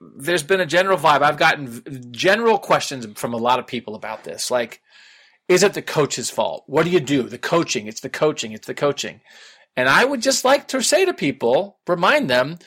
there's 0.00 0.42
been 0.42 0.60
a 0.60 0.66
general 0.66 0.98
vibe. 0.98 1.22
I've 1.22 1.38
gotten 1.38 2.12
general 2.12 2.58
questions 2.58 3.06
from 3.18 3.32
a 3.32 3.38
lot 3.38 3.58
of 3.58 3.66
people 3.66 3.94
about 3.94 4.24
this. 4.24 4.50
Like, 4.50 4.82
is 5.48 5.62
it 5.62 5.74
the 5.74 5.82
coach's 5.82 6.30
fault? 6.30 6.64
What 6.66 6.84
do 6.84 6.90
you 6.90 7.00
do? 7.00 7.24
The 7.24 7.38
coaching. 7.38 7.86
It's 7.86 8.00
the 8.00 8.10
coaching. 8.10 8.52
It's 8.52 8.66
the 8.66 8.74
coaching. 8.74 9.20
And 9.76 9.88
I 9.88 10.04
would 10.04 10.22
just 10.22 10.44
like 10.44 10.68
to 10.68 10.82
say 10.82 11.04
to 11.04 11.12
people, 11.12 11.78
remind 11.86 12.30
them, 12.30 12.58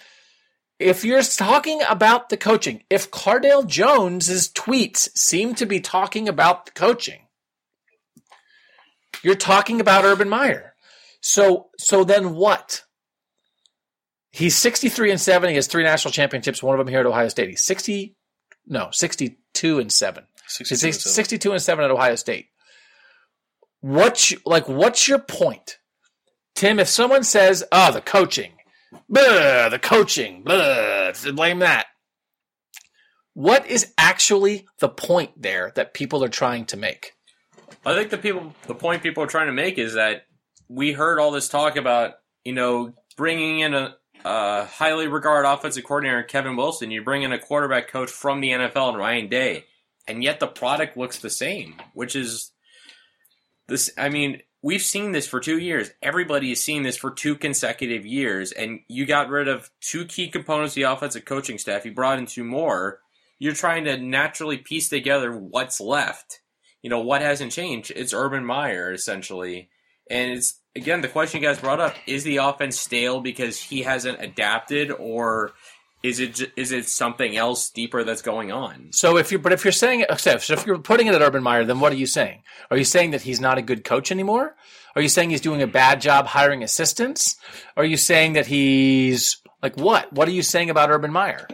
if 0.77 1.05
you're 1.05 1.21
talking 1.21 1.81
about 1.87 2.29
the 2.29 2.37
coaching, 2.37 2.83
if 2.89 3.09
Cardale 3.09 3.65
Jones's 3.65 4.49
tweets 4.49 5.09
seem 5.17 5.55
to 5.55 5.65
be 5.65 5.79
talking 5.79 6.27
about 6.27 6.65
the 6.65 6.71
coaching, 6.71 7.21
you're 9.23 9.35
talking 9.35 9.79
about 9.79 10.05
Urban 10.05 10.29
Meyer. 10.29 10.75
So 11.21 11.69
so 11.77 12.03
then 12.03 12.33
what? 12.35 12.83
He's 14.31 14.55
63 14.55 15.11
and 15.11 15.21
7. 15.21 15.49
He 15.49 15.55
has 15.55 15.67
three 15.67 15.83
national 15.83 16.11
championships, 16.11 16.61
one 16.61 16.79
of 16.79 16.85
them 16.85 16.91
here 16.91 16.99
at 16.99 17.05
Ohio 17.05 17.29
State. 17.29 17.49
He's 17.49 17.63
60 17.63 18.15
no, 18.67 18.89
62 18.91 19.79
and 19.79 19.91
7. 19.91 20.23
62 20.47 20.73
He's 20.73 20.95
and 20.95 21.01
seven. 21.01 21.13
62 21.13 21.51
and 21.51 21.61
7 21.61 21.85
at 21.85 21.91
Ohio 21.91 22.15
State. 22.15 22.47
What's 23.79 24.33
like 24.45 24.67
what's 24.67 25.07
your 25.07 25.19
point? 25.19 25.77
Tim, 26.55 26.79
if 26.79 26.87
someone 26.87 27.23
says, 27.23 27.63
"Oh, 27.71 27.91
the 27.91 28.01
coaching." 28.01 28.53
Blah, 29.09 29.69
the 29.69 29.79
coaching, 29.79 30.43
blah, 30.43 31.11
blame 31.33 31.59
that. 31.59 31.87
What 33.33 33.67
is 33.67 33.93
actually 33.97 34.65
the 34.79 34.89
point 34.89 35.41
there 35.41 35.71
that 35.75 35.93
people 35.93 36.23
are 36.23 36.29
trying 36.29 36.65
to 36.67 36.77
make? 36.77 37.11
I 37.85 37.93
think 37.93 38.09
the 38.09 38.17
people, 38.17 38.53
the 38.65 38.73
point 38.73 39.03
people 39.03 39.23
are 39.23 39.27
trying 39.27 39.47
to 39.47 39.53
make 39.53 39.77
is 39.77 39.93
that 39.95 40.23
we 40.69 40.93
heard 40.93 41.19
all 41.19 41.31
this 41.31 41.49
talk 41.49 41.75
about, 41.75 42.13
you 42.45 42.53
know, 42.53 42.93
bringing 43.17 43.59
in 43.59 43.73
a, 43.73 43.95
a 44.27 44.65
highly 44.65 45.07
regarded 45.07 45.47
offensive 45.47 45.85
coordinator, 45.85 46.23
Kevin 46.23 46.55
Wilson. 46.55 46.91
You 46.91 47.03
bring 47.03 47.23
in 47.23 47.31
a 47.31 47.39
quarterback 47.39 47.87
coach 47.87 48.11
from 48.11 48.41
the 48.41 48.49
NFL, 48.49 48.89
and 48.89 48.97
Ryan 48.97 49.27
Day, 49.29 49.65
and 50.07 50.23
yet 50.23 50.39
the 50.39 50.47
product 50.47 50.97
looks 50.97 51.19
the 51.19 51.29
same, 51.29 51.75
which 51.93 52.15
is 52.15 52.51
this. 53.67 53.89
I 53.97 54.09
mean, 54.09 54.41
we've 54.61 54.81
seen 54.81 55.13
this 55.13 55.27
for 55.27 55.39
two 55.39 55.57
years. 55.57 55.91
Everybody 56.01 56.49
has 56.49 56.61
seen 56.61 56.83
this 56.83 56.97
for 56.97 57.11
two 57.11 57.35
consecutive 57.35 58.05
years, 58.05 58.51
and 58.51 58.81
you 58.89 59.05
got 59.05 59.29
rid 59.29 59.47
of 59.47 59.69
two 59.79 60.05
key 60.05 60.27
components 60.27 60.73
of 60.73 60.75
the 60.75 60.91
offensive 60.91 61.25
coaching 61.25 61.57
staff. 61.57 61.85
You 61.85 61.93
brought 61.93 62.19
in 62.19 62.25
two 62.25 62.43
more. 62.43 62.99
You're 63.39 63.53
trying 63.53 63.85
to 63.85 63.97
naturally 63.97 64.57
piece 64.57 64.89
together 64.89 65.31
what's 65.31 65.79
left. 65.79 66.41
You 66.81 66.89
know 66.89 66.99
what 66.99 67.21
hasn't 67.21 67.51
changed? 67.53 67.93
It's 67.95 68.13
Urban 68.13 68.45
Meyer 68.45 68.91
essentially, 68.91 69.69
and 70.09 70.31
it's 70.31 70.59
again 70.77 71.01
the 71.01 71.07
question 71.07 71.41
you 71.41 71.47
guys 71.47 71.59
brought 71.59 71.79
up: 71.79 71.95
Is 72.05 72.23
the 72.23 72.37
offense 72.37 72.79
stale 72.79 73.19
because 73.19 73.59
he 73.59 73.81
hasn't 73.81 74.21
adapted, 74.21 74.91
or 74.91 75.53
is 76.03 76.19
it 76.19 76.35
ju- 76.35 76.51
is 76.55 76.71
it 76.71 76.87
something 76.87 77.35
else 77.35 77.69
deeper 77.69 78.03
that's 78.03 78.21
going 78.21 78.51
on? 78.51 78.89
So 78.91 79.17
if 79.17 79.31
you 79.31 79.39
but 79.39 79.51
if 79.51 79.65
you're 79.65 79.71
saying 79.71 80.05
so 80.17 80.31
if 80.35 80.65
you're 80.65 80.79
putting 80.79 81.07
it 81.07 81.15
at 81.15 81.21
Urban 81.21 81.43
Meyer, 81.43 81.65
then 81.65 81.79
what 81.79 81.91
are 81.91 81.97
you 81.97 82.05
saying? 82.05 82.43
Are 82.71 82.77
you 82.77 82.85
saying 82.85 83.11
that 83.11 83.23
he's 83.23 83.41
not 83.41 83.57
a 83.57 83.61
good 83.61 83.83
coach 83.83 84.11
anymore? 84.11 84.55
Are 84.95 85.01
you 85.01 85.09
saying 85.09 85.31
he's 85.31 85.41
doing 85.41 85.61
a 85.61 85.67
bad 85.67 86.01
job 86.01 86.27
hiring 86.27 86.63
assistants? 86.63 87.35
Are 87.75 87.85
you 87.85 87.97
saying 87.97 88.33
that 88.33 88.47
he's 88.47 89.41
like 89.61 89.75
what? 89.77 90.11
What 90.13 90.27
are 90.27 90.31
you 90.31 90.43
saying 90.43 90.69
about 90.69 90.89
Urban 90.89 91.11
Meyer? 91.11 91.47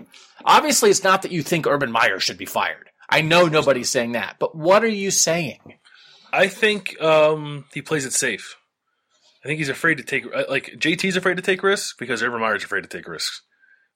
Obviously, 0.45 0.89
it's 0.89 1.03
not 1.03 1.21
that 1.21 1.31
you 1.31 1.41
think 1.41 1.65
Urban 1.65 1.91
Meyer 1.91 2.19
should 2.19 2.37
be 2.37 2.45
fired. 2.45 2.89
I 3.09 3.21
know 3.21 3.47
nobody's 3.47 3.89
saying 3.89 4.13
that, 4.13 4.37
but 4.39 4.55
what 4.55 4.83
are 4.83 4.87
you 4.87 5.11
saying? 5.11 5.59
I 6.33 6.47
think 6.47 6.99
um, 7.01 7.65
he 7.73 7.81
plays 7.81 8.05
it 8.05 8.13
safe. 8.13 8.57
I 9.43 9.47
think 9.47 9.57
he's 9.57 9.69
afraid 9.69 9.97
to 9.97 10.03
take 10.03 10.25
like 10.49 10.73
JT's 10.77 11.17
afraid 11.17 11.35
to 11.35 11.43
take 11.43 11.63
risks 11.63 11.93
because 11.97 12.23
Urban 12.23 12.39
Meyer's 12.39 12.63
afraid 12.63 12.83
to 12.83 12.89
take 12.89 13.07
risks. 13.07 13.41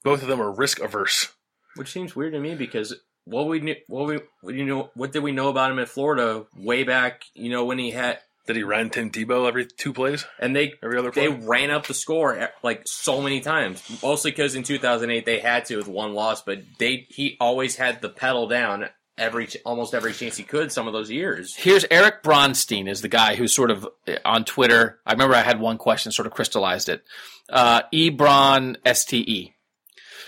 Both 0.03 0.21
of 0.21 0.27
them 0.27 0.41
are 0.41 0.51
risk 0.51 0.79
averse. 0.79 1.27
Which 1.75 1.91
seems 1.91 2.15
weird 2.15 2.33
to 2.33 2.39
me 2.39 2.55
because 2.55 2.95
what 3.23 3.47
we 3.47 3.59
knew, 3.59 3.75
what 3.87 4.07
we 4.07 4.19
what 4.41 4.55
you 4.55 4.65
know, 4.65 4.89
what 4.93 5.11
did 5.11 5.23
we 5.23 5.31
know 5.31 5.49
about 5.49 5.71
him 5.71 5.79
in 5.79 5.85
Florida 5.85 6.45
way 6.57 6.83
back? 6.83 7.23
You 7.33 7.49
know 7.49 7.65
when 7.65 7.77
he 7.77 7.91
had 7.91 8.19
Did 8.45 8.57
he 8.57 8.63
ran 8.63 8.89
Tim 8.89 9.09
Tebow 9.09 9.47
every 9.47 9.65
two 9.65 9.93
plays, 9.93 10.25
and 10.39 10.55
they 10.55 10.73
every 10.83 10.97
other 10.97 11.11
they 11.11 11.29
ran 11.29 11.71
up 11.71 11.87
the 11.87 11.93
score 11.93 12.37
eh, 12.37 12.47
like 12.61 12.81
so 12.85 13.21
many 13.21 13.39
times. 13.39 13.83
Mostly 14.03 14.31
because 14.31 14.55
in 14.55 14.63
2008 14.63 15.25
they 15.25 15.39
had 15.39 15.65
to 15.65 15.77
with 15.77 15.87
one 15.87 16.13
loss, 16.13 16.41
but 16.41 16.59
they 16.77 17.05
he 17.09 17.37
always 17.39 17.77
had 17.77 18.01
the 18.01 18.09
pedal 18.09 18.47
down 18.47 18.89
every 19.17 19.47
almost 19.65 19.93
every 19.93 20.13
chance 20.13 20.37
he 20.37 20.43
could. 20.43 20.71
Some 20.71 20.87
of 20.87 20.93
those 20.93 21.09
years. 21.09 21.55
Here's 21.55 21.85
Eric 21.89 22.23
Bronstein 22.23 22.87
is 22.89 23.01
the 23.01 23.07
guy 23.07 23.35
who's 23.35 23.53
sort 23.53 23.71
of 23.71 23.87
uh, 24.07 24.15
on 24.25 24.45
Twitter. 24.45 24.99
I 25.05 25.13
remember 25.13 25.35
I 25.35 25.41
had 25.41 25.59
one 25.59 25.77
question, 25.77 26.11
sort 26.11 26.27
of 26.27 26.33
crystallized 26.33 26.89
it. 26.89 27.03
Uh, 27.49 27.81
Ebron 27.93 28.75
STE. 28.85 29.53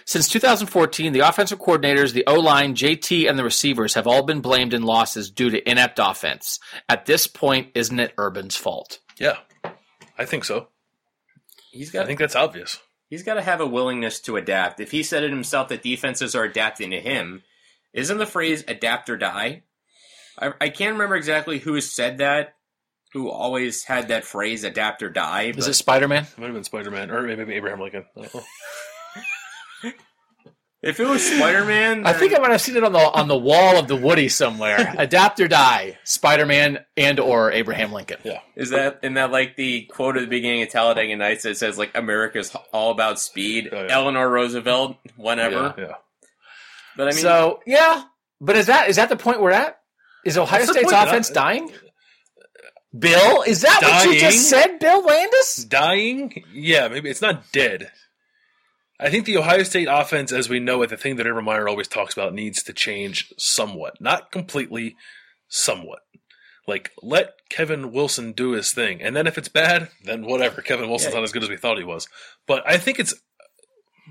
Since 0.05 0.29
2014, 0.29 1.13
the 1.13 1.19
offensive 1.19 1.59
coordinators, 1.59 2.13
the 2.13 2.23
O 2.25 2.35
line, 2.39 2.73
JT, 2.73 3.29
and 3.29 3.37
the 3.37 3.43
receivers 3.43 3.93
have 3.93 4.07
all 4.07 4.23
been 4.23 4.41
blamed 4.41 4.73
in 4.73 4.81
losses 4.81 5.29
due 5.29 5.51
to 5.51 5.69
inept 5.69 5.99
offense. 6.01 6.59
At 6.87 7.05
this 7.05 7.27
point, 7.27 7.69
isn't 7.75 7.99
it 7.99 8.15
Urban's 8.17 8.55
fault? 8.55 8.99
Yeah, 9.19 9.37
I 10.17 10.25
think 10.25 10.45
so. 10.45 10.69
He's 11.71 11.91
I 11.91 11.93
got 11.93 12.03
I 12.03 12.05
think 12.07 12.19
that's 12.19 12.35
obvious. 12.35 12.79
he's 13.09 13.21
got 13.21 13.35
to 13.35 13.43
have 13.43 13.61
a 13.61 13.67
willingness 13.67 14.19
to 14.21 14.37
adapt. 14.37 14.79
If 14.79 14.89
he 14.89 15.03
said 15.03 15.23
it 15.23 15.29
himself 15.29 15.67
that 15.67 15.83
defenses 15.83 16.33
are 16.33 16.43
adapting 16.43 16.89
to 16.89 16.99
him, 16.99 17.43
isn't 17.93 18.17
the 18.17 18.25
phrase 18.25 18.63
"adapt 18.67 19.09
or 19.09 19.17
die"? 19.17 19.63
I, 20.39 20.53
I 20.61 20.69
can't 20.69 20.93
remember 20.93 21.15
exactly 21.15 21.59
who 21.59 21.73
has 21.75 21.91
said 21.91 22.19
that. 22.19 22.55
Who 23.13 23.29
always 23.29 23.83
had 23.83 24.09
that 24.09 24.23
phrase 24.23 24.63
"adapt 24.63 25.01
or 25.03 25.09
die"? 25.09 25.53
Is 25.55 25.67
it 25.67 25.73
Spider 25.73 26.07
Man? 26.07 26.23
It 26.23 26.37
might 26.37 26.45
have 26.47 26.55
been 26.55 26.63
Spider 26.63 26.91
Man 26.91 27.09
or 27.11 27.23
maybe 27.23 27.53
Abraham 27.53 27.79
Lincoln. 27.79 28.05
I 28.17 28.21
don't 28.21 28.35
know. 28.35 28.41
If 30.81 31.01
it 31.01 31.05
was 31.05 31.21
Spider 31.29 31.65
Man, 31.65 32.05
I 32.07 32.13
think 32.13 32.33
I 32.33 32.39
might 32.39 32.51
have 32.51 32.61
seen 32.61 32.77
it 32.77 32.85
on 32.85 32.93
the 32.93 32.99
on 32.99 33.27
the 33.27 33.37
wall 33.37 33.77
of 33.77 33.89
the 33.89 33.97
Woody 33.97 34.29
somewhere. 34.29 34.95
Adapt 34.97 35.41
or 35.41 35.49
die, 35.49 35.97
Spider 36.05 36.45
Man 36.45 36.79
and 36.95 37.19
or 37.19 37.51
Abraham 37.51 37.91
Lincoln. 37.91 38.19
Yeah, 38.23 38.39
Is 38.55 38.69
that 38.69 38.99
in 39.03 39.15
that 39.15 39.29
like 39.29 39.57
the 39.57 39.81
quote 39.91 40.15
at 40.15 40.21
the 40.21 40.27
beginning 40.27 40.61
of 40.61 40.69
Talladega 40.69 41.17
Nights 41.17 41.43
that 41.43 41.57
says 41.57 41.77
like 41.77 41.91
America's 41.97 42.55
all 42.71 42.91
about 42.91 43.19
speed? 43.19 43.67
Oh, 43.73 43.75
yeah. 43.83 43.87
Eleanor 43.89 44.29
Roosevelt, 44.29 44.95
whenever. 45.17 45.73
yeah, 45.77 45.85
yeah. 45.85 45.93
But 46.99 47.07
I 47.07 47.11
mean, 47.11 47.21
so 47.21 47.61
yeah, 47.65 48.03
but 48.41 48.57
is 48.57 48.65
that 48.65 48.89
is 48.89 48.97
that 48.97 49.07
the 49.07 49.15
point 49.15 49.39
we're 49.39 49.51
at? 49.51 49.79
Is 50.25 50.37
Ohio 50.37 50.65
State's 50.65 50.91
offense 50.91 51.31
uh, 51.31 51.33
dying? 51.33 51.71
Bill, 52.97 53.41
is 53.43 53.61
that 53.61 53.79
what 53.81 54.13
you 54.13 54.19
just 54.19 54.49
said, 54.49 54.79
Bill 54.79 55.05
Landis? 55.05 55.63
Dying? 55.63 56.43
Yeah, 56.51 56.89
maybe 56.89 57.09
it's 57.09 57.21
not 57.21 57.53
dead. 57.53 57.89
I 58.99 59.09
think 59.09 59.23
the 59.23 59.37
Ohio 59.37 59.63
State 59.63 59.87
offense, 59.89 60.33
as 60.33 60.49
we 60.49 60.59
know 60.59 60.81
it, 60.81 60.89
the 60.89 60.97
thing 60.97 61.15
that 61.15 61.25
Urban 61.25 61.45
Meyer 61.45 61.69
always 61.69 61.87
talks 61.87 62.13
about, 62.13 62.33
needs 62.33 62.61
to 62.63 62.73
change 62.73 63.33
somewhat. 63.37 64.01
Not 64.01 64.29
completely, 64.29 64.97
somewhat. 65.47 65.99
Like, 66.67 66.91
let 67.01 67.35
Kevin 67.49 67.93
Wilson 67.93 68.33
do 68.33 68.51
his 68.51 68.73
thing. 68.73 69.01
And 69.01 69.15
then 69.15 69.25
if 69.25 69.37
it's 69.37 69.47
bad, 69.47 69.87
then 70.03 70.25
whatever. 70.25 70.61
Kevin 70.61 70.89
Wilson's 70.89 71.13
Yeah. 71.13 71.19
not 71.19 71.23
as 71.23 71.31
good 71.31 71.43
as 71.43 71.49
we 71.49 71.55
thought 71.55 71.77
he 71.77 71.85
was. 71.85 72.09
But 72.45 72.63
I 72.67 72.77
think 72.77 72.99
it's 72.99 73.13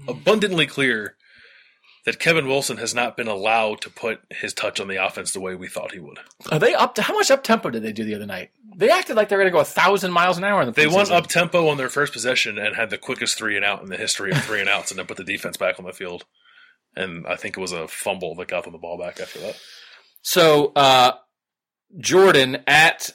abundantly 0.07 0.67
clear 0.67 1.17
that 2.09 2.19
Kevin 2.19 2.49
Wilson 2.49 2.79
has 2.79 2.95
not 2.95 3.19
been 3.19 3.29
allowed 3.29 3.83
to 3.83 3.91
put 3.91 4.23
his 4.31 4.55
touch 4.55 4.81
on 4.81 4.89
the 4.89 4.97
offense 4.97 5.33
the 5.33 5.41
way 5.41 5.55
we 5.55 5.69
thought 5.69 5.93
he 5.93 6.01
would. 6.01 6.19
Are 6.51 6.59
they 6.59 6.73
up 6.73 6.95
to 6.95 7.03
how 7.03 7.13
much 7.13 7.31
up 7.31 7.45
tempo 7.45 7.69
did 7.69 7.83
they 7.83 7.93
do 7.93 8.03
the 8.03 8.15
other 8.15 8.25
night? 8.25 8.49
They 8.75 8.89
acted 8.89 9.15
like 9.15 9.29
they 9.29 9.37
were 9.37 9.43
going 9.43 9.53
to 9.53 9.57
go 9.57 9.61
a 9.61 9.65
thousand 9.65 10.13
miles 10.13 10.39
an 10.39 10.45
hour 10.45 10.63
in 10.63 10.67
the 10.69 10.73
They 10.73 10.87
went 10.87 11.11
up 11.11 11.27
tempo 11.27 11.69
on 11.69 11.77
their 11.77 11.91
first 11.91 12.15
possession 12.15 12.57
and 12.57 12.75
had 12.75 12.89
the 12.89 12.97
quickest 12.97 13.37
three 13.37 13.57
and 13.57 13.65
out 13.65 13.83
in 13.83 13.91
the 13.91 13.99
history 13.99 14.31
of 14.31 14.39
three 14.39 14.61
and 14.61 14.71
outs, 14.71 14.91
and 14.91 14.99
then 14.99 15.05
put 15.05 15.19
the 15.19 15.25
defense 15.25 15.59
back 15.59 15.79
on 15.79 15.85
the 15.85 15.93
field. 15.93 16.25
And 16.97 17.27
I 17.27 17.37
think 17.37 17.59
it 17.59 17.61
was 17.61 17.73
a 17.73 17.87
fumble 17.89 18.35
that 18.37 18.49
got 18.49 18.65
them 18.65 18.73
the 18.73 18.79
ball 18.79 18.97
back 18.97 19.21
after 19.21 19.41
that. 19.41 19.61
So 20.23 20.73
uh, 20.77 21.13
Jordan 21.99 22.63
at 22.67 23.11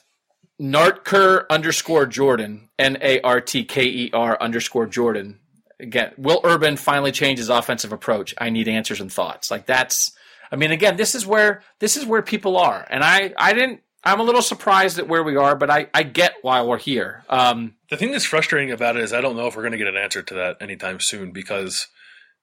Nartker 0.62 1.46
underscore 1.50 2.06
Jordan, 2.06 2.70
N 2.78 3.00
A 3.02 3.22
R 3.22 3.42
T 3.42 3.66
K 3.66 3.86
E 3.86 4.12
R 4.14 4.38
underscore 4.40 4.86
Jordan. 4.86 5.40
Again, 5.84 6.14
will 6.18 6.42
Urban 6.44 6.78
finally 6.78 7.12
change 7.12 7.40
his 7.40 7.50
offensive 7.50 7.92
approach? 7.92 8.34
I 8.38 8.50
need 8.50 8.68
answers 8.68 9.02
and 9.02 9.12
thoughts. 9.12 9.52
Like 9.52 9.66
that's, 9.66 10.12
I 10.52 10.56
mean, 10.56 10.72
again, 10.72 10.98
this 10.98 11.14
is 11.14 11.26
where 11.26 11.62
this 11.80 11.98
is 11.98 12.06
where 12.06 12.22
people 12.22 12.58
are, 12.58 12.86
and 12.90 13.04
I 13.04 13.34
I 13.38 13.54
didn't. 13.54 13.82
I'm 14.06 14.20
a 14.20 14.24
little 14.24 14.42
surprised 14.42 15.00
at 15.00 15.08
where 15.08 15.24
we 15.24 15.36
are, 15.36 15.56
but 15.56 15.70
I 15.70 15.88
I 15.94 16.04
get 16.04 16.36
why 16.42 16.62
we're 16.62 16.78
here. 16.78 17.24
Um, 17.30 17.76
The 17.90 17.98
thing 17.98 18.12
that's 18.12 18.26
frustrating 18.26 18.72
about 18.72 18.98
it 18.98 19.04
is 19.04 19.14
I 19.14 19.22
don't 19.22 19.36
know 19.38 19.48
if 19.48 19.56
we're 19.56 19.62
going 19.62 19.74
to 19.74 19.78
get 19.78 19.88
an 19.88 19.98
answer 19.98 20.22
to 20.22 20.34
that 20.36 20.58
anytime 20.62 21.00
soon 21.00 21.32
because 21.32 21.88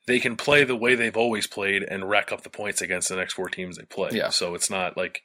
they 0.07 0.19
can 0.19 0.37
play 0.37 0.65
the 0.65 0.77
way 0.77 0.95
they've 0.95 1.17
always 1.17 1.47
played 1.47 1.83
and 1.83 2.09
rack 2.09 2.33
up 2.33 2.43
the 2.43 2.51
points 2.51 2.81
against 2.81 3.09
the 3.09 3.17
next 3.17 3.35
four 3.35 3.49
teams 3.49 3.77
they 3.77 3.85
play. 3.85 4.11
Yeah. 4.13 4.31
So 4.31 4.55
it's 4.55 4.71
not 4.71 4.97
like 4.97 5.23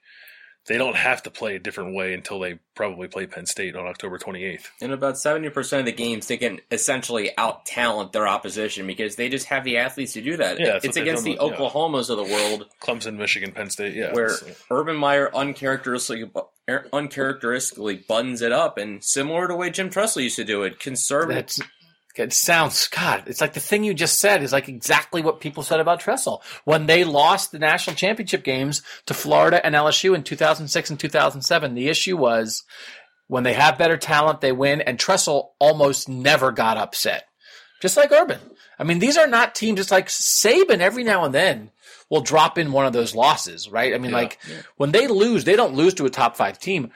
they 0.68 0.78
don't 0.78 0.95
have 0.95 1.22
to 1.24 1.30
play 1.30 1.55
a 1.55 1.59
different 1.59 1.93
way 1.95 2.13
until 2.13 2.39
they 2.39 2.59
probably 2.76 3.07
play 3.07 3.26
Penn 3.28 3.45
State 3.45 3.76
on 3.76 3.86
October 3.86 4.18
28th. 4.18 4.66
And 4.82 4.91
about 4.91 5.13
70% 5.16 5.80
of 5.80 5.86
the 5.86 5.91
games, 5.91 6.28
they 6.28 6.38
can 6.38 6.59
essentially 6.72 7.32
out 7.38 7.66
talent 7.66 8.11
their 8.13 8.28
opposition 8.28 8.88
because 8.88 9.16
they 9.16 9.30
just 9.30 9.45
have 9.47 9.63
the 9.63 9.78
athletes 9.78 10.13
to 10.13 10.22
do 10.22 10.38
that. 10.38 10.59
Yeah, 10.59 10.80
it's 10.84 10.97
against 10.97 11.24
the 11.24 11.36
done 11.36 11.49
with- 11.51 11.59
yeah. 11.59 11.66
Oklahomas 11.70 12.09
of 12.09 12.18
the 12.18 12.24
world 12.24 12.66
Clemson, 12.82 13.16
Michigan, 13.18 13.51
Penn 13.51 13.70
State, 13.70 13.93
yeah. 13.95 14.11
where 14.13 14.26
it's- 14.34 14.63
Urban 14.72 14.95
Meyer 14.95 15.30
uncharacteristically, 15.36 16.30
uncharacteristically 16.91 17.97
buttons 18.07 18.41
it 18.41 18.51
up, 18.51 18.78
and 18.78 19.03
similar 19.03 19.47
to 19.47 19.53
the 19.53 19.55
way 19.57 19.70
Jim 19.70 19.89
Tressel 19.89 20.24
used 20.24 20.36
to 20.38 20.43
do 20.43 20.63
it, 20.63 20.80
conservative. 20.80 21.36
That's 21.36 21.59
it 22.20 22.34
sounds 22.34 22.88
God. 22.88 23.24
It's 23.28 23.41
like 23.41 23.53
the 23.53 23.59
thing 23.59 23.84
you 23.84 23.93
just 23.93 24.20
said 24.20 24.43
is 24.43 24.51
like 24.53 24.68
exactly 24.70 25.22
what 25.22 25.39
people 25.39 25.63
said 25.63 25.80
about 25.80 25.99
Tressel 25.99 26.41
when 26.63 26.86
they 26.86 27.03
lost 27.03 27.51
the 27.51 27.59
national 27.59 27.95
championship 27.95 28.43
games 28.43 28.82
to 29.05 29.13
Florida 29.13 29.63
and 29.66 29.76
LSU 29.76 30.16
in 30.16 30.24
2006 30.24 30.89
and 30.89 30.99
2007. 30.99 31.74
The 31.76 31.88
issue 31.89 32.18
was 32.18 32.63
when 33.28 33.43
they 33.43 33.53
have 33.53 33.78
better 33.78 33.97
talent, 33.97 34.41
they 34.41 34.51
win, 34.51 34.82
and 34.82 34.99
Tressel 34.99 35.53
almost 35.59 36.07
never 36.09 36.51
got 36.51 36.78
upset, 36.78 37.26
just 37.82 37.97
like 37.97 38.11
Urban. 38.11 38.39
I 38.78 38.84
mean, 38.84 38.99
these 38.99 39.18
are 39.18 39.28
not 39.28 39.55
teams. 39.55 39.80
It's 39.80 39.91
like 39.91 40.07
Saban 40.07 40.80
every 40.80 41.03
now 41.03 41.24
and 41.26 41.34
then 41.34 41.72
will 42.09 42.22
drop 42.22 42.57
in 42.57 42.72
one 42.72 42.86
of 42.86 42.93
those 42.93 43.16
losses, 43.16 43.70
right? 43.70 43.93
I 43.95 43.97
mean, 43.97 44.11
Yeah. 44.11 44.18
like 44.18 44.39
when 44.78 44.91
they 44.91 45.07
lose, 45.07 45.43
they 45.43 45.55
don't 45.55 45.74
lose 45.76 45.93
to 45.95 46.05
a 46.05 46.09
top 46.09 46.36
five 46.36 46.59
team. 46.59 46.91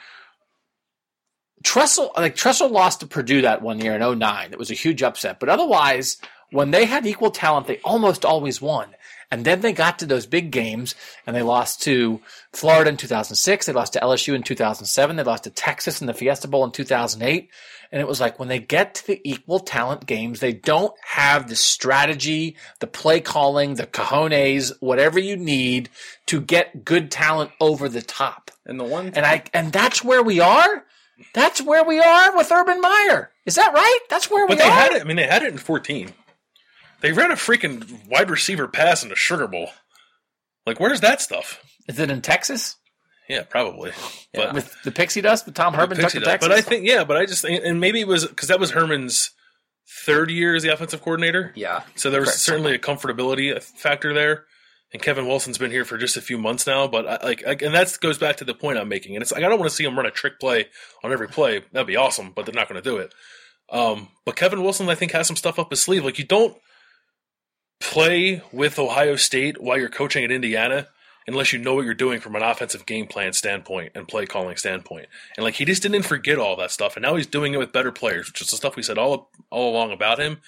Tressel, 1.64 2.12
like 2.16 2.36
Tressel 2.36 2.70
lost 2.70 3.01
to 3.01 3.07
Purdue 3.07 3.41
that 3.41 3.62
one 3.62 3.80
year 3.80 3.95
in 3.95 4.20
09. 4.20 4.51
It 4.51 4.60
was 4.60 4.72
a 4.72 4.76
huge 4.76 5.03
upset. 5.03 5.39
But 5.39 5.49
otherwise, 5.49 6.18
when 6.51 6.72
they 6.72 6.86
had 6.86 7.05
equal 7.05 7.32
talent, 7.32 7.68
they 7.68 7.80
almost 7.80 8.26
always 8.26 8.62
won. 8.62 8.95
And 9.32 9.45
then 9.45 9.62
they 9.62 9.74
got 9.74 9.99
to 9.99 10.07
those 10.07 10.26
big 10.26 10.49
games 10.49 10.95
and 11.28 11.36
they 11.36 11.43
lost 11.43 11.84
to 11.84 12.20
Florida 12.51 12.89
in 12.89 12.97
2006. 12.97 13.66
They 13.66 13.74
lost 13.74 13.93
to 13.93 13.99
LSU 13.99 14.34
in 14.34 14.41
2007. 14.41 15.16
They 15.16 15.24
lost 15.24 15.43
to 15.43 15.51
Texas 15.51 16.01
in 16.01 16.07
the 16.07 16.16
Fiesta 16.16 16.47
Bowl 16.47 16.64
in 16.64 16.72
2008. 16.72 17.49
And 17.91 18.01
it 18.01 18.07
was 18.07 18.20
like 18.20 18.39
when 18.39 18.47
they 18.47 18.60
get 18.60 18.95
to 18.95 19.07
the 19.07 19.22
equal 19.24 19.60
talent 19.60 20.05
games, 20.05 20.39
they 20.39 20.53
don't 20.53 20.93
have 21.03 21.47
the 21.47 21.55
strategy, 21.55 22.55
the 22.80 22.88
play 22.88 23.20
calling, 23.20 23.76
the 23.76 23.88
cojones, 23.88 24.74
whatever 24.80 25.20
you 25.20 25.38
need 25.38 25.89
to 26.28 26.41
get 26.41 26.86
good 26.86 27.12
talent 27.12 27.51
over 27.60 27.88
the 27.89 28.01
top. 28.01 28.51
and 28.66 28.80
the 28.80 28.84
one 28.84 29.12
And 29.16 29.26
I 29.26 29.43
and 29.53 29.72
that's 29.72 30.03
where 30.03 30.24
we 30.24 30.39
are. 30.39 30.86
That's 31.34 31.61
where 31.61 31.84
we 31.84 31.99
are 31.99 32.36
with 32.36 32.51
Urban 32.51 32.82
Meyer. 32.82 33.32
Is 33.45 33.55
that 33.55 33.74
right? 33.74 33.99
That's 34.09 34.30
where 34.30 34.47
But 34.47 34.57
we 34.57 34.63
they 34.63 34.70
are. 34.70 34.72
had 34.72 34.91
it. 34.93 35.01
I 35.01 35.05
mean, 35.05 35.17
they 35.17 35.28
had 35.28 35.43
it 35.43 35.51
in 35.51 35.57
14. 35.57 36.13
They 37.01 37.11
ran 37.13 37.32
a 37.32 37.36
freaking 37.36 38.07
wide 38.07 38.30
receiver 38.30 38.67
pass 38.67 39.03
in 39.03 39.09
the 39.09 39.15
Sugar 39.15 39.47
Bowl. 39.47 39.70
Like, 40.65 40.80
where's 40.80 41.01
that 41.01 41.22
stuff? 41.22 41.61
Is 41.88 41.97
it 41.99 42.11
in 42.11 42.22
Texas 42.22 42.76
Yeah, 43.28 43.43
probably. 43.43 43.91
But 44.34 44.53
with 44.53 44.76
the 44.84 44.91
pixie 44.91 45.22
dust 45.22 45.45
with 45.45 45.55
Tom 45.55 45.74
Herman 45.74 45.97
took 45.97 46.09
to. 46.11 46.20
Texas? 46.20 46.47
But 46.47 46.55
I 46.55 46.61
think, 46.61 46.86
yeah, 46.86 47.03
but 47.03 47.17
I 47.17 47.26
just 47.26 47.43
and 47.45 47.80
maybe 47.80 47.99
it 48.01 48.07
was 48.07 48.26
because 48.28 48.47
that 48.49 48.59
was 48.59 48.72
Herman's 48.72 49.32
third 50.05 50.30
year 50.30 50.55
as 50.55 50.63
the 50.63 50.72
offensive 50.74 51.01
coordinator. 51.01 51.51
yeah, 51.55 51.82
So 51.95 52.09
there 52.11 52.20
was 52.20 52.30
Correct. 52.30 52.41
certainly 52.41 52.76
a 52.76 52.80
comfortability 52.80 53.61
factor 53.63 54.13
there. 54.13 54.45
And 54.92 55.02
Kevin 55.02 55.28
Wilson's 55.28 55.60
been 55.60 55.72
here 55.72 55.86
for 55.86 55.98
just 55.98 56.18
a 56.18 56.22
few 56.22 56.38
months 56.38 56.66
now, 56.66 56.88
but 56.88 57.08
I, 57.08 57.26
like, 57.26 57.44
I, 57.46 57.52
and 57.52 57.76
that 57.76 57.96
goes 58.02 58.18
back 58.18 58.38
to 58.38 58.44
the 58.44 58.56
point 58.56 58.80
I'm 58.80 58.90
making. 58.90 59.16
And 59.16 59.22
it's 59.22 59.32
like 59.32 59.44
I 59.44 59.50
don't 59.50 59.60
want 59.60 59.70
to 59.70 59.76
see 59.76 59.84
him 59.84 59.96
run 59.96 60.08
a 60.08 60.12
trick 60.12 60.40
play 60.40 60.68
on 61.04 61.12
every 61.12 61.28
play. 61.28 61.64
That'd 61.72 61.88
be 61.88 61.96
awesome, 61.96 62.32
but 62.32 62.46
they're 62.46 62.56
not 62.56 62.68
going 62.68 62.82
to 62.82 62.90
do 62.90 62.98
it. 62.98 63.14
Um, 63.72 64.10
but 64.26 64.36
Kevin 64.36 64.64
Wilson, 64.64 64.90
I 64.90 64.96
think, 64.96 65.12
has 65.12 65.28
some 65.28 65.36
stuff 65.36 65.60
up 65.60 65.70
his 65.70 65.82
sleeve. 65.82 66.04
Like 66.04 66.18
you 66.18 66.26
don't 66.26 66.58
play 67.80 68.42
with 68.52 68.80
Ohio 68.80 69.16
State 69.16 69.62
while 69.62 69.78
you're 69.78 69.90
coaching 69.90 70.24
at 70.24 70.32
Indiana 70.32 70.88
unless 71.30 71.54
you 71.54 71.60
know 71.60 71.76
what 71.76 71.86
you're 71.86 71.94
doing 71.94 72.20
from 72.20 72.36
an 72.36 72.42
offensive 72.42 72.86
game 72.88 73.06
plan 73.06 73.34
standpoint 73.34 73.92
and 73.94 74.08
play 74.08 74.26
calling 74.26 74.58
standpoint. 74.58 75.08
And 75.38 75.44
like 75.44 75.54
he 75.56 75.66
just 75.66 75.84
didn't 75.84 76.02
forget 76.04 76.40
all 76.40 76.56
that 76.58 76.72
stuff, 76.72 76.96
and 76.96 77.04
now 77.04 77.16
he's 77.16 77.28
doing 77.28 77.54
it 77.54 77.58
with 77.58 77.72
better 77.72 77.92
players, 77.92 78.28
which 78.28 78.42
is 78.42 78.50
the 78.50 78.58
stuff 78.58 78.76
we 78.76 78.84
said 78.84 78.98
all 78.98 79.30
all 79.52 79.72
along 79.72 79.92
about 79.92 80.20
him. 80.20 80.40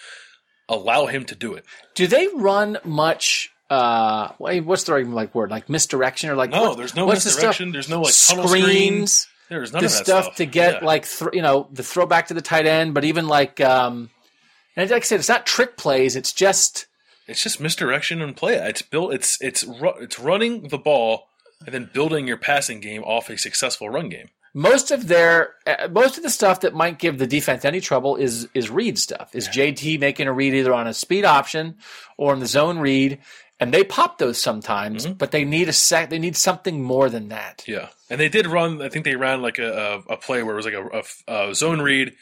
Allow 0.68 1.06
him 1.06 1.26
to 1.26 1.36
do 1.36 1.54
it. 1.54 1.66
Do 1.96 2.08
they 2.08 2.28
run 2.34 2.78
much? 2.84 3.51
Uh, 3.72 4.34
wait, 4.40 4.66
what's 4.66 4.84
the 4.84 4.94
right 4.94 5.08
like 5.08 5.34
word? 5.34 5.50
Like 5.50 5.70
misdirection 5.70 6.30
or 6.30 6.36
like 6.36 6.50
No, 6.52 6.70
what- 6.70 6.78
there's 6.78 6.96
no 6.96 7.06
what's 7.06 7.24
the 7.24 7.30
misdirection. 7.30 7.72
There's 7.72 7.90
no 7.90 8.02
like 8.02 8.14
tunnel 8.28 8.48
screens. 8.48 9.28
There's 9.50 9.72
none 9.74 9.82
the 9.82 9.88
of 9.88 9.92
that 9.94 10.06
stuff, 10.06 10.24
stuff 10.26 10.36
to 10.38 10.46
get 10.46 10.82
Yeah. 10.82 10.86
like 10.86 11.08
th- 11.08 11.32
you 11.34 11.42
know 11.42 11.68
the 11.72 11.84
throwback 11.84 12.28
to 12.28 12.34
the 12.34 12.42
tight 12.42 12.66
end, 12.66 12.94
but 12.94 13.04
even 13.06 13.28
like 13.28 13.60
um, 13.62 14.10
and 14.76 14.90
like 14.90 15.04
I 15.04 15.06
said, 15.06 15.20
it's 15.20 15.30
not 15.30 15.46
trick 15.46 15.78
plays. 15.78 16.16
It's 16.16 16.32
just 16.34 16.86
It's 17.28 17.42
just 17.44 17.60
misdirection 17.62 18.22
and 18.22 18.36
play. 18.36 18.56
It's 18.56 18.82
built. 18.82 19.14
It's 19.14 19.38
it's 19.42 19.64
ru- 19.64 19.98
it's 20.02 20.20
running 20.20 20.68
the 20.68 20.78
ball 20.78 21.28
and 21.66 21.74
then 21.74 21.90
building 21.94 22.28
your 22.28 22.38
passing 22.38 22.80
game 22.82 23.04
off 23.04 23.30
a 23.30 23.38
successful 23.38 23.90
run 23.90 24.10
game. 24.10 24.30
most 24.54 24.92
of 24.92 25.08
their 25.08 25.54
uh, 25.68 25.88
most 25.92 26.18
of 26.18 26.24
the 26.24 26.30
stuff 26.30 26.60
that 26.62 26.74
might 26.74 26.98
give 27.00 27.18
the 27.18 27.28
defense 27.28 27.64
any 27.66 27.80
trouble 27.82 28.16
is 28.18 28.48
is 28.54 28.70
read 28.70 28.98
stuff. 29.00 29.30
Is 29.34 29.48
JT 29.50 30.00
making 30.00 30.28
a 30.28 30.34
read 30.34 30.54
either 30.54 30.74
on 30.74 30.88
a 30.88 30.94
speed 30.94 31.24
option 31.26 31.76
or 32.18 32.34
in 32.34 32.40
the 32.40 32.48
zone 32.48 32.80
read, 32.80 33.20
and 33.62 33.74
they 33.74 33.84
pop 33.86 34.18
those 34.18 34.42
sometimes, 34.42 35.06
Mm-hmm. 35.06 35.14
but 35.14 35.32
they 35.32 35.46
need 35.46 35.70
a 35.70 35.74
sec. 35.74 36.10
They 36.10 36.20
need 36.20 36.36
something 36.36 36.82
more 36.84 37.10
than 37.10 37.30
that. 37.30 37.64
Yeah, 37.68 37.88
and 38.10 38.20
they 38.20 38.28
did 38.28 38.48
run. 38.48 38.82
I 38.82 38.90
think 38.90 39.06
they 39.06 39.16
ran 39.16 39.42
like 39.42 39.60
a, 39.60 40.02
a, 40.10 40.14
a 40.14 40.18
play 40.18 40.44
where 40.44 40.54
it 40.54 40.58
was 40.58 40.66
like 40.66 40.74
a, 40.74 41.04
a, 41.30 41.50
a 41.50 41.56
zone 41.56 41.82
read 41.82 42.14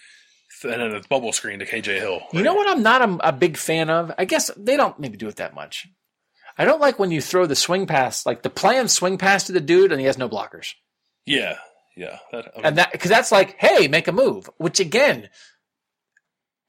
and 0.63 0.73
then 0.73 0.93
a 0.93 1.01
bubble 1.07 1.31
screen 1.31 1.59
to 1.59 1.65
KJ 1.65 1.97
Hill. 1.99 2.19
You 2.33 2.43
know 2.43 2.53
what 2.53 2.69
I'm 2.69 2.83
not 2.83 3.01
a, 3.01 3.29
a 3.29 3.31
big 3.31 3.55
fan 3.57 3.89
of? 3.89 4.11
I 4.17 4.25
guess 4.25 4.51
they 4.57 4.75
don't 4.77 4.99
maybe 4.99 5.17
do 5.17 5.29
it 5.29 5.37
that 5.37 5.55
much. 5.55 5.87
I 6.57 6.65
don't 6.65 6.81
like 6.81 6.99
when 6.99 7.11
you 7.11 7.21
throw 7.21 7.45
the 7.45 7.55
swing 7.55 7.87
pass, 7.87 8.25
like 8.25 8.41
the 8.43 8.49
planned 8.49 8.91
swing 8.91 9.17
pass 9.17 9.45
to 9.45 9.53
the 9.53 9.61
dude, 9.61 9.93
and 9.93 10.01
he 10.01 10.05
has 10.07 10.17
no 10.17 10.27
blockers. 10.27 10.73
Yeah, 11.25 11.55
yeah. 11.95 12.17
That, 12.33 12.45
I 12.53 12.57
mean, 12.57 12.65
and 12.65 12.77
that 12.79 12.91
because 12.91 13.09
that's 13.09 13.31
like, 13.31 13.55
hey, 13.57 13.87
make 13.87 14.09
a 14.09 14.11
move. 14.11 14.49
Which 14.57 14.81
again, 14.81 15.29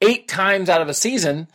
eight 0.01 0.27
times 0.29 0.69
out 0.69 0.81
of 0.81 0.87
a 0.87 0.93
season, 0.93 1.49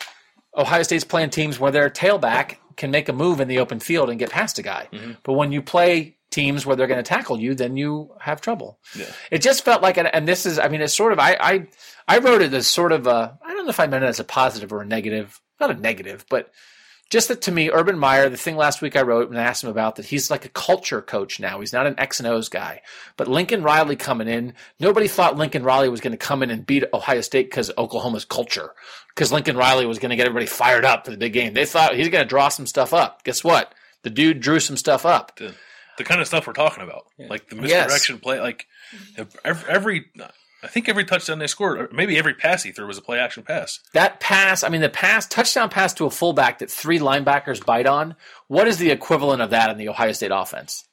Ohio 0.54 0.82
State's 0.82 1.04
playing 1.04 1.30
teams 1.30 1.58
where 1.58 1.72
their 1.72 1.88
tailback 1.88 2.56
can 2.76 2.90
make 2.90 3.08
a 3.08 3.12
move 3.12 3.40
in 3.40 3.48
the 3.48 3.58
open 3.58 3.80
field 3.80 4.10
and 4.10 4.18
get 4.18 4.30
past 4.30 4.58
a 4.58 4.62
guy. 4.62 4.88
Mm-hmm. 4.92 5.12
But 5.22 5.32
when 5.34 5.52
you 5.52 5.62
play 5.62 6.16
teams 6.30 6.66
where 6.66 6.76
they're 6.76 6.86
going 6.86 7.02
to 7.02 7.08
tackle 7.08 7.40
you, 7.40 7.54
then 7.54 7.76
you 7.76 8.10
have 8.20 8.40
trouble. 8.40 8.78
Yeah. 8.98 9.06
It 9.30 9.40
just 9.42 9.64
felt 9.64 9.80
like, 9.82 9.96
and- 9.96 10.12
and 10.14 10.26
this 10.28 10.44
is, 10.44 10.58
I 10.58 10.68
mean, 10.68 10.82
it's 10.82 10.92
sort 10.94 11.12
of, 11.12 11.18
I, 11.18 11.36
I, 11.40 11.66
I 12.08 12.18
wrote 12.18 12.42
it 12.42 12.52
as 12.52 12.66
sort 12.66 12.92
of 12.92 13.06
a, 13.06 13.38
I 13.44 13.52
don't 13.54 13.64
know 13.64 13.70
if 13.70 13.80
I 13.80 13.86
meant 13.86 14.04
it 14.04 14.08
as 14.08 14.20
a 14.20 14.24
positive 14.24 14.72
or 14.72 14.82
a 14.82 14.86
negative, 14.86 15.40
not 15.60 15.70
a 15.70 15.74
negative, 15.74 16.26
but 16.28 16.50
just 17.10 17.28
that 17.28 17.42
to 17.42 17.52
me, 17.52 17.70
Urban 17.70 17.98
Meyer, 17.98 18.28
the 18.28 18.36
thing 18.36 18.56
last 18.56 18.82
week 18.82 18.96
I 18.96 19.02
wrote 19.02 19.28
and 19.30 19.38
I 19.38 19.42
asked 19.44 19.62
him 19.62 19.70
about 19.70 19.96
that, 19.96 20.06
he's 20.06 20.30
like 20.30 20.44
a 20.44 20.48
culture 20.48 21.00
coach 21.00 21.38
now. 21.38 21.60
He's 21.60 21.72
not 21.72 21.86
an 21.86 21.94
X 21.98 22.18
and 22.20 22.26
O's 22.26 22.48
guy. 22.48 22.82
But 23.16 23.28
Lincoln 23.28 23.62
Riley 23.62 23.96
coming 23.96 24.28
in, 24.28 24.54
nobody 24.80 25.06
thought 25.08 25.36
Lincoln 25.36 25.62
Riley 25.62 25.88
was 25.88 26.00
going 26.00 26.12
to 26.12 26.16
come 26.16 26.42
in 26.42 26.50
and 26.50 26.66
beat 26.66 26.84
Ohio 26.92 27.20
State 27.20 27.48
because 27.50 27.70
Oklahoma's 27.78 28.24
culture. 28.24 28.70
Because 29.14 29.30
Lincoln 29.32 29.56
Riley 29.56 29.86
was 29.86 29.98
going 29.98 30.10
to 30.10 30.16
get 30.16 30.26
everybody 30.26 30.46
fired 30.46 30.84
up 30.84 31.04
for 31.04 31.10
the 31.12 31.16
big 31.16 31.32
game. 31.32 31.54
They 31.54 31.64
thought 31.64 31.94
he's 31.94 32.08
going 32.08 32.24
to 32.24 32.28
draw 32.28 32.48
some 32.48 32.66
stuff 32.66 32.92
up. 32.92 33.22
Guess 33.24 33.44
what? 33.44 33.72
The 34.02 34.10
dude 34.10 34.40
drew 34.40 34.60
some 34.60 34.76
stuff 34.76 35.06
up. 35.06 35.36
the, 35.36 35.54
the 35.98 36.04
kind 36.04 36.20
of 36.20 36.26
stuff 36.26 36.46
we're 36.46 36.52
talking 36.52 36.82
about, 36.84 37.06
like 37.18 37.48
the 37.48 37.56
Yes. 37.56 37.86
misdirection 37.86 38.18
play, 38.18 38.40
like 38.40 38.66
every, 39.44 39.68
every. 39.70 40.04
I 40.66 40.68
think 40.68 40.88
every 40.88 41.04
touchdown 41.04 41.38
they 41.38 41.46
scored, 41.46 41.78
or 41.80 41.88
maybe 41.92 42.18
every 42.18 42.34
pass 42.34 42.62
he 42.64 42.72
threw 42.72 42.86
was 42.86 42.98
a 42.98 43.02
play 43.02 43.18
action 43.18 43.42
pass. 43.44 43.80
That 43.92 44.20
pass, 44.20 44.62
I 44.64 44.68
mean, 44.68 44.80
the 44.80 44.88
pass, 44.88 45.26
touchdown 45.26 45.70
pass 45.70 45.94
to 45.94 46.06
a 46.06 46.10
fullback 46.10 46.58
that 46.58 46.70
three 46.70 46.98
linebackers 46.98 47.64
bite 47.64 47.86
on. 47.86 48.16
What 48.48 48.68
is 48.68 48.78
the 48.78 48.90
equivalent 48.90 49.42
of 49.42 49.50
that 49.50 49.70
in 49.70 49.78
the 49.78 49.88
Ohio 49.88 50.12
State 50.12 50.32
offense 50.34 50.84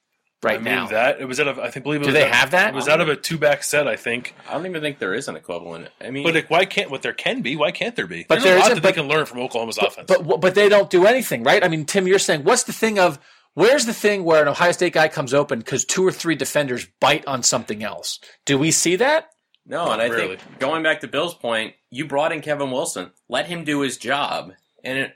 right 0.44 0.56
I 0.60 0.64
mean, 0.64 0.66
now? 0.76 0.88
that 0.88 1.20
it 1.22 1.26
was 1.26 1.40
out 1.40 1.48
of 1.48 1.58
I 1.60 1.70
think 1.72 1.84
believe 1.84 2.02
it 2.02 2.04
Do 2.04 2.10
was 2.10 2.14
they 2.16 2.26
out- 2.26 2.36
have 2.36 2.52
that? 2.52 2.70
It 2.70 2.76
was 2.76 2.88
out 2.88 3.02
of 3.02 3.10
a 3.10 3.16
two 3.16 3.38
back 3.38 3.64
set, 3.64 3.88
I 3.88 3.96
think. 3.96 4.36
I 4.50 4.54
don't 4.54 4.66
even 4.68 4.82
think 4.82 5.00
there 5.00 5.14
is 5.14 5.28
an 5.28 5.36
equivalent. 5.36 5.88
I 6.00 6.12
mean, 6.12 6.24
But 6.24 6.36
like, 6.36 6.50
why 6.50 6.66
can't 6.66 6.92
what 6.92 7.02
there 7.02 7.14
can 7.14 7.42
be? 7.42 7.56
Why 7.56 7.72
can't 7.72 7.96
there 7.96 8.08
be? 8.08 8.26
But 8.28 8.36
There's 8.36 8.44
there 8.44 8.56
a 8.56 8.60
lot 8.60 8.72
isn't- 8.72 8.84
that 8.84 8.88
they 8.88 8.94
can 9.02 9.08
learn 9.08 9.26
from 9.26 9.40
Oklahoma's 9.40 9.78
offense. 9.78 10.06
But 10.08 10.40
but 10.40 10.56
they 10.56 10.70
don't 10.70 10.90
do 10.90 11.06
anything, 11.06 11.44
right? 11.44 11.64
I 11.64 11.68
mean, 11.68 11.86
Tim, 11.86 12.08
you're 12.08 12.20
saying 12.20 12.44
what's 12.44 12.64
the 12.64 12.74
thing 12.74 13.00
of 13.00 13.20
where's 13.54 13.86
the 13.86 13.94
thing 13.94 14.24
where 14.24 14.42
an 14.42 14.48
Ohio 14.48 14.72
State 14.72 14.94
guy 14.94 15.08
comes 15.08 15.34
open 15.34 15.60
because 15.60 15.86
two 15.86 16.06
or 16.06 16.12
three 16.12 16.36
defenders 16.36 16.88
bite 17.00 17.26
on 17.26 17.44
something 17.44 17.84
else? 17.84 18.20
Do 18.46 18.58
we 18.58 18.72
see 18.72 18.96
that? 18.98 19.30
No, 19.66 19.92
and 19.92 20.02
I 20.02 20.08
really. 20.08 20.38
think 20.38 20.60
going 20.60 20.84
back 20.84 21.02
to 21.02 21.08
Bill's 21.08 21.34
point, 21.34 21.74
you 21.90 22.06
brought 22.06 22.32
in 22.32 22.42
Kevin 22.42 22.72
Wilson. 22.72 23.12
Let 23.30 23.48
him 23.48 23.64
do 23.64 23.82
his 23.82 23.98
job. 23.98 24.54
And, 24.84 24.98
it, 24.98 25.14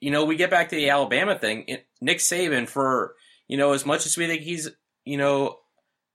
you 0.00 0.10
know, 0.10 0.24
we 0.24 0.36
get 0.36 0.50
back 0.50 0.68
to 0.68 0.76
the 0.76 0.90
Alabama 0.90 1.38
thing. 1.38 1.64
It, 1.68 1.86
Nick 2.00 2.18
Saban, 2.18 2.68
for, 2.68 3.14
you 3.48 3.56
know, 3.56 3.72
as 3.72 3.86
much 3.86 4.04
as 4.04 4.16
we 4.16 4.26
think 4.26 4.42
he's, 4.42 4.68
you 5.04 5.16
know, 5.16 5.58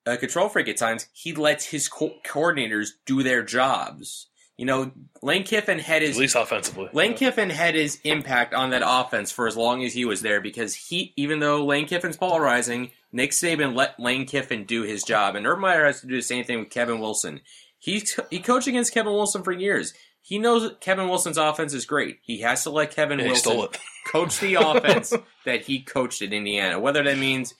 a 0.05 0.17
control 0.17 0.49
freak 0.49 0.67
at 0.67 0.77
times, 0.77 1.07
he 1.13 1.33
lets 1.33 1.65
his 1.65 1.87
co- 1.87 2.15
coordinators 2.25 2.89
do 3.05 3.23
their 3.23 3.43
jobs. 3.43 4.27
You 4.57 4.65
know, 4.65 4.91
Lane 5.23 5.43
Kiffin 5.43 5.79
had 5.79 6.03
At 6.03 6.09
his 6.09 6.17
least 6.19 6.35
offensively. 6.35 6.89
Lane 6.93 7.15
Kiffin 7.15 7.49
had 7.49 7.73
his 7.73 7.99
impact 8.03 8.53
on 8.53 8.69
that 8.69 8.83
offense 8.85 9.31
for 9.31 9.47
as 9.47 9.57
long 9.57 9.83
as 9.83 9.93
he 9.93 10.05
was 10.05 10.21
there 10.21 10.39
because 10.39 10.75
he, 10.75 11.13
even 11.15 11.39
though 11.39 11.65
Lane 11.65 11.87
Kiffin's 11.87 12.17
polarizing, 12.17 12.91
Nick 13.11 13.31
Saban 13.31 13.75
let 13.75 13.99
Lane 13.99 14.27
Kiffin 14.27 14.65
do 14.65 14.83
his 14.83 15.03
job, 15.03 15.35
and 15.35 15.47
Urban 15.47 15.61
Meyer 15.61 15.85
has 15.85 16.01
to 16.01 16.07
do 16.07 16.15
the 16.15 16.21
same 16.21 16.43
thing 16.43 16.59
with 16.59 16.69
Kevin 16.69 16.99
Wilson. 16.99 17.41
He's 17.81 18.19
he 18.29 18.39
coached 18.39 18.67
against 18.67 18.93
Kevin 18.93 19.11
Wilson 19.11 19.41
for 19.41 19.51
years. 19.51 19.93
He 20.21 20.37
knows 20.37 20.71
Kevin 20.81 21.09
Wilson's 21.09 21.39
offense 21.39 21.73
is 21.73 21.85
great. 21.85 22.19
He 22.21 22.41
has 22.41 22.61
to 22.63 22.69
let 22.69 22.91
Kevin 22.95 23.17
Yeah, 23.17 23.25
Wilson 23.25 23.51
stole 23.51 23.65
it. 23.65 23.77
coach 24.11 24.39
the 24.39 24.53
offense 24.53 25.11
that 25.45 25.65
he 25.65 25.81
coached 25.81 26.21
at 26.21 26.31
Indiana. 26.31 26.79
Whether 26.79 27.01
that 27.03 27.17
means, 27.17 27.55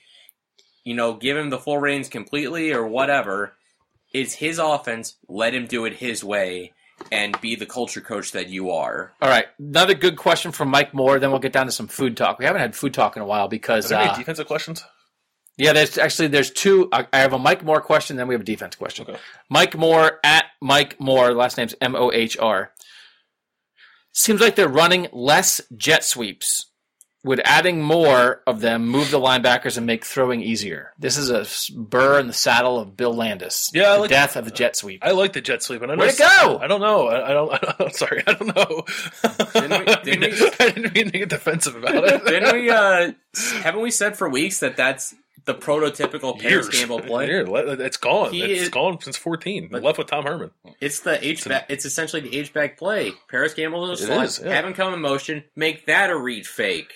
you 0.84 0.94
know, 0.94 1.16
give 1.16 1.36
him 1.36 1.50
the 1.50 1.58
full 1.58 1.80
reins 1.80 2.08
completely 2.08 2.72
or 2.72 2.86
whatever, 2.86 3.56
it's 4.14 4.36
his 4.36 4.60
offense. 4.60 5.18
Let 5.28 5.56
him 5.56 5.66
do 5.66 5.86
it 5.86 5.94
his 5.94 6.24
way 6.24 6.74
and 7.12 7.40
be 7.42 7.56
the 7.56 7.66
culture 7.66 8.02
coach 8.02 8.34
that 8.34 8.50
you 8.50 8.70
are. 8.70 9.14
All 9.24 9.30
right, 9.30 9.48
another 9.58 9.96
good 9.96 10.18
question 10.18 10.52
from 10.52 10.70
Mike 10.70 10.92
Mohr. 10.92 11.20
Then 11.20 11.32
we'll 11.32 11.40
get 11.40 11.54
down 11.54 11.66
to 11.66 11.72
some 11.72 11.88
food 11.88 12.16
talk. 12.16 12.38
We 12.38 12.46
haven't 12.46 12.62
had 12.62 12.76
food 12.76 12.94
talk 12.94 13.16
in 13.16 13.24
a 13.24 13.26
while 13.26 13.46
Are 13.46 13.50
because 13.50 13.90
there 13.90 14.00
any 14.00 14.12
uh, 14.12 14.16
defensive 14.16 14.46
questions? 14.46 14.84
Yeah, 15.58 15.74
there's 15.74 15.98
actually 15.98 16.30
there's 16.30 16.50
two. 16.52 16.90
I 16.92 17.08
I 17.14 17.20
have 17.20 17.34
a 17.34 17.40
Mike 17.40 17.64
Mohr 17.64 17.82
question, 17.84 18.16
then 18.18 18.28
we 18.28 18.34
have 18.34 18.42
a 18.42 18.46
defense 18.46 18.76
question. 18.76 19.06
Okay. 19.08 19.20
Mike 19.50 19.74
Mohr 19.74 20.18
at 20.24 20.46
Mike 20.62 20.98
Mohr. 21.00 21.36
Last 21.36 21.58
name's 21.58 21.76
M 21.82 21.96
O 21.96 22.12
H 22.12 22.38
R. 22.40 22.72
Seems 24.14 24.42
like 24.42 24.56
they're 24.56 24.68
running 24.68 25.08
less 25.14 25.62
jet 25.76 26.04
sweeps. 26.04 26.68
Would 27.24 27.40
adding 27.46 27.84
more 27.84 28.42
of 28.48 28.62
them 28.62 28.88
move 28.88 29.12
the 29.12 29.20
linebackers 29.20 29.78
and 29.78 29.86
make 29.86 30.04
throwing 30.04 30.42
easier? 30.42 30.92
This 30.98 31.18
is 31.18 31.30
a 31.30 31.46
burr 31.80 32.20
in 32.20 32.26
the 32.26 32.34
saddle 32.34 32.80
of 32.80 32.98
Bill 32.98 33.14
Landis. 33.14 33.70
Yeah, 33.76 33.92
I 33.92 33.94
the 33.94 34.00
like- 34.02 34.10
death 34.10 34.36
of 34.36 34.46
the 34.46 34.50
jet 34.52 34.76
sweep. 34.76 35.06
I 35.06 35.12
like 35.12 35.34
the 35.34 35.42
jet 35.42 35.62
sweep, 35.62 35.84
and 35.84 35.92
I 35.92 35.96
Where'd 35.96 36.14
it 36.14 36.18
go? 36.18 36.58
I 36.60 36.66
don't 36.66 36.82
know. 36.82 37.10
I, 37.10 37.30
I 37.30 37.34
don't. 37.34 37.54
I 37.70 37.76
don't. 37.78 37.94
Sorry, 37.96 38.24
I 38.26 38.34
don't 38.34 38.56
know. 38.56 38.84
Didn't 39.54 39.86
we- 39.86 39.96
didn't 40.04 40.20
mean, 40.22 40.32
we- 40.32 40.52
I 40.60 40.70
didn't 40.72 40.94
mean 40.96 41.12
to 41.12 41.20
get 41.20 41.30
defensive 41.30 41.76
about 41.76 42.04
it. 42.06 42.26
Didn't 42.26 42.54
we? 42.56 42.70
Uh, 42.72 43.12
haven't 43.62 43.82
we 43.82 43.92
said 43.92 44.18
for 44.18 44.28
weeks 44.28 44.60
that 44.62 44.76
that's 44.76 45.14
the 45.46 45.56
prototypical 45.56 46.40
Parris 46.40 46.70
Campbell 46.70 47.00
play. 47.08 47.28
Years. 47.28 47.50
It's 47.80 47.98
gone. 47.98 48.32
He 48.32 48.44
it's 48.44 48.64
is- 48.64 48.70
gone 48.70 49.00
since 49.02 49.18
fourteen. 49.18 49.70
But- 49.72 49.84
left 49.84 49.98
with 49.98 50.08
Tom 50.08 50.26
Herman. 50.26 50.52
It's 50.80 51.00
the 51.02 51.24
H 51.26 51.46
back. 51.48 51.66
It's 51.70 51.86
essentially 51.86 52.22
the 52.22 52.36
H 52.38 52.54
back 52.54 52.78
play. 52.78 53.12
Parris 53.30 53.54
Campbell 53.54 53.90
is 53.92 54.02
a 54.02 54.12
It 54.12 54.18
slut. 54.18 54.46
yeah. 54.46 54.54
Have 54.54 54.66
him 54.66 54.74
come 54.74 54.94
in 54.94 55.02
motion. 55.02 55.44
Make 55.56 55.86
that 55.88 56.10
a 56.10 56.18
read 56.18 56.46
fake. 56.48 56.94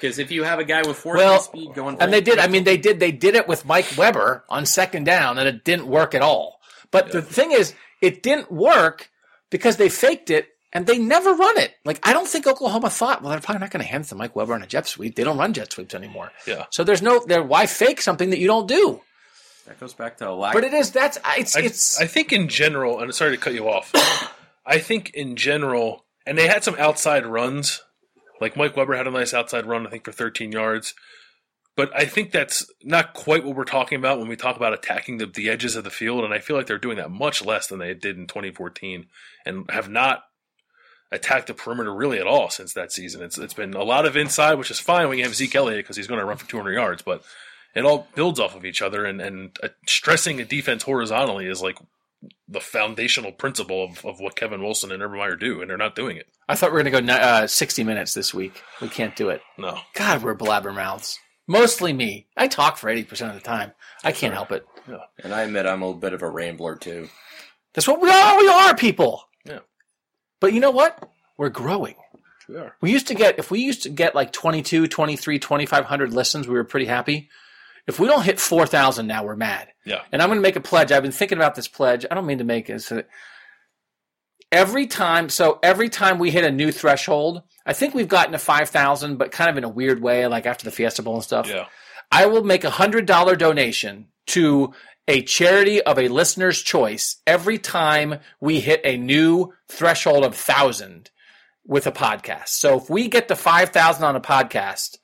Because 0.00 0.18
if 0.18 0.30
you 0.30 0.42
have 0.44 0.58
a 0.58 0.64
guy 0.64 0.82
with 0.86 0.96
four 0.98 1.14
Well, 1.16 1.40
speed 1.40 1.72
going, 1.74 1.96
And 2.00 2.12
they 2.12 2.20
did. 2.20 2.38
I 2.38 2.48
mean, 2.48 2.64
they 2.64 2.76
did. 2.76 3.00
They 3.00 3.12
did 3.12 3.34
it 3.34 3.48
with 3.48 3.64
Mike 3.64 3.86
Weber 3.96 4.44
on 4.50 4.66
second 4.66 5.04
down, 5.04 5.38
and 5.38 5.48
it 5.48 5.64
didn't 5.64 5.86
work 5.86 6.14
at 6.14 6.20
all. 6.20 6.60
But 6.90 7.12
the 7.12 7.22
thing 7.22 7.52
is, 7.52 7.74
it 8.02 8.22
didn't 8.22 8.52
work 8.52 9.10
because 9.48 9.76
they 9.78 9.88
faked 9.88 10.28
it, 10.30 10.48
and 10.72 10.86
they 10.86 10.98
never 10.98 11.32
run 11.32 11.58
it. 11.58 11.74
Like 11.84 12.00
I 12.02 12.12
don't 12.12 12.28
think 12.28 12.46
Oklahoma 12.46 12.90
thought, 12.90 13.22
well, 13.22 13.30
they're 13.30 13.40
probably 13.40 13.60
not 13.60 13.70
going 13.70 13.84
to 13.84 13.90
hand 13.90 14.04
it 14.04 14.08
to 14.08 14.14
Mike 14.14 14.36
Weber 14.36 14.54
on 14.54 14.62
a 14.62 14.66
jet 14.66 14.86
sweep. 14.86 15.14
They 15.16 15.24
don't 15.24 15.38
run 15.38 15.52
jet 15.52 15.72
sweeps 15.72 15.94
anymore. 15.94 16.32
Yeah. 16.46 16.66
So 16.70 16.84
there's 16.84 17.02
no 17.02 17.24
there. 17.26 17.42
Why 17.42 17.66
fake 17.66 18.00
something 18.00 18.30
that 18.30 18.38
you 18.38 18.46
don't 18.46 18.68
do? 18.68 19.00
that 19.66 19.80
goes 19.80 19.94
back 19.94 20.16
to 20.18 20.28
a 20.28 20.32
lack. 20.32 20.54
But 20.54 20.64
it 20.64 20.72
is 20.72 20.90
that's 20.90 21.18
it's 21.36 21.56
I, 21.56 21.60
it's 21.60 22.00
I 22.00 22.06
think 22.06 22.32
in 22.32 22.48
general, 22.48 23.00
and 23.00 23.14
sorry 23.14 23.32
to 23.32 23.36
cut 23.36 23.54
you 23.54 23.68
off. 23.68 23.92
I 24.66 24.78
think 24.78 25.10
in 25.10 25.36
general, 25.36 26.04
and 26.26 26.36
they 26.36 26.48
had 26.48 26.64
some 26.64 26.76
outside 26.78 27.26
runs. 27.26 27.82
Like 28.40 28.56
Mike 28.56 28.76
Weber 28.76 28.96
had 28.96 29.06
a 29.06 29.10
nice 29.10 29.32
outside 29.32 29.66
run, 29.66 29.86
I 29.86 29.90
think 29.90 30.04
for 30.04 30.12
13 30.12 30.52
yards. 30.52 30.94
But 31.76 31.90
I 31.94 32.06
think 32.06 32.32
that's 32.32 32.70
not 32.82 33.12
quite 33.12 33.44
what 33.44 33.54
we're 33.54 33.64
talking 33.64 33.98
about 33.98 34.18
when 34.18 34.28
we 34.28 34.36
talk 34.36 34.56
about 34.56 34.72
attacking 34.72 35.18
the, 35.18 35.26
the 35.26 35.50
edges 35.50 35.76
of 35.76 35.84
the 35.84 35.90
field. 35.90 36.24
And 36.24 36.32
I 36.32 36.38
feel 36.38 36.56
like 36.56 36.66
they're 36.66 36.78
doing 36.78 36.96
that 36.96 37.10
much 37.10 37.44
less 37.44 37.66
than 37.66 37.78
they 37.78 37.92
did 37.92 38.16
in 38.16 38.26
2014 38.26 39.06
and 39.44 39.70
have 39.70 39.88
not 39.88 40.22
attacked 41.12 41.46
the 41.46 41.54
perimeter 41.54 41.94
really 41.94 42.18
at 42.18 42.26
all 42.26 42.50
since 42.50 42.72
that 42.74 42.92
season. 42.92 43.22
It's 43.22 43.38
It's 43.38 43.54
been 43.54 43.74
a 43.74 43.84
lot 43.84 44.06
of 44.06 44.16
inside, 44.16 44.54
which 44.54 44.70
is 44.70 44.80
fine 44.80 45.08
when 45.08 45.18
you 45.18 45.24
have 45.24 45.34
Zeke 45.34 45.54
Elliott 45.54 45.84
because 45.84 45.96
he's 45.96 46.06
going 46.06 46.20
to 46.20 46.26
run 46.26 46.36
for 46.36 46.48
200 46.48 46.72
yards. 46.72 47.02
But 47.02 47.22
it 47.74 47.84
all 47.84 48.08
builds 48.14 48.40
off 48.40 48.56
of 48.56 48.64
each 48.64 48.82
other. 48.82 49.04
And, 49.04 49.20
and 49.20 49.56
uh, 49.62 49.68
stressing 49.86 50.40
a 50.40 50.44
defense 50.44 50.82
horizontally 50.82 51.46
is 51.46 51.62
like 51.62 51.78
the 52.48 52.60
foundational 52.60 53.32
principle 53.32 53.84
of, 53.84 54.04
of 54.04 54.20
what 54.20 54.36
Kevin 54.36 54.62
Wilson 54.62 54.90
and 54.90 55.02
Urban 55.02 55.18
Meyer 55.18 55.36
do, 55.36 55.60
and 55.60 55.70
they're 55.70 55.76
not 55.76 55.94
doing 55.94 56.16
it. 56.16 56.26
I 56.48 56.54
thought 56.54 56.70
we 56.70 56.78
were 56.78 56.82
going 56.82 57.06
to 57.06 57.12
go 57.12 57.14
uh, 57.14 57.46
60 57.46 57.84
minutes 57.84 58.14
this 58.14 58.32
week. 58.32 58.62
We 58.80 58.88
can't 58.88 59.14
do 59.14 59.28
it. 59.28 59.42
No. 59.58 59.78
God, 59.94 60.22
we're 60.22 60.34
blabbermouths. 60.34 61.18
Mostly 61.46 61.92
me. 61.92 62.26
I 62.36 62.48
talk 62.48 62.76
for 62.76 62.88
80% 62.90 63.28
of 63.28 63.34
the 63.34 63.40
time. 63.40 63.72
I 64.02 64.12
can't 64.12 64.34
help 64.34 64.50
it. 64.50 64.66
and 65.22 65.34
I 65.34 65.42
admit 65.42 65.66
I'm 65.66 65.82
a 65.82 65.86
little 65.86 66.00
bit 66.00 66.12
of 66.12 66.22
a 66.22 66.28
rambler 66.30 66.76
too. 66.76 67.08
That's 67.74 67.86
what 67.86 68.00
we 68.00 68.10
are. 68.10 68.38
We 68.38 68.48
are 68.48 68.74
people. 68.74 69.28
But 70.40 70.52
you 70.52 70.60
know 70.60 70.70
what? 70.70 71.08
We're 71.38 71.48
growing. 71.48 71.96
We 72.48 72.56
are. 72.56 72.76
We 72.80 72.92
used 72.92 73.08
to 73.08 73.14
get, 73.14 73.38
if 73.38 73.50
we 73.50 73.60
used 73.60 73.82
to 73.84 73.88
get 73.88 74.14
like 74.14 74.32
22, 74.32 74.86
23, 74.86 75.38
2,500 75.38 76.12
listens, 76.12 76.46
we 76.46 76.54
were 76.54 76.64
pretty 76.64 76.86
happy. 76.86 77.28
If 77.86 77.98
we 78.00 78.06
don't 78.06 78.24
hit 78.24 78.40
4,000 78.40 79.06
now, 79.06 79.24
we're 79.24 79.36
mad. 79.36 79.68
Yeah. 79.84 80.02
And 80.12 80.20
I'm 80.20 80.28
going 80.28 80.38
to 80.38 80.42
make 80.42 80.56
a 80.56 80.60
pledge. 80.60 80.90
I've 80.92 81.02
been 81.02 81.12
thinking 81.12 81.38
about 81.38 81.54
this 81.54 81.68
pledge. 81.68 82.04
I 82.10 82.14
don't 82.14 82.26
mean 82.26 82.38
to 82.38 82.44
make 82.44 82.68
it. 82.70 82.82
so- 82.82 83.02
Every 84.52 84.86
time, 84.86 85.28
so 85.28 85.58
every 85.62 85.88
time 85.88 86.18
we 86.20 86.30
hit 86.30 86.44
a 86.44 86.52
new 86.52 86.70
threshold, 86.70 87.42
I 87.66 87.72
think 87.72 87.94
we've 87.94 88.06
gotten 88.08 88.30
to 88.32 88.38
5,000, 88.38 89.16
but 89.16 89.32
kind 89.32 89.50
of 89.50 89.56
in 89.58 89.64
a 89.64 89.68
weird 89.68 90.00
way, 90.00 90.24
like 90.28 90.46
after 90.46 90.64
the 90.64 90.70
Fiesta 90.70 91.02
Bowl 91.02 91.14
and 91.16 91.24
stuff. 91.24 91.48
Yeah. 91.48 91.66
I 92.12 92.26
will 92.26 92.44
make 92.44 92.62
a 92.62 92.70
hundred 92.70 93.06
dollar 93.06 93.34
donation 93.34 94.06
to 94.28 94.72
a 95.08 95.22
charity 95.22 95.80
of 95.82 95.98
a 95.98 96.08
listener's 96.08 96.60
choice 96.62 97.16
every 97.26 97.58
time 97.58 98.20
we 98.40 98.60
hit 98.60 98.80
a 98.84 98.96
new 98.96 99.52
threshold 99.68 100.24
of 100.24 100.34
thousand 100.34 101.10
with 101.66 101.86
a 101.86 101.92
podcast. 101.92 102.48
So 102.48 102.78
if 102.78 102.90
we 102.90 103.08
get 103.08 103.28
to 103.28 103.36
five 103.36 103.70
thousand 103.70 104.04
on 104.04 104.16
a 104.16 104.20
podcast, 104.20 104.98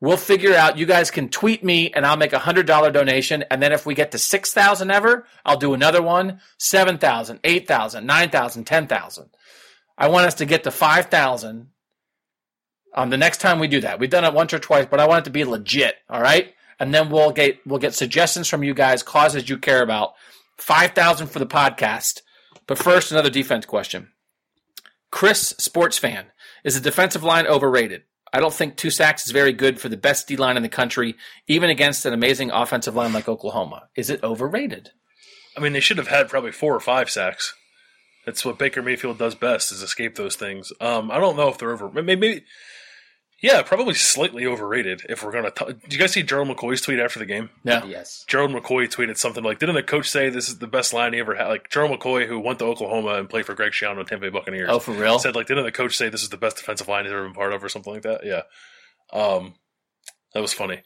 we'll 0.00 0.16
figure 0.16 0.54
out. 0.54 0.78
You 0.78 0.86
guys 0.86 1.10
can 1.10 1.28
tweet 1.28 1.64
me, 1.64 1.90
and 1.92 2.06
I'll 2.06 2.16
make 2.16 2.32
a 2.32 2.38
hundred 2.38 2.66
dollar 2.66 2.90
donation. 2.90 3.44
And 3.50 3.62
then 3.62 3.72
if 3.72 3.86
we 3.86 3.94
get 3.94 4.12
to 4.12 4.18
six 4.18 4.52
thousand 4.52 4.90
ever, 4.90 5.26
I'll 5.44 5.56
do 5.56 5.74
another 5.74 6.02
one. 6.02 6.40
Seven 6.58 6.98
thousand, 6.98 7.40
eight 7.44 7.66
thousand, 7.66 8.06
nine 8.06 8.30
thousand, 8.30 8.64
ten 8.64 8.86
thousand. 8.86 9.30
I 9.96 10.08
want 10.08 10.26
us 10.26 10.34
to 10.34 10.46
get 10.46 10.64
to 10.64 10.70
five 10.70 11.06
thousand 11.06 11.68
on 12.94 13.10
the 13.10 13.16
next 13.16 13.40
time 13.40 13.58
we 13.58 13.68
do 13.68 13.80
that. 13.82 13.98
We've 13.98 14.10
done 14.10 14.24
it 14.24 14.34
once 14.34 14.52
or 14.52 14.58
twice, 14.58 14.86
but 14.90 15.00
I 15.00 15.06
want 15.06 15.22
it 15.22 15.24
to 15.24 15.30
be 15.30 15.44
legit. 15.44 15.96
All 16.08 16.20
right, 16.20 16.54
and 16.78 16.94
then 16.94 17.10
we'll 17.10 17.32
get 17.32 17.58
we'll 17.66 17.78
get 17.78 17.94
suggestions 17.94 18.48
from 18.48 18.62
you 18.62 18.74
guys, 18.74 19.02
causes 19.02 19.48
you 19.48 19.58
care 19.58 19.82
about. 19.82 20.14
Five 20.56 20.92
thousand 20.92 21.28
for 21.28 21.38
the 21.38 21.46
podcast. 21.46 22.20
But 22.66 22.78
first, 22.78 23.10
another 23.10 23.30
defense 23.30 23.64
question. 23.66 24.12
Chris, 25.10 25.54
sports 25.58 25.96
fan, 25.96 26.26
is 26.64 26.74
the 26.74 26.80
defensive 26.80 27.24
line 27.24 27.46
overrated? 27.46 28.02
I 28.32 28.40
don't 28.40 28.52
think 28.52 28.76
two 28.76 28.90
sacks 28.90 29.24
is 29.24 29.32
very 29.32 29.52
good 29.52 29.80
for 29.80 29.88
the 29.88 29.96
best 29.96 30.28
D 30.28 30.36
line 30.36 30.56
in 30.56 30.62
the 30.62 30.68
country, 30.68 31.14
even 31.46 31.70
against 31.70 32.04
an 32.04 32.12
amazing 32.12 32.50
offensive 32.50 32.94
line 32.94 33.12
like 33.12 33.28
Oklahoma. 33.28 33.88
Is 33.96 34.10
it 34.10 34.22
overrated? 34.22 34.90
I 35.56 35.60
mean, 35.60 35.72
they 35.72 35.80
should 35.80 35.98
have 35.98 36.08
had 36.08 36.28
probably 36.28 36.52
four 36.52 36.74
or 36.74 36.80
five 36.80 37.10
sacks. 37.10 37.54
That's 38.26 38.44
what 38.44 38.58
Baker 38.58 38.82
Mayfield 38.82 39.18
does 39.18 39.34
best 39.34 39.72
is 39.72 39.82
escape 39.82 40.16
those 40.16 40.36
things. 40.36 40.72
Um, 40.80 41.10
I 41.10 41.18
don't 41.18 41.36
know 41.36 41.48
if 41.48 41.56
they're 41.56 41.72
over. 41.72 41.90
Maybe, 41.90 42.14
maybe 42.16 42.44
yeah, 43.42 43.62
probably 43.62 43.94
slightly 43.94 44.44
overrated. 44.46 45.02
If 45.08 45.22
we're 45.22 45.32
gonna, 45.32 45.50
talk. 45.50 45.68
did 45.68 45.92
you 45.92 45.98
guys 45.98 46.12
see 46.12 46.22
Gerald 46.22 46.48
McCoy's 46.48 46.80
tweet 46.80 46.98
after 46.98 47.18
the 47.18 47.26
game? 47.26 47.50
Yeah. 47.64 47.84
Yes. 47.84 48.24
Gerald 48.28 48.50
McCoy 48.50 48.88
tweeted 48.92 49.16
something 49.16 49.44
like, 49.44 49.58
"Didn't 49.58 49.76
the 49.76 49.82
coach 49.82 50.08
say 50.08 50.28
this 50.28 50.48
is 50.48 50.58
the 50.58 50.66
best 50.66 50.92
line 50.92 51.12
he 51.12 51.20
ever 51.20 51.34
had?" 51.34 51.46
Like 51.46 51.70
Gerald 51.70 51.98
McCoy, 51.98 52.26
who 52.26 52.40
went 52.40 52.58
to 52.58 52.64
Oklahoma 52.64 53.14
and 53.14 53.30
played 53.30 53.46
for 53.46 53.54
Greg 53.54 53.72
Schiano 53.72 53.98
and 53.98 54.08
Tampa 54.08 54.26
Bay 54.26 54.30
Buccaneers, 54.30 54.68
Oh, 54.70 54.78
for 54.80 54.92
real? 54.92 55.18
said 55.18 55.36
like, 55.36 55.46
"Didn't 55.46 55.64
the 55.64 55.72
coach 55.72 55.96
say 55.96 56.08
this 56.08 56.22
is 56.22 56.30
the 56.30 56.36
best 56.36 56.56
defensive 56.56 56.88
line 56.88 57.04
he's 57.04 57.12
ever 57.12 57.24
been 57.24 57.32
part 57.34 57.52
of, 57.52 57.62
or 57.62 57.68
something 57.68 57.92
like 57.92 58.02
that?" 58.02 58.24
Yeah, 58.24 58.42
um, 59.12 59.54
that 60.34 60.40
was 60.40 60.52
funny, 60.52 60.82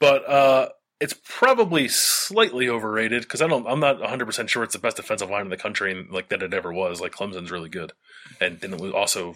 but 0.00 0.28
uh, 0.28 0.68
it's 1.00 1.14
probably 1.28 1.86
slightly 1.88 2.68
overrated 2.68 3.22
because 3.22 3.40
I 3.42 3.46
don't, 3.46 3.66
I'm 3.66 3.80
not 3.80 4.00
100 4.00 4.24
percent 4.26 4.50
sure 4.50 4.62
it's 4.64 4.72
the 4.74 4.78
best 4.80 4.96
defensive 4.96 5.30
line 5.30 5.42
in 5.42 5.48
the 5.50 5.56
country 5.56 5.92
and 5.92 6.10
like 6.10 6.28
that 6.30 6.42
it 6.42 6.54
ever 6.54 6.72
was. 6.72 7.00
Like 7.00 7.12
Clemson's 7.12 7.50
really 7.50 7.68
good, 7.68 7.92
and 8.40 8.60
then 8.60 8.72
it 8.74 8.80
was 8.80 8.92
also 8.92 9.34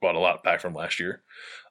brought 0.00 0.14
a 0.14 0.20
lot 0.20 0.42
back 0.42 0.60
from 0.60 0.74
last 0.74 1.00
year. 1.00 1.22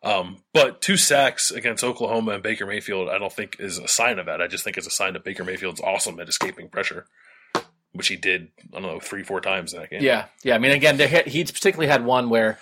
Um, 0.03 0.37
but 0.53 0.81
two 0.81 0.97
sacks 0.97 1.51
against 1.51 1.83
Oklahoma 1.83 2.33
and 2.33 2.43
Baker 2.43 2.65
Mayfield, 2.65 3.09
I 3.09 3.17
don't 3.17 3.33
think 3.33 3.57
is 3.59 3.77
a 3.77 3.87
sign 3.87 4.19
of 4.19 4.27
that. 4.27 4.41
I 4.41 4.47
just 4.47 4.63
think 4.63 4.77
it's 4.77 4.87
a 4.87 4.91
sign 4.91 5.13
that 5.13 5.23
Baker 5.23 5.43
Mayfield's 5.43 5.81
awesome 5.81 6.19
at 6.19 6.29
escaping 6.29 6.69
pressure, 6.69 7.05
which 7.93 8.07
he 8.07 8.15
did. 8.15 8.49
I 8.75 8.79
don't 8.79 8.83
know 8.83 8.99
three, 8.99 9.23
four 9.23 9.41
times 9.41 9.73
in 9.73 9.79
that 9.81 9.89
game. 9.89 10.03
Yeah, 10.03 10.25
yeah. 10.43 10.55
I 10.55 10.59
mean, 10.59 10.71
again, 10.71 10.97
there, 10.97 11.23
he 11.25 11.43
particularly 11.43 11.87
had 11.87 12.05
one 12.05 12.29
where 12.29 12.59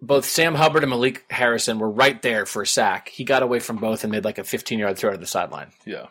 both 0.00 0.24
Sam 0.24 0.54
Hubbard 0.54 0.82
and 0.84 0.90
Malik 0.90 1.24
Harrison 1.30 1.78
were 1.78 1.90
right 1.90 2.20
there 2.22 2.46
for 2.46 2.62
a 2.62 2.66
sack. 2.66 3.08
He 3.08 3.24
got 3.24 3.42
away 3.42 3.58
from 3.60 3.76
both 3.76 4.04
and 4.04 4.12
made 4.12 4.24
like 4.24 4.38
a 4.38 4.44
15 4.44 4.78
yard 4.78 4.96
throw 4.98 5.12
to 5.12 5.16
the 5.18 5.26
sideline. 5.26 5.72
yeah. 5.84 6.06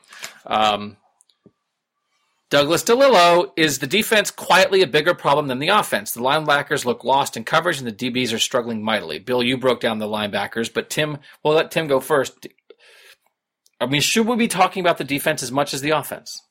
Um, 0.46 0.98
Douglas 2.50 2.84
DeLillo 2.84 3.52
is 3.58 3.80
the 3.80 3.88
defense 3.88 4.32
quietly 4.32 4.82
a 4.82 4.88
bigger 4.88 5.14
problem 5.14 5.48
than 5.48 5.60
the 5.60 5.68
offense. 5.68 6.14
The 6.14 6.22
linebackers 6.22 6.86
look 6.86 7.04
lost 7.04 7.36
in 7.36 7.44
coverage, 7.44 7.80
and 7.80 7.88
the 7.88 7.92
DBs 7.92 8.34
are 8.34 8.40
struggling 8.40 8.82
mightily. 8.82 9.20
Bill, 9.20 9.44
you 9.44 9.58
broke 9.58 9.82
down 9.82 10.00
the 10.00 10.08
linebackers, 10.08 10.74
but 10.74 10.90
Tim, 10.90 11.18
we'll 11.44 11.56
let 11.56 11.72
Tim 11.72 11.88
go 11.88 12.00
first. 12.00 12.48
I 13.82 13.86
mean, 13.86 14.02
should 14.02 14.28
we 14.28 14.38
be 14.38 14.48
talking 14.48 14.80
about 14.80 14.98
the 14.98 15.04
defense 15.04 15.44
as 15.44 15.52
much 15.52 15.74
as 15.74 15.82
the 15.82 15.90
offense? 15.90 16.42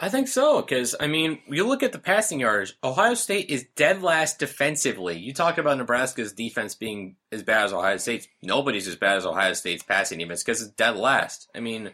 I 0.00 0.08
think 0.08 0.26
so, 0.26 0.60
because, 0.60 0.96
I 0.98 1.06
mean, 1.06 1.38
you 1.48 1.64
look 1.66 1.84
at 1.84 1.92
the 1.92 2.00
passing 2.00 2.40
yards, 2.40 2.74
Ohio 2.82 3.14
State 3.14 3.48
is 3.48 3.64
dead 3.76 4.02
last 4.02 4.40
defensively. 4.40 5.16
You 5.16 5.32
talk 5.32 5.56
about 5.56 5.78
Nebraska's 5.78 6.32
defense 6.32 6.74
being 6.74 7.14
as 7.30 7.44
bad 7.44 7.66
as 7.66 7.72
Ohio 7.72 7.96
State's. 7.98 8.26
Nobody's 8.42 8.88
as 8.88 8.96
bad 8.96 9.18
as 9.18 9.24
Ohio 9.24 9.52
State's 9.52 9.84
passing 9.84 10.18
defense 10.18 10.42
because 10.42 10.60
it's 10.60 10.72
dead 10.72 10.96
last. 10.96 11.48
I 11.54 11.60
mean, 11.60 11.92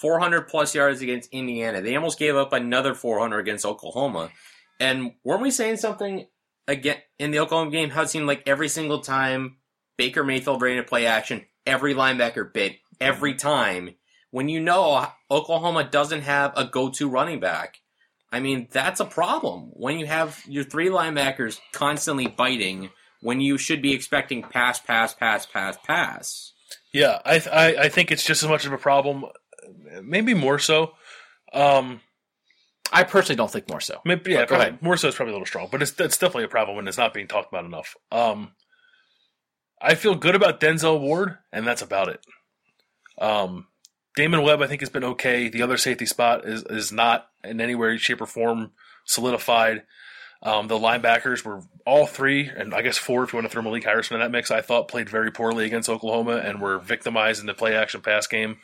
400 0.00 0.48
plus 0.48 0.74
yards 0.74 1.02
against 1.02 1.30
Indiana. 1.30 1.82
They 1.82 1.94
almost 1.94 2.18
gave 2.18 2.34
up 2.34 2.52
another 2.52 2.94
400 2.94 3.38
against 3.38 3.66
Oklahoma. 3.66 4.30
And 4.80 5.12
weren't 5.24 5.42
we 5.42 5.50
saying 5.50 5.76
something 5.76 6.26
again 6.66 6.96
in 7.18 7.30
the 7.30 7.40
Oklahoma 7.40 7.70
game? 7.70 7.90
How 7.90 8.02
it 8.02 8.08
seemed 8.08 8.26
like 8.26 8.42
every 8.46 8.68
single 8.68 9.00
time 9.00 9.58
Baker 9.98 10.24
Mayfield 10.24 10.62
ran 10.62 10.78
a 10.78 10.82
play 10.82 11.04
action, 11.04 11.44
every 11.66 11.94
linebacker 11.94 12.50
bit 12.50 12.76
every 13.00 13.32
mm-hmm. 13.32 13.48
time. 13.48 13.94
When 14.30 14.48
you 14.48 14.60
know 14.60 15.06
Oklahoma 15.30 15.84
doesn't 15.84 16.22
have 16.22 16.52
a 16.56 16.64
go-to 16.64 17.08
running 17.08 17.40
back, 17.40 17.78
I 18.32 18.40
mean 18.40 18.68
that's 18.70 19.00
a 19.00 19.04
problem. 19.04 19.70
When 19.72 19.98
you 19.98 20.06
have 20.06 20.40
your 20.46 20.64
three 20.64 20.88
linebackers 20.88 21.58
constantly 21.72 22.28
biting, 22.28 22.90
when 23.20 23.40
you 23.40 23.58
should 23.58 23.82
be 23.82 23.92
expecting 23.92 24.42
pass, 24.42 24.78
pass, 24.78 25.14
pass, 25.14 25.46
pass, 25.46 25.76
pass. 25.84 26.52
Yeah, 26.92 27.18
I, 27.24 27.38
th- 27.38 27.54
I 27.54 27.66
I 27.82 27.88
think 27.88 28.12
it's 28.12 28.24
just 28.24 28.42
as 28.42 28.48
much 28.48 28.66
of 28.66 28.72
a 28.72 28.78
problem, 28.78 29.24
maybe 30.02 30.34
more 30.34 30.58
so. 30.58 30.92
Um, 31.52 32.00
I 32.92 33.04
personally 33.04 33.36
don't 33.36 33.50
think 33.50 33.68
more 33.68 33.80
so. 33.80 34.00
maybe, 34.04 34.32
yeah, 34.32 34.46
probably, 34.46 34.78
more 34.80 34.96
so 34.96 35.08
is 35.08 35.14
probably 35.14 35.32
a 35.32 35.34
little 35.34 35.46
strong, 35.46 35.68
but 35.70 35.82
it's 35.82 35.98
it's 36.00 36.18
definitely 36.18 36.44
a 36.44 36.48
problem 36.48 36.78
and 36.78 36.88
it's 36.88 36.98
not 36.98 37.14
being 37.14 37.28
talked 37.28 37.52
about 37.52 37.64
enough. 37.64 37.96
Um, 38.10 38.52
I 39.80 39.94
feel 39.94 40.14
good 40.14 40.34
about 40.34 40.60
Denzel 40.60 41.00
Ward, 41.00 41.38
and 41.52 41.66
that's 41.66 41.82
about 41.82 42.08
it. 42.08 42.20
Um, 43.18 43.66
Damon 44.16 44.42
Webb, 44.42 44.60
I 44.60 44.66
think, 44.66 44.80
has 44.80 44.90
been 44.90 45.04
okay. 45.04 45.48
The 45.48 45.62
other 45.62 45.76
safety 45.76 46.06
spot 46.06 46.44
is 46.44 46.64
is 46.64 46.90
not 46.90 47.28
in 47.44 47.60
any 47.60 47.74
way, 47.74 47.96
shape, 47.96 48.20
or 48.20 48.26
form 48.26 48.72
solidified. 49.04 49.84
Um, 50.42 50.68
the 50.68 50.78
linebackers 50.78 51.44
were 51.44 51.62
all 51.86 52.06
three, 52.06 52.48
and 52.48 52.74
I 52.74 52.82
guess 52.82 52.96
four 52.96 53.22
if 53.24 53.32
you 53.32 53.36
want 53.36 53.46
to 53.46 53.52
throw 53.52 53.62
Malik 53.62 53.84
Harrison 53.84 54.14
in 54.14 54.20
that 54.20 54.30
mix. 54.30 54.50
I 54.50 54.62
thought 54.62 54.88
played 54.88 55.08
very 55.08 55.30
poorly 55.30 55.66
against 55.66 55.88
Oklahoma 55.88 56.36
and 56.36 56.60
were 56.60 56.78
victimized 56.78 57.40
in 57.40 57.46
the 57.46 57.54
play 57.54 57.76
action 57.76 58.00
pass 58.00 58.26
game 58.26 58.56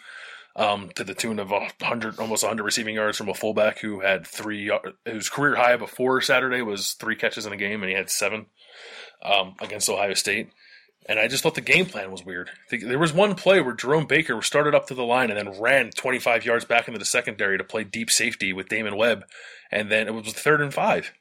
um, 0.57 0.91
to 0.95 1.05
the 1.05 1.15
tune 1.15 1.39
of 1.39 1.53
hundred, 1.83 2.19
almost 2.19 2.45
hundred 2.45 2.65
receiving 2.65 2.95
yards 2.95 3.19
from 3.19 3.28
a 3.28 3.35
fullback 3.35 3.78
who 3.78 4.01
had 4.01 4.27
three, 4.27 4.70
whose 5.05 5.28
career 5.28 5.55
high 5.57 5.77
before 5.77 6.20
Saturday 6.23 6.62
was 6.62 6.93
three 6.95 7.15
catches 7.15 7.45
in 7.47 7.53
a 7.53 7.59
game, 7.59 7.83
and 7.83 7.91
he 7.91 7.97
had 7.97 8.11
seven 8.11 8.47
um, 9.23 9.55
against 9.61 9.89
Ohio 9.89 10.15
State. 10.15 10.51
And 11.09 11.20
I 11.20 11.28
just 11.28 11.43
thought 11.43 11.55
the 11.55 11.61
game 11.61 11.87
plan 11.87 12.11
was 12.11 12.24
weird. 12.24 12.51
There 12.70 12.99
was 12.99 13.12
one 13.12 13.37
play 13.37 13.61
where 13.61 13.74
Jerome 13.74 14.07
Baker 14.07 14.43
started 14.43 14.74
up 14.74 14.89
to 14.89 14.95
the 14.95 15.05
line 15.05 15.31
and 15.31 15.39
then 15.39 15.61
ran 15.61 15.91
25 15.91 16.45
yards 16.45 16.65
back 16.65 16.89
into 16.89 16.99
the 16.99 17.05
secondary 17.05 17.59
to 17.59 17.62
play 17.62 17.85
deep 17.85 18.11
safety 18.11 18.53
with 18.53 18.69
Damon 18.69 18.97
Webb, 18.97 19.24
and 19.70 19.91
then 19.91 20.09
it 20.09 20.15
was 20.15 20.33
third 20.33 20.61
and 20.61 20.74
five. 20.74 21.12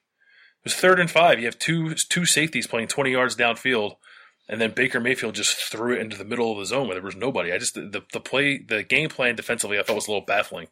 It 0.63 0.69
was 0.69 0.75
third 0.75 0.99
and 0.99 1.11
five. 1.11 1.39
You 1.39 1.45
have 1.45 1.59
two 1.59 1.93
two 1.93 2.25
safeties 2.25 2.67
playing 2.67 2.87
20 2.87 3.11
yards 3.11 3.35
downfield, 3.35 3.97
and 4.47 4.61
then 4.61 4.73
Baker 4.75 4.99
Mayfield 4.99 5.35
just 5.35 5.55
threw 5.55 5.93
it 5.95 6.01
into 6.01 6.17
the 6.17 6.25
middle 6.25 6.51
of 6.51 6.57
the 6.57 6.65
zone 6.65 6.87
where 6.87 6.95
there 6.95 7.03
was 7.03 7.15
nobody. 7.15 7.51
I 7.51 7.57
just 7.57 7.75
the 7.75 8.03
the 8.11 8.19
play 8.19 8.57
the 8.57 8.83
game 8.83 9.09
plan 9.09 9.35
defensively 9.35 9.79
I 9.79 9.83
thought 9.83 9.95
was 9.95 10.07
a 10.07 10.11
little 10.11 10.25
baffling, 10.25 10.67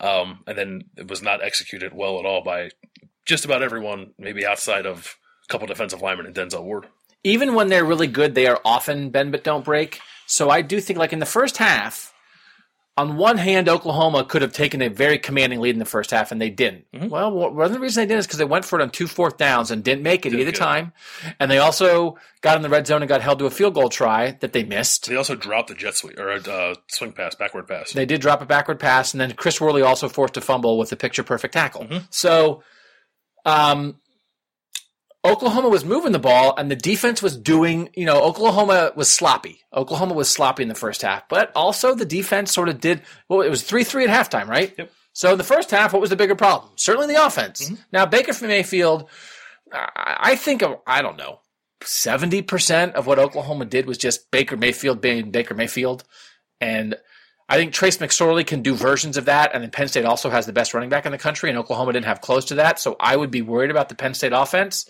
um, 0.00 0.40
and 0.46 0.56
then 0.56 0.84
it 0.96 1.08
was 1.08 1.22
not 1.22 1.42
executed 1.42 1.92
well 1.94 2.18
at 2.18 2.26
all 2.26 2.42
by 2.42 2.70
just 3.24 3.44
about 3.44 3.62
everyone, 3.62 4.12
maybe 4.18 4.46
outside 4.46 4.86
of 4.86 5.16
a 5.48 5.52
couple 5.52 5.66
defensive 5.66 6.02
linemen 6.02 6.26
and 6.26 6.34
Denzel 6.34 6.64
Ward. 6.64 6.86
Even 7.24 7.54
when 7.54 7.68
they're 7.68 7.84
really 7.84 8.08
good, 8.08 8.34
they 8.34 8.48
are 8.48 8.60
often 8.64 9.10
bend 9.10 9.30
but 9.30 9.44
don't 9.44 9.64
break. 9.64 10.00
So 10.26 10.50
I 10.50 10.62
do 10.62 10.80
think, 10.80 10.98
like 10.98 11.12
in 11.12 11.18
the 11.20 11.26
first 11.26 11.58
half, 11.58 12.11
on 12.96 13.16
one 13.16 13.38
hand, 13.38 13.70
Oklahoma 13.70 14.22
could 14.24 14.42
have 14.42 14.52
taken 14.52 14.82
a 14.82 14.88
very 14.88 15.18
commanding 15.18 15.60
lead 15.60 15.70
in 15.74 15.78
the 15.78 15.86
first 15.86 16.10
half, 16.10 16.30
and 16.30 16.38
they 16.38 16.50
didn't. 16.50 16.84
Well, 16.92 17.30
one 17.32 17.64
of 17.64 17.72
the 17.72 17.78
reasons 17.80 17.94
they 17.96 18.02
didn't 18.06 18.18
is 18.18 18.26
because 18.26 18.38
they 18.38 18.44
went 18.44 18.66
for 18.66 18.78
it 18.78 18.82
on 18.82 18.90
two 18.90 19.06
fourth 19.06 19.38
downs 19.38 19.70
and 19.70 19.82
didn't 19.82 20.02
make 20.02 20.26
it 20.26 20.30
Didn't 20.30 20.40
either 20.42 20.50
it. 20.50 20.56
time. 20.56 20.92
And 21.40 21.50
they 21.50 21.56
also 21.56 22.18
got 22.42 22.56
in 22.56 22.62
the 22.62 22.68
red 22.68 22.86
zone 22.86 23.00
and 23.00 23.08
got 23.08 23.22
held 23.22 23.38
to 23.38 23.46
a 23.46 23.50
field 23.50 23.72
goal 23.72 23.88
try 23.88 24.32
that 24.40 24.52
they 24.52 24.62
missed. 24.62 25.06
They 25.08 25.16
also 25.16 25.34
dropped 25.34 25.70
a 25.70 25.74
jet 25.74 25.94
sweep 25.96 26.18
or 26.18 26.32
a 26.32 26.40
uh, 26.40 26.74
swing 26.88 27.12
pass, 27.12 27.34
backward 27.34 27.66
pass. 27.66 27.92
They 27.92 28.04
did 28.04 28.20
drop 28.20 28.42
a 28.42 28.46
backward 28.46 28.78
pass, 28.78 29.14
and 29.14 29.20
then 29.22 29.32
Chris 29.32 29.58
Worley 29.58 29.80
also 29.80 30.10
forced 30.10 30.36
a 30.36 30.42
fumble 30.42 30.76
with 30.76 30.92
a 30.92 30.96
picture 30.96 31.22
perfect 31.22 31.54
tackle. 31.54 31.88
So, 32.10 32.62
um, 33.46 33.96
Oklahoma 35.24 35.68
was 35.68 35.84
moving 35.84 36.12
the 36.12 36.18
ball, 36.18 36.54
and 36.56 36.70
the 36.70 36.76
defense 36.76 37.22
was 37.22 37.36
doing. 37.36 37.90
You 37.94 38.06
know, 38.06 38.22
Oklahoma 38.22 38.92
was 38.96 39.10
sloppy. 39.10 39.60
Oklahoma 39.72 40.14
was 40.14 40.28
sloppy 40.28 40.62
in 40.62 40.68
the 40.68 40.74
first 40.74 41.02
half, 41.02 41.28
but 41.28 41.52
also 41.54 41.94
the 41.94 42.04
defense 42.04 42.52
sort 42.52 42.68
of 42.68 42.80
did. 42.80 43.02
Well, 43.28 43.40
it 43.42 43.50
was 43.50 43.62
three 43.62 43.84
three 43.84 44.06
at 44.06 44.10
halftime, 44.10 44.48
right? 44.48 44.74
Yep. 44.76 44.90
So 45.12 45.32
in 45.32 45.38
the 45.38 45.44
first 45.44 45.70
half, 45.70 45.92
what 45.92 46.00
was 46.00 46.10
the 46.10 46.16
bigger 46.16 46.34
problem? 46.34 46.72
Certainly 46.76 47.14
the 47.14 47.24
offense. 47.24 47.64
Mm-hmm. 47.64 47.74
Now 47.92 48.06
Baker 48.06 48.32
Mayfield, 48.44 49.08
I 49.72 50.36
think 50.36 50.62
I 50.86 51.02
don't 51.02 51.16
know. 51.16 51.40
70% 51.82 52.92
of 52.92 53.06
what 53.06 53.18
Oklahoma 53.18 53.64
did 53.64 53.86
was 53.86 53.98
just 53.98 54.30
Baker 54.30 54.56
Mayfield 54.56 55.00
being 55.00 55.30
Baker 55.30 55.54
Mayfield. 55.54 56.04
And 56.60 56.94
I 57.52 57.56
think 57.56 57.74
Trace 57.74 57.98
McSorley 57.98 58.46
can 58.46 58.62
do 58.62 58.74
versions 58.74 59.18
of 59.18 59.26
that. 59.26 59.50
And 59.52 59.62
then 59.62 59.70
Penn 59.70 59.86
State 59.86 60.06
also 60.06 60.30
has 60.30 60.46
the 60.46 60.54
best 60.54 60.72
running 60.72 60.88
back 60.88 61.04
in 61.04 61.12
the 61.12 61.18
country, 61.18 61.50
and 61.50 61.58
Oklahoma 61.58 61.92
didn't 61.92 62.06
have 62.06 62.22
close 62.22 62.46
to 62.46 62.54
that. 62.54 62.80
So 62.80 62.96
I 62.98 63.14
would 63.14 63.30
be 63.30 63.42
worried 63.42 63.70
about 63.70 63.90
the 63.90 63.94
Penn 63.94 64.14
State 64.14 64.32
offense. 64.32 64.88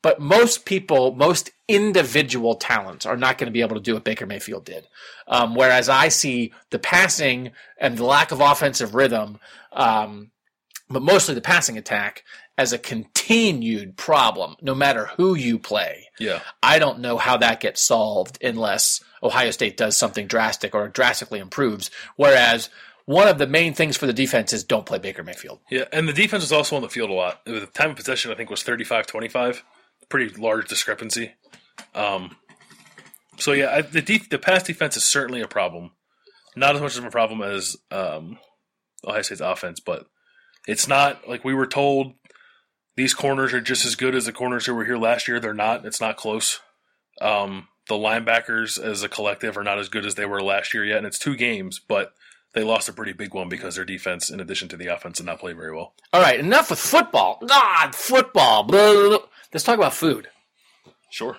But 0.00 0.18
most 0.18 0.64
people, 0.64 1.14
most 1.14 1.50
individual 1.68 2.54
talents 2.54 3.04
are 3.04 3.18
not 3.18 3.36
going 3.36 3.48
to 3.48 3.52
be 3.52 3.60
able 3.60 3.76
to 3.76 3.82
do 3.82 3.92
what 3.92 4.04
Baker 4.04 4.24
Mayfield 4.24 4.64
did. 4.64 4.86
Um, 5.26 5.54
whereas 5.54 5.90
I 5.90 6.08
see 6.08 6.54
the 6.70 6.78
passing 6.78 7.50
and 7.78 7.98
the 7.98 8.06
lack 8.06 8.32
of 8.32 8.40
offensive 8.40 8.94
rhythm, 8.94 9.38
um, 9.72 10.30
but 10.88 11.02
mostly 11.02 11.34
the 11.34 11.42
passing 11.42 11.76
attack, 11.76 12.24
as 12.56 12.72
a 12.72 12.78
continued 12.78 13.98
problem, 13.98 14.56
no 14.62 14.74
matter 14.74 15.10
who 15.18 15.34
you 15.34 15.58
play. 15.58 16.08
Yeah. 16.18 16.40
I 16.62 16.78
don't 16.78 17.00
know 17.00 17.18
how 17.18 17.36
that 17.36 17.60
gets 17.60 17.82
solved 17.82 18.42
unless 18.42 19.04
Ohio 19.22 19.50
State 19.50 19.76
does 19.76 19.96
something 19.96 20.26
drastic 20.26 20.74
or 20.74 20.88
drastically 20.88 21.38
improves. 21.40 21.90
Whereas 22.16 22.70
one 23.04 23.26
of 23.26 23.38
the 23.38 23.46
main 23.46 23.72
things 23.74 23.96
for 23.96 24.06
the 24.06 24.12
defense 24.12 24.52
is 24.52 24.64
don't 24.64 24.84
play 24.84 24.98
Baker 24.98 25.22
Mayfield. 25.22 25.60
Yeah, 25.70 25.84
and 25.92 26.06
the 26.06 26.12
defense 26.12 26.42
was 26.42 26.52
also 26.52 26.76
on 26.76 26.82
the 26.82 26.90
field 26.90 27.10
a 27.10 27.14
lot. 27.14 27.44
The 27.44 27.66
time 27.66 27.90
of 27.90 27.96
possession, 27.96 28.30
I 28.30 28.34
think, 28.34 28.50
was 28.50 28.62
35-25. 28.62 29.62
Pretty 30.08 30.34
large 30.40 30.68
discrepancy. 30.68 31.32
Um, 31.94 32.36
so 33.38 33.52
yeah, 33.52 33.70
I, 33.70 33.82
the 33.82 34.02
def- 34.02 34.28
the 34.28 34.38
pass 34.38 34.62
defense 34.62 34.96
is 34.96 35.04
certainly 35.04 35.40
a 35.40 35.48
problem. 35.48 35.92
Not 36.56 36.74
as 36.74 36.82
much 36.82 36.98
of 36.98 37.04
a 37.04 37.10
problem 37.10 37.40
as 37.40 37.76
um, 37.90 38.38
Ohio 39.06 39.22
State's 39.22 39.40
offense, 39.40 39.80
but 39.80 40.06
it's 40.66 40.88
not 40.88 41.28
like 41.28 41.44
we 41.44 41.54
were 41.54 41.66
told. 41.66 42.14
These 42.96 43.14
corners 43.14 43.54
are 43.54 43.60
just 43.60 43.86
as 43.86 43.94
good 43.94 44.14
as 44.14 44.26
the 44.26 44.32
corners 44.32 44.66
who 44.66 44.74
were 44.74 44.84
here 44.84 44.98
last 44.98 45.28
year. 45.28 45.38
They're 45.38 45.54
not. 45.54 45.86
It's 45.86 46.00
not 46.00 46.16
close. 46.16 46.60
Um, 47.20 47.68
the 47.88 47.94
linebackers 47.94 48.82
as 48.82 49.02
a 49.02 49.08
collective 49.08 49.56
are 49.56 49.64
not 49.64 49.78
as 49.78 49.88
good 49.88 50.06
as 50.06 50.14
they 50.14 50.26
were 50.26 50.42
last 50.42 50.72
year 50.74 50.84
yet, 50.84 50.98
and 50.98 51.06
it's 51.06 51.18
two 51.18 51.36
games, 51.36 51.78
but 51.78 52.12
they 52.54 52.62
lost 52.62 52.88
a 52.88 52.92
pretty 52.92 53.12
big 53.12 53.34
one 53.34 53.48
because 53.48 53.76
their 53.76 53.84
defense, 53.84 54.30
in 54.30 54.40
addition 54.40 54.68
to 54.68 54.76
the 54.76 54.86
offense, 54.86 55.18
did 55.18 55.26
not 55.26 55.40
play 55.40 55.52
very 55.52 55.74
well. 55.74 55.94
All 56.12 56.22
right, 56.22 56.38
enough 56.38 56.70
with 56.70 56.78
football. 56.78 57.38
God, 57.46 57.94
football. 57.94 58.62
Blah, 58.62 58.92
blah, 58.92 59.08
blah. 59.08 59.18
Let's 59.52 59.64
talk 59.64 59.78
about 59.78 59.94
food. 59.94 60.28
Sure. 61.10 61.36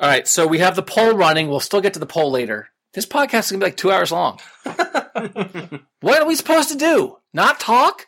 All 0.00 0.08
right, 0.08 0.26
so 0.28 0.46
we 0.46 0.58
have 0.58 0.76
the 0.76 0.82
poll 0.82 1.12
running. 1.14 1.48
We'll 1.48 1.60
still 1.60 1.80
get 1.80 1.94
to 1.94 2.00
the 2.00 2.06
poll 2.06 2.30
later. 2.30 2.68
This 2.94 3.06
podcast 3.06 3.46
is 3.46 3.50
going 3.52 3.60
to 3.60 3.66
be 3.66 3.70
like 3.70 3.76
two 3.76 3.90
hours 3.90 4.12
long. 4.12 4.40
what 6.00 6.22
are 6.22 6.26
we 6.26 6.34
supposed 6.34 6.70
to 6.70 6.76
do? 6.76 7.18
Not 7.34 7.60
talk? 7.60 8.06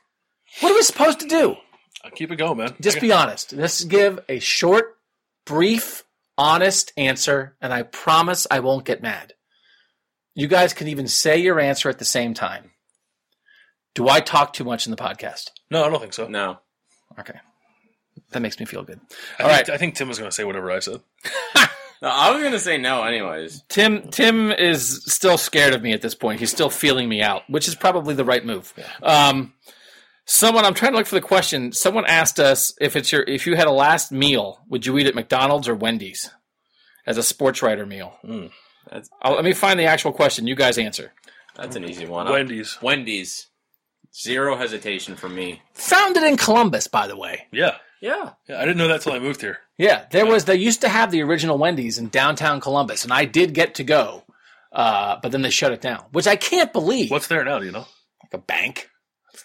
What 0.60 0.72
are 0.72 0.74
we 0.74 0.82
supposed 0.82 1.20
to 1.20 1.26
do? 1.26 1.56
I'll 2.04 2.10
keep 2.10 2.30
it 2.30 2.36
going, 2.36 2.58
man. 2.58 2.74
Just 2.80 2.96
I 2.98 3.00
be 3.00 3.12
honest. 3.12 3.52
Let's 3.52 3.84
give 3.84 4.20
a 4.28 4.38
short, 4.38 4.96
brief, 5.44 6.04
honest 6.40 6.92
answer, 6.96 7.54
and 7.60 7.72
I 7.72 7.82
promise 7.82 8.46
I 8.50 8.60
won't 8.60 8.86
get 8.86 9.02
mad. 9.02 9.34
You 10.34 10.48
guys 10.48 10.72
can 10.72 10.88
even 10.88 11.06
say 11.06 11.36
your 11.36 11.60
answer 11.60 11.90
at 11.90 11.98
the 11.98 12.04
same 12.06 12.32
time. 12.32 12.70
Do 13.94 14.08
I 14.08 14.20
talk 14.20 14.54
too 14.54 14.64
much 14.64 14.86
in 14.86 14.90
the 14.90 14.96
podcast? 14.96 15.50
No, 15.70 15.84
I 15.84 15.90
don't 15.90 16.00
think 16.00 16.14
so. 16.14 16.28
No. 16.28 16.58
Okay. 17.18 17.38
That 18.30 18.40
makes 18.40 18.58
me 18.58 18.64
feel 18.64 18.84
good. 18.84 19.00
I 19.38 19.42
All 19.42 19.48
think, 19.50 19.68
right. 19.68 19.74
I 19.74 19.76
think 19.76 19.96
Tim 19.96 20.08
was 20.08 20.18
going 20.18 20.30
to 20.30 20.34
say 20.34 20.44
whatever 20.44 20.70
I 20.70 20.78
said. 20.78 21.00
No, 22.02 22.08
I 22.08 22.30
was 22.30 22.42
gonna 22.42 22.58
say 22.58 22.78
no 22.78 23.02
anyways. 23.02 23.62
Tim 23.68 24.08
Tim 24.08 24.50
is 24.52 25.04
still 25.04 25.36
scared 25.36 25.74
of 25.74 25.82
me 25.82 25.92
at 25.92 26.00
this 26.00 26.14
point. 26.14 26.40
He's 26.40 26.50
still 26.50 26.70
feeling 26.70 27.10
me 27.10 27.20
out, 27.20 27.42
which 27.50 27.68
is 27.68 27.74
probably 27.74 28.14
the 28.14 28.24
right 28.24 28.42
move. 28.42 28.72
Um, 29.02 29.52
someone 30.30 30.64
I'm 30.64 30.74
trying 30.74 30.92
to 30.92 30.98
look 30.98 31.06
for 31.06 31.16
the 31.16 31.20
question. 31.20 31.72
Someone 31.72 32.06
asked 32.06 32.38
us 32.38 32.72
if 32.80 32.94
it's 32.96 33.10
your 33.12 33.22
if 33.22 33.46
you 33.46 33.56
had 33.56 33.66
a 33.66 33.72
last 33.72 34.12
meal, 34.12 34.60
would 34.68 34.86
you 34.86 34.96
eat 34.98 35.06
at 35.06 35.14
McDonald's 35.14 35.68
or 35.68 35.74
Wendy's 35.74 36.30
as 37.06 37.18
a 37.18 37.22
sports 37.22 37.62
writer 37.62 37.84
meal? 37.84 38.14
That's 38.90 39.10
I'll, 39.20 39.34
let 39.34 39.44
me 39.44 39.52
find 39.52 39.78
the 39.78 39.84
actual 39.84 40.12
question. 40.12 40.46
You 40.46 40.54
guys 40.54 40.78
answer. 40.78 41.12
that's 41.56 41.76
an 41.76 41.84
easy 41.84 42.06
one. 42.06 42.28
Wendy's. 42.28 42.78
Wendy's. 42.80 43.48
Zero 44.12 44.56
hesitation 44.56 45.14
from 45.14 45.36
me. 45.36 45.62
Founded 45.74 46.24
in 46.24 46.36
Columbus, 46.36 46.88
by 46.88 47.06
the 47.06 47.16
way. 47.16 47.46
Yeah. 47.52 47.76
Yeah. 48.00 48.30
Yeah, 48.48 48.56
I 48.58 48.62
didn't 48.62 48.78
know 48.78 48.88
that 48.88 49.02
till 49.02 49.12
I 49.12 49.20
moved 49.20 49.40
here. 49.40 49.58
Yeah, 49.78 50.06
there 50.10 50.26
was. 50.26 50.46
They 50.46 50.56
used 50.56 50.80
to 50.80 50.88
have 50.88 51.10
the 51.12 51.22
original 51.22 51.58
Wendy's 51.58 51.96
in 51.98 52.08
downtown 52.08 52.60
Columbus, 52.60 53.04
and 53.04 53.12
I 53.12 53.24
did 53.24 53.54
get 53.54 53.74
to 53.76 53.84
go 53.84 54.24
Uh, 54.72 55.16
but 55.22 55.30
then 55.32 55.42
they 55.42 55.50
shut 55.50 55.72
it 55.72 55.80
down, 55.80 56.04
which 56.12 56.26
I 56.26 56.36
can't 56.36 56.72
believe. 56.72 57.10
What's 57.10 57.26
there 57.28 57.44
now? 57.44 57.58
Do 57.60 57.66
you 57.66 57.72
know? 57.72 57.86
like 58.22 58.34
a 58.34 58.38
bank? 58.38 58.89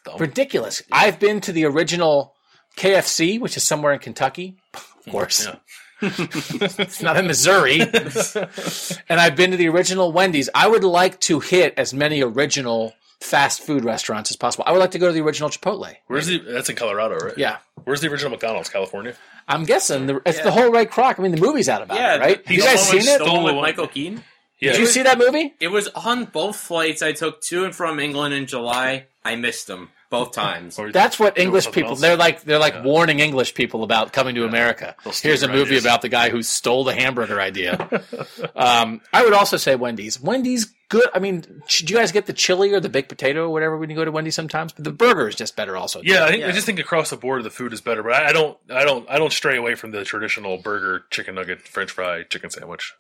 That's 0.04 0.18
dumb. 0.18 0.18
Ridiculous. 0.20 0.82
I've 0.92 1.20
been 1.20 1.42
to 1.42 1.52
the 1.52 1.66
original 1.66 2.34
KFC, 2.78 3.40
which 3.40 3.58
is 3.58 3.64
somewhere 3.64 3.94
in 3.94 4.00
Kentucky. 4.00 4.58
Of 4.74 5.12
course. 5.12 5.46
Yeah. 5.46 5.56
it's 6.02 7.02
not 7.02 7.18
in 7.18 7.26
Missouri. 7.28 7.80
and 7.82 9.20
I've 9.20 9.36
been 9.36 9.52
to 9.52 9.58
the 9.58 9.70
original 9.70 10.12
Wendy's. 10.12 10.50
I 10.54 10.68
would 10.68 10.84
like 10.84 11.20
to 11.22 11.40
hit 11.40 11.74
as 11.78 11.94
many 11.94 12.22
original 12.22 12.94
fast 13.22 13.62
food 13.62 13.86
restaurants 13.86 14.30
as 14.30 14.36
possible. 14.38 14.66
I 14.68 14.72
would 14.72 14.80
like 14.80 14.92
to 14.92 15.00
go 15.00 15.08
to 15.08 15.14
the 15.14 15.22
original 15.22 15.50
Chipotle. 15.50 15.96
Where's 16.08 16.28
the? 16.28 16.40
That's 16.40 16.70
in 16.70 16.76
Colorado, 16.76 17.16
right? 17.18 17.38
Yeah. 17.38 17.58
Where's 17.86 18.02
the 18.02 18.10
original 18.12 18.32
McDonald's? 18.32 18.70
California. 18.70 19.16
I'm 19.48 19.64
guessing 19.64 20.08
the, 20.08 20.22
it's 20.26 20.42
the 20.42 20.52
whole 20.52 20.72
Ray 20.72 20.86
Kroc. 20.86 21.20
I 21.20 21.22
mean, 21.22 21.32
the 21.32 21.40
movie's 21.40 21.70
out 21.70 21.82
about 21.82 21.98
Yeah, 21.98 22.16
it, 22.16 22.20
right? 22.20 22.46
the- 22.46 22.56
you 22.56 22.62
guys 22.62 22.88
seen 22.88 23.00
it? 23.02 23.04
stole 23.16 23.28
Stole 23.28 23.44
with. 23.46 23.56
Michael 23.56 23.88
Keaton. 23.88 24.24
Yeah. 24.60 24.72
Did 24.72 24.80
you 24.82 24.86
see 24.88 25.04
that 25.04 25.18
movie? 25.18 25.54
It 25.60 25.68
was 25.68 25.88
on 25.90 26.26
both 26.26 26.56
flights 26.56 27.02
I 27.02 27.12
took 27.12 27.42
to 27.44 27.66
and 27.66 27.76
from 27.76 28.00
England 28.00 28.34
in 28.34 28.46
July. 28.46 29.08
I 29.24 29.36
missed 29.36 29.68
them 29.68 29.90
both 30.10 30.32
times. 30.34 30.80
That's 30.94 31.20
what 31.20 31.38
English 31.38 31.72
people. 31.72 31.92
else? 31.92 32.02
They're 32.02 32.16
like 32.16 32.44
they're 32.44 32.60
like 32.60 32.74
Yeah. 32.76 32.84
warning 32.84 33.20
English 33.20 33.54
people 33.54 33.84
about 33.84 34.14
coming 34.14 34.36
to 34.36 34.46
America. 34.46 34.96
They'll 35.04 35.14
Here's 35.14 35.44
a 35.44 35.48
movie 35.50 35.78
about 35.78 36.02
the 36.02 36.10
guy 36.10 36.30
who 36.30 36.42
stole 36.44 36.84
the 36.86 36.94
hamburger 36.94 37.42
idea. 37.42 38.04
um, 38.56 39.02
I 39.14 39.24
would 39.24 39.34
also 39.34 39.58
say 39.58 39.76
Wendy's. 39.76 40.22
Wendy's 40.22 40.74
good. 40.90 41.08
I 41.14 41.20
mean, 41.20 41.44
should 41.68 41.90
you 41.90 41.98
guys 41.98 42.12
get 42.12 42.26
the 42.28 42.34
chili 42.34 42.72
or 42.72 42.80
the 42.80 42.88
baked 42.90 43.10
potato 43.10 43.46
or 43.46 43.50
whatever 43.50 43.78
when 43.78 43.90
you 43.90 43.96
go 43.96 44.06
to 44.06 44.12
Wendy's 44.12 44.36
sometimes? 44.36 44.72
But 44.72 44.84
the 44.86 44.92
burger 44.94 45.28
is 45.28 45.36
just 45.36 45.56
better 45.56 45.76
also. 45.76 46.02
Yeah, 46.04 46.24
I, 46.26 46.30
think, 46.30 46.42
Yeah. 46.42 46.48
I 46.48 46.52
just 46.52 46.66
think 46.66 46.80
across 46.80 47.10
the 47.10 47.18
board 47.18 47.44
the 47.44 47.50
food 47.50 47.74
is 47.74 47.82
better, 47.82 48.04
but 48.04 48.14
I, 48.14 48.30
I 48.30 48.32
don't, 48.32 48.58
I 48.70 48.86
don't, 48.86 49.10
I 49.10 49.18
don't 49.18 49.34
stray 49.34 49.58
away 49.58 49.76
from 49.76 49.92
the 49.92 50.06
traditional 50.06 50.58
burger, 50.58 51.04
chicken 51.10 51.36
nugget, 51.36 51.68
French 51.68 51.92
fry, 51.92 52.24
chicken 52.24 52.52
sandwich. 52.52 52.94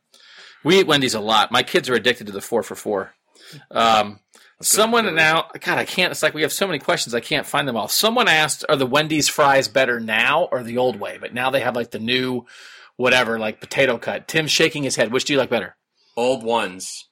We 0.66 0.80
eat 0.80 0.88
Wendy's 0.88 1.14
a 1.14 1.20
lot. 1.22 1.52
My 1.52 1.64
kids 1.64 1.90
are 1.90 1.94
addicted 1.94 2.28
to 2.28 2.34
the 2.34 2.42
four 2.42 2.64
for 2.64 2.76
four. 2.76 3.14
Um, 3.72 4.20
someone 4.62 5.14
now, 5.16 5.46
God, 5.60 5.78
I 5.78 5.86
can't. 5.86 6.12
It's 6.12 6.24
like 6.24 6.34
we 6.34 6.42
have 6.42 6.52
so 6.52 6.66
many 6.68 6.80
questions. 6.80 7.14
I 7.14 7.20
can't 7.20 7.46
find 7.46 7.68
them 7.68 7.78
all. 7.78 7.88
Someone 7.88 8.28
asked, 8.28 8.66
"Are 8.68 8.76
the 8.76 8.86
Wendy's 8.86 9.30
fries 9.30 9.68
better 9.68 10.00
now 10.00 10.50
or 10.52 10.64
the 10.64 10.78
old 10.80 11.00
way?" 11.00 11.18
But 11.22 11.34
now 11.34 11.52
they 11.52 11.60
have 11.62 11.76
like 11.76 11.92
the 11.92 12.00
new, 12.00 12.46
whatever, 12.98 13.38
like 13.38 13.62
potato 13.62 13.98
cut. 13.98 14.28
Tim's 14.28 14.52
shaking 14.52 14.84
his 14.84 14.96
head. 14.96 15.12
Which 15.12 15.26
do 15.26 15.34
you 15.34 15.40
like 15.40 15.50
better? 15.52 15.78
Old 16.18 16.44
ones. 16.44 17.08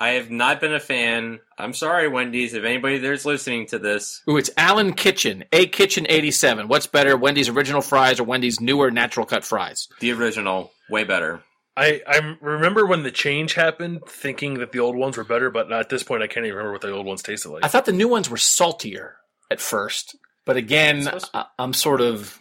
I 0.00 0.10
have 0.10 0.30
not 0.30 0.60
been 0.60 0.74
a 0.74 0.78
fan. 0.80 1.40
I'm 1.56 1.72
sorry, 1.72 2.08
Wendy's. 2.08 2.54
If 2.54 2.62
anybody 2.64 2.98
there's 2.98 3.24
listening 3.24 3.66
to 3.68 3.78
this, 3.80 4.22
Ooh, 4.30 4.36
it's 4.36 4.50
Allen 4.56 4.92
Kitchen, 4.92 5.44
A 5.52 5.66
Kitchen 5.66 6.06
eighty 6.08 6.30
seven. 6.30 6.68
What's 6.68 6.86
better, 6.86 7.16
Wendy's 7.16 7.48
original 7.48 7.80
fries 7.80 8.20
or 8.20 8.24
Wendy's 8.24 8.60
newer 8.60 8.90
natural 8.90 9.26
cut 9.26 9.44
fries? 9.44 9.88
the 10.00 10.12
original, 10.12 10.70
way 10.90 11.02
better. 11.04 11.42
I, 11.78 12.02
I 12.06 12.36
remember 12.40 12.84
when 12.84 13.04
the 13.04 13.10
change 13.12 13.54
happened, 13.54 14.00
thinking 14.08 14.54
that 14.54 14.72
the 14.72 14.80
old 14.80 14.96
ones 14.96 15.16
were 15.16 15.24
better, 15.24 15.48
but 15.50 15.70
at 15.72 15.88
this 15.88 16.02
point, 16.02 16.24
I 16.24 16.26
can't 16.26 16.44
even 16.44 16.56
remember 16.56 16.72
what 16.72 16.82
the 16.82 16.90
old 16.90 17.06
ones 17.06 17.22
tasted 17.22 17.50
like. 17.50 17.64
I 17.64 17.68
thought 17.68 17.84
the 17.84 17.92
new 17.92 18.08
ones 18.08 18.28
were 18.28 18.36
saltier 18.36 19.16
at 19.50 19.60
first, 19.60 20.16
but 20.44 20.56
again, 20.56 21.08
I, 21.32 21.44
I'm 21.58 21.72
sort 21.72 22.00
of, 22.00 22.38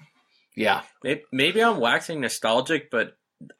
yeah. 0.55 0.81
Maybe, 1.03 1.21
maybe 1.31 1.63
I'm 1.63 1.79
waxing 1.79 2.19
nostalgic, 2.21 2.89
but 2.89 3.15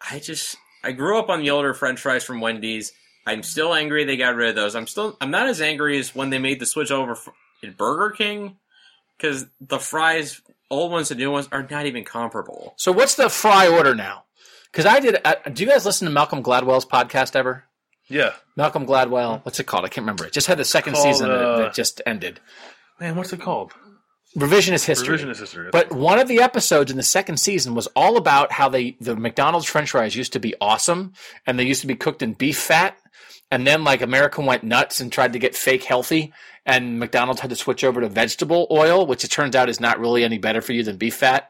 I 0.09 0.17
just 0.19 0.57
I 0.83 0.93
grew 0.93 1.19
up 1.19 1.29
on 1.29 1.41
the 1.41 1.51
older 1.51 1.73
French 1.73 1.99
fries 1.99 2.23
from 2.23 2.41
Wendy's. 2.41 2.93
I'm 3.25 3.43
still 3.43 3.73
angry 3.73 4.03
they 4.03 4.17
got 4.17 4.35
rid 4.35 4.49
of 4.49 4.55
those. 4.55 4.75
I'm 4.75 4.87
still 4.87 5.15
I'm 5.21 5.31
not 5.31 5.47
as 5.47 5.61
angry 5.61 5.99
as 5.99 6.15
when 6.15 6.29
they 6.29 6.39
made 6.39 6.59
the 6.59 6.65
switch 6.65 6.91
over 6.91 7.11
f- 7.11 7.29
at 7.63 7.77
Burger 7.77 8.15
King 8.15 8.57
because 9.17 9.45
the 9.59 9.79
fries, 9.79 10.41
old 10.69 10.91
ones 10.91 11.11
and 11.11 11.19
new 11.19 11.31
ones, 11.31 11.49
are 11.51 11.67
not 11.69 11.85
even 11.85 12.03
comparable. 12.03 12.73
So 12.77 12.91
what's 12.91 13.15
the 13.15 13.29
fry 13.29 13.67
order 13.67 13.93
now? 13.95 14.23
Because 14.77 14.93
I 14.93 14.99
did. 14.99 15.17
Uh, 15.25 15.33
do 15.51 15.63
you 15.63 15.69
guys 15.69 15.87
listen 15.87 16.05
to 16.05 16.13
Malcolm 16.13 16.43
Gladwell's 16.43 16.85
podcast 16.85 17.35
ever? 17.35 17.63
yeah, 18.09 18.33
Malcolm 18.55 18.85
Gladwell. 18.85 19.43
What's 19.43 19.59
it 19.59 19.63
called? 19.65 19.85
I 19.85 19.87
can't 19.87 20.03
remember. 20.03 20.25
It 20.27 20.33
just 20.33 20.45
had 20.45 20.59
the 20.59 20.65
second 20.65 20.93
Called, 20.93 21.03
season 21.03 21.29
that, 21.29 21.35
uh, 21.43 21.57
that 21.57 21.73
just 21.73 21.99
ended. 22.05 22.39
man, 22.99 23.15
what's 23.15 23.33
it 23.33 23.41
called? 23.41 23.73
Revisionist 24.37 24.85
history. 24.85 25.17
Revisionist 25.17 25.39
history. 25.39 25.69
But 25.71 25.91
one 25.91 26.19
of 26.19 26.27
the 26.27 26.41
episodes 26.41 26.91
in 26.91 26.97
the 26.97 27.01
second 27.01 27.37
season 27.37 27.73
was 27.73 27.87
all 27.95 28.17
about 28.17 28.51
how 28.51 28.69
they 28.69 28.95
the 29.01 29.15
McDonald's 29.15 29.65
French 29.65 29.89
fries 29.89 30.15
used 30.15 30.33
to 30.33 30.39
be 30.39 30.53
awesome, 30.61 31.13
and 31.47 31.57
they 31.57 31.63
used 31.63 31.81
to 31.81 31.87
be 31.87 31.95
cooked 31.95 32.21
in 32.21 32.33
beef 32.33 32.59
fat, 32.59 32.99
and 33.49 33.65
then 33.65 33.83
like 33.83 34.03
America 34.03 34.41
went 34.41 34.61
nuts 34.63 34.99
and 34.99 35.11
tried 35.11 35.33
to 35.33 35.39
get 35.39 35.55
fake 35.55 35.85
healthy, 35.85 36.33
and 36.67 36.99
McDonald's 36.99 37.41
had 37.41 37.49
to 37.49 37.55
switch 37.55 37.83
over 37.83 37.99
to 38.01 38.09
vegetable 38.09 38.67
oil, 38.69 39.07
which 39.07 39.23
it 39.23 39.31
turns 39.31 39.55
out 39.55 39.69
is 39.69 39.79
not 39.79 39.99
really 39.99 40.23
any 40.23 40.37
better 40.37 40.61
for 40.61 40.73
you 40.73 40.83
than 40.83 40.97
beef 40.97 41.15
fat, 41.15 41.49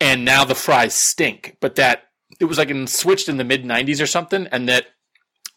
and 0.00 0.24
now 0.24 0.44
the 0.46 0.54
fries 0.54 0.94
stink. 0.94 1.58
But 1.60 1.74
that 1.74 2.04
it 2.40 2.44
was 2.46 2.58
like 2.58 2.70
in 2.70 2.86
switched 2.86 3.28
in 3.28 3.36
the 3.36 3.44
mid 3.44 3.64
'90s 3.64 4.02
or 4.02 4.06
something, 4.06 4.46
and 4.52 4.68
that 4.68 4.86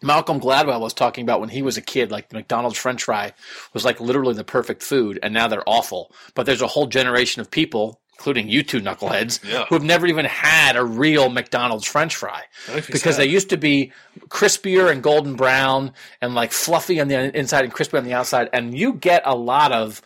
Malcolm 0.01 0.39
Gladwell 0.39 0.79
was 0.79 0.93
talking 0.93 1.23
about 1.23 1.39
when 1.39 1.49
he 1.49 1.61
was 1.63 1.77
a 1.77 1.81
kid, 1.81 2.11
like 2.11 2.29
the 2.29 2.35
McDonald's 2.35 2.77
French 2.77 3.03
fry 3.03 3.33
was 3.73 3.83
like 3.83 3.99
literally 3.99 4.35
the 4.35 4.43
perfect 4.43 4.83
food, 4.83 5.19
and 5.23 5.33
now 5.33 5.47
they're 5.47 5.67
awful. 5.67 6.11
But 6.35 6.45
there's 6.45 6.61
a 6.61 6.67
whole 6.67 6.85
generation 6.85 7.41
of 7.41 7.49
people, 7.49 7.99
including 8.13 8.47
you 8.47 8.61
two 8.61 8.79
knuckleheads, 8.79 9.43
Yeah. 9.43 9.65
who 9.65 9.73
have 9.75 9.83
never 9.83 10.05
even 10.05 10.25
had 10.25 10.75
a 10.75 10.85
real 10.85 11.29
McDonald's 11.29 11.85
French 11.87 12.15
fry 12.15 12.43
That 12.67 12.75
makes 12.75 12.89
me 12.89 12.93
because 12.93 13.15
sad. 13.15 13.23
they 13.23 13.29
used 13.29 13.49
to 13.49 13.57
be 13.57 13.91
crispier 14.29 14.91
and 14.91 15.01
golden 15.01 15.35
brown 15.35 15.93
and 16.21 16.35
like 16.35 16.51
fluffy 16.51 16.99
on 17.01 17.07
the 17.07 17.35
inside 17.35 17.63
and 17.63 17.73
crispy 17.73 17.97
on 17.97 18.03
the 18.03 18.13
outside. 18.13 18.49
And 18.53 18.77
you 18.77 18.93
get 18.93 19.23
a 19.25 19.35
lot 19.35 19.71
of. 19.71 20.01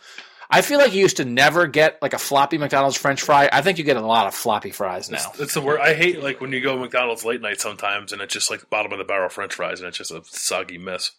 I 0.52 0.60
feel 0.62 0.78
like 0.78 0.92
you 0.94 1.00
used 1.00 1.16
to 1.16 1.24
never 1.24 1.66
get 1.66 2.00
like 2.02 2.12
a 2.12 2.18
floppy 2.18 2.58
McDonald's 2.58 2.96
French 2.96 3.22
fry. 3.22 3.48
I 3.52 3.62
think 3.62 3.78
you 3.78 3.84
get 3.84 3.96
a 3.96 4.04
lot 4.06 4.26
of 4.26 4.34
floppy 4.34 4.70
fries 4.70 5.10
now. 5.10 5.32
It's 5.38 5.54
the 5.54 5.60
word 5.62 5.80
I 5.80 5.94
hate. 5.94 6.22
Like 6.22 6.40
when 6.40 6.52
you 6.52 6.60
go 6.60 6.74
to 6.74 6.80
McDonald's 6.80 7.24
late 7.24 7.40
night 7.40 7.60
sometimes, 7.60 8.12
and 8.12 8.20
it's 8.20 8.34
just 8.34 8.50
like 8.50 8.68
bottom 8.68 8.92
of 8.92 8.98
the 8.98 9.04
barrel 9.04 9.28
French 9.30 9.54
fries, 9.54 9.80
and 9.80 9.88
it's 9.88 9.98
just 9.98 10.10
a 10.10 10.22
soggy 10.24 10.78
mess. 10.78 11.12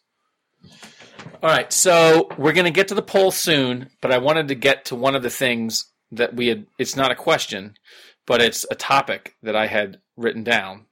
All 1.41 1.49
right, 1.49 1.71
so 1.73 2.29
we're 2.37 2.53
going 2.53 2.65
to 2.65 2.71
get 2.71 2.87
to 2.89 2.95
the 2.95 3.01
poll 3.01 3.31
soon, 3.31 3.89
but 4.01 4.11
I 4.11 4.17
wanted 4.19 4.47
to 4.49 4.55
get 4.55 4.85
to 4.85 4.95
one 4.95 5.15
of 5.15 5.23
the 5.23 5.29
things 5.29 5.85
that 6.11 6.35
we 6.35 6.47
had. 6.47 6.67
It's 6.77 6.95
not 6.95 7.11
a 7.11 7.15
question, 7.15 7.75
but 8.25 8.41
it's 8.41 8.65
a 8.71 8.75
topic 8.75 9.35
that 9.43 9.55
I 9.55 9.67
had 9.67 9.99
written 10.15 10.43
down. 10.43 10.85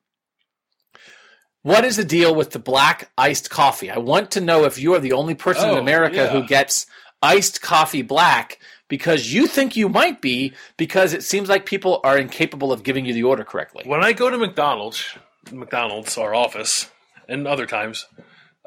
What 1.63 1.85
is 1.85 1.95
the 1.95 2.03
deal 2.03 2.33
with 2.33 2.49
the 2.51 2.59
black 2.59 3.11
iced 3.17 3.49
coffee? 3.51 3.91
I 3.91 3.99
want 3.99 4.31
to 4.31 4.41
know 4.41 4.65
if 4.65 4.79
you 4.79 4.95
are 4.95 4.99
the 4.99 5.11
only 5.13 5.35
person 5.35 5.69
in 5.69 5.75
Oh, 5.75 5.79
America 5.79 6.15
yeah. 6.15 6.29
who 6.29 6.47
gets 6.47 6.87
iced 7.21 7.61
coffee 7.61 8.01
black 8.01 8.59
because 8.87 9.33
you 9.33 9.47
think 9.47 9.75
you 9.75 9.87
might 9.87 10.21
be 10.21 10.53
because 10.77 11.13
it 11.13 11.23
seems 11.23 11.47
like 11.49 11.65
people 11.65 12.01
are 12.03 12.17
incapable 12.17 12.71
of 12.73 12.83
giving 12.83 13.05
you 13.05 13.13
the 13.13 13.23
order 13.23 13.43
correctly. 13.43 13.83
When 13.85 14.03
I 14.03 14.13
go 14.13 14.29
to 14.29 14.37
McDonald's, 14.37 15.05
McDonald's, 15.51 16.17
our 16.17 16.33
office, 16.35 16.89
and 17.29 17.47
other 17.47 17.65
times, 17.65 18.05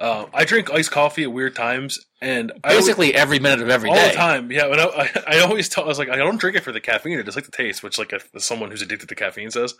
uh, 0.00 0.26
I 0.32 0.44
drink 0.44 0.70
iced 0.72 0.90
coffee 0.90 1.22
at 1.24 1.32
weird 1.32 1.54
times, 1.54 2.00
and 2.20 2.52
I 2.64 2.70
always- 2.70 2.84
Basically, 2.86 3.14
every 3.14 3.38
minute 3.38 3.60
of 3.62 3.68
every 3.68 3.90
all 3.90 3.96
day. 3.96 4.08
the 4.08 4.14
time. 4.14 4.50
Yeah, 4.50 4.66
and 4.66 4.80
I, 4.80 4.84
I, 4.86 5.10
I 5.26 5.38
always 5.40 5.68
tell 5.68 5.84
I 5.84 5.88
was 5.88 5.98
like, 5.98 6.08
I 6.08 6.16
don't 6.16 6.40
drink 6.40 6.56
it 6.56 6.64
for 6.64 6.72
the 6.72 6.80
caffeine. 6.80 7.18
I 7.18 7.22
just 7.22 7.36
like 7.36 7.44
the 7.46 7.52
taste, 7.52 7.82
which 7.82 7.98
like 7.98 8.12
if 8.12 8.28
someone 8.38 8.70
who's 8.70 8.82
addicted 8.82 9.08
to 9.10 9.14
caffeine 9.14 9.50
says. 9.50 9.74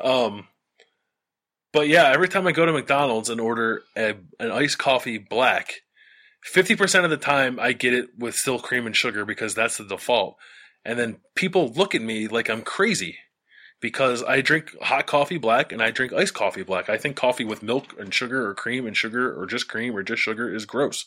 Um, 0.00 0.48
but 1.72 1.88
yeah, 1.88 2.10
every 2.10 2.28
time 2.28 2.46
I 2.46 2.52
go 2.52 2.66
to 2.66 2.72
McDonald's 2.72 3.30
and 3.30 3.40
order 3.40 3.82
a, 3.96 4.14
an 4.40 4.50
iced 4.50 4.78
coffee 4.78 5.18
black, 5.18 5.74
fifty 6.42 6.76
percent 6.76 7.04
of 7.04 7.10
the 7.10 7.16
time 7.16 7.58
I 7.60 7.72
get 7.72 7.94
it 7.94 8.10
with 8.18 8.34
still 8.34 8.58
cream 8.58 8.86
and 8.86 8.96
sugar 8.96 9.24
because 9.24 9.54
that's 9.54 9.78
the 9.78 9.84
default. 9.84 10.36
And 10.84 10.98
then 10.98 11.18
people 11.34 11.72
look 11.72 11.94
at 11.94 12.02
me 12.02 12.28
like 12.28 12.48
I'm 12.48 12.62
crazy 12.62 13.18
because 13.80 14.22
I 14.22 14.40
drink 14.40 14.74
hot 14.80 15.06
coffee 15.06 15.38
black 15.38 15.72
and 15.72 15.82
I 15.82 15.90
drink 15.90 16.12
iced 16.12 16.34
coffee 16.34 16.62
black. 16.62 16.88
I 16.88 16.96
think 16.96 17.16
coffee 17.16 17.44
with 17.44 17.62
milk 17.62 17.94
and 17.98 18.12
sugar 18.12 18.48
or 18.48 18.54
cream 18.54 18.86
and 18.86 18.96
sugar 18.96 19.38
or 19.38 19.46
just 19.46 19.68
cream 19.68 19.96
or 19.96 20.02
just 20.02 20.22
sugar 20.22 20.52
is 20.54 20.64
gross. 20.64 21.06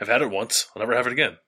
I've 0.00 0.08
had 0.08 0.22
it 0.22 0.30
once. 0.30 0.66
I'll 0.74 0.80
never 0.80 0.94
have 0.94 1.06
it 1.06 1.12
again. 1.12 1.38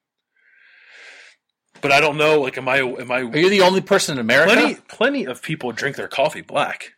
But 1.81 1.93
I 1.93 2.01
don't 2.01 2.17
know. 2.17 2.41
Like, 2.41 2.59
am 2.59 2.69
I? 2.69 2.79
Am 2.79 3.11
I? 3.11 3.21
Are 3.21 3.37
you 3.37 3.51
the 3.51 3.61
only 3.61 3.81
person 3.81 4.17
in 4.17 4.21
America? 4.21 4.53
Plenty, 4.53 4.75
plenty 4.89 5.25
of 5.27 5.43
people 5.43 5.71
drink 5.73 5.97
their 5.97 6.09
coffee 6.09 6.41
black, 6.41 6.95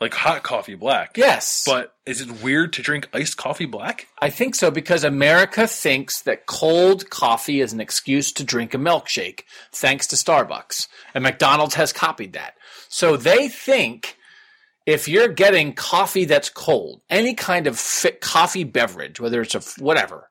like 0.00 0.14
hot 0.14 0.42
coffee 0.42 0.74
black. 0.74 1.16
Yes. 1.16 1.64
But 1.66 1.92
is 2.06 2.20
it 2.20 2.42
weird 2.42 2.72
to 2.74 2.82
drink 2.82 3.08
iced 3.12 3.36
coffee 3.36 3.66
black? 3.66 4.08
I 4.20 4.30
think 4.30 4.54
so 4.54 4.70
because 4.70 5.04
America 5.04 5.66
thinks 5.66 6.22
that 6.22 6.46
cold 6.46 7.10
coffee 7.10 7.60
is 7.60 7.72
an 7.72 7.80
excuse 7.80 8.32
to 8.32 8.44
drink 8.44 8.72
a 8.72 8.78
milkshake, 8.78 9.42
thanks 9.72 10.06
to 10.08 10.16
Starbucks. 10.16 10.88
And 11.14 11.22
McDonald's 11.22 11.74
has 11.74 11.92
copied 11.92 12.32
that. 12.32 12.54
So 12.88 13.16
they 13.16 13.48
think 13.48 14.16
if 14.86 15.06
you're 15.06 15.28
getting 15.28 15.74
coffee 15.74 16.24
that's 16.24 16.48
cold, 16.48 17.02
any 17.10 17.34
kind 17.34 17.66
of 17.66 17.78
fit 17.78 18.20
coffee 18.20 18.64
beverage, 18.64 19.20
whether 19.20 19.42
it's 19.42 19.54
a 19.54 19.58
f- 19.58 19.78
whatever, 19.78 20.30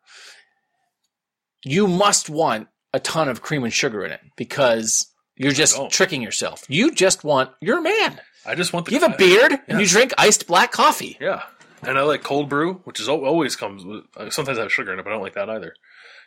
you 1.63 1.87
must 1.87 2.29
want 2.29 2.67
a 2.91 2.99
ton 2.99 3.29
of 3.29 3.41
cream 3.41 3.63
and 3.63 3.73
sugar 3.73 4.03
in 4.03 4.11
it 4.11 4.21
because 4.35 5.07
you're 5.35 5.51
just 5.51 5.79
tricking 5.91 6.21
yourself. 6.21 6.65
You 6.67 6.91
just 6.91 7.23
want, 7.23 7.51
you're 7.61 7.77
a 7.79 7.81
man. 7.83 8.19
I 8.45 8.55
just 8.55 8.73
want 8.73 8.85
the. 8.85 8.93
You 8.93 8.99
have 8.99 9.13
a 9.13 9.17
beard 9.17 9.59
and 9.67 9.79
you 9.79 9.85
drink 9.87 10.13
iced 10.17 10.47
black 10.47 10.71
coffee. 10.71 11.17
Yeah, 11.19 11.43
and 11.83 11.97
I 11.97 12.01
like 12.03 12.23
cold 12.23 12.49
brew, 12.49 12.75
which 12.85 12.99
is 12.99 13.07
always 13.09 13.55
comes 13.55 13.83
with. 13.85 14.03
uh, 14.15 14.29
Sometimes 14.29 14.57
I 14.57 14.61
have 14.63 14.71
sugar 14.73 14.93
in 14.93 14.99
it, 14.99 15.03
but 15.03 15.09
I 15.11 15.13
don't 15.13 15.23
like 15.23 15.33
that 15.35 15.49
either. 15.49 15.73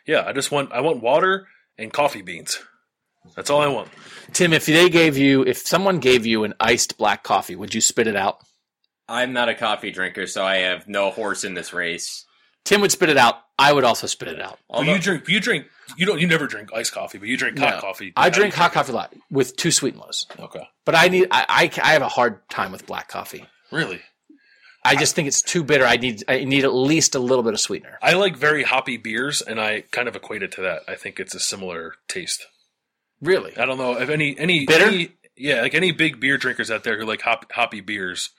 Yeah, 0.05 0.23
I 0.25 0.33
just 0.33 0.51
want 0.51 0.71
I 0.71 0.81
want 0.81 1.01
water 1.01 1.47
and 1.77 1.91
coffee 1.91 2.21
beans. 2.21 2.59
That's 3.35 3.49
all 3.49 3.61
I 3.61 3.67
want. 3.67 3.89
Tim, 4.33 4.51
if 4.53 4.65
they 4.65 4.89
gave 4.89 5.17
you, 5.17 5.43
if 5.43 5.57
someone 5.59 5.99
gave 5.99 6.25
you 6.25 6.43
an 6.43 6.53
iced 6.59 6.97
black 6.97 7.23
coffee, 7.23 7.55
would 7.55 7.73
you 7.73 7.79
spit 7.81 8.07
it 8.07 8.15
out? 8.17 8.39
I'm 9.07 9.31
not 9.33 9.47
a 9.49 9.55
coffee 9.55 9.91
drinker, 9.91 10.27
so 10.27 10.43
I 10.45 10.57
have 10.57 10.87
no 10.87 11.09
horse 11.09 11.43
in 11.45 11.53
this 11.53 11.73
race. 11.73 12.25
Tim 12.65 12.81
would 12.81 12.91
spit 12.91 13.09
it 13.09 13.17
out. 13.17 13.39
I 13.59 13.71
would 13.73 13.83
also 13.83 14.07
spit 14.07 14.29
it 14.29 14.41
out. 14.41 14.57
But 14.69 14.77
Although, 14.77 14.93
you 14.93 14.99
drink. 14.99 15.27
You 15.27 15.39
drink. 15.39 15.67
You 15.97 16.05
don't. 16.05 16.19
You 16.19 16.27
never 16.27 16.47
drink 16.47 16.69
iced 16.73 16.93
coffee, 16.93 17.17
but 17.17 17.27
you 17.27 17.37
drink 17.37 17.57
hot 17.59 17.75
No. 17.75 17.79
coffee. 17.81 18.13
I 18.15 18.29
do 18.29 18.39
drink 18.39 18.53
hot 18.53 18.71
coffee 18.71 18.91
a 18.91 18.95
lot 18.95 19.13
with 19.29 19.55
two 19.57 19.69
sweet 19.71 19.95
lows. 19.95 20.25
Okay. 20.39 20.67
But 20.85 20.95
I 20.95 21.07
need 21.09 21.27
I, 21.31 21.45
I, 21.49 21.81
I 21.83 21.93
have 21.93 22.01
a 22.01 22.07
hard 22.09 22.47
time 22.49 22.71
with 22.71 22.85
black 22.87 23.07
coffee. 23.09 23.45
Really. 23.71 24.01
I 24.85 24.95
just 24.95 25.15
think 25.15 25.27
it's 25.29 25.41
too 25.41 25.63
bitter. 25.63 25.85
I 25.85 25.95
need 25.97 26.23
I 26.27 26.43
need 26.45 26.63
at 26.65 26.73
least 26.73 27.15
a 27.15 27.19
little 27.19 27.43
bit 27.43 27.53
of 27.53 27.59
sweetener. 27.59 27.99
I 28.01 28.13
like 28.13 28.35
very 28.35 28.63
hoppy 28.63 28.97
beers, 28.97 29.41
and 29.41 29.59
I 29.61 29.81
kind 29.91 30.07
of 30.07 30.15
equate 30.15 30.43
it 30.43 30.51
to 30.53 30.61
that. 30.61 30.81
I 30.87 30.95
think 30.95 31.19
it's 31.19 31.33
a 31.35 31.39
similar 31.39 31.95
taste. 32.07 32.45
Really? 33.21 33.55
I 33.57 33.65
don't 33.65 33.77
know 33.77 33.97
if 33.99 34.09
any 34.09 34.37
any 34.37 34.65
Bitter? 34.65 34.85
any- 34.85 35.09
yeah, 35.35 35.61
like 35.61 35.73
any 35.73 35.91
big 35.91 36.19
beer 36.19 36.37
drinkers 36.37 36.69
out 36.69 36.83
there 36.83 36.99
who 36.99 37.05
like 37.05 37.21
hop, 37.21 37.51
hoppy 37.51 37.81
beers. 37.81 38.29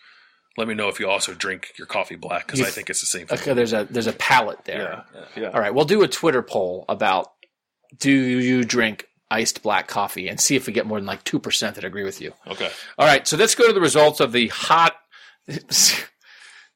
Let 0.56 0.68
me 0.68 0.74
know 0.74 0.88
if 0.88 1.00
you 1.00 1.08
also 1.08 1.34
drink 1.34 1.72
your 1.76 1.86
coffee 1.86 2.16
black 2.16 2.46
because 2.46 2.60
I 2.60 2.70
think 2.70 2.88
it's 2.88 3.00
the 3.00 3.06
same 3.06 3.26
thing. 3.26 3.38
Okay, 3.38 3.54
there's 3.54 3.72
a 3.72 3.86
there's 3.90 4.06
a 4.06 4.12
palette 4.12 4.64
there. 4.64 5.04
Yeah. 5.14 5.24
Yeah. 5.42 5.48
All 5.50 5.60
right, 5.60 5.74
we'll 5.74 5.84
do 5.84 6.02
a 6.02 6.08
Twitter 6.08 6.42
poll 6.42 6.84
about 6.88 7.32
do 7.98 8.10
you 8.10 8.64
drink 8.64 9.06
iced 9.30 9.62
black 9.62 9.88
coffee 9.88 10.28
and 10.28 10.40
see 10.40 10.54
if 10.54 10.66
we 10.66 10.72
get 10.72 10.86
more 10.86 10.98
than 10.98 11.06
like 11.06 11.24
two 11.24 11.40
percent 11.40 11.74
that 11.74 11.84
agree 11.84 12.04
with 12.04 12.20
you. 12.20 12.32
Okay. 12.46 12.70
All 12.98 13.06
right, 13.06 13.26
so 13.26 13.36
let's 13.36 13.54
go 13.54 13.66
to 13.66 13.72
the 13.72 13.80
results 13.80 14.20
of 14.20 14.32
the 14.32 14.48
hot. 14.48 14.94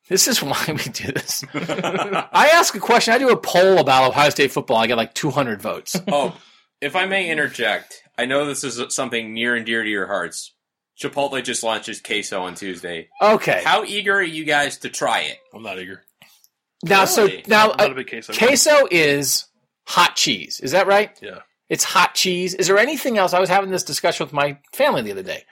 This 0.08 0.26
is 0.26 0.42
why 0.42 0.64
we 0.68 0.90
do 0.90 1.12
this. 1.12 1.44
I 1.54 2.50
ask 2.54 2.74
a 2.74 2.80
question. 2.80 3.12
I 3.12 3.18
do 3.18 3.28
a 3.28 3.36
poll 3.36 3.78
about 3.78 4.08
Ohio 4.08 4.30
State 4.30 4.50
football. 4.50 4.78
I 4.78 4.86
get 4.86 4.96
like 4.96 5.12
200 5.12 5.60
votes. 5.60 6.00
oh, 6.08 6.34
if 6.80 6.96
I 6.96 7.04
may 7.04 7.30
interject, 7.30 8.02
I 8.16 8.24
know 8.24 8.46
this 8.46 8.64
is 8.64 8.82
something 8.94 9.34
near 9.34 9.54
and 9.54 9.66
dear 9.66 9.82
to 9.82 9.88
your 9.88 10.06
hearts. 10.06 10.54
Chipotle 11.00 11.42
just 11.42 11.62
launches 11.62 12.00
queso 12.00 12.42
on 12.42 12.54
Tuesday. 12.54 13.08
Okay. 13.22 13.62
How 13.64 13.84
eager 13.84 14.14
are 14.14 14.22
you 14.22 14.44
guys 14.44 14.78
to 14.78 14.88
try 14.88 15.20
it? 15.20 15.38
I'm 15.54 15.62
not 15.62 15.78
eager. 15.78 16.02
Now, 16.84 17.04
so 17.04 17.28
now 17.46 17.70
I'm 17.72 17.76
not 17.76 17.80
uh, 17.80 17.92
a 17.92 17.94
big 17.94 18.08
queso. 18.08 18.32
guy. 18.32 18.38
queso 18.38 18.88
is 18.90 19.46
hot 19.86 20.16
cheese. 20.16 20.60
Is 20.60 20.72
that 20.72 20.86
right? 20.86 21.16
Yeah. 21.22 21.40
It's 21.68 21.84
hot 21.84 22.14
cheese. 22.14 22.54
Is 22.54 22.66
there 22.66 22.78
anything 22.78 23.18
else? 23.18 23.32
I 23.32 23.40
was 23.40 23.48
having 23.48 23.70
this 23.70 23.84
discussion 23.84 24.24
with 24.24 24.32
my 24.32 24.58
family 24.72 25.02
the 25.02 25.12
other 25.12 25.22
day. 25.22 25.44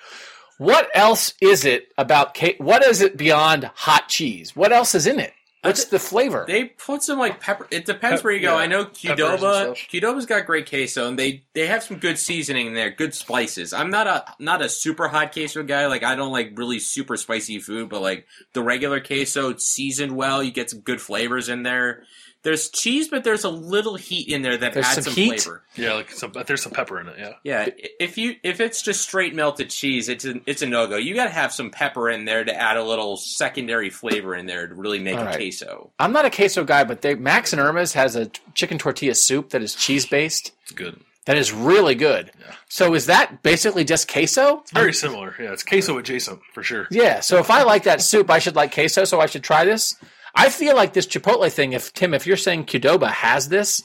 What 0.59 0.89
else 0.95 1.35
is 1.41 1.65
it 1.65 1.89
about? 1.99 2.35
Ca- 2.35 2.57
what 2.59 2.83
is 2.83 3.03
it 3.03 3.17
beyond 3.17 3.71
hot 3.75 4.09
cheese? 4.09 4.57
What 4.57 4.73
else 4.73 4.95
is 4.95 5.07
in 5.07 5.21
it? 5.21 5.33
What's 5.67 5.85
the 5.87 5.99
flavor? 5.99 6.45
They 6.47 6.65
put 6.65 7.03
some 7.03 7.19
like 7.19 7.41
pepper. 7.41 7.67
It 7.71 7.87
depends 7.87 8.21
Pep- 8.21 8.25
where 8.25 8.33
you 8.33 8.41
go. 8.41 8.55
yeah, 8.55 8.63
I 8.63 8.67
know 8.67 8.85
peppers 8.85 9.09
and 9.09 9.19
Qdoba. 9.19 9.73
Qdoba's 9.75 10.27
got 10.27 10.47
great 10.47 10.69
queso, 10.69 11.09
and 11.09 11.19
they 11.19 11.45
they 11.55 11.67
have 11.67 11.83
some 11.83 11.99
good 11.99 12.19
seasoning 12.19 12.69
in 12.69 12.75
there, 12.75 12.91
good 12.91 13.15
spices. 13.15 13.73
I'm 13.73 13.91
not 13.91 14.07
a 14.07 14.25
not 14.39 14.63
a 14.63 14.69
super 14.69 15.09
hot 15.09 15.33
queso 15.33 15.63
guy. 15.63 15.87
Like 15.87 16.03
I 16.03 16.15
don't 16.15 16.33
like 16.33 16.53
really 16.57 16.79
super 16.79 17.17
spicy 17.17 17.59
food, 17.59 17.89
but 17.89 18.03
like 18.03 18.27
the 18.53 18.63
regular 18.63 19.01
queso, 19.01 19.51
it's 19.51 19.67
seasoned 19.67 20.17
well. 20.17 20.43
You 20.43 20.51
get 20.51 20.71
some 20.71 20.81
good 20.81 21.01
flavors 21.01 21.49
in 21.49 21.63
there. 21.63 22.03
There's 22.47 22.71
cheese, 22.71 23.09
but 23.09 23.25
there's 23.25 23.43
a 23.43 23.51
little 23.51 23.97
heat 23.97 24.29
in 24.29 24.43
there 24.43 24.57
that 24.57 24.73
There's 24.73 24.87
adds 24.87 24.95
some 24.95 25.03
some, 25.03 25.13
heat? 25.15 25.41
flavor. 25.43 25.63
Yeah, 25.75 25.95
like 25.95 26.13
some. 26.13 26.33
There's 26.47 26.63
some 26.63 26.71
pepper 26.71 27.01
in 27.01 27.09
it. 27.09 27.17
Yeah. 27.19 27.33
Yeah, 27.43 27.61
i- 27.67 27.89
if 27.99 28.17
you 28.17 28.37
if 28.45 28.61
it's 28.61 28.83
just 28.83 29.01
straight 29.03 29.35
melted 29.35 29.71
cheese, 29.71 30.09
it's 30.09 30.25
a, 30.25 30.35
it's 30.47 30.63
a 30.63 30.67
no 30.67 30.87
go. 30.87 30.97
You 30.97 31.17
got 31.17 31.25
to 31.25 31.31
have 31.31 31.53
some 31.53 31.73
pepper 31.73 32.09
in 32.09 32.25
there 32.25 32.45
to 32.45 32.55
add 32.55 32.77
a 32.77 32.85
little 32.85 33.17
secondary 33.17 33.91
flavor 33.91 34.33
in 34.37 34.47
there 34.47 34.69
to 34.69 34.75
really 34.77 35.01
make 35.01 35.17
All 35.17 35.23
a 35.23 35.27
right. 35.27 35.35
queso. 35.37 35.91
I'm 35.99 36.13
not 36.13 36.25
a 36.25 36.31
queso 36.31 36.63
guy, 36.63 36.85
but 36.85 37.03
they, 37.03 37.17
Max 37.17 37.53
and 37.53 37.61
Erma's 37.61 37.95
has 37.95 38.15
a 38.15 38.31
chicken 38.55 38.79
tortilla 38.79 39.17
soup 39.17 39.51
that 39.51 39.61
is 39.61 39.75
cheese 39.75 40.07
based. 40.07 40.53
It's 40.63 40.71
good. 40.73 41.01
That 41.25 41.37
is 41.37 41.53
really 41.53 41.97
good. 41.97 42.31
Yeah. 42.41 42.55
So 42.69 42.95
is 42.95 43.07
that 43.07 43.43
basically 43.43 43.83
just 43.83 44.09
queso? 44.09 44.61
It's 44.61 44.71
very 44.71 44.93
similar. 44.95 45.35
Yeah, 45.41 45.53
it's 45.53 45.65
queso 45.65 45.99
adjacent 45.99 46.39
for 46.55 46.63
sure. 46.63 46.87
Yeah. 46.93 47.19
So 47.19 47.39
if 47.39 47.51
I 47.51 47.65
like 47.65 47.83
that 47.83 48.01
soup, 48.01 48.31
I 48.31 48.39
should 48.39 48.55
like 48.55 48.73
queso. 48.73 49.05
So 49.05 49.21
I 49.21 49.27
should 49.27 49.43
try 49.43 49.65
this. 49.65 49.97
I 50.37 50.51
feel 50.51 50.77
like 50.77 50.93
this 50.93 51.07
Chipotle 51.07 51.51
thing. 51.51 51.73
If 51.73 51.93
Tim, 51.95 52.13
if 52.13 52.27
you're 52.27 52.37
saying 52.37 52.67
Qdoba 52.67 53.11
has 53.11 53.49
this, 53.49 53.83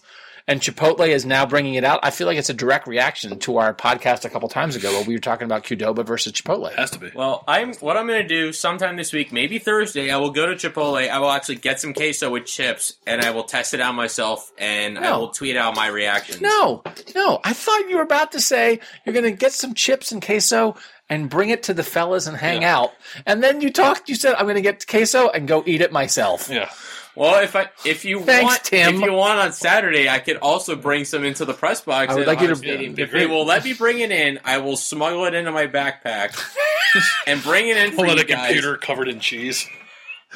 and 0.48 0.60
Chipotle 0.62 1.08
is 1.08 1.26
now 1.26 1.46
bringing 1.46 1.76
it 1.76 1.84
out, 1.84 2.00
I 2.04 2.10
feel 2.12 2.28
like 2.28 2.38
it's 2.38 2.50
a 2.50 2.54
direct 2.54 2.88
reaction 2.88 3.38
to 3.40 3.58
our 3.58 3.74
podcast 3.74 4.26
a 4.26 4.30
couple 4.30 4.50
times 4.50 4.76
ago 4.76 4.92
where 4.92 5.04
we 5.04 5.14
were 5.16 5.20
talking 5.20 5.46
about 5.46 5.64
Qdoba 5.64 6.06
versus 6.06 6.34
Chipotle. 6.34 6.72
It 6.72 6.78
has 6.80 6.92
to 6.92 7.00
be. 7.00 7.12
Well, 7.14 7.44
I'm 7.48 7.74
what 7.76 7.98
I'm 7.98 8.08
going 8.08 8.22
to 8.22 8.28
do 8.28 8.52
sometime 8.54 8.96
this 8.98 9.14
week, 9.14 9.32
maybe 9.32 9.60
Thursday. 9.60 10.10
I 10.12 10.18
will 10.18 10.32
go 10.32 10.46
to 10.46 10.56
Chipotle. 10.56 11.10
I 11.10 11.20
will 11.20 11.32
actually 11.32 11.56
get 11.56 11.80
some 11.80 11.94
queso 11.94 12.30
with 12.30 12.46
chips, 12.46 12.96
and 13.06 13.22
I 13.22 13.32
will 13.32 13.44
test 13.44 13.74
it 13.74 13.82
out 13.82 13.96
myself, 13.96 14.52
and 14.58 14.98
I 14.98 15.16
will 15.18 15.30
tweet 15.30 15.56
out 15.58 15.76
my 15.76 15.88
reactions. 15.88 16.42
No, 16.42 16.84
no. 17.16 17.40
I 17.44 17.54
thought 17.54 17.90
you 17.90 17.98
were 17.98 18.04
about 18.04 18.32
to 18.34 18.42
say 18.42 18.80
you're 19.06 19.14
going 19.14 19.26
to 19.26 19.32
get 19.32 19.52
some 19.54 19.74
chips 19.74 20.12
and 20.12 20.22
queso 20.24 20.76
and 21.10 21.30
bring 21.30 21.50
it 21.50 21.64
to 21.64 21.74
the 21.74 21.84
fellas 21.84 22.26
and 22.28 22.38
hang 22.38 22.62
Yeah. 22.62 22.78
out. 22.78 22.94
And 23.26 23.44
then 23.44 23.60
you 23.62 23.70
talked. 23.72 24.08
You 24.08 24.16
said 24.16 24.34
I'm 24.36 24.46
going 24.46 24.56
to 24.56 24.62
get 24.62 24.88
queso 24.88 25.28
and 25.30 25.48
go 25.48 25.62
eat 25.66 25.82
it 25.82 25.92
myself. 25.92 26.50
yeah. 26.50 26.70
Well, 27.16 27.44
if 27.44 27.56
I 27.58 27.70
if 27.86 28.06
you 28.06 28.22
Thanks, 28.22 28.44
want, 28.44 28.64
Tim. 28.64 28.96
if 28.96 29.02
you 29.02 29.12
want 29.12 29.40
on 29.40 29.52
Saturday, 29.52 30.08
I 30.08 30.20
could 30.20 30.38
also 30.38 30.76
bring 30.78 31.04
some 31.04 31.26
into 31.26 31.44
the 31.44 31.54
press 31.54 31.82
box. 31.82 32.12
I 32.14 32.16
would 32.16 32.28
like 32.28 32.40
you 32.40 32.48
to- 32.48 32.54
Ohio 32.54 32.62
Stadium. 32.62 32.96
If 32.98 33.12
they 33.12 33.26
will 33.26 33.46
let 33.46 33.64
me 33.66 33.74
bring 33.74 34.00
it 34.00 34.12
in, 34.12 34.40
I 34.46 34.60
will 34.60 34.78
smuggle 34.78 35.26
it 35.26 35.34
into 35.34 35.52
my 35.52 35.68
backpack 35.68 36.40
and 37.28 37.44
bring 37.44 37.68
it 37.68 37.76
in 37.78 37.92
for 37.92 37.98
Pull 37.98 38.12
out 38.12 38.16
you 38.18 38.22
a 38.24 38.26
guys. 38.26 38.46
computer 38.48 38.78
covered 38.78 39.10
in 39.10 39.20
cheese. 39.20 39.68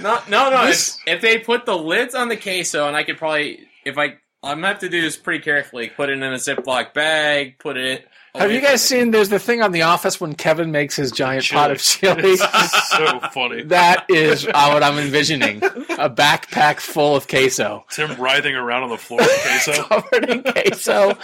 No, 0.02 0.19
no, 0.27 0.49
no. 0.49 0.65
This- 0.65 0.97
If, 1.07 1.15
if 1.15 1.22
they 1.22 1.38
put 1.39 1.65
the 1.65 1.77
lids 1.77 2.14
on 2.14 2.27
the 2.27 2.35
queso, 2.38 2.88
and 2.88 2.95
I 2.97 3.03
could 3.03 3.18
probably, 3.18 3.60
if 3.85 3.97
I, 3.97 4.18
I'm 4.43 4.57
gonna 4.57 4.68
have 4.68 4.80
to 4.80 4.89
do 4.89 5.02
this 5.02 5.15
pretty 5.18 5.43
carefully. 5.43 5.88
Put 5.89 6.10
it 6.10 6.14
in 6.14 6.23
a 6.23 6.35
Ziploc 6.35 6.93
bag. 6.93 7.57
Put 7.57 7.77
it. 7.77 8.06
Have 8.38 8.52
you 8.52 8.62
guys 8.62 8.88
from 8.88 8.98
seen? 8.99 9.12
There's 9.12 9.30
the 9.30 9.40
thing 9.40 9.62
on 9.62 9.72
The 9.72 9.84
Office 9.84 10.20
when 10.22 10.36
Kevin 10.36 10.72
makes 10.72 10.95
his 10.95 11.12
giant 11.12 11.49
pot 11.49 11.72
of 11.72 11.80
chili. 11.80 12.22
It's 12.34 12.90
so 12.90 13.20
funny. 13.32 13.64
that 13.64 14.06
is 14.10 14.45
uh, 14.48 14.70
what 14.72 14.84
I'm 14.84 14.98
envisioning: 14.98 15.64
a 15.64 16.10
backpack 16.10 16.80
full 16.80 17.16
of 17.16 17.28
queso, 17.28 17.86
Tim 17.91 18.16
writhing 18.20 18.56
around 18.56 18.84
on 18.84 18.90
the 18.90 18.98
floor 18.98 19.20
with 19.22 19.41
queso. 19.41 19.84
covered 19.88 20.30
in 20.30 20.44
queso, 20.44 21.18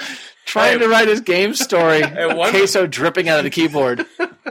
trying 0.46 0.80
to 0.80 0.88
write 0.88 1.08
his 1.08 1.22
game 1.22 1.54
story. 1.54 2.02
one- 2.36 2.50
queso 2.52 2.88
dripping 2.88 3.30
out 3.30 3.38
of 3.40 3.44
the 3.44 3.50
keyboard. 3.52 4.06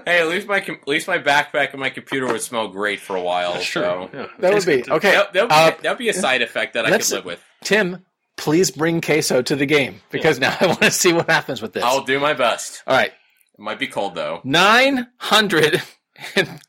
Hey, 0.05 0.20
at 0.20 0.28
least 0.28 0.47
my 0.47 0.61
com- 0.61 0.78
at 0.81 0.89
least 0.89 1.07
my 1.09 1.19
backpack 1.19 1.73
and 1.73 1.81
my 1.81 1.91
computer 1.91 2.27
would 2.27 2.41
smell 2.41 2.69
great 2.69 3.01
for 3.01 3.16
a 3.16 3.23
while. 3.23 3.61
So 3.61 4.09
Yeah, 4.12 4.27
That 4.39 4.55
would 4.55 4.65
be 4.66 4.82
okay. 4.91 5.11
that 5.12 5.32
that 5.32 5.43
would 5.43 5.49
be, 5.49 5.55
Uh, 5.55 5.70
that 5.82 5.89
would 5.91 5.99
be 5.99 6.09
a 6.09 6.15
side 6.15 6.43
effect 6.43 6.74
that 6.74 6.87
I 6.87 6.91
let's- 6.91 7.09
could 7.09 7.16
live 7.16 7.24
with. 7.27 7.45
Tim, 7.62 8.05
please 8.40 8.70
bring 8.70 9.02
queso 9.02 9.42
to 9.42 9.54
the 9.54 9.66
game 9.66 10.00
because 10.10 10.40
now 10.40 10.56
I 10.58 10.66
want 10.66 10.80
to 10.80 10.90
see 10.90 11.12
what 11.12 11.28
happens 11.28 11.60
with 11.60 11.74
this. 11.74 11.84
I'll 11.84 12.04
do 12.04 12.18
my 12.18 12.32
best. 12.32 12.82
All 12.86 12.96
right, 12.96 13.12
It 13.12 13.60
might 13.60 13.78
be 13.78 13.86
cold 13.86 14.14
though. 14.14 14.40
900 14.44 15.82
and 16.36 16.60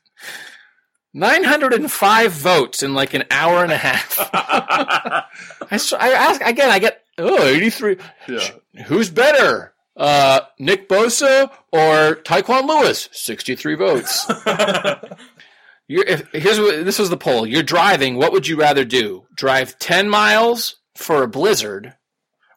905 1.14 2.32
votes 2.32 2.82
in 2.82 2.94
like 2.94 3.14
an 3.14 3.24
hour 3.30 3.62
and 3.62 3.72
a 3.72 3.76
half. 3.78 4.18
I 4.32 6.12
ask 6.12 6.42
again. 6.42 6.70
I 6.70 6.78
get 6.78 7.02
oh 7.16 7.42
83. 7.42 7.96
Yeah. 8.28 8.50
Who's 8.86 9.08
better, 9.08 9.72
uh, 9.96 10.40
Nick 10.58 10.88
Bosa 10.90 11.50
or 11.72 12.16
Tyquan 12.16 12.68
Lewis? 12.68 13.08
63 13.12 13.74
votes. 13.76 14.30
You're, 15.88 16.06
if, 16.06 16.28
here's 16.32 16.58
what 16.58 16.84
this 16.84 16.98
was 16.98 17.10
the 17.10 17.16
poll. 17.16 17.46
You're 17.46 17.62
driving. 17.62 18.16
What 18.16 18.32
would 18.32 18.46
you 18.46 18.56
rather 18.56 18.84
do? 18.84 19.26
Drive 19.34 19.78
10 19.78 20.08
miles 20.08 20.76
for 20.94 21.22
a 21.22 21.28
blizzard, 21.28 21.94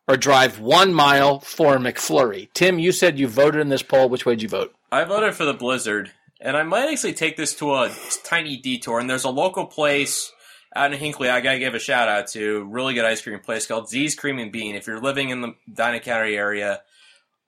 or 0.08 0.18
drive 0.18 0.60
one 0.60 0.94
mile 0.94 1.40
for 1.40 1.78
McFlurry? 1.78 2.50
Tim, 2.54 2.80
you 2.80 2.92
said 2.92 3.20
you 3.20 3.28
voted 3.28 3.62
in 3.62 3.70
this 3.70 3.84
poll. 3.84 4.10
Which 4.10 4.26
way 4.26 4.34
did 4.34 4.44
you 4.44 4.50
vote? 4.50 4.74
I 4.92 5.04
voted 5.04 5.36
for 5.36 5.46
the 5.46 5.54
Blizzard, 5.54 6.12
and 6.40 6.56
I 6.56 6.64
might 6.64 6.90
actually 6.90 7.14
take 7.14 7.38
this 7.38 7.56
to 7.56 7.74
a 7.74 7.92
tiny 8.24 8.58
detour. 8.58 9.00
And 9.00 9.10
there's 9.10 9.24
a 9.24 9.30
local 9.30 9.66
place 9.66 10.32
out 10.76 10.94
in 10.94 11.00
Hinckley 11.00 11.30
I 11.30 11.42
gotta 11.42 11.60
give 11.60 11.74
a 11.74 11.80
shout 11.80 12.08
out 12.08 12.28
to. 12.30 12.66
Really 12.66 12.94
good 12.94 13.06
ice 13.06 13.22
cream 13.22 13.40
place 13.40 13.66
called 13.66 13.90
Z's 13.90 14.16
Cream 14.16 14.40
and 14.40 14.52
Bean. 14.52 14.76
If 14.76 14.88
you're 14.88 15.00
living 15.00 15.30
in 15.30 15.42
the 15.42 15.56
Medina 15.68 16.00
County 16.00 16.36
area, 16.36 16.82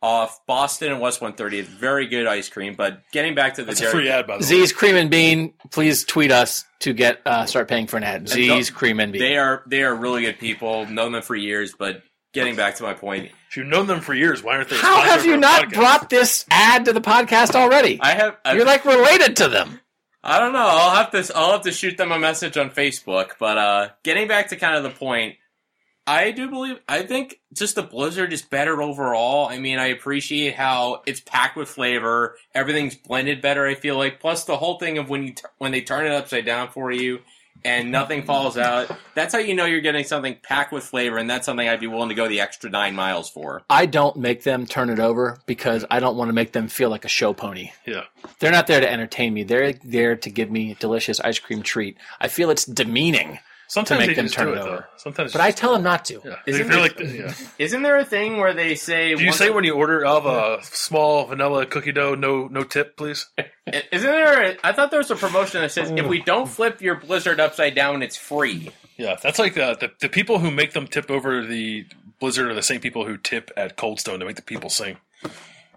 off 0.01 0.45
Boston 0.45 0.91
and 0.91 1.01
West 1.01 1.21
130, 1.21 1.59
it's 1.59 1.69
very 1.69 2.07
good 2.07 2.27
ice 2.27 2.49
cream. 2.49 2.75
But 2.75 3.01
getting 3.11 3.33
back 3.35 3.55
to 3.55 3.61
the 3.63 3.67
That's 3.67 3.81
a 3.81 3.87
free 3.89 4.09
ad, 4.09 4.27
by 4.27 4.35
the 4.35 4.39
way. 4.39 4.45
Z's 4.45 4.71
Cream 4.73 4.95
and 4.95 5.09
Bean. 5.09 5.53
Please 5.71 6.03
tweet 6.03 6.31
us 6.31 6.65
to 6.81 6.93
get 6.93 7.21
uh, 7.25 7.45
start 7.45 7.67
paying 7.67 7.87
for 7.87 7.97
an 7.97 8.03
ad. 8.03 8.25
don't- 8.25 8.33
Z's 8.35 8.69
Cream 8.69 8.99
and 8.99 9.11
Bean. 9.11 9.21
they 9.21 9.37
are 9.37 9.63
they 9.67 9.83
are 9.83 9.95
really 9.95 10.21
good 10.23 10.39
people. 10.39 10.85
Known 10.85 11.11
them 11.13 11.21
for 11.23 11.35
years, 11.35 11.73
but 11.77 12.03
getting 12.33 12.55
back 12.55 12.75
to 12.75 12.83
my 12.83 12.93
point, 12.93 13.31
If 13.49 13.57
you've 13.57 13.67
known 13.67 13.87
them 13.87 14.01
for 14.01 14.13
years, 14.13 14.43
why 14.43 14.57
aren't 14.57 14.69
they? 14.69 14.75
How 14.77 15.01
have 15.01 15.25
you 15.25 15.37
not 15.37 15.65
podcast? 15.69 15.73
brought 15.73 16.09
this 16.09 16.45
ad 16.51 16.85
to 16.85 16.93
the 16.93 17.01
podcast 17.01 17.55
already? 17.55 17.99
I 18.01 18.11
have 18.13 18.37
I've- 18.45 18.57
You're 18.57 18.67
like 18.67 18.85
related 18.85 19.37
to 19.37 19.47
them. 19.47 19.79
I 20.23 20.39
don't 20.39 20.51
know. 20.51 20.59
I'll 20.59 20.95
have 20.95 21.11
to 21.11 21.31
I'll 21.37 21.53
have 21.53 21.61
to 21.61 21.71
shoot 21.71 21.95
them 21.97 22.11
a 22.11 22.19
message 22.19 22.57
on 22.57 22.69
Facebook. 22.69 23.31
But 23.39 23.57
uh 23.57 23.89
getting 24.03 24.27
back 24.27 24.49
to 24.49 24.57
kind 24.57 24.75
of 24.75 24.83
the 24.83 24.89
point, 24.89 25.35
I 26.07 26.31
do 26.31 26.49
believe 26.49 26.79
I 26.87 27.03
think 27.03 27.41
just 27.53 27.75
the 27.75 27.83
Blizzard 27.83 28.31
is 28.31 28.41
better 28.41 28.81
overall. 28.81 29.47
I 29.47 29.59
mean, 29.59 29.77
I 29.77 29.87
appreciate 29.87 30.55
how 30.55 31.03
it's 31.05 31.19
packed 31.19 31.57
with 31.57 31.67
flavor. 31.67 32.37
Everything's 32.55 32.95
blended 32.95 33.41
better. 33.41 33.67
I 33.67 33.75
feel 33.75 33.97
like. 33.97 34.21
Plus 34.21 34.45
the 34.45 34.57
whole 34.57 34.79
thing 34.79 34.97
of 34.97 35.09
when 35.09 35.23
you 35.23 35.33
t- 35.33 35.43
when 35.57 35.73
they 35.73 35.81
turn 35.81 36.05
it 36.05 36.13
upside 36.13 36.45
down 36.45 36.69
for 36.69 36.91
you, 36.91 37.19
and 37.65 37.91
nothing 37.91 38.23
falls 38.23 38.57
out. 38.57 38.89
That's 39.15 39.33
how 39.33 39.39
you 39.39 39.53
know 39.55 39.65
you're 39.65 39.81
getting 39.81 40.03
something 40.05 40.37
packed 40.41 40.71
with 40.71 40.83
flavor, 40.83 41.17
and 41.17 41.29
that's 41.29 41.45
something 41.45 41.67
I'd 41.67 41.79
be 41.79 41.87
willing 41.87 42.09
to 42.09 42.15
go 42.15 42.27
the 42.27 42.39
extra 42.41 42.69
nine 42.69 42.95
miles 42.95 43.29
for. 43.29 43.63
I 43.69 43.85
don't 43.85 44.15
make 44.17 44.43
them 44.43 44.65
turn 44.65 44.89
it 44.89 44.99
over 44.99 45.39
because 45.45 45.85
I 45.89 45.99
don't 45.99 46.15
want 46.17 46.29
to 46.29 46.33
make 46.33 46.53
them 46.53 46.67
feel 46.67 46.89
like 46.89 47.05
a 47.05 47.09
show 47.09 47.33
pony. 47.33 47.71
Yeah. 47.85 48.03
They're 48.39 48.51
not 48.51 48.67
there 48.67 48.79
to 48.79 48.89
entertain 48.89 49.33
me. 49.33 49.43
They're 49.43 49.73
there 49.73 50.15
to 50.15 50.29
give 50.29 50.49
me 50.49 50.71
a 50.71 50.75
delicious 50.75 51.19
ice 51.19 51.39
cream 51.39 51.63
treat. 51.63 51.97
I 52.21 52.27
feel 52.27 52.49
it's 52.49 52.65
demeaning, 52.65 53.39
Sometimes 53.69 53.99
make 53.99 54.15
they 54.15 54.21
them 54.21 54.27
turn 54.29 54.47
it 54.47 54.51
it 54.51 54.55
though. 54.55 54.61
over. 54.69 54.87
Sometimes, 54.95 55.33
but 55.33 55.41
I 55.41 55.51
tell 55.51 55.73
them 55.73 55.83
not 55.83 56.05
to. 56.05 56.21
yeah. 56.23 56.35
Isn't 56.45 56.67
they 56.67 56.73
feel 56.73 56.83
it- 56.85 56.99
like 56.99 57.13
yeah. 57.13 57.33
Isn't 57.65 57.81
there 57.81 57.97
a 57.97 58.05
thing 58.05 58.37
where 58.37 58.53
they 58.53 58.75
say? 58.75 59.13
Do 59.13 59.21
you 59.21 59.27
once- 59.27 59.37
say 59.37 59.49
when 59.49 59.63
you 59.65 59.73
order 59.75 60.05
of 60.05 60.25
a 60.25 60.63
small 60.63 61.25
vanilla 61.25 61.65
cookie 61.65 61.91
dough, 61.91 62.15
no 62.15 62.47
no 62.47 62.63
tip, 62.63 62.95
please? 62.95 63.27
Isn't 63.67 63.83
there? 64.09 64.51
A, 64.51 64.57
I 64.63 64.71
thought 64.71 64.89
there 64.91 64.99
was 64.99 65.11
a 65.11 65.15
promotion 65.17 65.61
that 65.61 65.71
says 65.71 65.91
if 65.91 66.05
we 66.07 66.21
don't 66.21 66.47
flip 66.47 66.81
your 66.81 66.95
Blizzard 66.95 67.39
upside 67.39 67.75
down, 67.75 68.01
it's 68.03 68.15
free. 68.15 68.71
Yeah, 68.97 69.15
that's 69.21 69.37
like 69.39 69.57
uh, 69.57 69.75
the 69.75 69.91
the 69.99 70.09
people 70.09 70.39
who 70.39 70.49
make 70.49 70.73
them 70.73 70.87
tip 70.87 71.11
over 71.11 71.45
the 71.45 71.85
Blizzard 72.19 72.49
are 72.49 72.53
the 72.55 72.63
same 72.63 72.79
people 72.79 73.05
who 73.05 73.17
tip 73.17 73.51
at 73.57 73.75
Cold 73.75 73.99
Stone 73.99 74.19
to 74.21 74.25
make 74.25 74.37
the 74.37 74.41
people 74.41 74.69
sing. 74.69 74.97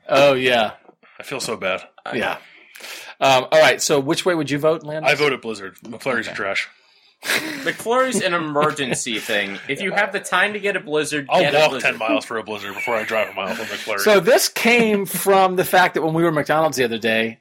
Oh 0.09 0.35
yeah, 0.35 0.73
I 1.19 1.23
feel 1.25 1.41
so 1.41 1.57
bad. 1.57 1.83
yeah. 2.15 2.39
Um, 3.21 3.45
all 3.53 3.61
right. 3.61 3.83
So 3.83 4.01
which 4.01 4.25
way 4.25 4.35
would 4.35 4.51
you 4.51 4.59
vote, 4.59 4.83
Landon? 4.85 5.05
I 5.11 5.15
voted 5.15 5.43
Blizzard. 5.43 5.77
McFlurry's 5.85 6.29
are 6.29 6.35
trash. 6.35 6.69
McFlurry's 7.23 8.21
an 8.23 8.35
emergency 8.35 9.19
thing. 9.21 9.59
If 9.69 9.81
you 9.81 9.93
have 9.93 10.13
the 10.13 10.21
time 10.21 10.53
to 10.55 10.61
get 10.61 10.77
a 10.77 10.81
Blizzard, 10.81 11.27
I'll 11.29 11.41
get 11.41 11.55
a 11.55 11.59
walk 11.59 11.71
Blizzard. 11.71 11.91
ten 11.91 11.99
miles 11.99 12.25
for 12.25 12.39
a 12.39 12.43
Blizzard 12.43 12.75
before 12.75 12.95
I 12.97 13.05
drive 13.05 13.31
a 13.31 13.35
mile 13.35 13.55
for 13.55 13.63
McFlurry. 13.65 14.01
So 14.01 14.21
this 14.21 14.49
came 14.49 15.07
from 15.07 15.57
the 15.57 15.65
fact 15.65 15.95
that 15.95 16.03
when 16.03 16.15
we 16.15 16.23
were 16.23 16.29
at 16.29 16.35
McDonald's 16.35 16.77
the 16.77 16.85
other 16.85 16.99
day, 16.99 17.39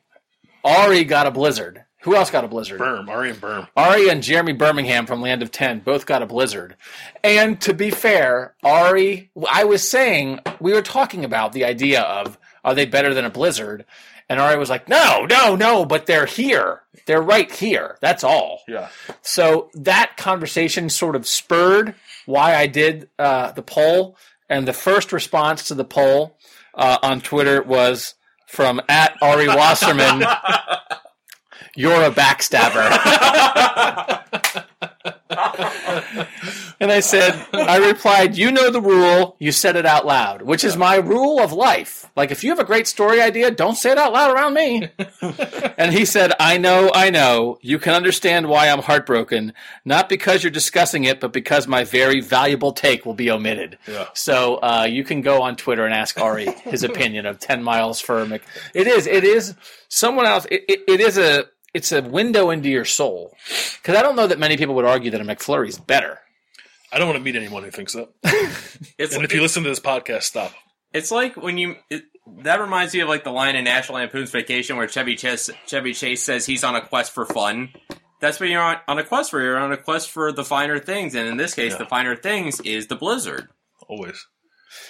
Ari 0.64 1.03
got 1.06 1.27
a 1.27 1.31
blizzard. 1.31 1.84
Who 2.03 2.15
else 2.15 2.30
got 2.31 2.45
a 2.45 2.47
blizzard? 2.47 2.80
Berm, 2.80 3.10
Ari 3.10 3.31
and 3.31 3.41
Berm. 3.41 3.68
Ari 3.76 4.07
and 4.10 4.23
Jeremy 4.23 4.53
Birmingham 4.53 5.06
from 5.06 5.22
Land 5.22 5.41
of 5.41 5.51
Ten 5.51 5.80
both 5.80 6.06
got 6.06 6.22
a 6.22 6.26
blizzard. 6.26 6.77
And 7.26 7.60
to 7.61 7.73
be 7.73 7.89
fair, 7.89 8.56
Ari, 8.64 9.31
I 9.49 9.65
was 9.65 9.88
saying, 9.88 10.39
we 10.61 10.72
were 10.73 10.81
talking 10.81 11.26
about 11.26 11.51
the 11.51 11.65
idea 11.65 12.01
of 12.01 12.38
are 12.64 12.73
they 12.73 12.85
better 12.85 13.14
than 13.14 13.26
a 13.26 13.30
blizzard? 13.30 13.85
And 14.30 14.39
Ari 14.39 14.60
was 14.60 14.69
like, 14.69 14.88
no, 14.88 15.26
no, 15.27 15.56
no, 15.56 15.85
but 15.85 16.06
they're 16.06 16.27
here. 16.27 16.84
They're 17.07 17.22
right 17.22 17.51
here. 17.51 17.97
That's 17.99 18.23
all. 18.23 18.61
Yeah. 18.68 18.89
So 19.23 19.72
that 19.73 20.18
conversation 20.18 20.89
sort 20.89 21.15
of 21.15 21.27
spurred 21.27 21.95
why 22.27 22.56
I 22.56 22.68
did 22.68 23.10
uh, 23.18 23.51
the 23.53 23.64
poll. 23.64 24.15
And 24.47 24.68
the 24.68 24.73
first 24.73 25.11
response 25.11 25.68
to 25.68 25.73
the 25.73 25.84
poll 25.84 26.38
uh, 26.76 26.99
on 27.01 27.22
Twitter 27.22 27.61
was 27.64 28.14
from 28.47 28.81
at 28.88 29.15
Ari 29.22 29.47
Wasserman, 29.47 30.23
you're 31.76 32.03
a 32.03 32.11
backstabber. 32.11 32.89
and 36.80 36.91
I 36.91 36.99
said, 36.99 37.45
I 37.53 37.78
replied, 37.78 38.38
you 38.38 38.52
know 38.52 38.70
the 38.70 38.82
rule, 38.82 39.36
you 39.40 39.52
said 39.52 39.76
it 39.76 39.86
out 39.86 40.06
loud, 40.06 40.41
which 40.41 40.64
is 40.64 40.76
my 40.76 40.95
rule 40.95 41.40
of 41.40 41.53
life. 41.53 42.10
Like, 42.16 42.32
if 42.32 42.44
you 42.44 42.49
have 42.49 42.60
a 42.60 42.66
great 42.66 42.88
story 42.88 43.22
idea, 43.22 43.52
don't 43.52 43.76
say 43.76 43.91
it 43.91 43.98
out 43.98 44.14
loud 44.14 44.36
around 44.36 44.53
me. 44.53 44.90
and 45.78 45.94
he 45.94 46.06
said, 46.06 46.34
I 46.40 46.57
know, 46.57 46.91
I 46.94 47.10
know, 47.10 47.57
you 47.61 47.80
can 47.80 47.94
understand 47.94 48.48
why 48.48 48.70
I'm 48.70 48.82
heartbroken, 48.82 49.53
not 49.86 50.10
because 50.10 50.44
you're 50.44 50.52
discussing 50.52 51.06
it, 51.06 51.20
but 51.20 51.32
because 51.32 51.68
my 51.68 51.84
very 51.84 52.22
valuable 52.22 52.74
take 52.74 53.06
will 53.06 53.14
be 53.14 53.32
omitted. 53.32 53.78
Yeah. 53.88 54.07
So 54.14 54.56
uh, 54.56 54.88
you 54.90 55.03
can 55.03 55.22
go 55.22 55.41
on 55.41 55.56
Twitter 55.56 55.86
and 55.86 55.94
ask 55.94 56.20
Ari 56.20 56.52
his 56.64 56.84
opinion 56.90 57.26
of 57.26 57.40
10 57.40 57.64
miles 57.64 58.02
for 58.02 58.26
Mc. 58.26 58.41
It 58.74 58.88
is, 58.88 59.07
it 59.07 59.24
is 59.24 59.56
someone 59.88 60.26
else, 60.26 60.45
it, 60.52 60.64
it, 60.68 60.80
it 60.88 60.99
is 60.99 61.18
a, 61.18 61.45
it's 61.74 61.91
a 61.91 62.02
window 62.02 62.50
into 62.50 62.70
your 62.70 62.86
soul. 62.86 63.36
Because 63.82 63.96
I 63.96 64.02
don't 64.02 64.16
know 64.16 64.28
that 64.28 64.40
many 64.40 64.58
people 64.58 64.76
would 64.76 64.86
argue 64.86 65.12
that 65.12 65.22
a 65.22 65.24
McFlurry 65.24 65.68
is 65.70 65.78
better. 65.80 66.20
I 66.91 66.98
don't 66.98 67.08
want 67.08 67.18
to 67.18 67.24
meet 67.24 67.36
anyone 67.36 67.64
who 67.64 67.72
thinks 67.72 67.94
that. 67.94 68.10
It's 68.98 69.14
And 69.16 69.24
if 69.26 69.34
you 69.34 69.41
listen 69.41 69.64
to 69.64 69.70
this 69.70 69.80
podcast, 69.80 70.24
stop. 70.24 70.54
It's 70.94 71.12
like 71.12 71.36
when 71.36 71.58
you. 71.58 71.76
It, 71.90 72.04
that 72.44 72.60
reminds 72.62 72.94
me 72.94 73.00
of 73.02 73.10
like 73.10 73.24
the 73.24 73.32
line 73.32 73.56
in 73.56 73.64
National 73.64 73.98
Lampoon's 73.98 74.32
Vacation 74.32 74.78
where 74.78 74.88
Chevy 74.88 75.16
Chase 75.16 75.50
Chevy 75.68 75.94
Chase 75.94 76.24
says 76.24 76.46
he's 76.46 76.64
on 76.64 76.76
a 76.76 76.82
quest 76.82 77.12
for 77.12 77.26
fun. 77.26 77.70
That's 78.22 78.40
what 78.40 78.50
you're 78.50 78.62
on, 78.62 78.78
on 78.88 78.98
a 79.00 79.04
quest 79.04 79.32
for. 79.32 79.41
You're 79.41 79.58
on 79.58 79.72
a 79.72 79.78
quest 79.78 80.10
for 80.12 80.32
the 80.32 80.44
finer 80.44 80.80
things, 80.80 81.16
and 81.16 81.28
in 81.28 81.38
this 81.38 81.54
case, 81.54 81.74
Yeah. 81.74 81.80
the 81.80 81.86
finer 81.86 82.16
things 82.16 82.60
is 82.62 82.88
the 82.88 82.96
Blizzard. 82.96 83.48
Always. 83.88 84.26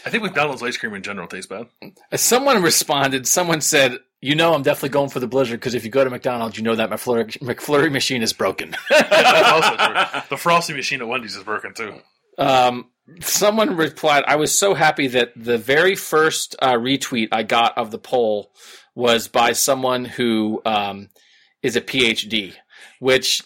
I 0.05 0.09
think 0.09 0.23
McDonald's 0.23 0.61
ice 0.63 0.77
cream 0.77 0.93
in 0.93 1.03
general 1.03 1.27
tastes 1.27 1.47
bad. 1.47 1.67
As 2.11 2.21
someone 2.21 2.61
responded, 2.61 3.27
someone 3.27 3.61
said, 3.61 3.99
"You 4.21 4.35
know, 4.35 4.53
I'm 4.53 4.61
definitely 4.63 4.89
going 4.89 5.09
for 5.09 5.19
the 5.19 5.27
Blizzard 5.27 5.59
because 5.59 5.75
if 5.75 5.83
you 5.85 5.91
go 5.91 6.03
to 6.03 6.09
McDonald's, 6.09 6.57
you 6.57 6.63
know 6.63 6.75
that 6.75 6.89
McFlurry, 6.89 7.37
McFlurry 7.39 7.91
machine 7.91 8.21
is 8.21 8.33
broken." 8.33 8.75
That's 8.89 9.49
also 9.49 9.75
true. 9.75 10.21
The 10.29 10.37
frosty 10.37 10.73
machine 10.73 11.01
at 11.01 11.07
Wendy's 11.07 11.35
is 11.35 11.43
broken 11.43 11.73
too. 11.73 11.95
um, 12.37 12.89
someone 13.21 13.75
replied, 13.75 14.23
"I 14.27 14.35
was 14.35 14.57
so 14.57 14.73
happy 14.73 15.07
that 15.07 15.31
the 15.35 15.57
very 15.57 15.95
first 15.95 16.55
uh, 16.61 16.73
retweet 16.73 17.29
I 17.31 17.43
got 17.43 17.77
of 17.77 17.91
the 17.91 17.99
poll 17.99 18.51
was 18.95 19.27
by 19.27 19.53
someone 19.53 20.05
who 20.05 20.61
um, 20.65 21.09
is 21.63 21.75
a 21.75 21.81
PhD, 21.81 22.53
which 22.99 23.41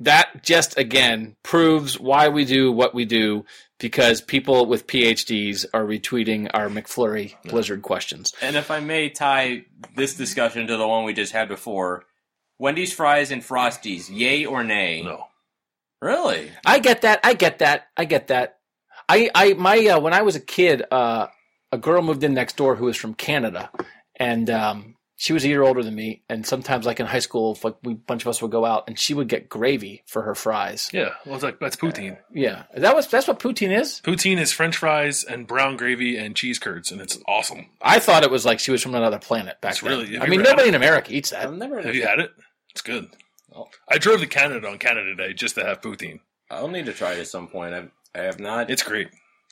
that 0.00 0.44
just 0.44 0.78
again 0.78 1.36
proves 1.42 1.98
why 1.98 2.28
we 2.28 2.44
do 2.44 2.70
what 2.72 2.94
we 2.94 3.04
do." 3.04 3.44
Because 3.78 4.20
people 4.20 4.66
with 4.66 4.88
PhDs 4.88 5.64
are 5.72 5.84
retweeting 5.84 6.50
our 6.52 6.68
McFlurry 6.68 7.34
Blizzard 7.44 7.82
questions. 7.82 8.34
And 8.42 8.56
if 8.56 8.70
I 8.72 8.80
may 8.80 9.08
tie 9.08 9.66
this 9.94 10.16
discussion 10.16 10.66
to 10.66 10.76
the 10.76 10.88
one 10.88 11.04
we 11.04 11.14
just 11.14 11.32
had 11.32 11.48
before, 11.48 12.04
Wendy's 12.58 12.92
fries 12.92 13.30
and 13.30 13.40
Frosties, 13.40 14.10
yay 14.10 14.44
or 14.44 14.64
nay? 14.64 15.02
No. 15.02 15.26
Really? 16.00 16.50
I 16.66 16.80
get 16.80 17.02
that. 17.02 17.20
I 17.22 17.34
get 17.34 17.60
that. 17.60 17.86
I 17.96 18.04
get 18.04 18.28
that. 18.28 18.58
I, 19.08 19.30
I, 19.34 19.52
my, 19.54 19.78
uh, 19.86 20.00
when 20.00 20.12
I 20.12 20.22
was 20.22 20.36
a 20.36 20.40
kid, 20.40 20.82
uh, 20.90 21.28
a 21.72 21.78
girl 21.78 22.02
moved 22.02 22.24
in 22.24 22.34
next 22.34 22.56
door 22.56 22.76
who 22.76 22.86
was 22.86 22.96
from 22.96 23.14
Canada, 23.14 23.70
and 24.16 24.50
um, 24.50 24.96
she 25.20 25.32
was 25.32 25.44
a 25.44 25.48
year 25.48 25.62
older 25.64 25.82
than 25.82 25.96
me. 25.96 26.22
And 26.28 26.46
sometimes, 26.46 26.86
like 26.86 27.00
in 27.00 27.06
high 27.06 27.18
school, 27.18 27.52
if, 27.52 27.64
like 27.64 27.74
we, 27.82 27.92
a 27.94 27.96
bunch 27.96 28.22
of 28.22 28.28
us 28.28 28.40
would 28.40 28.52
go 28.52 28.64
out, 28.64 28.84
and 28.86 28.96
she 28.98 29.12
would 29.14 29.28
get 29.28 29.48
gravy 29.48 30.04
for 30.06 30.22
her 30.22 30.34
fries. 30.34 30.88
Yeah. 30.92 31.10
Well, 31.26 31.34
it's 31.34 31.42
like 31.44 31.58
that's 31.58 31.74
poutine. 31.76 32.12
Uh, 32.12 32.20
yeah, 32.32 32.62
that 32.76 32.94
was 32.94 33.08
that's 33.08 33.26
what 33.28 33.40
poutine 33.40 33.76
is. 33.78 34.00
Poutine 34.04 34.38
is 34.38 34.52
French 34.52 34.76
fries 34.76 35.24
and 35.24 35.46
brown 35.46 35.76
gravy 35.76 36.16
and 36.16 36.36
cheese 36.36 36.58
curds, 36.60 36.92
and 36.92 37.00
it's 37.00 37.18
awesome. 37.26 37.66
I 37.82 37.98
thought 37.98 38.22
it 38.22 38.30
was 38.30 38.46
like 38.46 38.60
she 38.60 38.70
was 38.70 38.82
from 38.82 38.94
another 38.94 39.18
planet 39.18 39.60
back 39.60 39.72
It's 39.72 39.80
then. 39.80 39.90
really- 39.90 40.18
I 40.18 40.26
mean, 40.28 40.42
nobody 40.42 40.68
in 40.68 40.74
America 40.76 41.12
eats 41.12 41.30
that. 41.30 41.44
I've 41.44 41.52
never. 41.54 41.82
Have 41.82 41.94
you 41.94 42.06
had 42.06 42.20
it? 42.20 42.30
It's 42.70 42.80
good. 42.82 43.08
Oh. 43.54 43.68
I 43.88 43.98
drove 43.98 44.20
to 44.20 44.26
Canada 44.28 44.68
on 44.68 44.78
Canada 44.78 45.16
Day 45.16 45.32
just 45.34 45.56
to 45.56 45.64
have 45.64 45.80
poutine. 45.80 46.20
I'll 46.50 46.68
need 46.68 46.86
to 46.86 46.92
try 46.92 47.14
it 47.14 47.18
at 47.18 47.26
some 47.26 47.48
point. 47.48 47.74
I've, 47.74 47.90
I 48.14 48.20
have 48.20 48.38
not. 48.38 48.70
It's 48.70 48.82
great. 48.84 49.08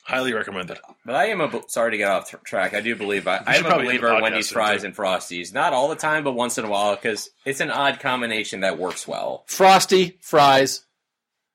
Highly 0.07 0.31
recommended. 0.31 0.77
But 1.05 1.15
I 1.15 1.25
am 1.25 1.41
a 1.41 1.51
sorry 1.67 1.91
to 1.91 1.97
get 1.97 2.09
off 2.09 2.33
track. 2.45 2.73
I 2.73 2.79
do 2.79 2.95
believe 2.95 3.27
I, 3.27 3.41
I 3.45 3.55
should 3.55 3.65
am 3.65 3.65
a 3.65 3.69
probably 3.75 3.87
end 3.89 3.97
the 3.97 4.01
believer 4.03 4.15
in 4.15 4.21
Wendy's 4.21 4.49
fries 4.49 4.85
and 4.85 4.95
frosties. 4.95 5.53
Not 5.53 5.73
all 5.73 5.89
the 5.89 5.97
time, 5.97 6.23
but 6.23 6.31
once 6.31 6.57
in 6.57 6.63
a 6.63 6.69
while 6.69 6.95
because 6.95 7.29
it's 7.43 7.59
an 7.59 7.69
odd 7.69 7.99
combination 7.99 8.61
that 8.61 8.77
works 8.79 9.05
well. 9.05 9.43
Frosty 9.47 10.17
fries, 10.21 10.85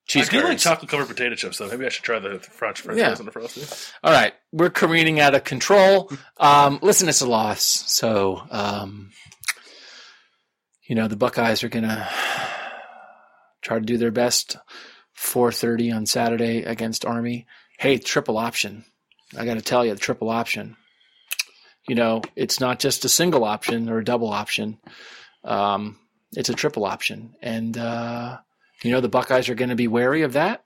cheese 0.05 0.29
I 0.29 0.33
do 0.33 0.45
like 0.45 0.59
chocolate 0.59 0.91
covered 0.91 1.09
potato 1.09 1.35
chips, 1.35 1.57
though. 1.57 1.69
Maybe 1.69 1.87
I 1.87 1.89
should 1.89 2.05
try 2.05 2.19
the 2.19 2.41
French 2.41 2.83
French 2.83 2.99
Yeah. 2.99 3.07
fries 3.07 3.21
and 3.21 3.27
the 3.29 3.33
frosty. 3.33 3.63
All 4.05 4.13
right, 4.13 4.35
we're 4.53 4.69
careening 4.69 5.19
out 5.19 5.35
of 5.35 5.45
control. 5.45 6.13
Um, 6.37 6.79
listen, 6.83 7.09
it's 7.09 7.23
a 7.23 7.27
loss, 7.27 7.63
so 7.65 8.43
um, 8.51 9.13
you 10.87 10.95
know 10.95 11.09
the 11.09 11.17
Buckeyes 11.17 11.65
are 11.65 11.71
gonna 11.71 12.07
try 13.63 13.79
to 13.79 13.85
do 13.85 13.97
their 13.97 14.11
best. 14.11 14.59
Four 15.15 15.53
thirty 15.53 15.91
on 15.91 16.05
Saturday 16.05 16.65
against 16.65 17.07
Army. 17.07 17.47
Hey, 17.83 17.99
triple 17.99 18.39
option. 18.39 18.85
I 19.37 19.45
got 19.45 19.55
to 19.55 19.61
tell 19.61 19.85
you, 19.85 19.93
the 19.93 19.99
triple 19.99 20.31
option. 20.31 20.77
You 21.89 21.97
know, 21.97 22.23
it's 22.37 22.61
not 22.61 22.79
just 22.79 23.05
a 23.05 23.09
single 23.09 23.43
option 23.43 23.91
or 23.91 23.99
a 23.99 24.05
double 24.05 24.29
option. 24.29 24.79
Um, 25.43 25.99
it's 26.31 26.49
a 26.49 26.55
triple 26.55 26.85
option, 26.85 27.35
and 27.43 27.77
uh, 27.77 28.39
you 28.85 28.93
know 28.93 29.01
the 29.01 29.09
Buckeyes 29.09 29.49
are 29.49 29.57
going 29.57 29.71
to 29.71 29.75
be 29.75 29.89
wary 29.89 30.23
of 30.23 30.35
that 30.35 30.63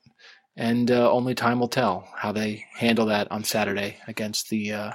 and 0.59 0.91
uh, 0.91 1.11
only 1.11 1.35
time 1.35 1.59
will 1.59 1.69
tell 1.69 2.07
how 2.15 2.33
they 2.33 2.67
handle 2.75 3.07
that 3.07 3.33
on 3.33 3.45
Saturday 3.45 3.97
against 4.07 4.51
the 4.51 4.73
uh, 4.73 4.93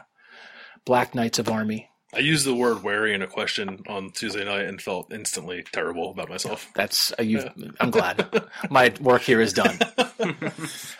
Black 0.85 1.15
Knights 1.15 1.39
of 1.39 1.49
Army. 1.49 1.89
I 2.13 2.19
used 2.19 2.45
the 2.45 2.53
word 2.53 2.83
wary 2.83 3.13
in 3.13 3.21
a 3.21 3.27
question 3.27 3.83
on 3.87 4.11
Tuesday 4.11 4.43
night 4.43 4.65
and 4.65 4.81
felt 4.81 5.13
instantly 5.13 5.63
terrible 5.71 6.11
about 6.11 6.29
myself. 6.29 6.69
That's 6.75 7.13
uh, 7.17 7.23
you. 7.23 7.49
I'm 7.79 7.89
glad 7.89 8.49
my 8.69 8.93
work 8.99 9.21
here 9.21 9.39
is 9.39 9.53
done. 9.53 9.79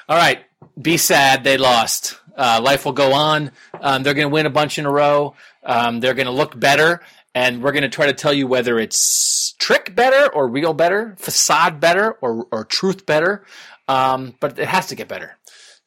All 0.08 0.18
right, 0.18 0.40
be 0.82 0.98
sad 0.98 1.44
they 1.44 1.58
lost. 1.58 2.18
Uh, 2.36 2.62
life 2.64 2.86
will 2.86 2.94
go 2.94 3.12
on. 3.12 3.52
Um, 3.74 4.04
they're 4.04 4.14
going 4.14 4.30
to 4.30 4.34
win 4.34 4.46
a 4.46 4.50
bunch 4.52 4.80
in 4.80 4.86
a 4.86 4.92
row. 4.92 5.36
Um, 5.64 6.00
they're 6.00 6.14
going 6.14 6.28
to 6.28 6.32
look 6.32 6.58
better, 6.58 7.02
and 7.36 7.62
we're 7.62 7.74
going 7.74 7.84
to 7.84 7.90
try 7.90 8.06
to 8.06 8.14
tell 8.14 8.34
you 8.34 8.48
whether 8.48 8.80
it's 8.80 9.54
trick 9.60 9.94
better 9.94 10.32
or 10.34 10.48
real 10.48 10.74
better, 10.74 11.16
facade 11.18 11.82
better 11.82 12.14
or 12.22 12.48
or 12.52 12.64
truth 12.64 13.06
better. 13.06 13.44
Um, 13.90 14.36
but 14.40 14.58
it 14.58 14.68
has 14.68 14.88
to 14.88 14.96
get 14.96 15.10
better. 15.10 15.38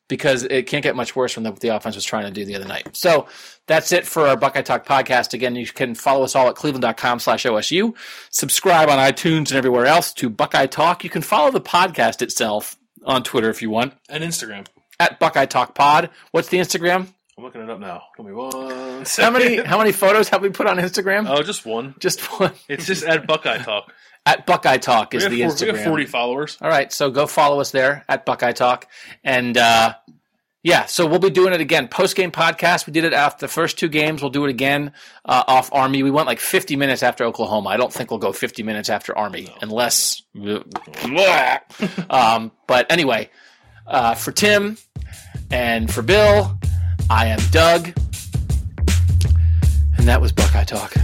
Because 0.09 0.43
it 0.45 0.67
can't 0.67 0.83
get 0.83 0.97
much 0.97 1.17
worse 1.17 1.33
from 1.33 1.45
what 1.45 1.61
the 1.61 1.69
offense 1.69 1.95
was 1.95 2.05
trying 2.05 2.25
to 2.25 2.31
do 2.31 2.45
the 2.45 2.55
other 2.57 2.67
night. 2.67 2.97
So 2.97 3.27
that's 3.67 3.93
it 3.93 4.07
for 4.07 4.27
our 4.27 4.37
Buckeye 4.37 4.63
Talk 4.63 4.87
podcast. 4.87 5.33
Again, 5.35 5.57
you 5.57 5.67
can 5.67 5.95
follow 5.95 6.25
us 6.25 6.35
all 6.37 6.49
at 6.49 6.55
cleveland.com 6.57 7.19
slash 7.21 7.45
OSU. 7.45 7.95
Subscribe 8.31 8.89
on 8.89 8.99
iTunes 8.99 9.49
and 9.51 9.53
everywhere 9.53 9.87
else 9.87 10.13
to 10.15 10.29
Buckeye 10.29 10.67
Talk. 10.67 11.05
You 11.05 11.11
can 11.11 11.23
follow 11.23 11.51
the 11.51 11.61
podcast 11.61 12.21
itself 12.23 12.77
on 13.05 13.23
Twitter 13.23 13.51
if 13.51 13.63
you 13.63 13.71
want 13.71 13.95
And 14.09 14.23
Instagram. 14.25 14.67
at 15.01 15.19
Buckeye 15.19 15.47
Talk 15.47 15.75
Pod. 15.75 16.11
What's 16.33 16.49
the 16.49 16.59
Instagram? 16.59 17.09
I'm 17.37 17.43
looking 17.43 17.63
it 17.63 17.69
up 17.71 17.81
now. 17.81 18.03
Give 18.17 18.27
me 18.27 18.33
one. 18.33 19.05
How 19.17 19.31
many 19.31 19.57
how 19.57 19.77
many 19.77 19.91
photos 19.91 20.29
have 20.29 20.41
we 20.41 20.51
put 20.51 20.69
on 20.69 20.77
Instagram? 20.79 21.29
Oh, 21.29 21.43
just 21.43 21.67
one. 21.67 21.97
Just 21.99 22.21
one. 22.39 22.53
It's 22.69 22.87
just 22.87 23.03
at 23.05 23.27
Buckeye 23.27 23.59
Talk. 23.59 23.93
At 24.27 24.47
Buckeye 24.47 24.79
Talk 24.79 25.15
is 25.15 25.29
the 25.29 25.43
four- 25.43 25.51
Instagram. 25.51 25.73
we 25.73 25.79
have 25.79 25.87
40 25.87 26.07
followers. 26.07 26.59
All 26.63 26.69
right, 26.71 26.91
so 26.93 27.11
go 27.11 27.27
follow 27.27 27.61
us 27.61 27.71
there 27.73 28.05
at 28.09 28.25
Buckeye 28.25 28.53
Talk, 28.53 28.89
and 29.23 29.57
uh, 29.59 29.95
yeah, 30.63 30.87
so 30.87 31.07
we'll 31.07 31.19
be 31.19 31.29
doing 31.29 31.53
it 31.53 31.61
again. 31.61 31.89
Post 31.89 32.17
game 32.17 32.31
podcast. 32.33 32.87
We 32.87 32.95
did 32.95 33.05
it 33.05 33.13
after 33.13 33.45
the 33.45 33.53
first 33.53 33.79
two 33.79 33.89
games. 33.89 34.23
We'll 34.23 34.31
do 34.31 34.47
it 34.47 34.51
again 34.51 34.93
uh, 35.27 35.45
off 35.47 35.69
Army. 35.75 36.03
We 36.03 36.11
went 36.11 36.27
like 36.27 36.41
50 36.41 36.75
minutes 36.77 37.03
after 37.03 37.25
Oklahoma. 37.25 37.69
I 37.69 37.77
don't 37.77 37.93
think 37.93 38.11
we'll 38.11 38.19
go 38.19 38.33
50 38.33 38.63
minutes 38.63 38.89
after 38.89 39.17
Army 39.17 39.55
unless. 39.61 40.23
um, 42.09 42.51
but 42.67 42.91
anyway, 42.91 43.29
uh, 43.87 44.15
for 44.15 44.33
Tim 44.33 44.79
and 45.51 45.93
for 45.93 46.01
Bill, 46.01 46.59
I 47.11 47.27
am 47.27 47.41
Doug, 47.51 47.89
and 49.99 50.09
that 50.09 50.23
was 50.23 50.33
Buckeye 50.33 50.65
Talk. 50.65 50.95